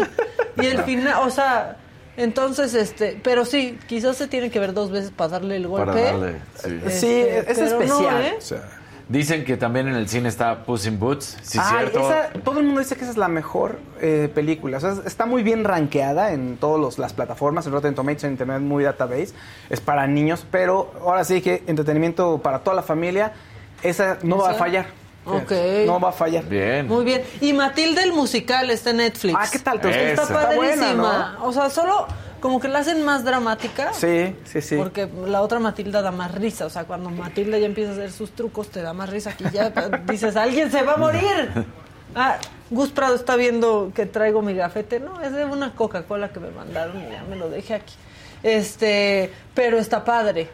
y 0.61 0.65
el 0.65 0.83
final, 0.83 1.27
o 1.27 1.29
sea, 1.29 1.77
entonces, 2.17 2.73
este, 2.73 3.19
pero 3.23 3.45
sí, 3.45 3.77
quizás 3.87 4.17
se 4.17 4.27
tiene 4.27 4.49
que 4.51 4.59
ver 4.59 4.73
dos 4.73 4.91
veces 4.91 5.11
para 5.11 5.29
darle 5.29 5.55
el 5.57 5.67
golpe. 5.67 5.85
Para 5.87 6.01
darle... 6.03 6.35
Sí. 6.55 6.79
Este, 6.85 6.89
Sí, 6.91 7.21
es 7.21 7.57
no, 7.57 7.65
especial. 7.81 8.21
¿eh? 8.25 8.35
o 8.37 8.41
sea, 8.41 8.61
Dicen 9.09 9.43
que 9.43 9.57
también 9.57 9.89
en 9.89 9.95
el 9.95 10.07
cine 10.07 10.29
está 10.29 10.63
Puss 10.63 10.85
in 10.87 10.97
Boots, 10.97 11.37
¿sí 11.41 11.59
cierto? 11.59 11.99
esa- 11.99 12.29
todo 12.41 12.59
el 12.59 12.65
mundo 12.65 12.79
dice 12.79 12.95
que 12.95 13.01
esa 13.01 13.11
es 13.11 13.17
la 13.17 13.27
mejor 13.27 13.77
eh, 13.99 14.31
película. 14.33 14.77
O 14.77 14.79
sea, 14.79 14.95
está 15.05 15.25
muy 15.25 15.43
bien 15.43 15.65
rankeada 15.65 16.31
en 16.31 16.55
todas 16.55 16.97
las 16.97 17.11
plataformas, 17.11 17.65
en 17.67 17.73
Rotten 17.73 17.95
Tomatoes, 17.95 18.23
en 18.23 18.31
Internet 18.31 18.61
Movie 18.61 18.85
Database. 18.85 19.33
Es 19.69 19.81
para 19.81 20.07
niños, 20.07 20.45
pero 20.49 20.93
ahora 21.01 21.25
sí 21.25 21.41
que 21.41 21.63
entretenimiento 21.67 22.37
para 22.41 22.59
toda 22.59 22.77
la 22.77 22.81
familia. 22.81 23.33
Esa 23.83 24.19
no 24.23 24.37
va 24.37 24.51
a 24.51 24.53
fallar. 24.53 24.85
Ok. 25.25 25.51
No 25.85 25.99
va 25.99 26.09
a 26.09 26.11
fallar. 26.11 26.43
Bien. 26.45 26.87
Muy 26.87 27.05
bien. 27.05 27.23
Y 27.41 27.53
Matilda 27.53 28.03
el 28.03 28.13
musical 28.13 28.69
está 28.69 28.89
en 28.89 28.97
Netflix. 28.97 29.35
Ah, 29.39 29.47
¿qué 29.51 29.59
tal? 29.59 29.79
¿Te? 29.79 30.11
Está 30.11 30.27
padrísima. 30.27 30.93
buena, 30.93 31.37
O 31.43 31.53
sea, 31.53 31.69
solo 31.69 32.07
como 32.39 32.59
que 32.59 32.67
la 32.67 32.79
hacen 32.79 33.05
más 33.05 33.23
dramática. 33.23 33.93
Sí, 33.93 34.35
sí, 34.43 34.61
sí. 34.61 34.75
Porque 34.75 35.07
la 35.25 35.41
otra 35.41 35.59
Matilda 35.59 36.01
da 36.01 36.11
más 36.11 36.33
risa. 36.35 36.65
O 36.65 36.69
sea, 36.69 36.83
cuando 36.83 37.09
Matilda 37.09 37.57
ya 37.57 37.65
empieza 37.65 37.91
a 37.91 37.93
hacer 37.93 38.11
sus 38.11 38.31
trucos, 38.31 38.69
te 38.69 38.81
da 38.81 38.93
más 38.93 39.09
risa. 39.09 39.29
Aquí 39.29 39.45
ya 39.53 39.69
dices, 40.07 40.35
alguien 40.35 40.69
se 40.69 40.83
va 40.83 40.93
a 40.93 40.97
morir. 40.97 41.65
Ah, 42.15 42.37
Gus 42.69 42.89
Prado 42.89 43.15
está 43.15 43.37
viendo 43.37 43.91
que 43.95 44.05
traigo 44.05 44.41
mi 44.41 44.53
gafete. 44.53 44.99
No, 44.99 45.21
es 45.21 45.31
de 45.31 45.45
una 45.45 45.73
Coca-Cola 45.73 46.33
que 46.33 46.41
me 46.41 46.51
mandaron 46.51 47.01
y 47.01 47.11
ya 47.11 47.23
me 47.29 47.37
lo 47.37 47.49
dejé 47.49 47.75
aquí. 47.75 47.95
Este, 48.43 49.31
pero 49.53 49.77
está 49.77 50.03
padre. 50.03 50.49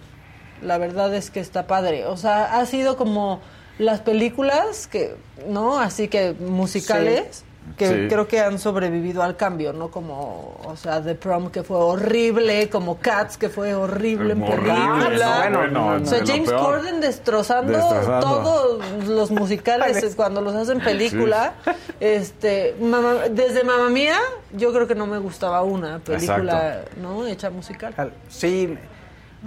La 0.61 0.77
verdad 0.77 1.13
es 1.15 1.31
que 1.31 1.39
está 1.39 1.65
padre. 1.65 2.05
O 2.05 2.17
sea, 2.17 2.59
ha 2.59 2.65
sido 2.67 2.97
como 2.97 3.41
las 3.79 4.01
películas 4.01 4.85
que, 4.87 5.15
¿no? 5.47 5.79
Así 5.79 6.07
que 6.07 6.33
musicales. 6.39 7.43
Que 7.77 7.87
Sí. 7.87 7.93
creo 8.09 8.27
que 8.27 8.39
han 8.39 8.57
sobrevivido 8.57 9.21
al 9.21 9.37
cambio, 9.37 9.73
¿no? 9.73 9.91
Como, 9.91 10.57
o 10.65 10.75
sea, 10.75 11.03
The 11.03 11.13
Prom 11.13 11.51
que 11.51 11.61
fue 11.61 11.77
horrible, 11.77 12.67
como 12.67 12.97
Cats 12.97 13.37
que 13.37 13.47
fue 13.47 13.75
horrible 13.75 14.33
en 14.33 14.41
película. 14.41 15.49
no, 15.51 15.59
bueno, 15.59 15.87
o 16.01 16.05
sea, 16.05 16.19
de 16.19 16.25
lo 16.25 16.33
James. 16.33 16.51
Corden 16.51 16.99
destrozando, 16.99 17.73
Destrozando. 17.73 18.25
todos 18.25 19.07
los 19.07 19.29
musicales 19.29 20.15
cuando 20.15 20.41
los 20.41 20.55
hacen 20.55 20.79
película. 20.79 21.53
Este, 21.99 22.75
Mamá- 22.81 23.29
desde 23.29 23.63
Mamá 23.63 23.89
Mía, 23.89 24.17
yo 24.53 24.73
creo 24.73 24.87
que 24.87 24.95
no 24.95 25.05
me 25.05 25.19
gustaba 25.19 25.61
una 25.61 25.99
película, 25.99 26.81
¿no? 26.99 27.27
Hecha 27.27 27.51
musical. 27.51 27.93
Al- 27.97 28.13
Sí. 28.29 28.75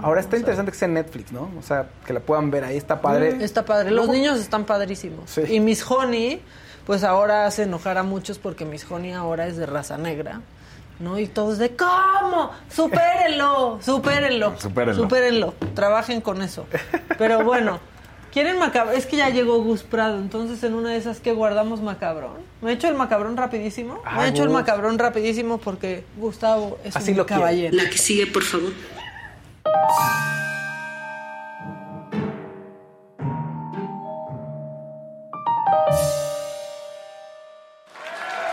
Ahora 0.01 0.21
está 0.21 0.37
interesante 0.37 0.71
que 0.71 0.77
sea 0.77 0.87
en 0.87 0.95
Netflix, 0.95 1.31
¿no? 1.31 1.51
O 1.57 1.61
sea, 1.61 1.87
que 2.05 2.13
la 2.13 2.19
puedan 2.19 2.49
ver 2.49 2.63
ahí, 2.63 2.77
está 2.77 2.99
padre. 3.01 3.37
Está 3.43 3.63
padre. 3.65 3.91
Los 3.91 4.09
niños 4.09 4.39
están 4.39 4.65
padrísimos. 4.65 5.29
Sí. 5.29 5.41
Y 5.47 5.59
Miss 5.59 5.85
Honey, 5.89 6.41
pues 6.85 7.03
ahora 7.03 7.45
hace 7.45 7.63
enojar 7.63 7.97
a 7.97 8.03
muchos 8.03 8.39
porque 8.39 8.65
Miss 8.65 8.85
Honey 8.89 9.11
ahora 9.13 9.47
es 9.47 9.57
de 9.57 9.65
raza 9.65 9.97
negra. 9.97 10.41
¿No? 10.99 11.19
Y 11.19 11.27
todos 11.27 11.57
de 11.57 11.75
¿cómo? 11.75 12.51
Supérenlo, 12.69 13.79
supérenlo. 13.83 14.53
Supérenlo. 14.59 15.03
Supérenlo. 15.03 15.53
Trabajen 15.73 16.21
con 16.21 16.41
eso. 16.41 16.65
Pero 17.17 17.43
bueno, 17.43 17.79
¿quieren 18.31 18.59
macabrón? 18.59 18.95
Es 18.95 19.05
que 19.07 19.17
ya 19.17 19.29
llegó 19.29 19.61
Gus 19.63 19.83
Prado, 19.83 20.17
entonces 20.17 20.63
en 20.63 20.75
una 20.75 20.91
de 20.91 20.97
esas 20.97 21.19
que 21.19 21.33
guardamos 21.33 21.81
macabrón. 21.81 22.37
¿Me 22.61 22.71
he 22.71 22.73
hecho 22.75 22.87
el 22.87 22.95
macabrón 22.95 23.35
rapidísimo? 23.37 24.01
Ah, 24.05 24.19
Me 24.19 24.25
he 24.25 24.29
hecho 24.29 24.43
el 24.43 24.49
macabrón 24.49 24.97
rapidísimo 24.99 25.57
porque 25.57 26.05
Gustavo 26.17 26.77
es 26.83 26.95
Así 26.95 27.11
un 27.11 27.17
lo 27.17 27.25
caballero. 27.25 27.75
La 27.75 27.89
que 27.89 27.97
sigue, 27.97 28.27
por 28.27 28.43
favor. 28.43 28.71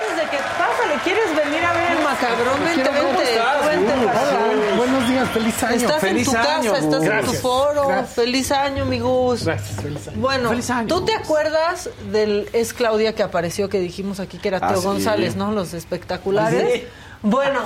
Desde 0.00 0.30
que 0.30 0.36
pásale, 0.58 0.94
¿quieres 1.04 1.36
venir 1.36 1.64
a 1.64 1.72
ver 1.72 1.92
el 1.92 2.02
macabrón? 2.04 2.64
Vente, 2.64 2.82
quiero- 2.82 2.98
¿cómo 3.06 3.18
vente. 3.18 3.32
estás? 3.32 3.66
Vente 3.66 3.92
para 4.06 4.20
acá. 4.22 4.38
hola, 4.50 4.76
Buenos 4.76 5.08
días, 5.08 5.28
feliz 5.30 5.62
año. 5.62 5.76
Estás 5.76 6.00
Feliz 6.00 6.26
en 6.28 6.32
tu 6.32 6.38
año, 6.38 6.46
casa, 6.48 6.58
Gus. 6.58 6.66
estás 6.78 6.84
en 6.84 6.90
tu 6.90 7.06
Gracias, 7.06 7.42
foro. 7.42 7.88
gracias. 7.88 8.14
Feliz 8.14 8.52
año, 8.52 8.84
mi 8.86 8.98
Gus. 9.00 9.44
Gracias, 9.44 9.80
feliz 9.82 10.08
año. 10.08 10.16
Bueno, 10.20 10.48
Feliz 10.50 10.70
año, 10.70 10.88
¿tú 10.88 11.04
te 11.04 11.12
Gus. 11.12 11.22
acuerdas 11.24 11.90
del 12.10 12.48
Es 12.52 12.72
Claudia 12.72 13.14
que 13.14 13.22
apareció, 13.22 13.68
que 13.68 13.78
dijimos 13.78 14.20
aquí 14.20 14.38
que 14.38 14.48
era 14.48 14.58
Ah, 14.62 14.68
Teo 14.68 14.80
sí. 14.80 14.86
González, 14.86 15.36
¿no? 15.36 15.52
Los 15.52 15.74
espectaculares. 15.74 16.84
Bueno, 17.22 17.60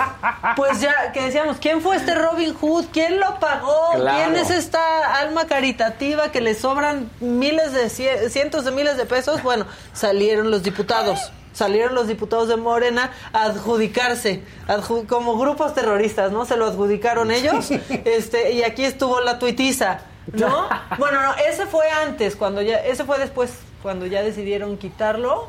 pues 0.56 0.80
ya 0.80 1.12
que 1.12 1.22
decíamos, 1.22 1.58
¿quién 1.60 1.80
fue 1.80 1.94
este 1.96 2.14
Robin 2.14 2.54
Hood? 2.54 2.86
¿Quién 2.92 3.20
lo 3.20 3.38
pagó? 3.38 3.92
Claro. 3.94 4.18
¿Quién 4.32 4.36
es 4.36 4.50
esta 4.50 5.14
alma 5.20 5.46
caritativa 5.46 6.32
que 6.32 6.40
le 6.40 6.54
sobran 6.56 7.08
miles 7.20 7.72
de 7.72 7.84
cie- 7.86 8.28
cientos 8.30 8.64
de 8.64 8.72
miles 8.72 8.96
de 8.96 9.06
pesos? 9.06 9.42
Bueno, 9.44 9.66
salieron 9.92 10.50
los 10.50 10.62
diputados. 10.64 11.30
Salieron 11.52 11.94
los 11.94 12.08
diputados 12.08 12.48
de 12.48 12.56
Morena 12.56 13.12
a 13.32 13.44
adjudicarse, 13.44 14.42
adju- 14.66 15.06
como 15.06 15.38
grupos 15.38 15.72
terroristas, 15.72 16.32
¿no? 16.32 16.44
Se 16.46 16.56
lo 16.56 16.66
adjudicaron 16.66 17.30
ellos. 17.30 17.70
este 18.04 18.50
Y 18.54 18.64
aquí 18.64 18.84
estuvo 18.84 19.20
la 19.20 19.38
tuitiza, 19.38 20.00
¿no? 20.32 20.68
Bueno, 20.98 21.22
no, 21.22 21.34
ese 21.36 21.66
fue 21.66 21.88
antes, 21.90 22.34
cuando 22.34 22.60
ya, 22.60 22.78
ese 22.78 23.04
fue 23.04 23.18
después, 23.20 23.52
cuando 23.84 24.04
ya 24.06 24.20
decidieron 24.24 24.76
quitarlo. 24.78 25.48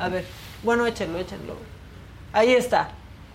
A 0.00 0.08
ver, 0.08 0.24
bueno, 0.64 0.84
échenlo, 0.84 1.18
échenlo. 1.20 1.54
Ahí 2.32 2.52
está. 2.52 2.88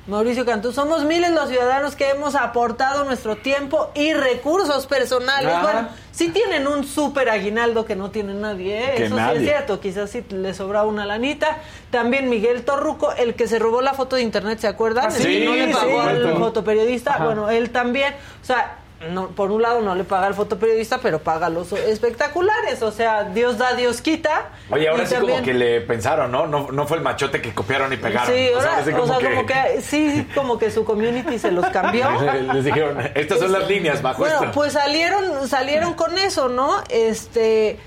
Mauricio 0.08 0.46
Cantú, 0.46 0.72
somos 0.72 1.04
miles 1.04 1.30
los 1.30 1.50
ciudadanos 1.50 1.96
que 1.96 2.10
hemos 2.10 2.34
aportado 2.34 3.04
nuestro 3.04 3.36
tiempo 3.36 3.92
y 3.94 4.14
recursos 4.14 4.88
personales. 4.88 5.54
Ajá. 5.54 5.62
Bueno, 5.62 5.90
sí 6.12 6.30
tienen 6.30 6.66
un 6.66 6.86
súper 6.86 7.30
aguinaldo 7.30 7.86
que 7.86 7.96
no 7.96 8.10
tiene 8.10 8.34
nadie, 8.34 8.80
¿eh? 8.80 9.06
Eso 9.06 9.16
sí 9.16 9.24
es 9.36 9.44
cierto, 9.44 9.80
quizás 9.80 10.10
sí 10.10 10.26
le 10.30 10.56
sobraba 10.56 10.88
una 10.88 11.06
lanita. 11.06 11.60
También 11.92 12.30
Miguel 12.32 12.66
Torruco, 12.66 13.14
el 13.14 13.36
que 13.36 13.48
se 13.48 13.60
robó 13.60 13.82
la 13.82 13.94
foto 13.94 14.16
de 14.16 14.24
internet, 14.24 14.58
¿se 14.58 14.68
acuerdan? 14.68 15.06
Ah, 15.12 15.16
El 15.16 15.22
sí, 15.22 15.28
que 15.40 15.46
no 15.46 15.54
le 15.54 15.68
pagó 15.68 16.02
sí. 16.02 16.08
al 16.08 16.38
fotoperiodista, 16.38 17.18
bueno, 17.24 17.52
él 17.52 17.70
también, 17.70 18.16
o 18.42 18.46
sea, 18.46 18.78
no, 19.10 19.30
por 19.30 19.52
un 19.52 19.62
lado 19.62 19.82
no 19.82 19.96
le 19.96 20.04
paga 20.04 20.28
al 20.28 20.34
fotoperiodista, 20.36 21.00
pero 21.00 21.20
paga 21.20 21.50
los 21.50 21.72
espectaculares, 21.74 22.82
o 22.84 22.92
sea, 22.92 23.24
Dios 23.24 23.58
da, 23.58 23.74
Dios 23.74 24.02
quita. 24.02 24.50
Oye, 24.70 24.88
ahora 24.88 25.06
sí 25.06 25.16
como 25.16 25.42
que 25.42 25.54
le 25.54 25.82
pensaron, 25.82 26.32
¿no? 26.32 26.46
¿no? 26.46 26.72
No 26.72 26.88
fue 26.88 26.98
el 26.98 27.04
machote 27.04 27.42
que 27.42 27.54
copiaron 27.54 27.92
y 27.92 27.98
pegaron. 27.98 28.34
Sí, 28.34 28.50
O 28.56 28.62
sea, 28.62 28.72
ahora, 28.72 28.82
así 28.82 28.92
o 28.92 29.08
sea, 29.08 29.30
como 29.30 29.46
que 29.46 29.82
sí, 29.82 30.28
como 30.36 30.60
que 30.60 30.70
su 30.70 30.86
community 30.86 31.40
se 31.40 31.52
los 31.52 31.66
cambió. 31.68 32.08
Les 32.54 32.64
dijeron, 32.64 33.00
estas 33.16 33.40
son 33.40 33.52
las 33.52 33.68
líneas 33.68 34.02
bajo 34.02 34.20
Bueno, 34.20 34.36
esta. 34.36 34.52
pues 34.52 34.74
salieron, 34.74 35.48
salieron 35.48 35.94
con 35.96 36.18
eso, 36.18 36.48
¿no? 36.50 36.84
Este, 36.90 37.80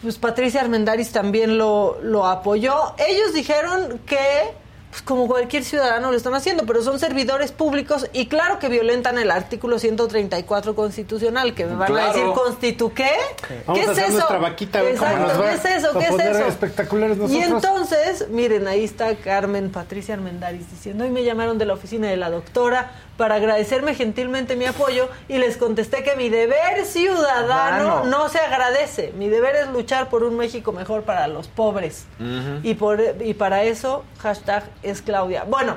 pues 0.00 0.16
Patricia 0.18 0.60
Armendaris 0.62 1.12
también 1.12 1.58
lo, 1.58 1.98
lo 2.02 2.26
apoyó. 2.26 2.94
Ellos 2.98 3.34
dijeron 3.34 4.00
que, 4.06 4.54
pues 4.96 5.02
como 5.02 5.26
cualquier 5.26 5.62
ciudadano 5.62 6.10
lo 6.10 6.16
están 6.16 6.32
haciendo, 6.34 6.64
pero 6.64 6.80
son 6.82 6.98
servidores 6.98 7.52
públicos 7.52 8.08
y 8.14 8.28
claro 8.28 8.58
que 8.58 8.70
violentan 8.70 9.18
el 9.18 9.30
artículo 9.30 9.78
134 9.78 10.74
constitucional, 10.74 11.54
que 11.54 11.66
me 11.66 11.74
van 11.76 11.88
Claro. 11.92 12.10
a 12.10 12.12
decir, 12.14 12.32
¿constitu 12.32 12.94
qué? 12.94 13.10
¿Qué 13.74 13.80
es 13.82 13.88
hacer 13.88 14.04
eso? 14.06 14.26
vaquita, 14.40 14.80
Exacto. 14.82 15.42
¿qué 15.42 15.52
es 15.52 15.64
eso? 15.84 15.98
¿Qué 15.98 16.04
es 16.06 16.18
eso? 16.36 16.46
espectaculares 16.46 17.18
Y 17.30 17.38
entonces, 17.42 18.28
miren, 18.30 18.66
ahí 18.68 18.84
está 18.84 19.14
Carmen 19.16 19.70
Patricia 19.70 20.14
Armendaris 20.14 20.70
diciendo, 20.70 21.04
hoy 21.04 21.10
me 21.10 21.24
llamaron 21.24 21.58
de 21.58 21.66
la 21.66 21.74
oficina 21.74 22.08
de 22.08 22.16
la 22.16 22.30
doctora 22.30 22.92
para 23.18 23.36
agradecerme 23.36 23.94
gentilmente 23.94 24.56
mi 24.56 24.66
apoyo 24.66 25.08
y 25.28 25.38
les 25.38 25.56
contesté 25.56 26.02
que 26.04 26.16
mi 26.16 26.28
deber 26.28 26.84
ciudadano 26.86 26.96
Ciudadano. 27.16 28.04
no 28.04 28.28
se 28.28 28.38
agradece. 28.38 29.12
Mi 29.16 29.28
deber 29.28 29.56
es 29.56 29.68
luchar 29.68 30.08
por 30.10 30.22
un 30.22 30.36
México 30.36 30.72
mejor 30.72 31.02
para 31.02 31.26
los 31.28 31.48
pobres. 31.48 32.04
y, 32.62 32.74
por, 32.74 33.00
y 33.20 33.34
para 33.34 33.62
eso, 33.64 34.04
hashtag 34.18 34.64
es 34.88 35.02
Claudia. 35.02 35.44
Bueno, 35.44 35.76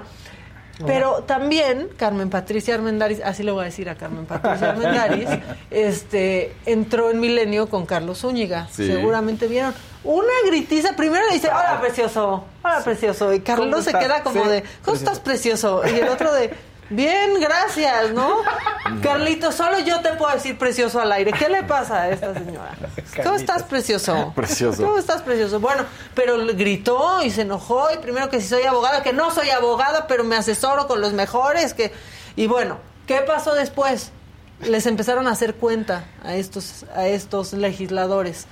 pero 0.86 1.24
también 1.24 1.90
Carmen 1.98 2.30
Patricia 2.30 2.76
Armendaris, 2.76 3.22
así 3.24 3.44
le 3.44 3.52
voy 3.52 3.64
a 3.64 3.66
decir 3.66 3.90
a 3.90 3.96
Carmen 3.96 4.26
Patricia 4.26 4.70
Armendaris, 4.72 5.30
este, 5.70 6.56
entró 6.66 7.12
en 7.12 7.20
Milenio 7.20 7.68
con 7.70 7.86
Carlos 7.86 8.20
Zúñiga. 8.20 8.68
Sí. 8.72 8.88
Seguramente 8.88 9.48
vieron. 9.48 9.74
Una 10.04 10.34
gritiza, 10.46 10.96
primero 10.96 11.28
le 11.28 11.34
dice, 11.34 11.50
hola 11.50 11.80
precioso, 11.82 12.46
hola 12.64 12.82
precioso. 12.84 13.34
Y 13.34 13.42
¿Cómo 13.42 13.58
Carlos 13.58 13.84
se 13.84 13.92
queda 13.92 14.24
como 14.24 14.44
Sí, 14.44 14.50
de, 14.50 14.64
¿cómo 14.84 14.96
estás 14.96 15.20
precioso? 15.20 15.82
Y 15.86 16.00
el 16.00 16.08
otro 16.08 16.34
de, 16.34 16.52
bien, 16.90 17.40
gracias, 17.40 18.12
¿no? 18.12 18.38
Carlito, 19.02 19.52
solo 19.52 19.80
yo 19.80 20.02
te 20.02 20.14
puedo 20.14 20.34
decir 20.34 20.58
precioso 20.58 21.00
al 21.00 21.12
aire. 21.12 21.32
¿Qué 21.32 21.50
le 21.50 21.64
pasa 21.64 22.04
a 22.04 22.10
esta 22.10 22.34
señora? 22.34 22.76
¿Cómo 23.24 23.36
estás 23.36 23.64
precioso? 23.64 24.34
Precioso. 24.36 24.84
¿Cómo 24.84 24.98
estás 24.98 25.22
precioso? 25.22 25.60
Bueno, 25.60 25.86
pero 26.16 26.38
le 26.38 26.54
gritó 26.54 27.22
y 27.24 27.32
se 27.32 27.42
enojó 27.42 27.88
y 27.94 27.98
primero 27.98 28.30
que 28.30 28.42
si 28.42 28.48
soy 28.48 28.64
abogada, 28.64 29.04
que 29.04 29.14
no 29.14 29.32
soy 29.32 29.50
abogada, 29.50 30.08
pero 30.08 30.24
me 30.24 30.36
asesoro 30.36 30.88
con 30.88 31.02
los 31.02 31.14
mejores, 31.14 31.74
que 31.74 31.92
y 32.36 32.48
bueno, 32.48 32.78
¿qué 33.08 33.22
pasó 33.22 33.54
después? 33.54 34.12
Les 34.62 34.86
empezaron 34.86 35.28
a 35.28 35.32
hacer 35.32 35.56
cuenta 35.56 36.06
a 36.24 36.36
estos 36.36 36.86
a 36.96 37.08
estos 37.08 37.54
legisladores. 37.54 38.46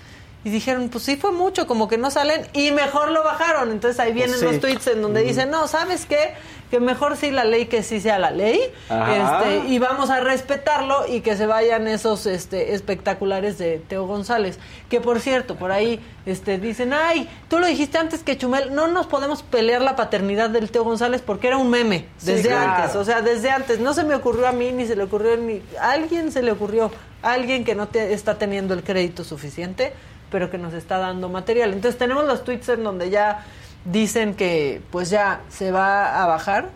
Y 0.48 0.50
dijeron, 0.50 0.88
pues 0.88 1.04
sí 1.04 1.18
fue 1.18 1.34
mucho, 1.34 1.68
como 1.68 1.90
que 1.90 1.98
no 1.98 2.10
salen, 2.10 2.48
y 2.54 2.72
mejor 2.72 3.12
lo 3.12 3.22
bajaron. 3.22 3.70
Entonces 3.70 4.00
ahí 4.00 4.14
vienen 4.14 4.40
Sí. 4.40 4.46
los 4.46 4.62
tweets 4.62 4.88
en 4.88 5.02
donde 5.02 5.22
dicen, 5.22 5.52
no, 5.52 5.68
¿sabes 5.68 6.06
qué? 6.06 6.36
Que 6.72 6.80
mejor 6.80 7.18
sí 7.18 7.32
la 7.32 7.44
ley 7.44 7.66
que 7.66 7.84
sí 7.84 8.00
sea 8.00 8.18
la 8.18 8.32
ley. 8.32 8.62
Este, 8.90 9.68
y 9.68 9.78
vamos 9.78 10.10
a 10.10 10.22
respetarlo 10.22 11.06
y 11.06 11.20
que 11.20 11.36
se 11.36 11.48
vayan 11.48 11.86
esos 11.90 12.26
este, 12.26 12.74
espectaculares 12.76 13.58
de 13.58 13.80
Teo 13.90 14.08
González. 14.08 14.58
Que 14.90 15.02
por 15.02 15.20
cierto, 15.20 15.56
por 15.56 15.72
ahí 15.74 16.00
este, 16.26 16.58
dicen, 16.60 16.94
ay, 16.94 17.28
tú 17.50 17.60
lo 17.60 17.68
dijiste 17.68 17.98
antes 17.98 18.24
que 18.24 18.38
Chumel, 18.38 18.74
no 18.74 18.88
nos 18.88 19.06
podemos 19.06 19.44
pelear 19.44 19.82
la 19.82 19.98
paternidad 19.98 20.50
del 20.50 20.72
Teo 20.72 20.86
González 20.86 21.22
porque 21.22 21.48
era 21.48 21.58
un 21.58 21.70
meme 21.70 22.06
desde 22.22 22.48
claro. 22.48 22.72
antes. 22.84 22.96
O 22.96 23.04
sea, 23.04 23.22
desde 23.22 23.50
antes. 23.50 23.80
No 23.82 23.94
se 23.94 24.06
me 24.06 24.16
ocurrió 24.16 24.48
a 24.48 24.54
mí 24.54 24.72
ni 24.72 24.86
se 24.88 24.96
le 24.96 25.04
ocurrió 25.04 25.36
ni. 25.36 25.62
A 25.82 25.92
alguien 25.92 26.32
se 26.32 26.42
le 26.42 26.54
ocurrió. 26.54 26.90
A 27.22 27.34
alguien 27.34 27.66
que 27.66 27.76
no 27.76 27.90
te, 27.90 28.14
está 28.14 28.38
teniendo 28.38 28.74
el 28.74 28.84
crédito 28.84 29.26
suficiente. 29.26 29.92
Pero 30.32 30.50
que 30.50 30.58
nos 30.58 30.74
está 30.74 30.98
dando 30.98 31.30
material. 31.30 31.74
Entonces 31.74 31.98
tenemos 31.98 32.26
los 32.26 32.44
tweets 32.44 32.70
en 32.70 32.84
donde 32.84 33.10
ya 33.10 33.46
dicen 33.86 34.36
que 34.36 34.82
pues 34.92 35.10
ya 35.10 35.42
se 35.50 35.72
va 35.72 36.24
a 36.24 36.28
bajar. 36.28 36.70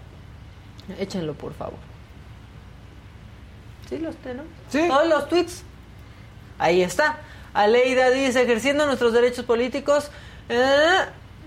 Échenlo, 1.00 1.34
por 1.34 1.54
favor. 1.54 1.80
¿Sí 3.90 3.98
los 3.98 4.16
tenemos? 4.18 4.52
Sí. 4.70 4.86
Todos 4.88 5.08
los 5.08 5.28
tweets. 5.28 5.64
Ahí 6.58 6.82
está. 6.82 7.20
Aleida 7.54 8.10
dice, 8.10 8.44
ejerciendo 8.44 8.86
nuestros 8.86 9.12
derechos 9.12 9.44
políticos, 9.46 10.10
eh, 10.48 11.00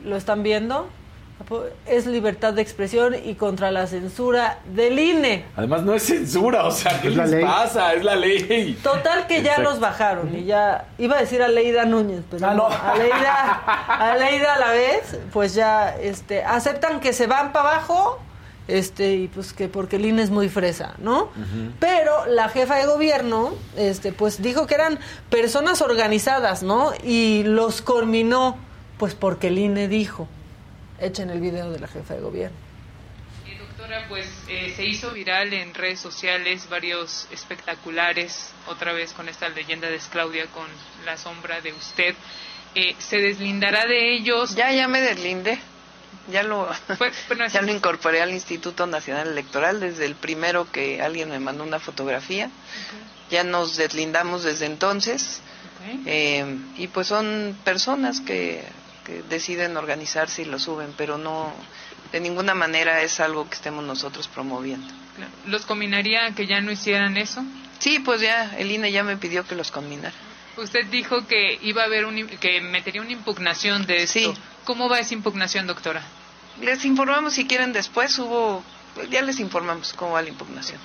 ¿lo 0.04 0.16
están 0.16 0.42
viendo? 0.42 0.90
Es 1.86 2.06
libertad 2.06 2.54
de 2.54 2.62
expresión 2.62 3.14
y 3.22 3.34
contra 3.34 3.70
la 3.70 3.86
censura 3.86 4.60
del 4.74 4.98
INE. 4.98 5.44
Además, 5.56 5.82
no 5.82 5.92
es 5.94 6.04
censura, 6.04 6.64
o 6.64 6.70
sea, 6.70 7.00
¿qué 7.02 7.08
Es 7.08 7.16
la 7.16 7.24
les 7.24 7.32
ley. 7.32 7.44
pasa? 7.44 7.92
Es 7.92 8.02
la 8.04 8.16
ley. 8.16 8.78
Total 8.82 9.26
que 9.26 9.42
ya 9.42 9.58
los 9.58 9.78
bajaron 9.78 10.34
y 10.34 10.44
ya 10.44 10.86
iba 10.96 11.16
a 11.16 11.20
decir 11.20 11.42
a 11.42 11.48
Leida 11.48 11.84
Núñez, 11.84 12.22
pero 12.30 12.46
Ah, 12.46 12.54
no, 12.54 12.68
no. 12.68 12.74
a 12.74 12.94
Leida, 12.96 13.42
a 13.88 14.16
Leida 14.18 14.54
a 14.54 14.58
la 14.58 14.70
vez, 14.70 15.18
pues 15.32 15.54
ya 15.54 15.94
este 15.96 16.42
aceptan 16.44 17.00
que 17.00 17.12
se 17.12 17.26
van 17.26 17.52
para 17.52 17.72
abajo, 17.72 18.18
este 18.66 19.12
y 19.14 19.28
pues 19.28 19.52
que 19.52 19.68
porque 19.68 19.96
el 19.96 20.06
INE 20.06 20.22
es 20.22 20.30
muy 20.30 20.48
fresa, 20.48 20.94
¿no? 20.98 21.28
Pero 21.78 22.24
la 22.26 22.48
jefa 22.48 22.76
de 22.76 22.86
gobierno 22.86 23.50
este 23.76 24.12
pues 24.12 24.40
dijo 24.40 24.66
que 24.66 24.74
eran 24.76 24.98
personas 25.28 25.82
organizadas, 25.82 26.62
¿no? 26.62 26.92
Y 27.02 27.42
los 27.42 27.82
conminó 27.82 28.56
pues 28.96 29.14
porque 29.14 29.48
el 29.48 29.58
INE 29.58 29.88
dijo. 29.88 30.26
Echen 30.98 31.30
el 31.30 31.40
video 31.40 31.70
de 31.70 31.80
la 31.80 31.88
jefa 31.88 32.14
de 32.14 32.20
gobierno. 32.20 32.56
Eh, 33.46 33.56
doctora, 33.58 34.06
pues 34.08 34.26
eh, 34.48 34.72
se 34.76 34.84
hizo 34.84 35.10
viral 35.10 35.52
en 35.52 35.74
redes 35.74 36.00
sociales 36.00 36.68
varios 36.68 37.26
espectaculares, 37.30 38.50
otra 38.68 38.92
vez 38.92 39.12
con 39.12 39.28
esta 39.28 39.48
leyenda 39.48 39.88
de 39.88 39.98
Claudia 40.10 40.46
con 40.46 40.66
la 41.04 41.16
sombra 41.16 41.60
de 41.60 41.72
usted. 41.72 42.14
Eh, 42.74 42.94
¿Se 42.98 43.18
deslindará 43.18 43.86
de 43.86 44.14
ellos? 44.14 44.54
Ya, 44.54 44.72
ya 44.72 44.88
me 44.88 45.00
deslindé. 45.00 45.58
Ya 46.30 46.42
lo, 46.42 46.72
Fue- 46.96 47.12
bueno, 47.28 47.46
ya 47.52 47.60
lo 47.60 47.70
incorporé 47.72 48.22
al 48.22 48.30
Instituto 48.32 48.86
Nacional 48.86 49.28
Electoral 49.28 49.80
desde 49.80 50.06
el 50.06 50.14
primero 50.14 50.70
que 50.70 51.02
alguien 51.02 51.28
me 51.28 51.38
mandó 51.40 51.64
una 51.64 51.80
fotografía. 51.80 52.50
Ya 53.30 53.42
nos 53.44 53.76
deslindamos 53.76 54.42
desde 54.44 54.66
entonces. 54.66 55.40
Ok. 55.76 56.00
eh, 56.06 56.56
y 56.78 56.86
pues 56.88 57.08
son 57.08 57.58
personas 57.64 58.20
que, 58.20 58.62
que 59.04 59.22
deciden 59.22 59.76
organizarse 59.76 60.42
y 60.42 60.44
lo 60.46 60.58
suben, 60.58 60.94
pero 60.96 61.18
no, 61.18 61.52
de 62.12 62.20
ninguna 62.20 62.54
manera 62.54 63.02
es 63.02 63.20
algo 63.20 63.48
que 63.48 63.54
estemos 63.54 63.84
nosotros 63.84 64.28
promoviendo. 64.28 64.86
¿Los 65.46 65.66
combinaría 65.66 66.26
a 66.26 66.34
que 66.34 66.46
ya 66.46 66.60
no 66.60 66.72
hicieran 66.72 67.16
eso? 67.16 67.44
Sí, 67.78 67.98
pues 68.00 68.20
ya, 68.20 68.56
el 68.56 68.70
INE 68.70 68.90
ya 68.90 69.04
me 69.04 69.16
pidió 69.16 69.46
que 69.46 69.54
los 69.54 69.70
combinara. 69.70 70.14
Usted 70.56 70.86
dijo 70.86 71.26
que 71.26 71.58
iba 71.62 71.82
a 71.82 71.86
haber 71.86 72.04
un, 72.04 72.26
que 72.26 72.60
metería 72.60 73.02
una 73.02 73.12
impugnación 73.12 73.86
de 73.86 74.04
esto. 74.04 74.18
Sí. 74.18 74.40
¿Cómo 74.64 74.88
va 74.88 75.00
esa 75.00 75.14
impugnación, 75.14 75.66
doctora? 75.66 76.02
Les 76.60 76.84
informamos 76.84 77.34
si 77.34 77.46
quieren 77.46 77.72
después, 77.72 78.18
hubo, 78.18 78.62
ya 79.10 79.22
les 79.22 79.40
informamos 79.40 79.92
cómo 79.92 80.12
va 80.12 80.22
la 80.22 80.28
impugnación. 80.28 80.80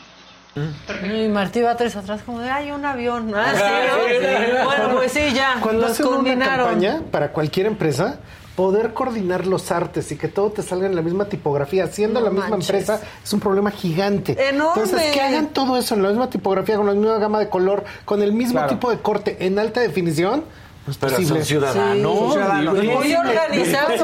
Y 0.56 1.28
Martí 1.30 1.62
va 1.62 1.76
tres 1.78 1.96
atrás 1.96 2.22
como 2.26 2.40
de, 2.40 2.50
ay, 2.50 2.72
un 2.72 2.84
avión. 2.84 3.32
Ah, 3.36 3.54
sí, 3.56 3.62
Ah, 3.64 3.82
¿no? 3.88 4.04
sí, 4.08 4.16
sí. 4.20 4.52
Bueno, 4.66 4.96
pues 4.96 5.12
sí, 5.12 5.34
ya, 5.34 5.58
Cuando 5.62 5.82
los 5.84 5.92
hacen 5.92 6.08
una 6.08 6.46
campaña 6.46 7.02
para 7.12 7.32
cualquier 7.32 7.68
empresa, 7.68 8.18
poder 8.56 8.94
coordinar 8.94 9.48
los 9.48 9.72
artes 9.72 10.12
y 10.12 10.18
que 10.18 10.28
todo 10.28 10.50
te 10.52 10.62
salga 10.64 10.86
en 10.88 10.96
la 10.96 11.02
misma 11.02 11.26
tipografía, 11.26 11.88
siendo 11.88 12.20
No 12.20 12.26
la 12.26 12.32
misma 12.32 12.50
manches. 12.50 12.70
empresa, 12.72 13.00
es 13.24 13.32
un 13.32 13.40
problema 13.40 13.72
gigante. 13.72 14.34
Enorme. 14.50 14.84
Entonces, 14.84 15.12
que 15.14 15.22
hagan 15.22 15.48
todo 15.50 15.78
eso 15.78 15.96
en 15.96 16.04
la 16.04 16.10
misma 16.10 16.30
tipografía, 16.30 16.76
con 16.76 16.88
la 16.88 16.94
misma 16.94 17.18
gama 17.20 17.40
de 17.40 17.48
color, 17.48 17.86
con 18.04 18.22
el 18.22 18.34
mismo 18.34 18.54
Claro. 18.60 18.68
tipo 18.70 18.90
de 18.90 19.00
corte, 19.00 19.38
en 19.46 19.60
alta 19.60 19.80
definición, 19.80 20.44
es 20.92 20.98
Pero 20.98 21.12
posible. 21.14 21.36
son 21.40 21.46
ciudadanos. 21.46 22.34
Sí, 22.80 22.88
Muy 22.88 23.16
organizados. 23.16 23.92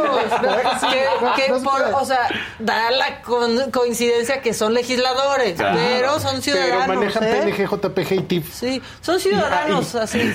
que 0.92 1.42
que 1.44 1.50
No 1.50 1.60
se 1.60 1.66
por- 1.66 1.82
o 1.94 2.06
sea, 2.06 2.28
da 2.60 2.92
la 2.92 3.22
con- 3.22 3.72
coincidencia 3.72 4.42
que 4.42 4.54
son 4.54 4.74
legisladores, 4.74 5.56
Claro. 5.56 5.78
pero 5.78 6.20
son 6.20 6.32
Pero 6.32 6.42
ciudadanos. 6.44 6.88
manejan 6.88 7.24
¿eh? 7.24 7.42
PNG, 7.56 7.70
JPG 7.70 8.12
y 8.14 8.22
TIF. 8.22 8.54
Sí, 8.54 8.82
son 9.02 9.20
ciudadanos 9.20 9.96
así. 9.96 10.20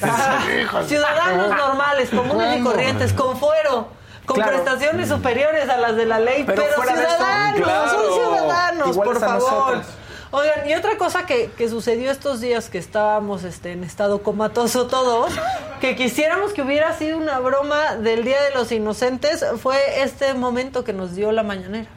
ciudadanos 0.89 1.56
normales, 1.56 2.10
comunes 2.10 2.59
y 2.59 2.62
corrientes, 2.62 3.12
con 3.12 3.36
fuero. 3.39 3.89
Con 4.27 4.36
Claro. 4.36 4.52
prestaciones 4.52 5.09
superiores 5.09 5.68
a 5.68 5.77
las 5.78 5.97
de 5.97 6.06
la 6.06 6.20
ley, 6.20 6.44
pero, 6.47 6.62
Pero 6.62 6.68
esto, 6.68 6.82
ciudadanos, 6.82 7.60
claro. 7.62 7.90
son 7.90 8.14
ciudadanos, 8.14 8.89
Iguales 8.90 9.12
por 9.14 9.20
favor. 9.28 9.51
nosotros. 9.77 9.86
Oigan, 10.32 10.69
y 10.69 10.74
otra 10.74 10.97
cosa 10.97 11.27
que, 11.27 11.51
que 11.59 11.69
sucedió 11.69 12.11
estos 12.11 12.40
días 12.40 12.70
que 12.70 12.78
estábamos 12.78 13.43
este, 13.43 13.73
en 13.73 13.82
estado 13.82 14.23
comatoso 14.23 14.86
todos, 14.86 15.32
que 15.81 15.97
quisiéramos 15.97 16.52
que 16.52 16.62
hubiera 16.62 16.93
sido 16.97 17.19
una 17.19 17.40
broma 17.40 17.97
del 17.97 18.24
Día 18.24 18.40
de 18.43 18.52
los 18.52 18.70
Inocentes, 18.70 19.44
fue 19.61 20.02
este 20.02 20.35
momento 20.35 20.85
que 20.85 20.93
nos 20.93 21.16
dio 21.16 21.32
la 21.32 21.43
mañanera. 21.43 21.89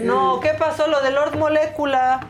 No, 0.00 0.40
¿qué 0.40 0.50
pasó? 0.58 0.86
Lo 0.86 1.00
de 1.02 1.10
Lord 1.10 1.36
Molecula. 1.36 2.20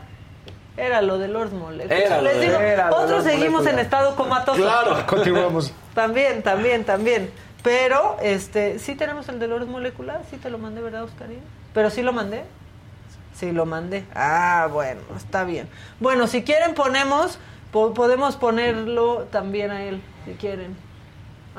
Era 0.75 1.01
lo 1.01 1.17
de 1.17 1.27
Lord. 1.27 1.49
Era 1.89 2.17
lo 2.17 2.23
Les 2.23 2.35
de- 2.35 2.41
digo, 2.47 2.59
era 2.59 2.89
otros 2.91 3.09
Lord 3.09 3.23
seguimos 3.23 3.61
Molecula. 3.63 3.71
en 3.71 3.79
estado 3.79 4.15
comatoso. 4.15 4.61
Claro. 4.61 4.95
Continuamos. 5.07 5.71
También, 5.95 6.43
también, 6.43 6.83
también. 6.85 7.31
Pero, 7.63 8.17
este, 8.21 8.77
sí 8.79 8.95
tenemos 8.95 9.27
el 9.29 9.39
de 9.39 9.47
Lord 9.47 9.65
Molecular, 9.67 10.21
sí 10.29 10.37
te 10.37 10.49
lo 10.49 10.57
mandé, 10.57 10.81
¿verdad, 10.81 11.03
Oscarín? 11.03 11.39
Pero 11.73 11.89
sí 11.89 12.01
lo 12.01 12.13
mandé. 12.13 12.43
Sí 13.37 13.51
lo 13.51 13.65
mandé. 13.65 14.03
Ah, 14.15 14.67
bueno, 14.71 15.01
está 15.15 15.43
bien. 15.43 15.69
Bueno, 15.99 16.25
si 16.27 16.43
quieren 16.43 16.73
ponemos, 16.73 17.37
po- 17.71 17.93
podemos 17.93 18.35
ponerlo 18.35 19.27
también 19.31 19.69
a 19.71 19.83
él, 19.83 20.01
si 20.25 20.33
quieren. 20.33 20.75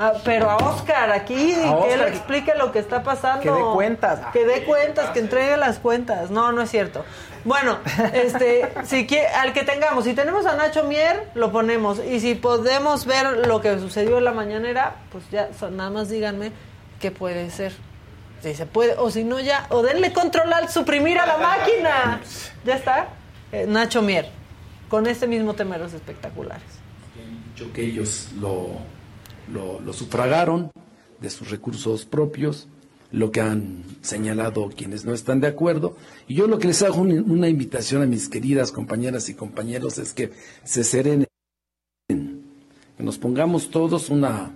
Ah, 0.00 0.12
pero 0.24 0.48
a 0.48 0.56
Oscar 0.56 1.10
aquí, 1.10 1.54
que 1.82 1.92
él 1.94 2.00
explique 2.02 2.54
lo 2.56 2.70
que 2.70 2.78
está 2.78 3.02
pasando. 3.02 3.42
Que 3.42 3.50
dé 3.50 3.60
cuentas. 3.74 4.20
Que 4.32 4.44
dé 4.44 4.64
cuentas, 4.64 5.10
que 5.10 5.18
entregue 5.18 5.56
las 5.56 5.78
cuentas. 5.78 6.30
No, 6.30 6.52
no 6.52 6.62
es 6.62 6.70
cierto. 6.70 7.04
Bueno, 7.44 7.78
este, 8.12 8.68
si 8.84 9.06
quie- 9.08 9.26
al 9.40 9.52
que 9.52 9.64
tengamos, 9.64 10.04
si 10.04 10.14
tenemos 10.14 10.46
a 10.46 10.54
Nacho 10.56 10.84
Mier, 10.84 11.28
lo 11.34 11.50
ponemos. 11.50 11.98
Y 12.04 12.20
si 12.20 12.34
podemos 12.36 13.06
ver 13.06 13.46
lo 13.48 13.60
que 13.60 13.76
sucedió 13.80 14.18
en 14.18 14.24
la 14.24 14.32
mañanera, 14.32 14.96
pues 15.10 15.28
ya, 15.30 15.48
nada 15.70 15.90
más 15.90 16.08
díganme 16.08 16.52
qué 17.00 17.10
puede 17.10 17.50
ser. 17.50 17.72
Si 18.42 18.54
se 18.54 18.66
puede, 18.66 18.94
o 18.96 19.10
si 19.10 19.24
no 19.24 19.40
ya, 19.40 19.66
o 19.70 19.82
denle 19.82 20.12
control 20.12 20.52
al 20.52 20.68
suprimir 20.68 21.18
a 21.18 21.26
la 21.26 21.38
máquina. 21.50 22.20
Ya 22.64 22.76
está. 22.76 23.08
Eh, 23.52 23.66
Nacho 23.68 24.02
Mier, 24.02 24.28
con 24.88 25.06
este 25.06 25.26
mismo 25.26 25.54
tema 25.54 25.76
de 25.76 25.84
los 25.84 25.92
espectaculares. 25.94 26.62
dicho 27.54 27.72
que 27.72 27.82
ellos 27.82 28.28
lo, 28.40 28.68
lo, 29.52 29.80
lo 29.80 29.92
sufragaron 29.92 30.70
de 31.20 31.30
sus 31.30 31.50
recursos 31.50 32.04
propios, 32.04 32.68
lo 33.10 33.32
que 33.32 33.40
han 33.40 33.82
señalado 34.02 34.68
quienes 34.68 35.04
no 35.04 35.14
están 35.14 35.40
de 35.40 35.48
acuerdo. 35.48 35.96
Y 36.28 36.34
yo 36.34 36.46
lo 36.46 36.58
que 36.58 36.68
les 36.68 36.82
hago 36.82 37.00
un- 37.00 37.28
una 37.30 37.48
invitación 37.48 38.02
a 38.02 38.06
mis 38.06 38.28
queridas 38.28 38.70
compañeras 38.70 39.28
y 39.30 39.34
compañeros 39.34 39.98
es 39.98 40.12
que 40.12 40.30
se 40.62 40.84
serenen, 40.84 41.26
que 42.08 43.02
nos 43.02 43.18
pongamos 43.18 43.70
todos 43.70 44.10
una 44.10 44.52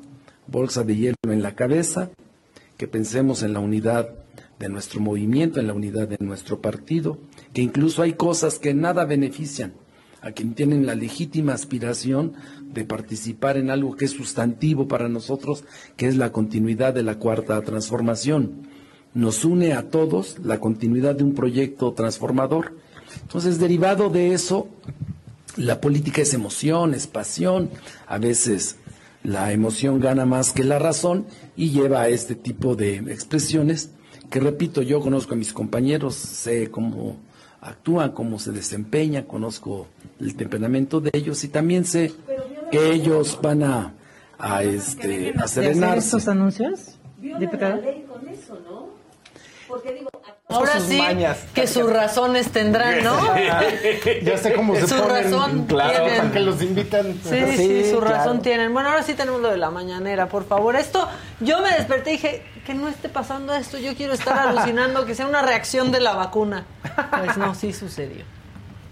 bolsa 0.47 0.85
de 0.85 0.97
hielo 0.97 1.17
en 1.25 1.43
la 1.43 1.55
cabeza, 1.55 2.11
que 2.83 2.89
pensemos 2.89 3.45
en 3.45 3.53
la 3.53 3.61
unidad 3.61 4.09
de 4.59 4.69
nuestro 4.69 4.99
movimiento, 4.99 5.61
en 5.61 5.69
la 5.69 5.73
unidad 5.73 6.09
de 6.09 6.17
nuestro 6.19 6.61
partido, 6.61 7.17
que 7.53 7.63
incluso 7.63 8.03
hay 8.03 8.15
cosas 8.15 8.59
que 8.59 8.75
nada 8.75 9.05
benefician 9.05 9.75
a 10.21 10.33
quien 10.33 10.55
tienen 10.55 10.85
la 10.85 10.97
legítima 10.97 11.53
aspiración 11.53 12.33
de 12.75 12.85
participar 12.85 13.57
en 13.57 13.71
algo 13.71 13.95
que 13.95 14.07
es 14.07 14.11
sustantivo 14.11 14.89
para 14.89 15.09
nosotros, 15.09 15.63
que 15.97 16.09
es 16.09 16.17
la 16.17 16.33
continuidad 16.33 16.93
de 16.93 17.05
la 17.05 17.21
cuarta 17.21 17.63
transformación. 17.63 18.67
Nos 19.15 19.45
une 19.45 19.75
a 19.75 19.89
todos 19.89 20.41
la 20.43 20.59
continuidad 20.59 21.15
de 21.15 21.23
un 21.23 21.35
proyecto 21.35 21.93
transformador. 21.93 22.77
Entonces, 23.21 23.61
derivado 23.61 24.11
de 24.11 24.35
eso, 24.35 24.67
la 25.57 25.81
política 25.81 26.23
es 26.23 26.35
emoción, 26.35 26.95
es 26.95 27.07
pasión, 27.07 27.71
a 28.09 28.19
veces 28.19 28.77
la 29.23 29.53
emoción 29.53 30.01
gana 30.01 30.27
más 30.27 30.51
que 30.51 30.65
la 30.65 30.81
razón 30.81 31.27
y 31.57 31.71
lleva 31.71 32.03
a 32.03 32.09
este 32.09 32.35
tipo 32.35 32.75
de 32.77 32.97
expresiones 32.97 33.91
que, 34.31 34.41
repito, 34.41 34.83
yo 34.83 35.01
conozco 35.01 35.35
a 35.35 35.37
mis 35.37 35.53
compañeros, 35.53 36.15
sé 36.15 36.71
cómo 36.71 37.17
actúan, 37.61 38.13
cómo 38.13 38.39
se 38.39 38.51
desempeñan, 38.51 39.25
conozco 39.25 39.87
el 40.21 40.35
temperamento 40.35 41.01
de 41.01 41.11
ellos 41.13 41.45
y 41.45 41.49
también 41.49 41.85
sé 41.85 42.13
que 42.71 42.93
ellos 42.93 43.39
van 43.43 43.63
a, 43.63 43.95
a, 44.39 44.63
este, 44.63 45.35
a 45.39 45.47
serenarse. 45.47 46.31
anuncios, 46.31 46.97
diputado? 47.21 47.81
Ahora 50.49 50.75
sus 50.81 50.85
sí, 50.89 50.99
mañas. 50.99 51.39
que 51.55 51.67
sus 51.67 51.91
razones 51.91 52.51
tendrán, 52.51 53.03
¿no? 53.03 53.17
Ya 54.23 54.37
sé 54.37 54.53
cómo 54.53 54.75
se 54.75 54.87
Su 54.87 54.97
ponen. 54.97 55.09
razón 55.25 55.67
claro, 55.67 55.93
tienen. 56.05 56.19
para 56.19 56.33
que 56.33 56.41
los 56.41 56.63
invitan. 56.63 57.15
Sí, 57.25 57.41
sí, 57.51 57.57
Sí, 57.57 57.91
su 57.91 57.99
claro. 58.01 58.17
razón 58.17 58.43
tienen. 58.43 58.73
Bueno, 58.73 58.91
ahora 58.91 59.03
sí 59.03 59.15
tenemos 59.15 59.41
lo 59.41 59.51
de 59.51 59.57
la 59.57 59.71
mañanera, 59.71 60.29
por 60.29 60.47
favor. 60.47 60.77
Esto, 60.77 61.09
yo 61.41 61.61
me 61.63 61.71
desperté 61.71 62.11
y 62.11 62.13
dije, 62.15 62.43
que 62.67 62.75
no 62.75 62.89
esté 62.89 63.09
pasando 63.09 63.55
esto, 63.55 63.79
yo 63.79 63.95
quiero 63.97 64.13
estar 64.13 64.39
alucinando, 64.39 65.07
que 65.07 65.15
sea 65.15 65.27
una 65.27 65.43
reacción 65.43 65.91
de 65.91 66.01
la 66.01 66.15
vacuna. 66.15 66.65
Pues 67.19 67.37
no, 67.39 67.55
sí 67.55 67.73
sucedió. 67.73 68.25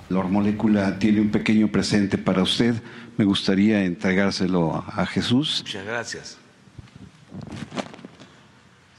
La 0.09 0.22
molécula 0.22 0.98
tiene 0.98 1.20
un 1.20 1.30
pequeño 1.30 1.68
presente 1.68 2.16
para 2.18 2.42
usted. 2.42 2.74
Me 3.16 3.24
gustaría 3.24 3.84
entregárselo 3.84 4.82
a 4.97 5.05
Jesús. 5.06 5.62
Muchas 5.66 5.84
gracias. 5.84 6.38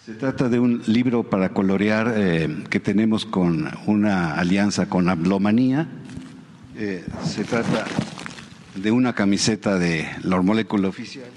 Se 0.06 0.14
trata 0.16 0.50
de 0.50 0.60
un 0.60 0.82
libro 0.88 1.30
para 1.30 1.50
colorear 1.50 2.12
eh, 2.18 2.64
que 2.72 2.80
tenemos 2.80 3.24
con 3.24 3.70
una 3.86 4.34
alianza 4.34 4.90
con 4.90 5.08
Ablomanía. 5.10 5.88
Eh, 6.76 7.06
se 7.24 7.44
trata 7.44 7.86
de 8.74 8.92
una 8.92 9.14
camiseta 9.14 9.78
de 9.78 10.10
la 10.24 10.42
molécula 10.42 10.88
oficial. 10.88 11.30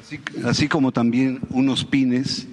Así, 0.00 0.20
así 0.44 0.68
como 0.68 0.92
también 0.92 1.40
unos 1.50 1.84
pines 1.84 2.46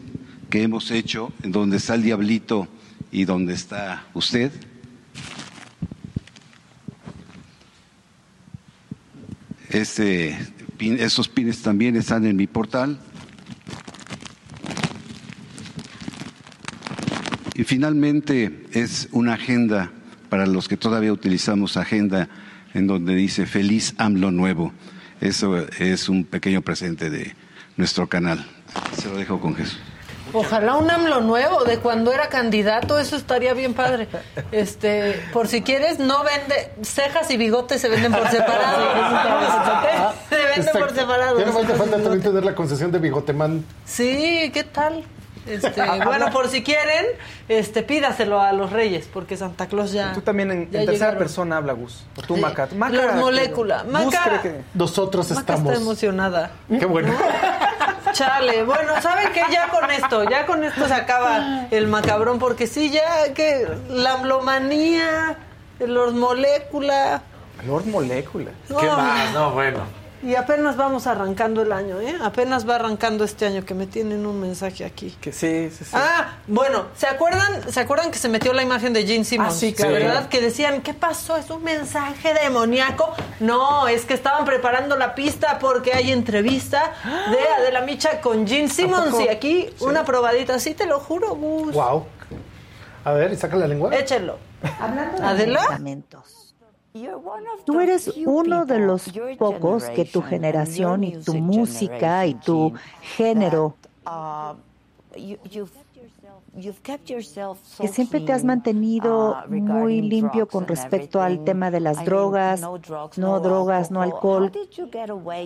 que 0.49 0.63
hemos 0.63 0.89
hecho 0.89 1.31
en 1.43 1.51
donde 1.51 1.77
está 1.77 1.93
el 1.93 2.01
diablito 2.01 2.67
y 3.11 3.25
donde 3.25 3.53
está 3.53 4.07
usted. 4.15 4.51
Este, 9.69 10.35
pin- 10.77 10.97
esos 10.99 11.27
pines 11.27 11.61
también 11.61 11.95
están 11.95 12.25
en 12.25 12.35
mi 12.35 12.47
portal. 12.47 12.99
Y 17.55 17.63
finalmente 17.63 18.65
es 18.71 19.09
una 19.11 19.33
agenda 19.33 19.91
para 20.29 20.45
los 20.45 20.67
que 20.67 20.77
todavía 20.77 21.11
utilizamos 21.11 21.75
agenda 21.77 22.29
en 22.73 22.85
donde 22.85 23.15
dice 23.15 23.45
feliz 23.47 23.95
AMLO 23.97 24.29
nuevo. 24.31 24.73
Eso 25.21 25.57
es 25.79 26.09
un 26.09 26.23
pequeño 26.25 26.61
presente 26.61 27.09
de 27.09 27.33
nuestro 27.75 28.07
canal. 28.07 28.45
Se 28.95 29.09
lo 29.09 29.17
dejo 29.17 29.39
con 29.39 29.55
Jesús. 29.55 29.79
Ojalá 30.33 30.75
un 30.75 30.89
AMLO 30.91 31.21
nuevo 31.21 31.63
de 31.63 31.79
cuando 31.79 32.11
era 32.13 32.27
candidato, 32.29 32.99
eso 32.99 33.15
estaría 33.15 33.53
bien 33.53 33.73
padre. 33.73 34.07
Este, 34.51 35.21
por 35.33 35.47
si 35.47 35.61
quieres, 35.61 35.99
no 35.99 36.23
vende 36.23 36.73
cejas 36.83 37.29
y 37.31 37.37
bigotes 37.37 37.81
se 37.81 37.89
venden 37.89 38.11
por 38.11 38.27
separado. 38.31 38.83
se 40.29 40.35
venden 40.35 40.73
por 40.77 40.93
separado. 40.93 41.39
Ya 41.39 41.45
te 41.45 41.73
falta 41.75 41.97
también 41.97 42.21
tener 42.21 42.43
la 42.45 42.55
concesión 42.55 42.91
de 42.91 42.99
Bigotemán. 42.99 43.65
Sí, 43.85 44.51
¿qué 44.53 44.63
tal? 44.63 45.03
Este, 45.47 45.81
bueno, 46.05 46.29
por 46.31 46.49
si 46.49 46.61
quieren, 46.61 47.05
este, 47.47 47.81
pídaselo 47.81 48.41
a 48.41 48.51
los 48.51 48.71
reyes, 48.73 49.07
porque 49.11 49.37
Santa 49.37 49.67
Claus 49.67 49.93
ya. 49.93 50.11
Tú 50.11 50.19
también 50.21 50.51
en, 50.51 50.69
tercera 50.69 50.91
llegaron. 50.91 51.17
persona 51.19 51.57
habla 51.57 51.71
Gus. 51.73 52.03
O 52.17 52.21
tú, 52.21 52.35
Sí. 52.35 52.41
Maca. 52.41 52.67
Maca 52.75 52.93
Los 52.93 53.15
molécula. 53.15 53.83
Gus 53.83 53.91
Maca. 53.93 54.23
cree 54.23 54.41
que- 54.41 54.61
Nosotros 54.73 55.29
Maca 55.29 55.39
estamos. 55.39 55.71
está 55.71 55.81
emocionada. 55.81 56.51
Qué 56.67 56.85
bueno. 56.85 57.13
Chale, 58.17 58.63
bueno, 58.63 58.99
¿saben 58.99 59.31
qué? 59.31 59.43
Ya 59.51 59.67
con 59.69 59.91
esto, 59.91 60.23
ya 60.23 60.47
con 60.47 60.63
esto 60.63 60.87
se 60.87 60.93
acaba 60.95 61.67
el 61.69 61.85
macabrón, 61.85 62.39
porque 62.39 62.65
sí, 62.65 62.89
ya 62.89 63.31
que 63.35 63.67
la 63.89 64.13
amblomanía, 64.13 65.37
los 65.79 66.15
molécula. 66.15 67.21
Lord 67.63 67.85
Molécula. 67.85 68.49
No, 68.69 68.79
No, 69.33 69.51
bueno. 69.51 69.81
Y 70.27 70.35
apenas 70.35 70.75
vamos 70.75 71.07
arrancando 71.07 71.61
el 71.61 71.71
año, 71.71 72.01
¿eh? 72.01 72.17
Apenas 72.21 72.67
va 72.67 72.75
arrancando 72.75 73.23
este 73.23 73.45
año, 73.45 73.63
que 73.63 73.73
me 73.73 73.87
tienen 73.87 74.25
un 74.25 74.41
mensaje 74.41 74.83
aquí. 74.83 75.15
Que 75.21 75.31
sí, 75.31 75.69
sí, 75.69 75.85
sí. 75.85 75.91
Ah, 75.93 76.39
bueno, 76.47 76.87
¿se 76.97 77.07
acuerdan, 77.07 77.71
¿se 77.71 77.79
acuerdan 77.79 78.11
que 78.11 78.19
se 78.19 78.27
metió 78.27 78.51
la 78.51 78.61
imagen 78.61 78.91
de 78.91 79.07
Gene 79.07 79.23
Simmons? 79.23 79.53
Ah, 79.53 79.57
sí, 79.57 79.71
claro. 79.71 79.93
¿Verdad? 79.93 80.27
Que 80.27 80.41
decían, 80.41 80.81
¿qué 80.81 80.93
pasó? 80.93 81.37
¿Es 81.37 81.49
un 81.49 81.63
mensaje 81.63 82.33
demoníaco? 82.33 83.13
No, 83.39 83.87
es 83.87 84.03
que 84.03 84.15
estaban 84.15 84.43
preparando 84.43 84.97
la 84.97 85.15
pista 85.15 85.59
porque 85.59 85.93
hay 85.93 86.11
entrevista 86.11 86.91
de 87.31 87.39
Adela 87.61 87.79
Micha 87.79 88.19
con 88.19 88.45
Gene 88.45 88.67
Simmons. 88.67 89.17
Y 89.21 89.29
aquí 89.29 89.69
una 89.79 90.03
probadita, 90.03 90.59
sí, 90.59 90.73
te 90.73 90.87
lo 90.87 90.99
juro, 90.99 91.35
Gus. 91.35 91.73
Wow. 91.73 92.05
A 93.05 93.13
ver, 93.13 93.31
y 93.31 93.37
saca 93.37 93.55
la 93.55 93.67
lengua. 93.67 93.95
Échenlo. 93.95 94.39
Hablando 94.77 95.21
de 95.21 95.25
¿Adela? 95.25 95.61
medicamentos. 95.61 96.36
Tú 97.65 97.79
eres 97.79 98.13
uno 98.25 98.65
de 98.65 98.79
los 98.79 99.11
pocos 99.37 99.85
que 99.89 100.05
tu 100.05 100.21
generación 100.21 101.03
y 101.03 101.17
tu 101.17 101.35
música 101.35 102.25
y 102.25 102.35
tu 102.35 102.73
género 103.01 103.75
que 107.79 107.87
siempre 107.87 108.19
te 108.21 108.33
has 108.33 108.43
mantenido 108.43 109.37
muy 109.47 110.01
limpio 110.01 110.47
con 110.47 110.67
respecto 110.67 111.21
al 111.21 111.43
tema 111.43 111.69
de 111.69 111.79
las 111.79 112.03
drogas, 112.03 112.61
no 113.17 113.39
drogas, 113.39 113.91
no 113.91 114.01
alcohol. 114.01 114.51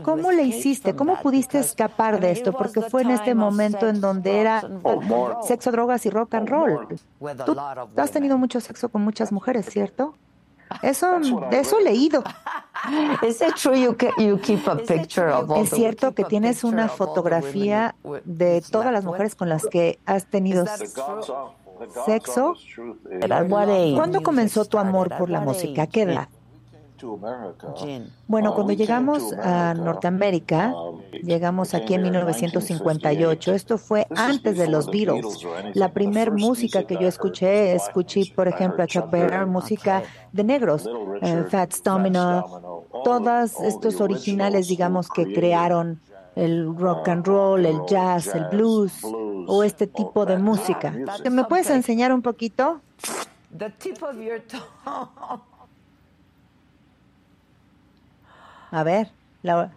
¿Cómo 0.04 0.32
le 0.32 0.44
hiciste? 0.44 0.96
¿Cómo 0.96 1.20
pudiste 1.22 1.60
escapar 1.60 2.20
de 2.20 2.32
esto? 2.32 2.54
Porque 2.54 2.82
fue 2.82 3.02
en 3.02 3.12
este 3.12 3.36
momento 3.36 3.88
en 3.88 4.00
donde 4.00 4.40
era 4.40 4.64
sexo, 5.44 5.72
drogas 5.72 6.06
y 6.06 6.10
rock 6.10 6.36
and 6.36 6.50
roll. 6.50 6.88
Tú 7.46 8.02
has 8.02 8.12
tenido 8.12 8.38
mucho 8.38 8.62
sexo 8.62 8.90
con 8.90 9.02
muchas 9.02 9.32
mujeres, 9.32 9.66
¿cierto? 9.66 10.16
Eso, 10.82 11.20
de 11.50 11.60
eso 11.60 11.80
he 11.80 11.84
leído. 11.84 12.24
Es 15.56 15.70
cierto 15.70 16.16
que 16.16 16.24
tienes 16.24 16.64
una 16.64 16.88
fotografía 16.88 17.94
de 18.26 18.64
todas 18.72 18.92
las 18.92 19.06
mujeres 19.06 19.36
con 19.36 19.50
las 19.50 19.68
que 19.68 20.00
has 20.08 20.26
tenido 20.26 20.66
sexo. 22.06 22.56
¿Cuándo 23.96 24.24
comenzó 24.24 24.66
tu 24.66 24.80
amor 24.80 25.16
por 25.16 25.30
la 25.30 25.42
música? 25.42 25.84
¿A 25.84 25.88
qué 25.88 26.04
edad? 26.04 26.30
Bueno, 28.28 28.54
cuando 28.54 28.74
llegamos 28.74 29.34
a 29.34 29.74
Norteamérica, 29.74 30.74
llegamos 31.24 31.74
aquí 31.74 31.96
en 31.96 32.04
1958. 32.04 33.54
Esto 33.54 33.78
fue 33.78 34.08
antes 34.16 34.58
de 34.58 34.68
los 34.68 34.88
Beatles. 34.88 35.46
La 35.74 35.94
primer 35.94 36.32
música 36.32 36.84
que 36.84 36.96
yo 36.96 37.08
escuché, 37.08 37.74
escuché, 37.74 38.24
por 38.36 38.48
ejemplo, 38.48 38.84
a 38.84 38.88
Chuck 38.88 39.10
Berry, 39.10 39.46
música 39.46 40.04
de 40.32 40.44
negros, 40.44 40.90
eh, 41.22 41.44
Fats 41.50 41.84
Domino, 41.84 42.86
todos 43.04 43.60
estos 43.60 44.02
originales, 44.02 44.68
digamos, 44.68 45.10
que 45.10 45.32
crearon 45.32 46.02
el 46.36 46.76
rock 46.76 47.10
and 47.10 47.26
roll, 47.26 47.66
el 47.66 47.80
jazz, 47.88 48.34
el 48.36 48.46
blues 48.46 49.04
o 49.48 49.64
este 49.64 49.88
tipo 49.88 50.26
de 50.26 50.38
música. 50.38 50.94
¿Me 51.30 51.44
puedes 51.46 51.70
enseñar 51.70 52.14
un 52.14 52.22
poquito? 52.22 52.82
The 53.58 53.70
tip 53.70 54.02
of 54.02 54.16
your 54.16 54.40
tongue. 54.48 55.51
A 58.72 58.84
ver, 58.84 59.12
Laura, 59.44 59.72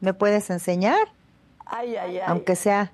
¿me 0.00 0.12
puedes 0.12 0.50
enseñar? 0.50 1.08
Ay, 1.64 1.96
ay, 1.96 2.18
ay. 2.18 2.24
Aunque 2.26 2.54
sea. 2.54 2.92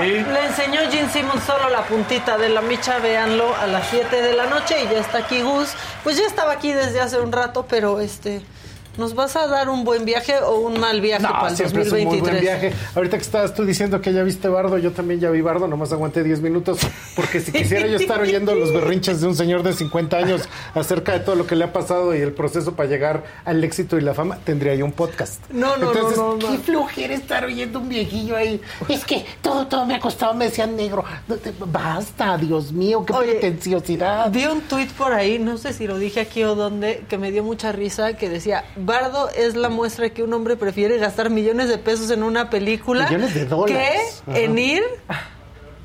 Le 0.00 0.46
enseñó 0.46 0.80
Gene 0.90 1.10
Simmons 1.10 1.44
solo 1.44 1.68
la 1.68 1.82
puntita 1.82 2.36
de 2.38 2.48
la 2.48 2.62
micha, 2.62 2.98
véanlo 2.98 3.54
a 3.54 3.66
las 3.66 3.86
7 3.88 4.22
de 4.22 4.34
la 4.34 4.46
noche 4.46 4.82
y 4.82 4.84
ya 4.84 4.98
está 4.98 5.18
aquí 5.18 5.42
Gus. 5.42 5.74
Pues 6.02 6.16
ya 6.16 6.26
estaba 6.26 6.52
aquí 6.52 6.72
desde 6.72 7.00
hace 7.00 7.20
un 7.20 7.30
rato, 7.30 7.66
pero 7.68 8.00
este, 8.00 8.42
¿nos 9.00 9.14
vas 9.14 9.34
a 9.34 9.46
dar 9.46 9.68
un 9.70 9.82
buen 9.82 10.04
viaje 10.04 10.38
o 10.38 10.60
un 10.60 10.78
mal 10.78 11.00
viaje 11.00 11.22
No, 11.22 11.30
para 11.30 11.48
el 11.48 11.56
siempre 11.56 11.82
es 11.82 11.88
un 11.90 11.98
2023? 11.98 12.22
muy 12.22 12.30
buen 12.30 12.40
viaje. 12.40 12.72
Ahorita 12.94 13.16
que 13.16 13.22
estabas 13.22 13.54
tú 13.54 13.64
diciendo 13.64 14.00
que 14.00 14.12
ya 14.12 14.22
viste 14.22 14.46
Bardo, 14.48 14.76
yo 14.78 14.92
también 14.92 15.18
ya 15.20 15.30
vi 15.30 15.40
Bardo, 15.40 15.66
nomás 15.66 15.90
aguanté 15.92 16.22
10 16.22 16.40
minutos, 16.42 16.78
porque 17.16 17.40
si 17.40 17.50
quisiera 17.60 17.86
yo 17.86 17.96
estar 17.96 18.20
oyendo 18.20 18.54
los 18.54 18.72
berrinches 18.72 19.20
de 19.22 19.26
un 19.26 19.34
señor 19.34 19.62
de 19.62 19.72
50 19.72 20.16
años 20.16 20.42
acerca 20.74 21.12
de 21.12 21.20
todo 21.20 21.34
lo 21.34 21.46
que 21.46 21.56
le 21.56 21.64
ha 21.64 21.72
pasado 21.72 22.14
y 22.14 22.20
el 22.20 22.32
proceso 22.32 22.74
para 22.76 22.88
llegar 22.88 23.24
al 23.44 23.64
éxito 23.64 23.96
y 23.96 24.02
la 24.02 24.12
fama, 24.14 24.38
tendría 24.44 24.74
yo 24.74 24.84
un 24.84 24.92
podcast. 24.92 25.42
No, 25.50 25.76
no, 25.78 25.88
Entonces, 25.92 26.18
no, 26.18 26.36
no, 26.36 26.36
no. 26.36 26.50
qué 26.50 26.58
flojera 26.58 27.14
estar 27.14 27.44
oyendo 27.44 27.80
un 27.80 27.88
viejillo 27.88 28.36
ahí. 28.36 28.60
Es 28.88 29.04
que 29.06 29.24
todo, 29.40 29.66
todo 29.66 29.86
me 29.86 29.94
ha 29.94 30.00
costado, 30.00 30.34
me 30.34 30.44
decían 30.44 30.76
negro. 30.76 31.04
Basta, 31.66 32.36
Dios 32.36 32.70
mío, 32.72 33.04
qué 33.06 33.12
Oye, 33.14 33.32
pretenciosidad. 33.32 34.30
Vi 34.30 34.44
un 34.46 34.60
tuit 34.62 34.90
por 34.92 35.12
ahí, 35.12 35.38
no 35.38 35.56
sé 35.56 35.72
si 35.72 35.86
lo 35.86 35.98
dije 35.98 36.20
aquí 36.20 36.42
o 36.44 36.54
dónde, 36.54 37.04
que 37.08 37.16
me 37.18 37.30
dio 37.30 37.42
mucha 37.42 37.72
risa, 37.72 38.14
que 38.14 38.28
decía, 38.28 38.64
Bardo 38.90 39.28
es 39.30 39.54
la 39.54 39.68
muestra 39.68 40.06
de 40.06 40.12
que 40.12 40.24
un 40.24 40.32
hombre 40.32 40.56
prefiere 40.56 40.98
gastar 40.98 41.30
millones 41.30 41.68
de 41.68 41.78
pesos 41.78 42.10
en 42.10 42.24
una 42.24 42.50
película 42.50 43.04
Millones 43.06 43.34
de 43.34 43.46
dólares. 43.46 44.22
que 44.24 44.30
Ajá. 44.32 44.40
en 44.40 44.58
ir 44.58 44.82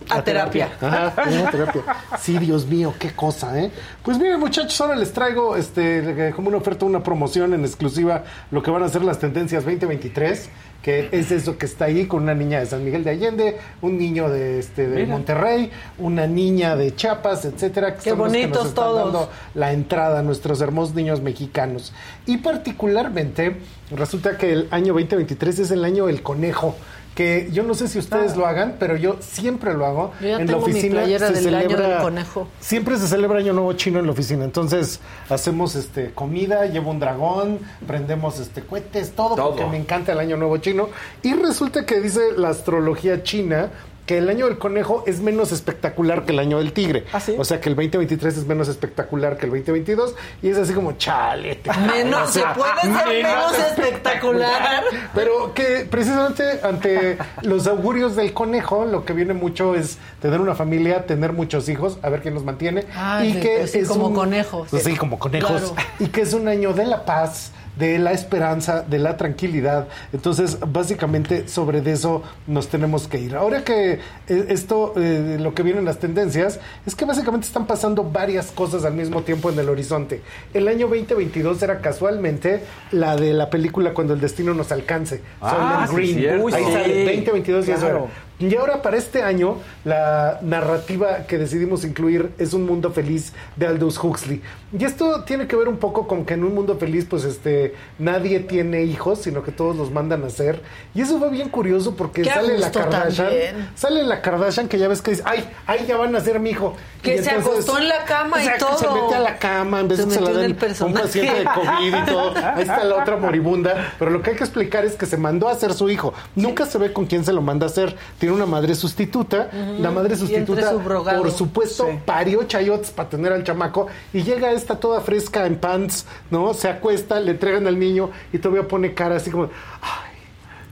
a 0.09 0.23
terapia. 0.23 0.71
Ajá, 0.81 1.13
a 1.15 1.51
terapia. 1.51 1.83
Sí, 2.19 2.39
Dios 2.39 2.65
mío, 2.65 2.95
qué 2.97 3.11
cosa, 3.11 3.59
¿eh? 3.59 3.69
Pues 4.03 4.17
miren, 4.17 4.39
muchachos, 4.39 4.81
ahora 4.81 4.95
les 4.95 5.13
traigo 5.13 5.55
este 5.55 6.33
como 6.35 6.47
una 6.47 6.57
oferta, 6.57 6.83
una 6.85 7.03
promoción 7.03 7.53
en 7.53 7.63
exclusiva, 7.63 8.23
lo 8.49 8.63
que 8.63 8.71
van 8.71 8.81
a 8.81 8.89
ser 8.89 9.03
las 9.03 9.19
tendencias 9.19 9.63
2023, 9.65 10.49
que 10.85 11.09
es 11.11 11.31
eso 11.31 11.57
que 11.57 11.65
está 11.65 11.85
ahí 11.85 12.05
con 12.05 12.21
una 12.21 12.35
niña 12.35 12.59
de 12.59 12.67
San 12.67 12.85
Miguel 12.85 13.03
de 13.03 13.09
Allende, 13.09 13.57
un 13.81 13.97
niño 13.97 14.29
de 14.29 14.59
este 14.59 14.87
de 14.87 14.97
Mira. 14.97 15.13
Monterrey, 15.13 15.71
una 15.97 16.27
niña 16.27 16.75
de 16.75 16.93
Chiapas, 16.95 17.43
etcétera, 17.45 17.95
que 17.95 18.03
Qué 18.03 18.09
son 18.11 18.19
los 18.19 18.31
que 18.31 18.37
nos 18.37 18.49
bonitos 18.49 18.67
están 18.67 18.85
todos. 18.85 19.11
dando 19.13 19.31
la 19.55 19.73
entrada 19.73 20.19
a 20.19 20.21
nuestros 20.21 20.61
hermosos 20.61 20.93
niños 20.93 21.21
mexicanos. 21.21 21.91
Y 22.27 22.37
particularmente, 22.37 23.55
resulta 23.89 24.37
que 24.37 24.53
el 24.53 24.67
año 24.69 24.93
2023 24.93 25.57
es 25.57 25.71
el 25.71 25.83
año 25.83 26.05
del 26.05 26.21
conejo. 26.21 26.75
Que 27.15 27.49
yo 27.51 27.63
no 27.63 27.73
sé 27.73 27.87
si 27.87 27.97
ustedes 27.97 28.35
lo 28.35 28.45
hagan, 28.45 28.75
pero 28.77 28.97
yo 28.97 29.15
siempre 29.21 29.73
lo 29.73 29.85
hago. 29.85 30.11
Yo 30.19 30.27
ya 30.27 30.39
en 30.39 30.47
tengo 30.47 30.59
la 30.59 30.67
mi 30.67 30.71
oficina 30.73 30.95
playera 30.95 31.27
se 31.27 31.33
del 31.33 31.55
año 31.55 31.69
celebra 31.69 31.87
del 31.87 32.01
conejo. 32.01 32.47
Siempre 32.59 32.97
se 32.97 33.07
celebra 33.07 33.39
Año 33.39 33.53
Nuevo 33.53 33.71
Chino 33.73 33.99
en 33.99 34.05
la 34.05 34.11
oficina. 34.11 34.43
Entonces, 34.43 34.99
hacemos 35.29 35.75
este 35.75 36.11
comida, 36.11 36.65
llevo 36.65 36.91
un 36.91 36.99
dragón, 36.99 37.59
prendemos 37.87 38.39
este 38.39 38.61
cohetes, 38.61 39.13
todo, 39.13 39.35
Todo. 39.35 39.55
porque 39.55 39.65
me 39.65 39.77
encanta 39.77 40.11
el 40.11 40.19
Año 40.19 40.35
Nuevo 40.35 40.57
Chino. 40.57 40.89
Y 41.23 41.33
resulta 41.33 41.85
que 41.85 42.01
dice 42.01 42.19
la 42.35 42.49
astrología 42.49 43.23
china 43.23 43.69
que 44.05 44.19
el 44.19 44.29
año 44.29 44.45
del 44.45 44.57
conejo 44.59 45.03
es 45.07 45.19
menos 45.19 45.51
espectacular 45.51 46.25
que 46.25 46.31
el 46.31 46.39
año 46.39 46.59
del 46.59 46.73
tigre. 46.73 47.05
O 47.37 47.43
sea 47.43 47.59
que 47.59 47.69
el 47.69 47.75
2023 47.75 48.37
es 48.37 48.45
menos 48.45 48.67
espectacular 48.67 49.37
que 49.37 49.45
el 49.47 49.51
2022 49.51 50.13
y 50.43 50.49
es 50.49 50.57
así 50.57 50.73
como 50.73 50.91
chale. 50.93 51.59
Menos, 51.87 52.29
o 52.29 52.31
sea, 52.31 52.53
se 52.53 52.59
puede 52.59 52.81
ser 52.81 53.07
menos 53.23 53.53
espectacular. 53.57 54.83
Pero 55.13 55.53
que 55.53 55.87
precisamente 55.89 56.59
ante 56.63 57.17
los 57.41 57.65
augurios 57.67 58.15
del 58.15 58.33
conejo, 58.33 58.85
lo 58.85 59.05
que 59.05 59.13
viene 59.13 59.33
mucho 59.33 59.75
es 59.75 59.97
tener 60.21 60.39
una 60.39 60.55
familia, 60.55 61.05
tener 61.05 61.33
muchos 61.33 61.67
hijos, 61.69 61.97
a 62.01 62.09
ver 62.09 62.21
quién 62.21 62.33
nos 62.33 62.43
mantiene. 62.43 62.85
Ay, 62.95 63.37
y 63.37 63.39
que 63.41 63.63
es 63.63 63.87
como 63.87 64.07
un- 64.07 64.15
conejos. 64.15 64.67
Pues 64.69 64.83
sí, 64.83 64.95
como 64.95 65.17
conejos. 65.19 65.71
Claro. 65.71 65.75
Y 65.99 66.07
que 66.07 66.21
es 66.21 66.33
un 66.33 66.47
año 66.47 66.73
de 66.73 66.85
la 66.85 67.05
paz, 67.05 67.51
de 67.77 67.99
la 67.99 68.11
esperanza, 68.11 68.81
de 68.81 68.99
la 68.99 69.17
tranquilidad. 69.17 69.87
Entonces, 70.13 70.57
básicamente 70.67 71.47
sobre 71.47 71.81
de 71.81 71.93
eso 71.93 72.23
nos 72.47 72.67
tenemos 72.67 73.07
que 73.07 73.19
ir. 73.19 73.35
Ahora 73.35 73.63
que 73.63 73.99
eh, 74.27 74.45
esto, 74.49 74.93
eh, 74.97 75.37
lo 75.39 75.53
que 75.53 75.63
vienen 75.63 75.85
las 75.85 75.99
tendencias, 75.99 76.59
es 76.85 76.95
que 76.95 77.05
básicamente 77.05 77.47
están 77.47 77.67
pasando 77.67 78.03
varias 78.03 78.51
cosas 78.51 78.85
al 78.85 78.93
mismo 78.93 79.21
tiempo 79.23 79.49
en 79.49 79.59
el 79.59 79.69
horizonte. 79.69 80.21
El 80.53 80.67
año 80.67 80.87
2022 80.87 81.61
era 81.63 81.79
casualmente 81.79 82.63
la 82.91 83.15
de 83.15 83.33
la 83.33 83.49
película 83.49 83.93
Cuando 83.93 84.13
el 84.13 84.21
destino 84.21 84.53
nos 84.53 84.71
alcance. 84.71 85.21
Ah, 85.41 85.85
Soylent 85.89 86.15
sí, 86.15 86.21
Green. 86.21 86.41
Ahí 86.53 86.73
sale, 86.73 86.93
sí. 86.93 87.05
2022 87.05 87.67
y 87.67 87.71
eso 87.71 87.87
era. 87.87 88.01
Y 88.39 88.53
ahora 88.55 88.81
para 88.81 88.97
este 88.97 89.23
año, 89.23 89.57
la 89.85 90.39
narrativa 90.41 91.25
que 91.25 91.37
decidimos 91.37 91.85
incluir 91.85 92.31
es 92.37 92.53
un 92.53 92.65
mundo 92.65 92.91
feliz 92.91 93.31
de 93.55 93.67
Aldous 93.67 93.97
Huxley. 94.03 94.41
Y 94.77 94.83
esto 94.83 95.23
tiene 95.23 95.47
que 95.47 95.55
ver 95.55 95.69
un 95.69 95.77
poco 95.77 96.05
con 96.05 96.25
que 96.25 96.33
en 96.33 96.43
un 96.43 96.53
mundo 96.53 96.77
feliz, 96.77 97.05
pues 97.09 97.23
este, 97.23 97.75
nadie 97.97 98.41
tiene 98.41 98.83
hijos, 98.83 99.19
sino 99.19 99.41
que 99.41 99.51
todos 99.51 99.75
los 99.77 99.91
mandan 99.91 100.23
a 100.23 100.27
hacer. 100.27 100.61
Y 100.93 101.01
eso 101.01 101.17
fue 101.17 101.29
bien 101.29 101.47
curioso 101.47 101.95
porque 101.95 102.25
sale 102.25 102.57
la 102.57 102.71
Kardashian, 102.71 103.27
también. 103.27 103.69
sale 103.75 104.03
la 104.03 104.21
Kardashian 104.21 104.67
que 104.67 104.77
ya 104.77 104.89
ves 104.89 105.01
que 105.01 105.11
dice, 105.11 105.23
ay, 105.25 105.47
ay, 105.65 105.85
ya 105.87 105.95
van 105.95 106.13
a 106.15 106.19
ser 106.19 106.41
mi 106.41 106.49
hijo. 106.49 106.75
Que 107.01 107.15
Y 107.15 107.19
se 107.19 107.31
acostó 107.31 107.77
en 107.77 107.87
la 107.87 108.03
cama 108.03 108.37
o 108.37 108.39
sea, 108.39 108.45
y 108.45 108.53
que 108.53 108.59
todo. 108.59 108.77
Se 108.77 108.89
mete 108.89 109.15
a 109.15 109.19
la 109.19 109.37
cama 109.37 109.79
en 109.79 109.87
vez 109.87 109.97
Se 109.99 110.05
de 110.05 110.09
que 110.09 110.15
se 110.15 110.21
la 110.21 110.31
den 110.31 110.57
a 110.81 110.85
un 110.85 110.93
paciente 110.93 111.39
de 111.39 111.45
COVID 111.45 111.95
y 111.95 112.05
todo. 112.05 112.33
Ahí 112.35 112.63
está 112.63 112.83
la 112.83 112.95
otra 112.95 113.15
moribunda. 113.15 113.93
Pero 113.97 114.11
lo 114.11 114.21
que 114.21 114.31
hay 114.31 114.35
que 114.35 114.43
explicar 114.43 114.83
es 114.83 114.95
que 114.95 115.05
se 115.05 115.15
mandó 115.15 115.47
a 115.47 115.53
hacer 115.53 115.73
su 115.73 115.89
hijo. 115.89 116.13
Nunca 116.35 116.65
se 116.65 116.77
ve 116.77 116.91
con 116.91 117.05
quién 117.05 117.23
se 117.23 117.31
lo 117.31 117.41
manda 117.41 117.67
a 117.67 117.69
hacer. 117.69 117.95
Tiene 118.25 118.35
una 118.37 118.47
madre 118.47 118.73
sustituta. 118.73 119.49
La 119.79 119.91
madre 119.91 120.15
sustituta, 120.15 120.71
por 120.73 121.31
supuesto, 121.31 121.87
Sí. 121.91 121.99
parió 122.05 122.41
chayotes 122.43 122.89
para 122.89 123.07
tener 123.07 123.31
al 123.31 123.43
chamaco. 123.43 123.85
Y 124.13 124.23
llega 124.23 124.51
esta 124.51 124.79
toda 124.79 124.99
fresca 125.01 125.45
en 125.45 125.57
pants, 125.57 126.05
¿no? 126.31 126.55
Se 126.55 126.67
acuesta, 126.67 127.19
le 127.19 127.31
entregan 127.31 127.67
al 127.67 127.77
niño 127.77 128.09
y 128.33 128.39
todavía 128.39 128.67
pone 128.67 128.95
cara 128.95 129.17
así 129.17 129.29
como, 129.29 129.43
ay, 129.81 130.14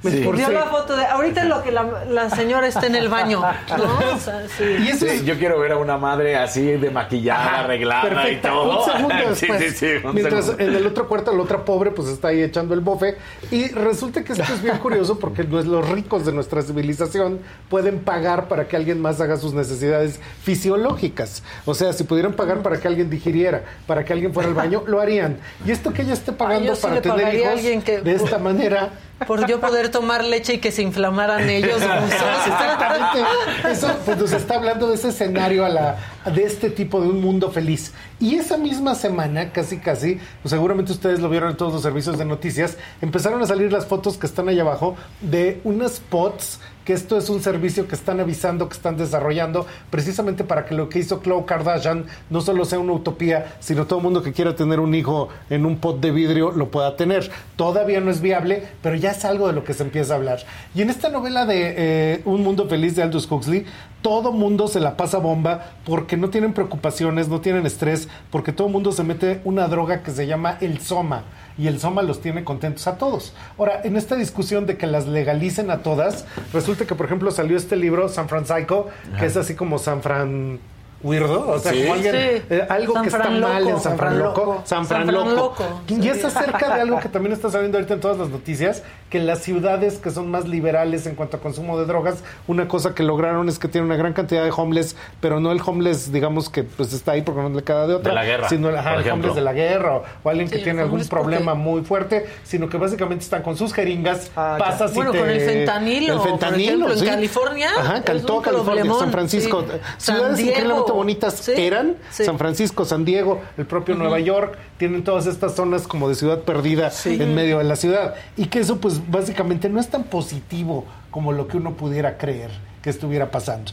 me 0.03 0.11
Sí. 0.11 0.17
esforcé". 0.19 0.41
Vio 0.45 0.51
la 0.51 0.65
foto 0.65 0.95
de 0.95 1.05
ahorita 1.05 1.43
lo 1.45 1.63
que 1.63 1.71
la, 1.71 2.03
la 2.09 2.29
señora 2.29 2.67
está 2.67 2.85
en 2.87 2.95
el 2.95 3.09
baño, 3.09 3.41
¿no? 3.41 3.83
O 4.13 4.19
sea, 4.19 4.43
sí. 4.57 4.63
Y 4.85 4.89
eso 4.89 5.05
Sí, 5.05 5.11
es 5.11 5.25
yo 5.25 5.37
quiero 5.37 5.59
ver 5.59 5.71
a 5.71 5.77
una 5.77 5.97
madre 5.97 6.35
así 6.35 6.61
de 6.63 6.89
maquillada, 6.91 7.43
Ajá, 7.45 7.59
arreglada 7.61 8.01
perfecta. 8.03 8.47
y 8.49 8.51
todo. 8.51 8.85
Un 8.85 8.91
segundo 8.91 9.15
sí, 9.35 9.47
después. 9.47 9.63
sí, 9.63 9.69
sí, 9.99 10.05
un 10.07 10.13
Mientras 10.15 10.45
segundo. 10.45 10.63
en 10.65 10.75
el 10.75 10.85
otro 10.87 11.07
cuarto 11.07 11.35
la 11.35 11.41
otra 11.43 11.65
pobre 11.65 11.91
pues 11.91 12.07
está 12.09 12.27
ahí 12.29 12.41
echando 12.41 12.73
el 12.73 12.81
bofe. 12.81 13.17
Y 13.51 13.69
resulta 13.69 14.23
que 14.23 14.33
esto 14.33 14.53
es 14.53 14.61
bien 14.61 14.77
curioso 14.77 15.17
porque 15.19 15.43
no 15.43 15.59
es- 15.59 15.65
los 15.65 15.89
ricos 15.89 16.25
de 16.25 16.31
nuestra 16.33 16.61
civilización 16.61 17.39
pueden 17.69 17.99
pagar 17.99 18.47
para 18.47 18.67
que 18.67 18.75
alguien 18.75 19.01
más 19.01 19.19
haga 19.21 19.37
sus 19.37 19.53
necesidades 19.53 20.19
fisiológicas. 20.43 21.43
O 21.65 21.73
sea, 21.73 21.93
si 21.93 22.03
pudieran 22.03 22.33
pagar 22.33 22.61
para 22.61 22.79
que 22.79 22.87
alguien 22.87 23.09
digiriera, 23.09 23.63
para 23.87 24.03
que 24.05 24.13
alguien 24.13 24.33
fuera 24.33 24.49
al 24.49 24.55
baño, 24.55 24.83
lo 24.87 25.01
harían. 25.01 25.37
Y 25.65 25.71
esto 25.71 25.91
que 25.93 26.01
ella 26.03 26.13
esté 26.13 26.31
pagando 26.31 26.75
para 26.75 27.01
tener 27.01 27.35
hijos 27.35 27.47
alguien 27.53 27.81
que- 27.81 27.99
de 28.01 28.13
esta 28.15 28.37
manera... 28.37 28.89
Por 29.27 29.47
yo 29.47 29.59
poder 29.59 29.89
tomar 29.89 30.23
leche 30.23 30.55
y 30.55 30.57
que 30.59 30.71
se 30.71 30.81
inflamaran 30.81 31.49
ellos. 31.49 31.81
Exactamente. 31.81 33.29
Eso 33.69 33.87
pues, 34.05 34.17
nos 34.17 34.31
está 34.31 34.55
hablando 34.55 34.89
de 34.89 34.95
ese 34.95 35.09
escenario 35.09 35.65
a 35.65 35.69
la, 35.69 35.97
de 36.33 36.43
este 36.43 36.69
tipo 36.69 37.01
de 37.01 37.07
un 37.07 37.21
mundo 37.21 37.51
feliz. 37.51 37.93
Y 38.19 38.35
esa 38.35 38.57
misma 38.57 38.95
semana, 38.95 39.51
casi 39.51 39.77
casi, 39.77 40.19
pues, 40.41 40.51
seguramente 40.51 40.91
ustedes 40.91 41.19
lo 41.19 41.29
vieron 41.29 41.51
en 41.51 41.57
todos 41.57 41.73
los 41.73 41.81
servicios 41.81 42.17
de 42.17 42.25
noticias, 42.25 42.77
empezaron 43.01 43.41
a 43.41 43.47
salir 43.47 43.71
las 43.71 43.85
fotos 43.85 44.17
que 44.17 44.27
están 44.27 44.47
ahí 44.49 44.59
abajo 44.59 44.95
de 45.21 45.59
unas 45.63 45.95
spots 45.95 46.59
que 46.85 46.93
esto 46.93 47.17
es 47.17 47.29
un 47.29 47.41
servicio 47.41 47.87
que 47.87 47.95
están 47.95 48.19
avisando, 48.19 48.67
que 48.67 48.75
están 48.75 48.97
desarrollando, 48.97 49.65
precisamente 49.89 50.43
para 50.43 50.65
que 50.65 50.75
lo 50.75 50.89
que 50.89 50.99
hizo 50.99 51.21
Khloe 51.21 51.45
Kardashian 51.45 52.05
no 52.29 52.41
solo 52.41 52.65
sea 52.65 52.79
una 52.79 52.93
utopía, 52.93 53.55
sino 53.59 53.85
todo 53.85 53.99
el 53.99 54.03
mundo 54.03 54.21
que 54.21 54.33
quiera 54.33 54.55
tener 54.55 54.79
un 54.79 54.93
hijo 54.95 55.29
en 55.49 55.65
un 55.65 55.77
pot 55.77 55.99
de 55.99 56.11
vidrio 56.11 56.51
lo 56.51 56.69
pueda 56.69 56.95
tener. 56.95 57.29
Todavía 57.55 57.99
no 57.99 58.11
es 58.11 58.21
viable, 58.21 58.63
pero 58.81 58.95
ya 58.95 59.11
es 59.11 59.25
algo 59.25 59.47
de 59.47 59.53
lo 59.53 59.63
que 59.63 59.73
se 59.73 59.83
empieza 59.83 60.13
a 60.13 60.17
hablar. 60.17 60.39
Y 60.75 60.81
en 60.81 60.89
esta 60.89 61.09
novela 61.09 61.45
de 61.45 61.73
eh, 61.77 62.21
Un 62.25 62.43
Mundo 62.43 62.67
Feliz 62.67 62.95
de 62.95 63.03
Aldous 63.03 63.31
Huxley, 63.31 63.65
todo 64.01 64.33
mundo 64.33 64.67
se 64.67 64.81
la 64.81 64.97
pasa 64.97 65.17
bomba 65.17 65.71
porque 65.85 66.17
no 66.17 66.29
tienen 66.29 66.53
preocupaciones, 66.53 67.29
no 67.29 67.39
tienen 67.39 67.65
estrés, 67.65 68.09
porque 68.31 68.51
todo 68.51 68.67
mundo 68.67 68.91
se 68.91 69.03
mete 69.03 69.39
una 69.45 69.67
droga 69.67 70.03
que 70.03 70.11
se 70.11 70.27
llama 70.27 70.57
el 70.59 70.79
soma 70.79 71.23
y 71.57 71.67
el 71.67 71.79
soma 71.79 72.01
los 72.01 72.21
tiene 72.21 72.43
contentos 72.43 72.87
a 72.87 72.97
todos. 72.97 73.33
Ahora, 73.57 73.81
en 73.83 73.95
esta 73.95 74.15
discusión 74.15 74.65
de 74.65 74.77
que 74.77 74.87
las 74.87 75.07
legalicen 75.07 75.71
a 75.71 75.79
todas, 75.79 76.25
resulta 76.51 76.85
que 76.85 76.95
por 76.95 77.05
ejemplo 77.05 77.31
salió 77.31 77.57
este 77.57 77.75
libro 77.75 78.09
San 78.09 78.29
Francisco, 78.29 78.89
que 79.19 79.25
es 79.25 79.37
así 79.37 79.55
como 79.55 79.79
San 79.79 80.01
Fran 80.01 80.59
Weirdo, 81.03 81.49
o 81.51 81.59
sea, 81.59 81.71
Sí. 81.73 81.81
como 81.81 81.93
alguien, 81.95 82.13
Sí. 82.15 82.41
eh, 82.49 82.65
algo 82.69 82.93
San 82.93 83.03
que 83.03 83.09
está 83.09 83.29
mal 83.29 83.67
en 83.67 83.79
San 83.81 83.97
Fran 83.97 84.19
Loco, 84.19 84.61
San 84.65 84.85
Fran 84.85 85.11
Loco. 85.11 85.29
loco. 85.31 85.81
Y 85.89 86.01
Sí. 86.01 86.09
es 86.09 86.23
acerca 86.25 86.73
de 86.75 86.81
algo 86.81 86.99
que 86.99 87.09
también 87.09 87.33
está 87.33 87.49
saliendo 87.49 87.77
ahorita 87.77 87.95
en 87.95 87.99
todas 87.99 88.17
las 88.17 88.29
noticias, 88.29 88.83
que 89.09 89.17
en 89.19 89.27
las 89.27 89.39
ciudades 89.39 89.97
que 89.97 90.09
son 90.11 90.31
más 90.31 90.47
liberales 90.47 91.05
en 91.05 91.15
cuanto 91.15 91.37
a 91.37 91.39
consumo 91.41 91.77
de 91.77 91.85
drogas, 91.85 92.23
una 92.47 92.67
cosa 92.67 92.95
que 92.95 93.03
lograron 93.03 93.49
es 93.49 93.59
que 93.59 93.67
tienen 93.67 93.87
una 93.87 93.97
gran 93.97 94.13
cantidad 94.13 94.43
de 94.43 94.51
homeless, 94.55 94.95
pero 95.19 95.39
no 95.39 95.51
el 95.51 95.61
homeless, 95.63 96.11
digamos, 96.11 96.49
que 96.49 96.63
pues 96.63 96.93
está 96.93 97.11
ahí 97.11 97.21
porque 97.21 97.41
no 97.41 97.49
le 97.49 97.63
queda 97.63 97.85
de 97.85 97.95
otra, 97.95 98.09
De 98.11 98.15
la 98.15 98.25
guerra, 98.25 98.49
sino 98.49 98.69
el, 98.69 98.77
ajá, 98.77 98.95
el 98.95 99.11
homeless 99.11 99.35
de 99.35 99.41
la 99.41 99.53
guerra 99.53 99.97
o, 99.97 100.03
o 100.23 100.29
alguien 100.29 100.49
que 100.49 100.59
tiene 100.59 100.81
algún 100.81 101.05
problema 101.07 101.53
muy 101.53 101.81
fuerte, 101.83 102.25
sino 102.43 102.69
que 102.69 102.77
básicamente 102.77 103.23
están 103.25 103.41
con 103.43 103.57
sus 103.57 103.73
jeringas, 103.73 104.31
Ah, 104.35 104.55
pasas 104.57 104.91
y 104.93 104.95
Bueno, 104.95 105.11
te- 105.11 105.19
con 105.19 105.29
el 105.29 105.41
fentanilo, 105.41 106.13
el 106.13 106.19
por 106.19 106.27
fentanilo, 106.29 106.63
ejemplo, 106.71 106.95
en. 106.95 107.05
California, 107.05 107.69
Ajá, 107.77 107.97
es 107.97 108.25
todo 108.25 108.41
California, 108.41 108.83
San 108.99 109.11
Francisco, 109.11 109.61
sí. 109.61 109.77
ciudades 109.97 110.37
San 110.77 110.92
Bonitas 110.93 111.35
Sí, 111.35 111.53
eran, 111.55 111.95
sí. 112.11 112.25
San 112.25 112.37
Francisco, 112.37 112.85
San 112.85 113.05
Diego, 113.05 113.41
el 113.57 113.65
propio 113.65 113.95
Nueva 113.95 114.19
York, 114.19 114.57
tienen 114.77 115.03
todas 115.03 115.27
estas 115.27 115.55
zonas 115.55 115.87
como 115.87 116.09
de 116.09 116.15
ciudad 116.15 116.39
perdida 116.39 116.91
en 117.05 117.35
medio 117.35 117.57
de 117.57 117.63
la 117.65 117.75
ciudad. 117.75 118.15
Y 118.37 118.45
que 118.45 118.59
eso 118.59 118.77
pues 118.77 119.01
básicamente 119.09 119.69
no 119.69 119.79
es 119.79 119.89
tan 119.89 120.03
positivo 120.05 120.85
como 121.11 121.31
lo 121.31 121.47
que 121.47 121.57
uno 121.57 121.73
pudiera 121.73 122.17
creer 122.17 122.51
que 122.81 122.89
estuviera 122.89 123.31
pasando. 123.31 123.71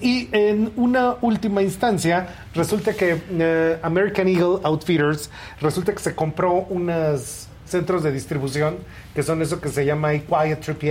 Y 0.00 0.28
en 0.32 0.72
una 0.76 1.16
última 1.20 1.60
instancia, 1.60 2.28
resulta 2.54 2.94
que 2.94 3.20
eh, 3.30 3.78
American 3.82 4.28
Eagle 4.28 4.60
Outfitters, 4.62 5.28
resulta 5.60 5.92
que 5.92 5.98
se 5.98 6.14
compró 6.14 6.66
unos 6.70 7.48
centros 7.66 8.02
de 8.02 8.12
distribución, 8.12 8.76
que 9.14 9.22
son 9.22 9.42
eso 9.42 9.60
que 9.60 9.68
se 9.68 9.84
llama 9.84 10.12
Quiet 10.12 10.60
Trip 10.60 10.82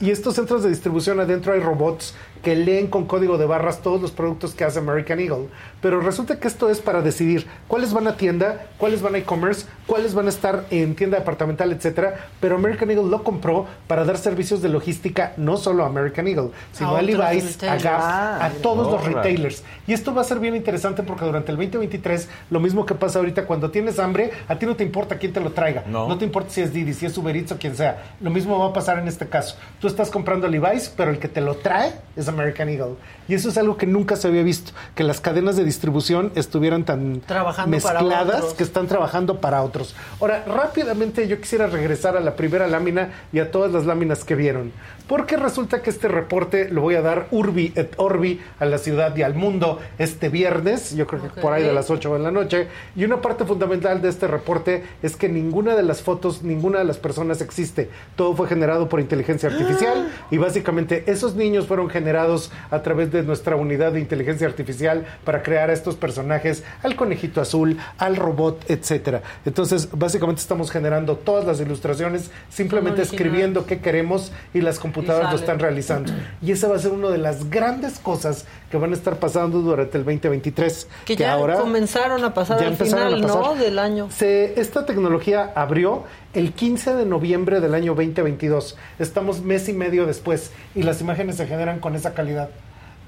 y 0.00 0.10
estos 0.10 0.34
centros 0.34 0.62
de 0.62 0.70
distribución 0.70 1.20
adentro 1.20 1.52
hay 1.52 1.60
robots 1.60 2.14
que 2.42 2.56
leen 2.56 2.86
con 2.86 3.04
código 3.04 3.36
de 3.36 3.44
barras 3.44 3.82
todos 3.82 4.00
los 4.00 4.12
productos 4.12 4.54
que 4.54 4.64
hace 4.64 4.78
American 4.78 5.20
Eagle. 5.20 5.48
Pero 5.82 6.00
resulta 6.00 6.40
que 6.40 6.48
esto 6.48 6.70
es 6.70 6.80
para 6.80 7.02
decidir 7.02 7.46
cuáles 7.68 7.92
van 7.92 8.06
a 8.06 8.16
tienda, 8.16 8.66
cuáles 8.78 9.02
van 9.02 9.14
a 9.14 9.18
e-commerce, 9.18 9.66
cuáles 9.86 10.14
van 10.14 10.26
a 10.26 10.30
estar 10.30 10.64
en 10.70 10.94
tienda 10.94 11.18
departamental, 11.18 11.70
etcétera. 11.72 12.28
Pero 12.40 12.56
American 12.56 12.90
Eagle 12.90 13.10
lo 13.10 13.22
compró 13.24 13.66
para 13.86 14.04
dar 14.04 14.16
servicios 14.16 14.62
de 14.62 14.70
logística 14.70 15.34
no 15.36 15.58
solo 15.58 15.84
a 15.84 15.88
American 15.88 16.26
Eagle, 16.28 16.50
sino 16.72 16.96
a, 16.96 17.02
Levi's, 17.02 17.20
a 17.20 17.30
retailers. 17.30 17.82
Gap, 17.82 18.00
Ah, 18.02 18.46
a 18.46 18.50
todos 18.50 18.90
los 18.90 19.04
retailers. 19.04 19.62
Y 19.86 19.92
esto 19.92 20.14
va 20.14 20.22
a 20.22 20.24
ser 20.24 20.38
bien 20.38 20.56
interesante 20.56 21.02
porque 21.02 21.24
durante 21.26 21.52
el 21.52 21.58
2023, 21.58 22.28
lo 22.50 22.60
mismo 22.60 22.86
que 22.86 22.94
pasa 22.94 23.18
ahorita, 23.18 23.44
cuando 23.44 23.70
tienes 23.70 23.98
hambre, 23.98 24.30
a 24.48 24.58
ti 24.58 24.64
no 24.64 24.76
te 24.76 24.84
importa 24.84 25.18
quién 25.18 25.32
te 25.32 25.40
lo 25.40 25.52
traiga. 25.52 25.84
No. 25.86 26.08
no 26.08 26.16
te 26.16 26.24
importa 26.24 26.50
si 26.50 26.62
es 26.62 26.72
Didi, 26.72 26.94
si 26.94 27.04
es 27.06 27.16
Uber 27.18 27.36
Eats 27.36 27.52
o 27.52 27.58
quien 27.58 27.76
sea. 27.76 28.14
Lo 28.20 28.30
mismo 28.30 28.58
va 28.58 28.66
a 28.66 28.72
pasar 28.72 28.98
en 28.98 29.08
este 29.08 29.28
caso. 29.28 29.56
Tú 29.80 29.89
estás 29.90 30.10
comprando 30.10 30.48
Levi's, 30.48 30.92
pero 30.96 31.10
el 31.10 31.18
que 31.18 31.28
te 31.28 31.40
lo 31.40 31.56
trae 31.56 31.92
es 32.16 32.28
American 32.28 32.68
Eagle. 32.68 32.94
Y 33.28 33.34
eso 33.34 33.48
es 33.48 33.58
algo 33.58 33.76
que 33.76 33.86
nunca 33.86 34.16
se 34.16 34.28
había 34.28 34.42
visto, 34.42 34.72
que 34.94 35.04
las 35.04 35.20
cadenas 35.20 35.56
de 35.56 35.64
distribución 35.64 36.32
estuvieran 36.34 36.84
tan 36.84 37.20
Trabajando 37.20 37.70
mezcladas 37.70 38.54
que 38.54 38.62
están 38.62 38.86
trabajando 38.86 39.40
para 39.40 39.62
otros. 39.62 39.94
Ahora, 40.20 40.44
rápidamente 40.46 41.28
yo 41.28 41.40
quisiera 41.40 41.66
regresar 41.66 42.16
a 42.16 42.20
la 42.20 42.36
primera 42.36 42.66
lámina 42.66 43.10
y 43.32 43.38
a 43.38 43.50
todas 43.50 43.72
las 43.72 43.86
láminas 43.86 44.24
que 44.24 44.34
vieron, 44.34 44.72
porque 45.10 45.36
resulta 45.36 45.82
que 45.82 45.90
este 45.90 46.06
reporte 46.06 46.68
lo 46.68 46.82
voy 46.82 46.94
a 46.94 47.02
dar 47.02 47.26
urbi 47.32 47.72
et 47.74 47.94
orbi 47.96 48.40
a 48.60 48.64
la 48.64 48.78
ciudad 48.78 49.16
y 49.16 49.22
al 49.22 49.34
mundo 49.34 49.80
este 49.98 50.28
viernes, 50.28 50.94
yo 50.94 51.04
creo 51.08 51.20
que 51.20 51.40
por 51.40 51.52
ahí 51.52 51.64
de 51.64 51.72
las 51.72 51.90
8 51.90 52.14
de 52.14 52.20
la 52.20 52.30
noche. 52.30 52.68
Y 52.94 53.02
una 53.02 53.20
parte 53.20 53.44
fundamental 53.44 54.00
de 54.02 54.08
este 54.08 54.28
reporte 54.28 54.84
es 55.02 55.16
que 55.16 55.28
ninguna 55.28 55.74
de 55.74 55.82
las 55.82 56.00
fotos, 56.00 56.44
ninguna 56.44 56.78
de 56.78 56.84
las 56.84 56.98
personas 56.98 57.40
existe. 57.40 57.90
Todo 58.14 58.36
fue 58.36 58.46
generado 58.46 58.88
por 58.88 59.00
inteligencia 59.00 59.48
artificial 59.48 60.12
y 60.30 60.38
básicamente 60.38 61.02
esos 61.08 61.34
niños 61.34 61.66
fueron 61.66 61.90
generados 61.90 62.52
a 62.70 62.80
través 62.82 63.10
de 63.10 63.24
nuestra 63.24 63.56
unidad 63.56 63.90
de 63.90 63.98
inteligencia 63.98 64.46
artificial 64.46 65.06
para 65.24 65.42
crear 65.42 65.70
a 65.70 65.72
estos 65.72 65.96
personajes, 65.96 66.62
al 66.84 66.94
conejito 66.94 67.40
azul, 67.40 67.78
al 67.98 68.14
robot, 68.14 68.64
etcétera. 68.70 69.22
Entonces, 69.44 69.88
básicamente 69.90 70.40
estamos 70.40 70.70
generando 70.70 71.16
todas 71.16 71.44
las 71.44 71.60
ilustraciones, 71.60 72.30
simplemente 72.48 73.02
escribiendo 73.02 73.66
qué 73.66 73.80
queremos 73.80 74.30
y 74.54 74.60
las 74.60 74.78
computadoras 74.78 74.99
lo 75.08 75.22
sale. 75.24 75.36
están 75.36 75.58
realizando. 75.58 76.12
Y 76.42 76.52
esa 76.52 76.68
va 76.68 76.76
a 76.76 76.78
ser 76.78 76.92
una 76.92 77.08
de 77.10 77.18
las 77.18 77.50
grandes 77.50 77.98
cosas 77.98 78.44
que 78.70 78.76
van 78.76 78.90
a 78.92 78.94
estar 78.94 79.16
pasando 79.18 79.60
durante 79.60 79.98
el 79.98 80.04
2023. 80.04 80.88
Que 81.04 81.16
ya 81.16 81.32
ahora 81.32 81.56
comenzaron 81.56 82.22
a 82.24 82.32
pasar 82.34 82.60
ya 82.60 82.68
al 82.68 82.76
final, 82.76 83.20
pasar. 83.22 83.40
¿no? 83.42 83.54
Del 83.56 83.78
año. 83.78 84.08
Se- 84.10 84.60
esta 84.60 84.86
tecnología 84.86 85.52
abrió 85.54 86.04
el 86.34 86.52
15 86.52 86.94
de 86.94 87.06
noviembre 87.06 87.60
del 87.60 87.74
año 87.74 87.94
2022. 87.94 88.76
Estamos 88.98 89.42
mes 89.42 89.68
y 89.68 89.72
medio 89.72 90.06
después 90.06 90.52
y 90.74 90.82
las 90.82 91.00
imágenes 91.00 91.36
se 91.36 91.46
generan 91.46 91.80
con 91.80 91.94
esa 91.96 92.14
calidad. 92.14 92.50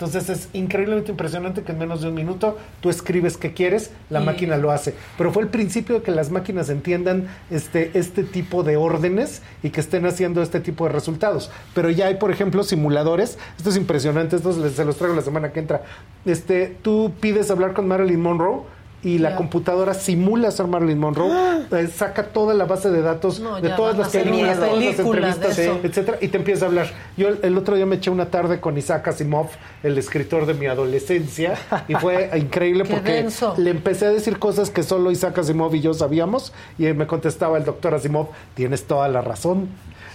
Entonces 0.02 0.28
es 0.30 0.48
increíblemente 0.52 1.12
impresionante 1.12 1.62
que 1.62 1.70
en 1.70 1.78
menos 1.78 2.00
de 2.02 2.08
un 2.08 2.14
minuto 2.14 2.58
tú 2.80 2.90
escribes 2.90 3.36
qué 3.36 3.52
quieres, 3.52 3.92
la 4.10 4.18
máquina 4.18 4.56
lo 4.56 4.72
hace. 4.72 4.94
Pero 5.16 5.30
fue 5.32 5.42
el 5.44 5.48
principio 5.48 5.94
de 5.96 6.02
que 6.02 6.10
las 6.10 6.30
máquinas 6.32 6.68
entiendan 6.70 7.28
este, 7.52 7.92
este 7.94 8.24
tipo 8.24 8.64
de 8.64 8.76
órdenes 8.76 9.42
y 9.62 9.70
que 9.70 9.80
estén 9.80 10.04
haciendo 10.04 10.42
este 10.42 10.58
tipo 10.58 10.86
de 10.86 10.92
resultados. 10.92 11.52
Pero 11.72 11.88
ya 11.88 12.06
hay, 12.08 12.16
por 12.16 12.32
ejemplo, 12.32 12.64
simuladores. 12.64 13.38
Esto 13.56 13.70
es 13.70 13.76
impresionante, 13.76 14.34
esto 14.34 14.52
les- 14.60 14.72
se 14.72 14.84
los 14.84 14.96
traigo 14.96 15.14
la 15.14 15.22
semana 15.22 15.52
que 15.52 15.60
entra. 15.60 15.82
Este, 16.24 16.76
tú 16.82 17.12
pides 17.20 17.50
hablar 17.52 17.72
con 17.72 17.86
Marilyn 17.86 18.20
Monroe 18.20 18.62
y 19.04 19.18
la 19.18 19.34
computadora 19.34 19.94
simula 19.94 20.50
ser 20.52 20.66
Marilyn 20.68 20.98
Monroe, 20.98 21.64
eh, 21.72 21.88
saca 21.88 22.24
toda 22.28 22.54
la 22.54 22.64
base 22.66 22.90
de 22.90 23.02
datos 23.02 23.40
No, 23.40 23.60
de 23.60 23.70
todas 23.70 23.98
las 23.98 24.10
películas, 24.10 24.58
todas 24.58 24.78
las 24.78 24.98
entrevistas, 24.98 25.58
etcétera, 25.58 26.18
y 26.20 26.28
te 26.28 26.36
empieza 26.36 26.66
a 26.66 26.68
hablar. 26.68 26.90
Yo 27.16 27.28
el, 27.28 27.40
el 27.42 27.58
otro 27.58 27.74
día 27.76 27.84
me 27.86 27.96
eché 27.96 28.10
una 28.10 28.26
tarde 28.26 28.60
con 28.60 28.78
Isaac 28.78 29.08
Asimov, 29.08 29.48
el 29.82 29.98
escritor 29.98 30.46
de 30.46 30.54
mi 30.54 30.66
adolescencia, 30.66 31.54
y 31.88 31.94
fue 31.94 32.30
increíble 32.36 32.84
porque 32.84 33.12
denso. 33.14 33.54
le 33.58 33.70
empecé 33.70 34.06
a 34.06 34.10
decir 34.10 34.38
cosas 34.38 34.70
que 34.70 34.82
solo 34.82 35.10
Isaac 35.10 35.36
Asimov 35.38 35.74
y 35.74 35.80
yo 35.80 35.94
sabíamos, 35.94 36.52
y 36.78 36.84
me 36.92 37.06
contestaba 37.06 37.58
el 37.58 37.64
doctor 37.64 37.94
Asimov, 37.94 38.28
tienes 38.54 38.84
toda 38.84 39.08
la 39.08 39.20
razón. 39.20 39.68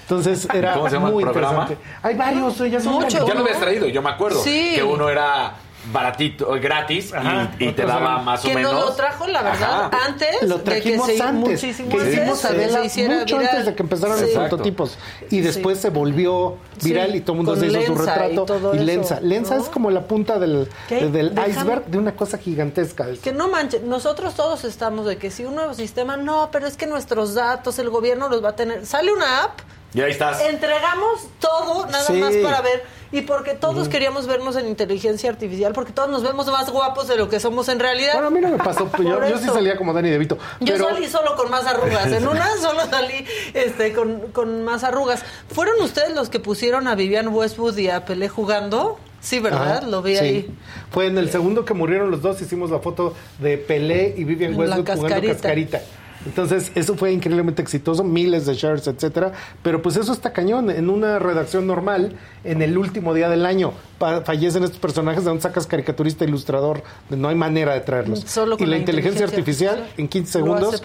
Entonces 0.03 0.47
era 0.53 0.73
¿Cómo 0.75 0.87
se 0.87 0.95
llama 0.95 1.09
el 1.09 1.13
muy 1.15 1.23
programa? 1.25 1.63
interesante. 1.63 1.89
Hay 2.01 2.15
varios, 2.15 2.57
ya 2.59 2.79
son 2.79 2.93
Muchos, 2.93 3.13
varios. 3.13 3.27
Ya 3.27 3.33
lo 3.33 3.41
habías 3.41 3.59
traído, 3.59 3.87
yo 3.87 4.01
me 4.01 4.09
acuerdo. 4.09 4.41
Sí. 4.41 4.71
Que 4.75 4.81
uno 4.83 5.09
era 5.09 5.51
baratito, 5.91 6.47
gratis, 6.61 7.11
y- 7.11 7.15
Ajá, 7.15 7.51
y, 7.59 7.71
te 7.71 7.85
daba 7.85 8.19
más 8.19 8.43
o 8.43 8.47
Que 8.47 8.55
menos. 8.55 8.73
nos 8.73 8.85
lo 8.85 8.93
trajo, 8.93 9.27
la 9.27 9.41
verdad, 9.43 9.85
Ajá. 9.85 9.91
antes 10.05 10.41
Lo 10.43 10.57
de 10.57 10.63
que 10.63 10.69
trajimos 10.71 11.05
se 11.07 11.21
antes, 11.21 11.33
muchísimo 11.51 11.89
que 11.89 11.97
antes 11.97 12.13
hicimos 12.13 12.41
de 12.43 12.47
que 12.49 12.55
Adela 12.55 12.79
se 12.79 12.85
hiciera 12.85 13.15
mucho 13.19 13.37
viral. 13.37 13.51
antes 13.51 13.65
de 13.67 13.75
que 13.75 13.83
empezaran 13.83 14.21
los 14.21 14.29
prototipos 14.31 14.97
y 15.29 15.41
después 15.41 15.79
se 15.79 15.89
volvió 15.89 16.57
viral 16.83 17.11
Sí, 17.11 17.17
y 17.17 17.21
todo 17.21 17.31
el 17.33 17.37
mundo 17.37 17.51
con 17.53 17.59
se 17.59 17.67
hizo 17.67 17.81
su 17.85 17.93
y 17.93 17.95
retrato 17.95 18.45
y 18.73 18.75
eso, 18.77 18.83
Lensa, 18.85 19.19
Lensa 19.21 19.55
¿no? 19.55 19.63
es 19.63 19.69
como 19.69 19.91
la 19.91 20.01
punta 20.07 20.39
del, 20.39 20.67
iceberg 20.89 21.85
de 21.85 21.97
una 21.97 22.15
cosa 22.15 22.37
gigantesca. 22.37 23.07
Que 23.23 23.31
no 23.33 23.47
manches, 23.47 23.81
nosotros 23.81 24.33
todos 24.35 24.63
estamos 24.65 25.05
de 25.05 25.17
que 25.17 25.31
si 25.31 25.45
un 25.45 25.55
nuevo 25.55 25.73
sistema, 25.73 26.17
no, 26.17 26.49
pero 26.51 26.67
es 26.67 26.77
que 26.77 26.87
nuestros 26.87 27.33
datos, 27.35 27.79
el 27.79 27.89
gobierno 27.89 28.29
los 28.29 28.43
va 28.43 28.49
a 28.49 28.55
tener. 28.55 28.85
Sale 28.85 29.11
una 29.13 29.43
app, 29.43 29.59
Y 29.93 30.01
ahí 30.01 30.11
estás. 30.11 30.41
entregamos 30.41 31.27
todo, 31.39 31.85
nada 31.87 32.03
Sí. 32.03 32.13
más 32.13 32.35
para 32.35 32.61
ver. 32.61 32.83
Y 33.09 33.21
porque 33.21 33.53
todos 33.53 33.87
queríamos 33.87 34.27
vernos 34.27 34.57
en 34.57 34.67
inteligencia 34.67 35.29
artificial, 35.29 35.71
porque 35.71 35.93
todos 35.93 36.09
nos 36.09 36.23
vemos 36.23 36.45
más 36.47 36.69
guapos 36.69 37.07
de 37.07 37.15
lo 37.15 37.29
que 37.29 37.39
somos 37.39 37.69
en 37.69 37.79
realidad. 37.79 38.11
Bueno, 38.13 38.27
a 38.27 38.31
mí 38.31 38.41
no 38.41 38.49
me 38.49 38.57
pasó, 38.57 38.91
yo, 39.01 39.25
yo 39.29 39.37
sí 39.37 39.45
salía 39.45 39.77
como 39.77 39.93
Dani 39.93 40.09
DeVito. 40.09 40.37
Yo 40.59 40.73
pero 40.73 40.89
salí 40.89 41.07
solo 41.07 41.37
con 41.37 41.49
más 41.49 41.65
arrugas. 41.65 42.07
En 42.11 42.27
una 42.27 42.57
solo 42.61 42.81
salí 42.89 43.25
este, 43.53 43.93
con, 43.93 44.19
con 44.33 44.65
más 44.65 44.83
arrugas. 44.83 45.23
¿Fueron 45.53 45.81
ustedes 45.81 46.13
los 46.15 46.27
que 46.29 46.39
pusieron 46.41 46.85
a 46.89 46.95
Vivian 46.95 47.29
Westwood 47.29 47.77
y 47.77 47.89
a 47.89 48.03
Pelé 48.03 48.27
jugando? 48.27 48.99
Sí, 49.21 49.39
¿verdad? 49.39 49.77
Ajá, 49.77 49.87
Lo 49.87 50.01
vi 50.01 50.17
sí. 50.17 50.23
ahí. 50.23 50.57
Fue 50.91 51.07
en 51.07 51.17
el 51.17 51.31
segundo 51.31 51.63
que 51.63 51.73
murieron 51.73 52.11
los 52.11 52.21
dos, 52.21 52.41
hicimos 52.41 52.71
la 52.71 52.79
foto 52.79 53.15
de 53.39 53.57
Pelé 53.57 54.15
y 54.17 54.25
Vivian 54.25 54.51
La 54.51 54.57
Westwood 54.57 54.97
jugando 54.97 55.27
cascarita. 55.29 55.81
Entonces, 56.25 56.71
eso 56.75 56.95
fue 56.95 57.11
increíblemente 57.11 57.61
exitoso, 57.61 58.03
miles 58.03 58.45
de 58.45 58.55
shares, 58.55 58.87
etcétera. 58.87 59.31
Pero 59.63 59.81
pues 59.81 59.97
eso 59.97 60.11
está 60.13 60.33
cañón. 60.33 60.69
En 60.69 60.89
una 60.89 61.19
redacción 61.19 61.67
normal, 61.67 62.13
en 62.43 62.61
el 62.61 62.77
último 62.77 63.13
día 63.13 63.29
del 63.29 63.45
año, 63.45 63.73
fallecen 63.97 64.63
estos 64.63 64.79
personajes, 64.79 65.23
¿de 65.23 65.29
dónde 65.29 65.41
sacas 65.41 65.67
caricaturista, 65.67 66.25
ilustrador? 66.25 66.83
No 67.09 67.29
hay 67.29 67.35
manera 67.35 67.73
de 67.73 67.81
traerlos. 67.81 68.21
Solo 68.21 68.55
y 68.55 68.57
con 68.59 68.69
la, 68.69 68.75
la 68.75 68.79
inteligencia, 68.79 69.25
inteligencia 69.25 69.25
artificial, 69.25 69.79
artificial 69.79 69.99
en 69.99 70.07
15 70.07 70.39
lo 70.39 70.45
segundos, 70.45 70.83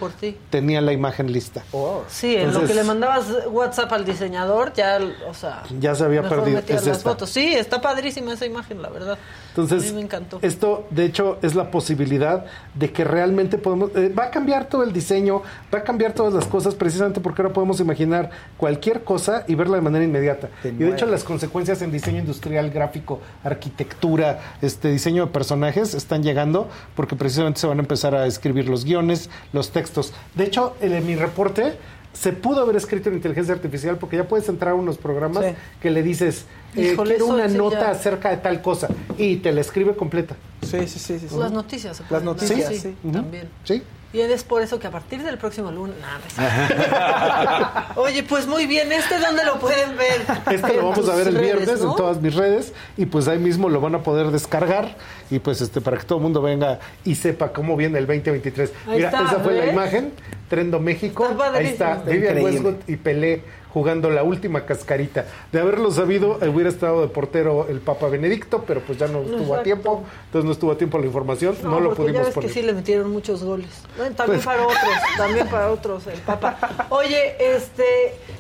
tenía 0.50 0.80
la 0.80 0.92
imagen 0.92 1.32
lista. 1.32 1.62
Sí, 2.08 2.36
en 2.36 2.52
lo 2.52 2.64
que 2.64 2.74
le 2.74 2.84
mandabas 2.84 3.26
WhatsApp 3.50 3.92
al 3.92 4.04
diseñador, 4.04 4.72
ya, 4.74 4.98
o 5.28 5.34
sea... 5.34 5.62
Ya 5.80 5.94
se 5.94 6.04
había 6.04 6.28
perdido. 6.28 6.62
Es 6.66 6.86
las 6.86 7.02
fotos. 7.02 7.30
Sí, 7.30 7.54
está 7.54 7.80
padrísima 7.80 8.32
esa 8.32 8.46
imagen, 8.46 8.80
la 8.80 8.88
verdad. 8.88 9.18
Entonces, 9.48 9.82
a 9.82 9.86
mí 9.86 9.92
me 9.92 10.00
encantó. 10.00 10.38
esto 10.40 10.86
de 10.90 11.04
hecho 11.04 11.38
es 11.42 11.54
la 11.54 11.70
posibilidad 11.70 12.46
de 12.74 12.90
que 12.90 13.04
realmente 13.04 13.58
podemos, 13.58 13.90
eh, 13.94 14.08
va 14.08 14.24
a 14.24 14.30
cambiar 14.30 14.66
todo 14.66 14.82
el 14.82 14.92
diseño, 14.92 15.42
va 15.72 15.80
a 15.80 15.82
cambiar 15.82 16.14
todas 16.14 16.32
las 16.32 16.46
cosas 16.46 16.74
precisamente 16.74 17.20
porque 17.20 17.42
ahora 17.42 17.52
podemos 17.52 17.78
imaginar 17.80 18.30
cualquier 18.56 19.04
cosa 19.04 19.44
y 19.46 19.54
verla 19.54 19.76
de 19.76 19.82
manera 19.82 20.04
inmediata. 20.04 20.48
y 20.64 20.70
de 20.70 20.90
hecho 20.90 21.06
las 21.06 21.24
consecuencias 21.24 21.82
en 21.82 21.92
diseño 21.92 22.20
industrial, 22.20 22.70
gráfico, 22.70 23.01
arquitectura, 23.44 24.40
este 24.62 24.90
diseño 24.90 25.26
de 25.26 25.32
personajes 25.32 25.94
están 25.94 26.22
llegando 26.22 26.68
porque 26.96 27.16
precisamente 27.16 27.60
se 27.60 27.66
van 27.66 27.78
a 27.78 27.82
empezar 27.82 28.14
a 28.14 28.26
escribir 28.26 28.68
los 28.68 28.84
guiones, 28.84 29.30
los 29.52 29.70
textos. 29.70 30.12
De 30.34 30.44
hecho, 30.44 30.74
en 30.80 31.06
mi 31.06 31.14
reporte 31.16 31.74
se 32.12 32.32
pudo 32.32 32.60
haber 32.60 32.76
escrito 32.76 33.08
en 33.08 33.14
inteligencia 33.14 33.54
artificial 33.54 33.96
porque 33.96 34.16
ya 34.18 34.28
puedes 34.28 34.48
entrar 34.48 34.72
a 34.72 34.74
unos 34.74 34.98
programas 34.98 35.44
Sí. 35.46 35.52
que 35.80 35.90
le 35.90 36.02
dices 36.02 36.44
eh, 36.76 36.92
Híjole, 36.92 37.16
quiero 37.16 37.26
una 37.28 37.48
nota 37.48 37.80
ya. 37.80 37.90
acerca 37.92 38.28
de 38.30 38.36
tal 38.38 38.60
cosa 38.60 38.88
y 39.16 39.36
te 39.36 39.50
la 39.52 39.60
escribe 39.62 39.94
completa. 39.96 40.36
Sí, 40.62 40.80
sí, 40.86 40.98
sí. 40.98 41.18
sí, 41.18 41.28
sí. 41.28 41.36
Las 41.38 41.52
noticias. 41.52 41.96
se 41.96 42.04
Las 42.10 42.22
noticias, 42.22 42.68
sí, 42.68 42.78
sí. 42.78 42.94
también. 43.12 43.48
Sí. 43.64 43.82
Y 44.12 44.20
es 44.20 44.44
por 44.44 44.60
eso 44.60 44.78
que 44.78 44.86
a 44.86 44.90
partir 44.90 45.22
del 45.22 45.38
próximo 45.38 45.70
lunes... 45.70 45.96
Nada, 46.00 46.18
no 46.18 46.26
es 46.26 46.34
cierto. 46.34 48.00
Oye, 48.00 48.22
pues 48.22 48.46
muy 48.46 48.66
bien, 48.66 48.92
¿este 48.92 49.18
dónde 49.18 49.44
lo 49.44 49.58
pueden 49.58 49.96
ver? 49.96 50.20
Este 50.50 50.76
lo 50.76 50.90
vamos 50.90 51.08
a 51.08 51.14
ver 51.14 51.28
el 51.28 51.34
redes, 51.34 51.56
viernes 51.56 51.80
¿no? 51.80 51.90
en 51.90 51.96
todas 51.96 52.20
mis 52.20 52.34
redes 52.34 52.72
y 52.96 53.06
pues 53.06 53.26
ahí 53.28 53.38
mismo 53.38 53.70
lo 53.70 53.80
van 53.80 53.94
a 53.94 54.02
poder 54.02 54.30
descargar 54.30 54.96
y 55.30 55.38
pues 55.38 55.62
este 55.62 55.80
para 55.80 55.96
que 55.96 56.04
todo 56.04 56.18
el 56.18 56.24
mundo 56.24 56.42
venga 56.42 56.78
y 57.04 57.14
sepa 57.14 57.52
cómo 57.52 57.76
viene 57.76 57.98
el 57.98 58.06
2023. 58.06 58.72
Ahí 58.86 58.96
Mira, 58.96 59.08
está, 59.08 59.24
esa 59.24 59.40
fue 59.40 59.54
la 59.54 59.66
imagen, 59.66 60.12
Trendo 60.48 60.78
México. 60.78 61.28
Está 61.30 61.52
ahí 61.54 61.66
está. 61.66 61.94
Vivian. 62.04 62.42
Westwood 62.42 62.74
y 62.86 62.96
Pelé 62.96 63.42
jugando 63.72 64.10
la 64.10 64.22
última 64.22 64.64
cascarita. 64.66 65.24
De 65.50 65.60
haberlo 65.60 65.90
sabido, 65.90 66.38
hubiera 66.52 66.68
estado 66.68 67.00
de 67.02 67.08
portero 67.08 67.66
el 67.68 67.80
Papa 67.80 68.08
Benedicto, 68.08 68.64
pero 68.66 68.80
pues 68.80 68.98
ya 68.98 69.06
no 69.08 69.22
estuvo 69.22 69.54
a 69.54 69.62
tiempo, 69.62 70.04
entonces 70.26 70.44
no 70.46 70.52
estuvo 70.52 70.72
a 70.72 70.76
tiempo 70.78 70.98
la 70.98 71.06
información, 71.06 71.56
no, 71.62 71.80
lo 71.80 71.94
porque 71.94 72.12
ya 72.12 72.20
pudimos 72.20 72.26
ves 72.26 72.34
poner. 72.34 72.48
que 72.50 72.54
sí 72.54 72.62
le 72.66 72.72
metieron 72.74 73.10
muchos 73.10 73.42
goles. 73.42 73.68
Bueno, 73.96 74.14
también 74.14 74.40
Pues- 74.40 74.46
para 74.46 74.66
otros, 74.66 74.94
también 75.16 75.48
para 75.48 75.70
otros, 75.70 76.06
el 76.06 76.18
Papa. 76.20 76.86
Oye, 76.90 77.54
este, 77.54 77.84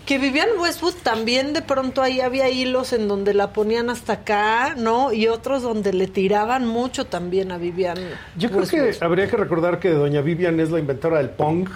que 0.06 0.18
Vivian 0.18 0.48
Westwood 0.60 0.94
también 1.02 1.52
de 1.52 1.62
pronto 1.62 2.02
ahí 2.02 2.20
había 2.20 2.48
hilos 2.50 2.92
en 2.92 3.08
donde 3.08 3.34
la 3.34 3.52
ponían 3.52 3.88
hasta 3.90 4.14
acá, 4.14 4.74
¿no? 4.76 5.12
Y 5.12 5.28
otros 5.28 5.62
donde 5.62 5.92
le 5.92 6.06
tiraban 6.08 6.66
mucho 6.66 7.06
también 7.06 7.52
a 7.52 7.58
Vivian. 7.58 7.96
Yo 8.36 8.50
creo 8.50 8.66
que 8.66 8.96
habría 9.04 9.28
que 9.28 9.36
recordar 9.36 9.78
que 9.78 9.90
doña 9.90 10.20
Vivian 10.20 10.60
es 10.60 10.70
la 10.70 10.78
inventora 10.78 11.18
del 11.18 11.30
Pong, 11.30 11.68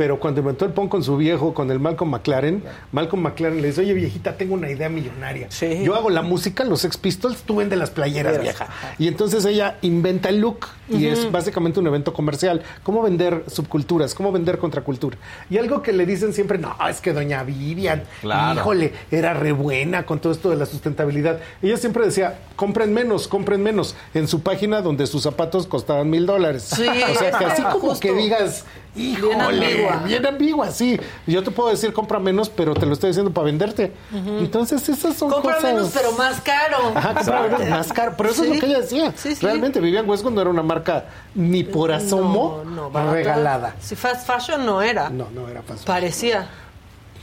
pero 0.00 0.18
cuando 0.18 0.40
inventó 0.40 0.64
el 0.64 0.72
Pong 0.72 0.88
con 0.88 1.04
su 1.04 1.18
viejo, 1.18 1.52
con 1.52 1.70
el 1.70 1.78
Malcolm 1.78 2.10
McLaren, 2.10 2.64
Malcolm 2.90 3.22
McLaren 3.22 3.60
le 3.60 3.66
dice, 3.68 3.82
oye 3.82 3.92
viejita, 3.92 4.34
tengo 4.34 4.54
una 4.54 4.70
idea 4.70 4.88
millonaria. 4.88 5.48
Sí. 5.50 5.82
Yo 5.84 5.94
hago 5.94 6.08
la 6.08 6.22
música, 6.22 6.64
los 6.64 6.80
Sex 6.80 6.96
Pistols, 6.96 7.42
tú 7.42 7.56
vendes 7.56 7.78
las 7.78 7.90
playeras, 7.90 8.40
vieja. 8.40 8.66
Y 8.98 9.08
entonces 9.08 9.44
ella 9.44 9.76
inventa 9.82 10.30
el 10.30 10.40
look 10.40 10.60
y 10.88 11.04
es 11.04 11.30
básicamente 11.30 11.80
un 11.80 11.86
evento 11.86 12.14
comercial. 12.14 12.62
¿Cómo 12.82 13.02
vender 13.02 13.44
subculturas? 13.46 14.14
¿Cómo 14.14 14.32
vender 14.32 14.56
contracultura? 14.56 15.18
Y 15.50 15.58
algo 15.58 15.82
que 15.82 15.92
le 15.92 16.06
dicen 16.06 16.32
siempre, 16.32 16.56
no, 16.56 16.74
es 16.88 17.02
que 17.02 17.12
doña 17.12 17.42
Vivian, 17.42 18.04
Claro. 18.22 18.58
híjole, 18.58 18.94
era 19.10 19.34
re 19.34 19.52
buena 19.52 20.06
con 20.06 20.18
todo 20.18 20.32
esto 20.32 20.48
de 20.48 20.56
la 20.56 20.64
sustentabilidad. 20.64 21.40
Ella 21.60 21.76
siempre 21.76 22.06
decía, 22.06 22.38
compren 22.56 22.94
menos, 22.94 23.28
compren 23.28 23.62
menos. 23.62 23.94
En 24.14 24.28
su 24.28 24.40
página 24.40 24.80
donde 24.80 25.06
sus 25.06 25.22
zapatos 25.24 25.66
costaban 25.66 26.08
mil 26.08 26.24
dólares. 26.24 26.62
Sí, 26.74 26.86
o 26.88 27.18
sea, 27.18 27.32
que 27.32 27.44
así 27.44 27.62
como 27.64 27.80
justo. 27.90 28.00
que 28.00 28.14
digas, 28.14 28.64
híjole, 28.96 29.34
ambigua. 29.66 30.02
bien 30.04 30.26
ambigua, 30.26 30.70
sí. 30.70 30.98
Yo 31.26 31.42
te 31.42 31.50
puedo 31.50 31.68
decir, 31.70 31.92
compra 31.92 32.18
menos, 32.18 32.48
pero 32.50 32.74
te 32.74 32.86
lo 32.86 32.92
estoy 32.92 33.08
diciendo 33.10 33.30
para 33.32 33.44
venderte. 33.46 33.92
Entonces, 34.12 34.88
esas 34.88 35.16
son 35.16 35.30
Compra 35.30 35.56
cosas... 35.56 35.72
menos, 35.74 35.90
pero 35.94 36.12
más 36.12 36.40
caro. 36.40 36.76
Ajá, 36.94 37.14
compra 37.14 37.42
menos, 37.58 37.68
más 37.68 37.92
caro. 37.92 38.14
Pero 38.16 38.30
eso 38.30 38.44
es 38.44 38.50
lo 38.54 38.60
que 38.60 38.66
ella 38.66 38.80
decía. 38.80 39.12
Sí, 39.16 39.34
sí. 39.34 39.44
Realmente, 39.44 39.80
Vivian 39.80 40.08
Westwood 40.08 40.32
no 40.32 40.40
era 40.40 40.50
una 40.50 40.62
marca 40.62 41.04
ni 41.34 41.62
por 41.64 41.92
asomo 41.92 42.62
No, 42.64 42.70
no, 42.70 42.90
barata. 42.90 43.12
regalada. 43.14 43.76
Si 43.80 43.94
fast 43.96 44.26
fashion 44.26 44.64
no 44.66 44.82
era. 44.82 45.10
No, 45.10 45.28
no 45.34 45.48
era 45.48 45.62
fácil. 45.62 45.84
Parecía. 45.86 46.48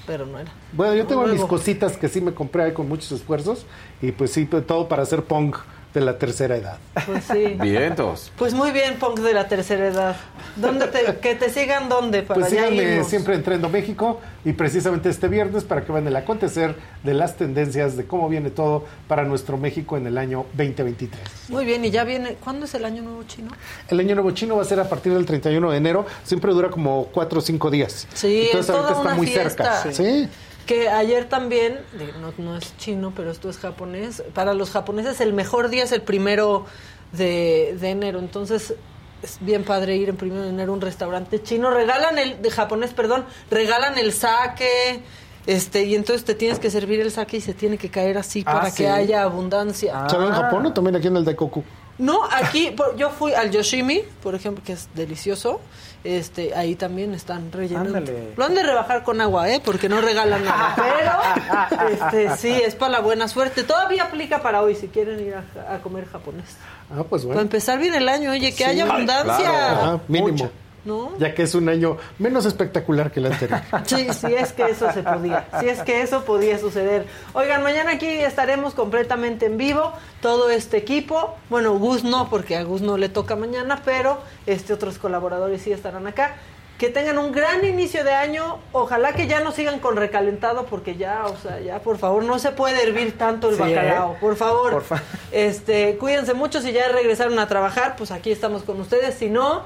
pero 0.06 0.26
no 0.26 0.40
era. 0.40 0.52
Bueno, 0.72 0.96
yo 0.96 1.06
tengo 1.06 1.26
mis 1.28 1.42
cositas 1.44 1.98
que 1.98 2.08
sí 2.08 2.22
me 2.22 2.34
compré 2.34 2.64
ahí 2.64 2.72
con 2.74 2.88
muchos 2.88 3.12
esfuerzos 3.12 3.66
y 4.02 4.12
pues 4.14 4.32
sí, 4.32 4.46
todo 4.46 4.88
para 4.88 5.04
hacer 5.04 5.24
punk 5.24 5.58
de 6.00 6.06
la 6.06 6.18
tercera 6.18 6.56
edad. 6.56 6.78
Pues 7.06 7.24
sí. 7.26 7.58
Vientos. 7.60 8.32
Pues 8.38 8.54
muy 8.54 8.72
bien, 8.72 8.96
punk 9.00 9.20
de 9.20 9.34
la 9.34 9.48
tercera 9.48 9.88
edad. 9.88 10.16
¿Dónde 10.56 10.88
te, 10.88 11.04
que 11.18 11.36
te 11.36 11.50
sigan 11.50 11.90
dónde 11.90 12.24
para 12.24 12.40
Pues 12.40 12.52
síganme 12.52 13.04
siempre 13.04 13.36
en 13.36 13.44
Trendo 13.44 13.70
México 13.70 14.20
y 14.46 14.54
precisamente 14.54 15.10
este 15.10 15.28
viernes 15.28 15.64
para 15.64 15.84
que 15.84 15.92
vean 15.92 16.08
el 16.08 16.16
acontecer 16.16 16.76
de 17.04 17.14
las 17.14 17.36
tendencias 17.36 17.98
de 17.98 18.06
cómo 18.06 18.30
viene 18.30 18.50
todo 18.50 18.86
para 19.08 19.24
nuestro 19.24 19.58
México 19.58 19.98
en 19.98 20.08
el 20.08 20.18
año 20.18 20.46
2023. 20.54 21.20
Muy 21.50 21.66
bien, 21.66 21.84
y 21.86 21.92
ya 21.92 22.04
viene. 22.04 22.36
¿Cuándo 22.44 22.66
es 22.66 22.74
el 22.76 22.86
año 22.86 23.02
nuevo 23.02 23.24
chino? 23.24 23.50
El 23.90 24.00
año 24.00 24.16
nuevo 24.16 24.32
chino 24.32 24.56
va 24.56 24.62
a 24.62 24.66
ser 24.66 24.80
a 24.80 24.88
partir 24.90 25.14
del 25.14 25.26
31 25.26 25.72
de 25.72 25.78
enero, 25.78 26.06
siempre 26.24 26.52
dura 26.54 26.70
como 26.70 27.06
4 27.12 27.40
o 27.40 27.42
5 27.42 27.72
días. 27.72 28.08
Sí, 28.14 28.46
Entonces 28.48 28.62
es 28.62 28.68
toda 28.68 28.80
ahorita 28.90 29.02
está 29.02 29.16
muy 29.16 29.28
fiesta. 29.28 29.82
cerca. 29.82 29.92
Sí. 29.94 30.30
Que 30.68 30.90
ayer 30.90 31.30
también, 31.30 31.80
no, 32.22 32.34
no 32.38 32.58
es 32.58 32.76
chino, 32.78 33.14
pero 33.16 33.32
esto 33.32 33.50
es 33.50 33.58
japonés. 33.58 34.22
Para 34.34 34.54
los 34.54 34.70
japoneses 34.70 35.20
el 35.22 35.34
mejor 35.34 35.70
día 35.70 35.84
es 35.86 35.92
el 35.94 36.02
primero 36.02 36.66
de, 37.14 37.76
de 37.80 37.90
enero. 37.90 38.20
Entonces 38.20 38.76
es 39.24 39.38
bien 39.42 39.64
padre 39.64 39.96
ir 39.96 40.10
en 40.10 40.18
primero 40.18 40.44
de 40.44 40.50
enero 40.50 40.74
a 40.74 40.76
un 40.76 40.82
restaurante 40.82 41.42
chino. 41.42 41.72
Regalan 41.72 42.18
el, 42.20 42.42
de 42.42 42.52
japonés, 42.52 42.94
perdón, 42.94 43.26
regalan 43.50 43.98
el 43.98 44.12
sake. 44.14 45.02
Este, 45.46 45.86
y 45.86 45.96
entonces 45.96 46.26
te 46.26 46.36
tienes 46.36 46.60
que 46.60 46.70
servir 46.70 47.00
el 47.00 47.10
sake 47.12 47.36
y 47.38 47.42
se 47.42 47.54
tiene 47.54 47.78
que 47.78 47.90
caer 47.90 48.18
así 48.18 48.44
Ah, 48.46 48.52
para 48.56 48.70
sí. 48.70 48.84
que 48.84 48.90
haya 48.90 49.24
abundancia. 49.24 50.10
¿Solo 50.10 50.28
en 50.28 50.34
Japón 50.34 50.66
o 50.66 50.74
también 50.74 50.98
aquí 50.98 51.08
en 51.08 51.16
el 51.16 51.24
Daikoku? 51.24 51.64
No, 51.98 52.24
aquí 52.32 52.76
yo 52.96 53.10
fui 53.10 53.34
al 53.34 53.50
Yoshimi, 53.52 54.02
por 54.22 54.36
ejemplo, 54.36 54.64
que 54.64 54.74
es 54.74 54.88
delicioso. 54.94 55.60
Este, 56.04 56.54
ahí 56.56 56.76
también 56.76 57.14
están 57.16 57.52
rellenos. 57.52 57.88
Ándale. 57.88 58.34
Lo 58.38 58.46
han 58.46 58.54
de 58.56 58.64
rebajar 58.64 59.04
con 59.04 59.20
agua, 59.20 59.50
¿eh? 59.50 59.60
Porque 59.66 59.90
no 59.90 60.00
regalan 60.00 60.46
nada. 60.46 60.76
Pero, 61.70 61.90
este, 61.90 62.38
sí, 62.38 62.50
es 62.50 62.76
para 62.76 62.92
la 62.94 63.00
buena 63.02 63.28
suerte. 63.28 63.64
Todavía 63.64 64.04
aplica 64.04 64.42
para 64.42 64.62
hoy 64.62 64.76
si 64.76 64.88
quieren 64.90 65.20
ir 65.20 65.34
a, 65.36 65.74
a 65.76 65.80
comer 65.80 66.06
japonés. 66.08 66.46
Ah, 66.92 67.04
pues 67.10 67.24
Para 67.24 67.26
bueno. 67.26 67.42
empezar 67.42 67.80
bien 67.80 67.96
el 67.96 68.08
año, 68.08 68.32
oye, 68.32 68.52
que 68.52 68.58
Sí. 68.58 68.64
haya 68.64 68.86
abundancia. 68.86 69.72
Ajá, 69.72 70.00
mínimo. 70.08 70.50
¿No? 70.88 71.12
Ya 71.20 71.34
que 71.36 71.44
es 71.44 71.54
un 71.54 71.68
año 71.70 71.98
menos 72.18 72.46
espectacular 72.46 73.12
que 73.12 73.20
el 73.20 73.26
anterior. 73.28 73.60
Sí, 73.86 74.08
sí 74.14 74.34
es 74.34 74.54
que 74.54 74.64
eso 74.64 74.92
se 74.94 75.04
podía, 75.04 75.46
si 75.60 75.68
es 75.68 75.82
que 75.84 76.02
eso 76.02 76.24
podía 76.24 76.58
suceder. 76.58 77.06
Oigan, 77.34 77.62
mañana 77.62 77.92
aquí 77.92 78.08
estaremos 78.08 78.74
completamente 78.74 79.46
en 79.46 79.58
vivo, 79.58 79.92
todo 80.22 80.50
este 80.50 80.78
equipo. 80.78 81.36
Bueno, 81.50 81.78
Gus 81.78 82.04
no, 82.06 82.30
porque 82.30 82.56
a 82.56 82.64
Gus 82.64 82.82
no 82.82 82.98
le 82.98 83.10
toca 83.10 83.36
mañana, 83.36 83.82
pero 83.84 84.20
este 84.46 84.74
otros 84.74 84.98
colaboradores 84.98 85.62
sí 85.62 85.72
estarán 85.74 86.08
acá. 86.08 86.36
Que 86.78 86.90
tengan 86.92 87.18
un 87.18 87.32
gran 87.32 87.66
inicio 87.66 88.04
de 88.04 88.14
año. 88.14 88.60
Ojalá 88.72 89.14
que 89.14 89.26
ya 89.26 89.40
no 89.40 89.52
sigan 89.52 89.80
con 89.80 89.96
recalentado, 89.98 90.68
porque 90.68 90.96
ya, 90.96 91.26
o 91.26 91.36
sea, 91.36 91.60
ya, 91.60 91.80
por 91.80 91.98
favor, 91.98 92.24
no 92.24 92.38
se 92.38 92.52
puede 92.52 92.84
hervir 92.84 93.18
tanto 93.18 93.50
el 93.50 93.56
Sí, 93.56 93.64
¿eh? 93.64 93.76
bacalao. 93.76 94.14
Por 94.22 94.36
favor. 94.36 94.72
Por 94.74 94.84
fa- 94.84 95.02
este, 95.32 95.98
cuídense 95.98 96.36
mucho. 96.36 96.62
Si 96.62 96.72
ya 96.72 96.88
regresaron 96.90 97.40
a 97.40 97.48
trabajar, 97.48 97.96
pues 97.98 98.12
aquí 98.12 98.32
estamos 98.32 98.62
con 98.62 98.80
ustedes. 98.80 99.16
Si 99.16 99.28
no, 99.28 99.64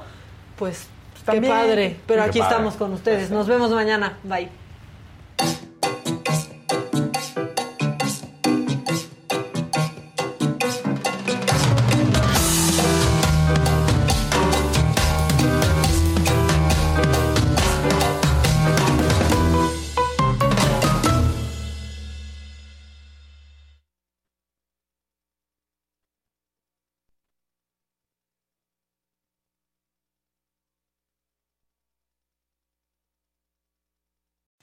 pues 0.58 0.86
qué 1.30 1.40
padre. 1.42 1.96
Pero 2.06 2.22
Qué 2.24 2.28
aquí 2.30 2.38
padre. 2.38 2.52
estamos 2.52 2.74
con 2.74 2.92
ustedes. 2.92 3.30
Nos 3.30 3.46
vemos 3.46 3.70
mañana. 3.70 4.18
Bye. 4.24 4.61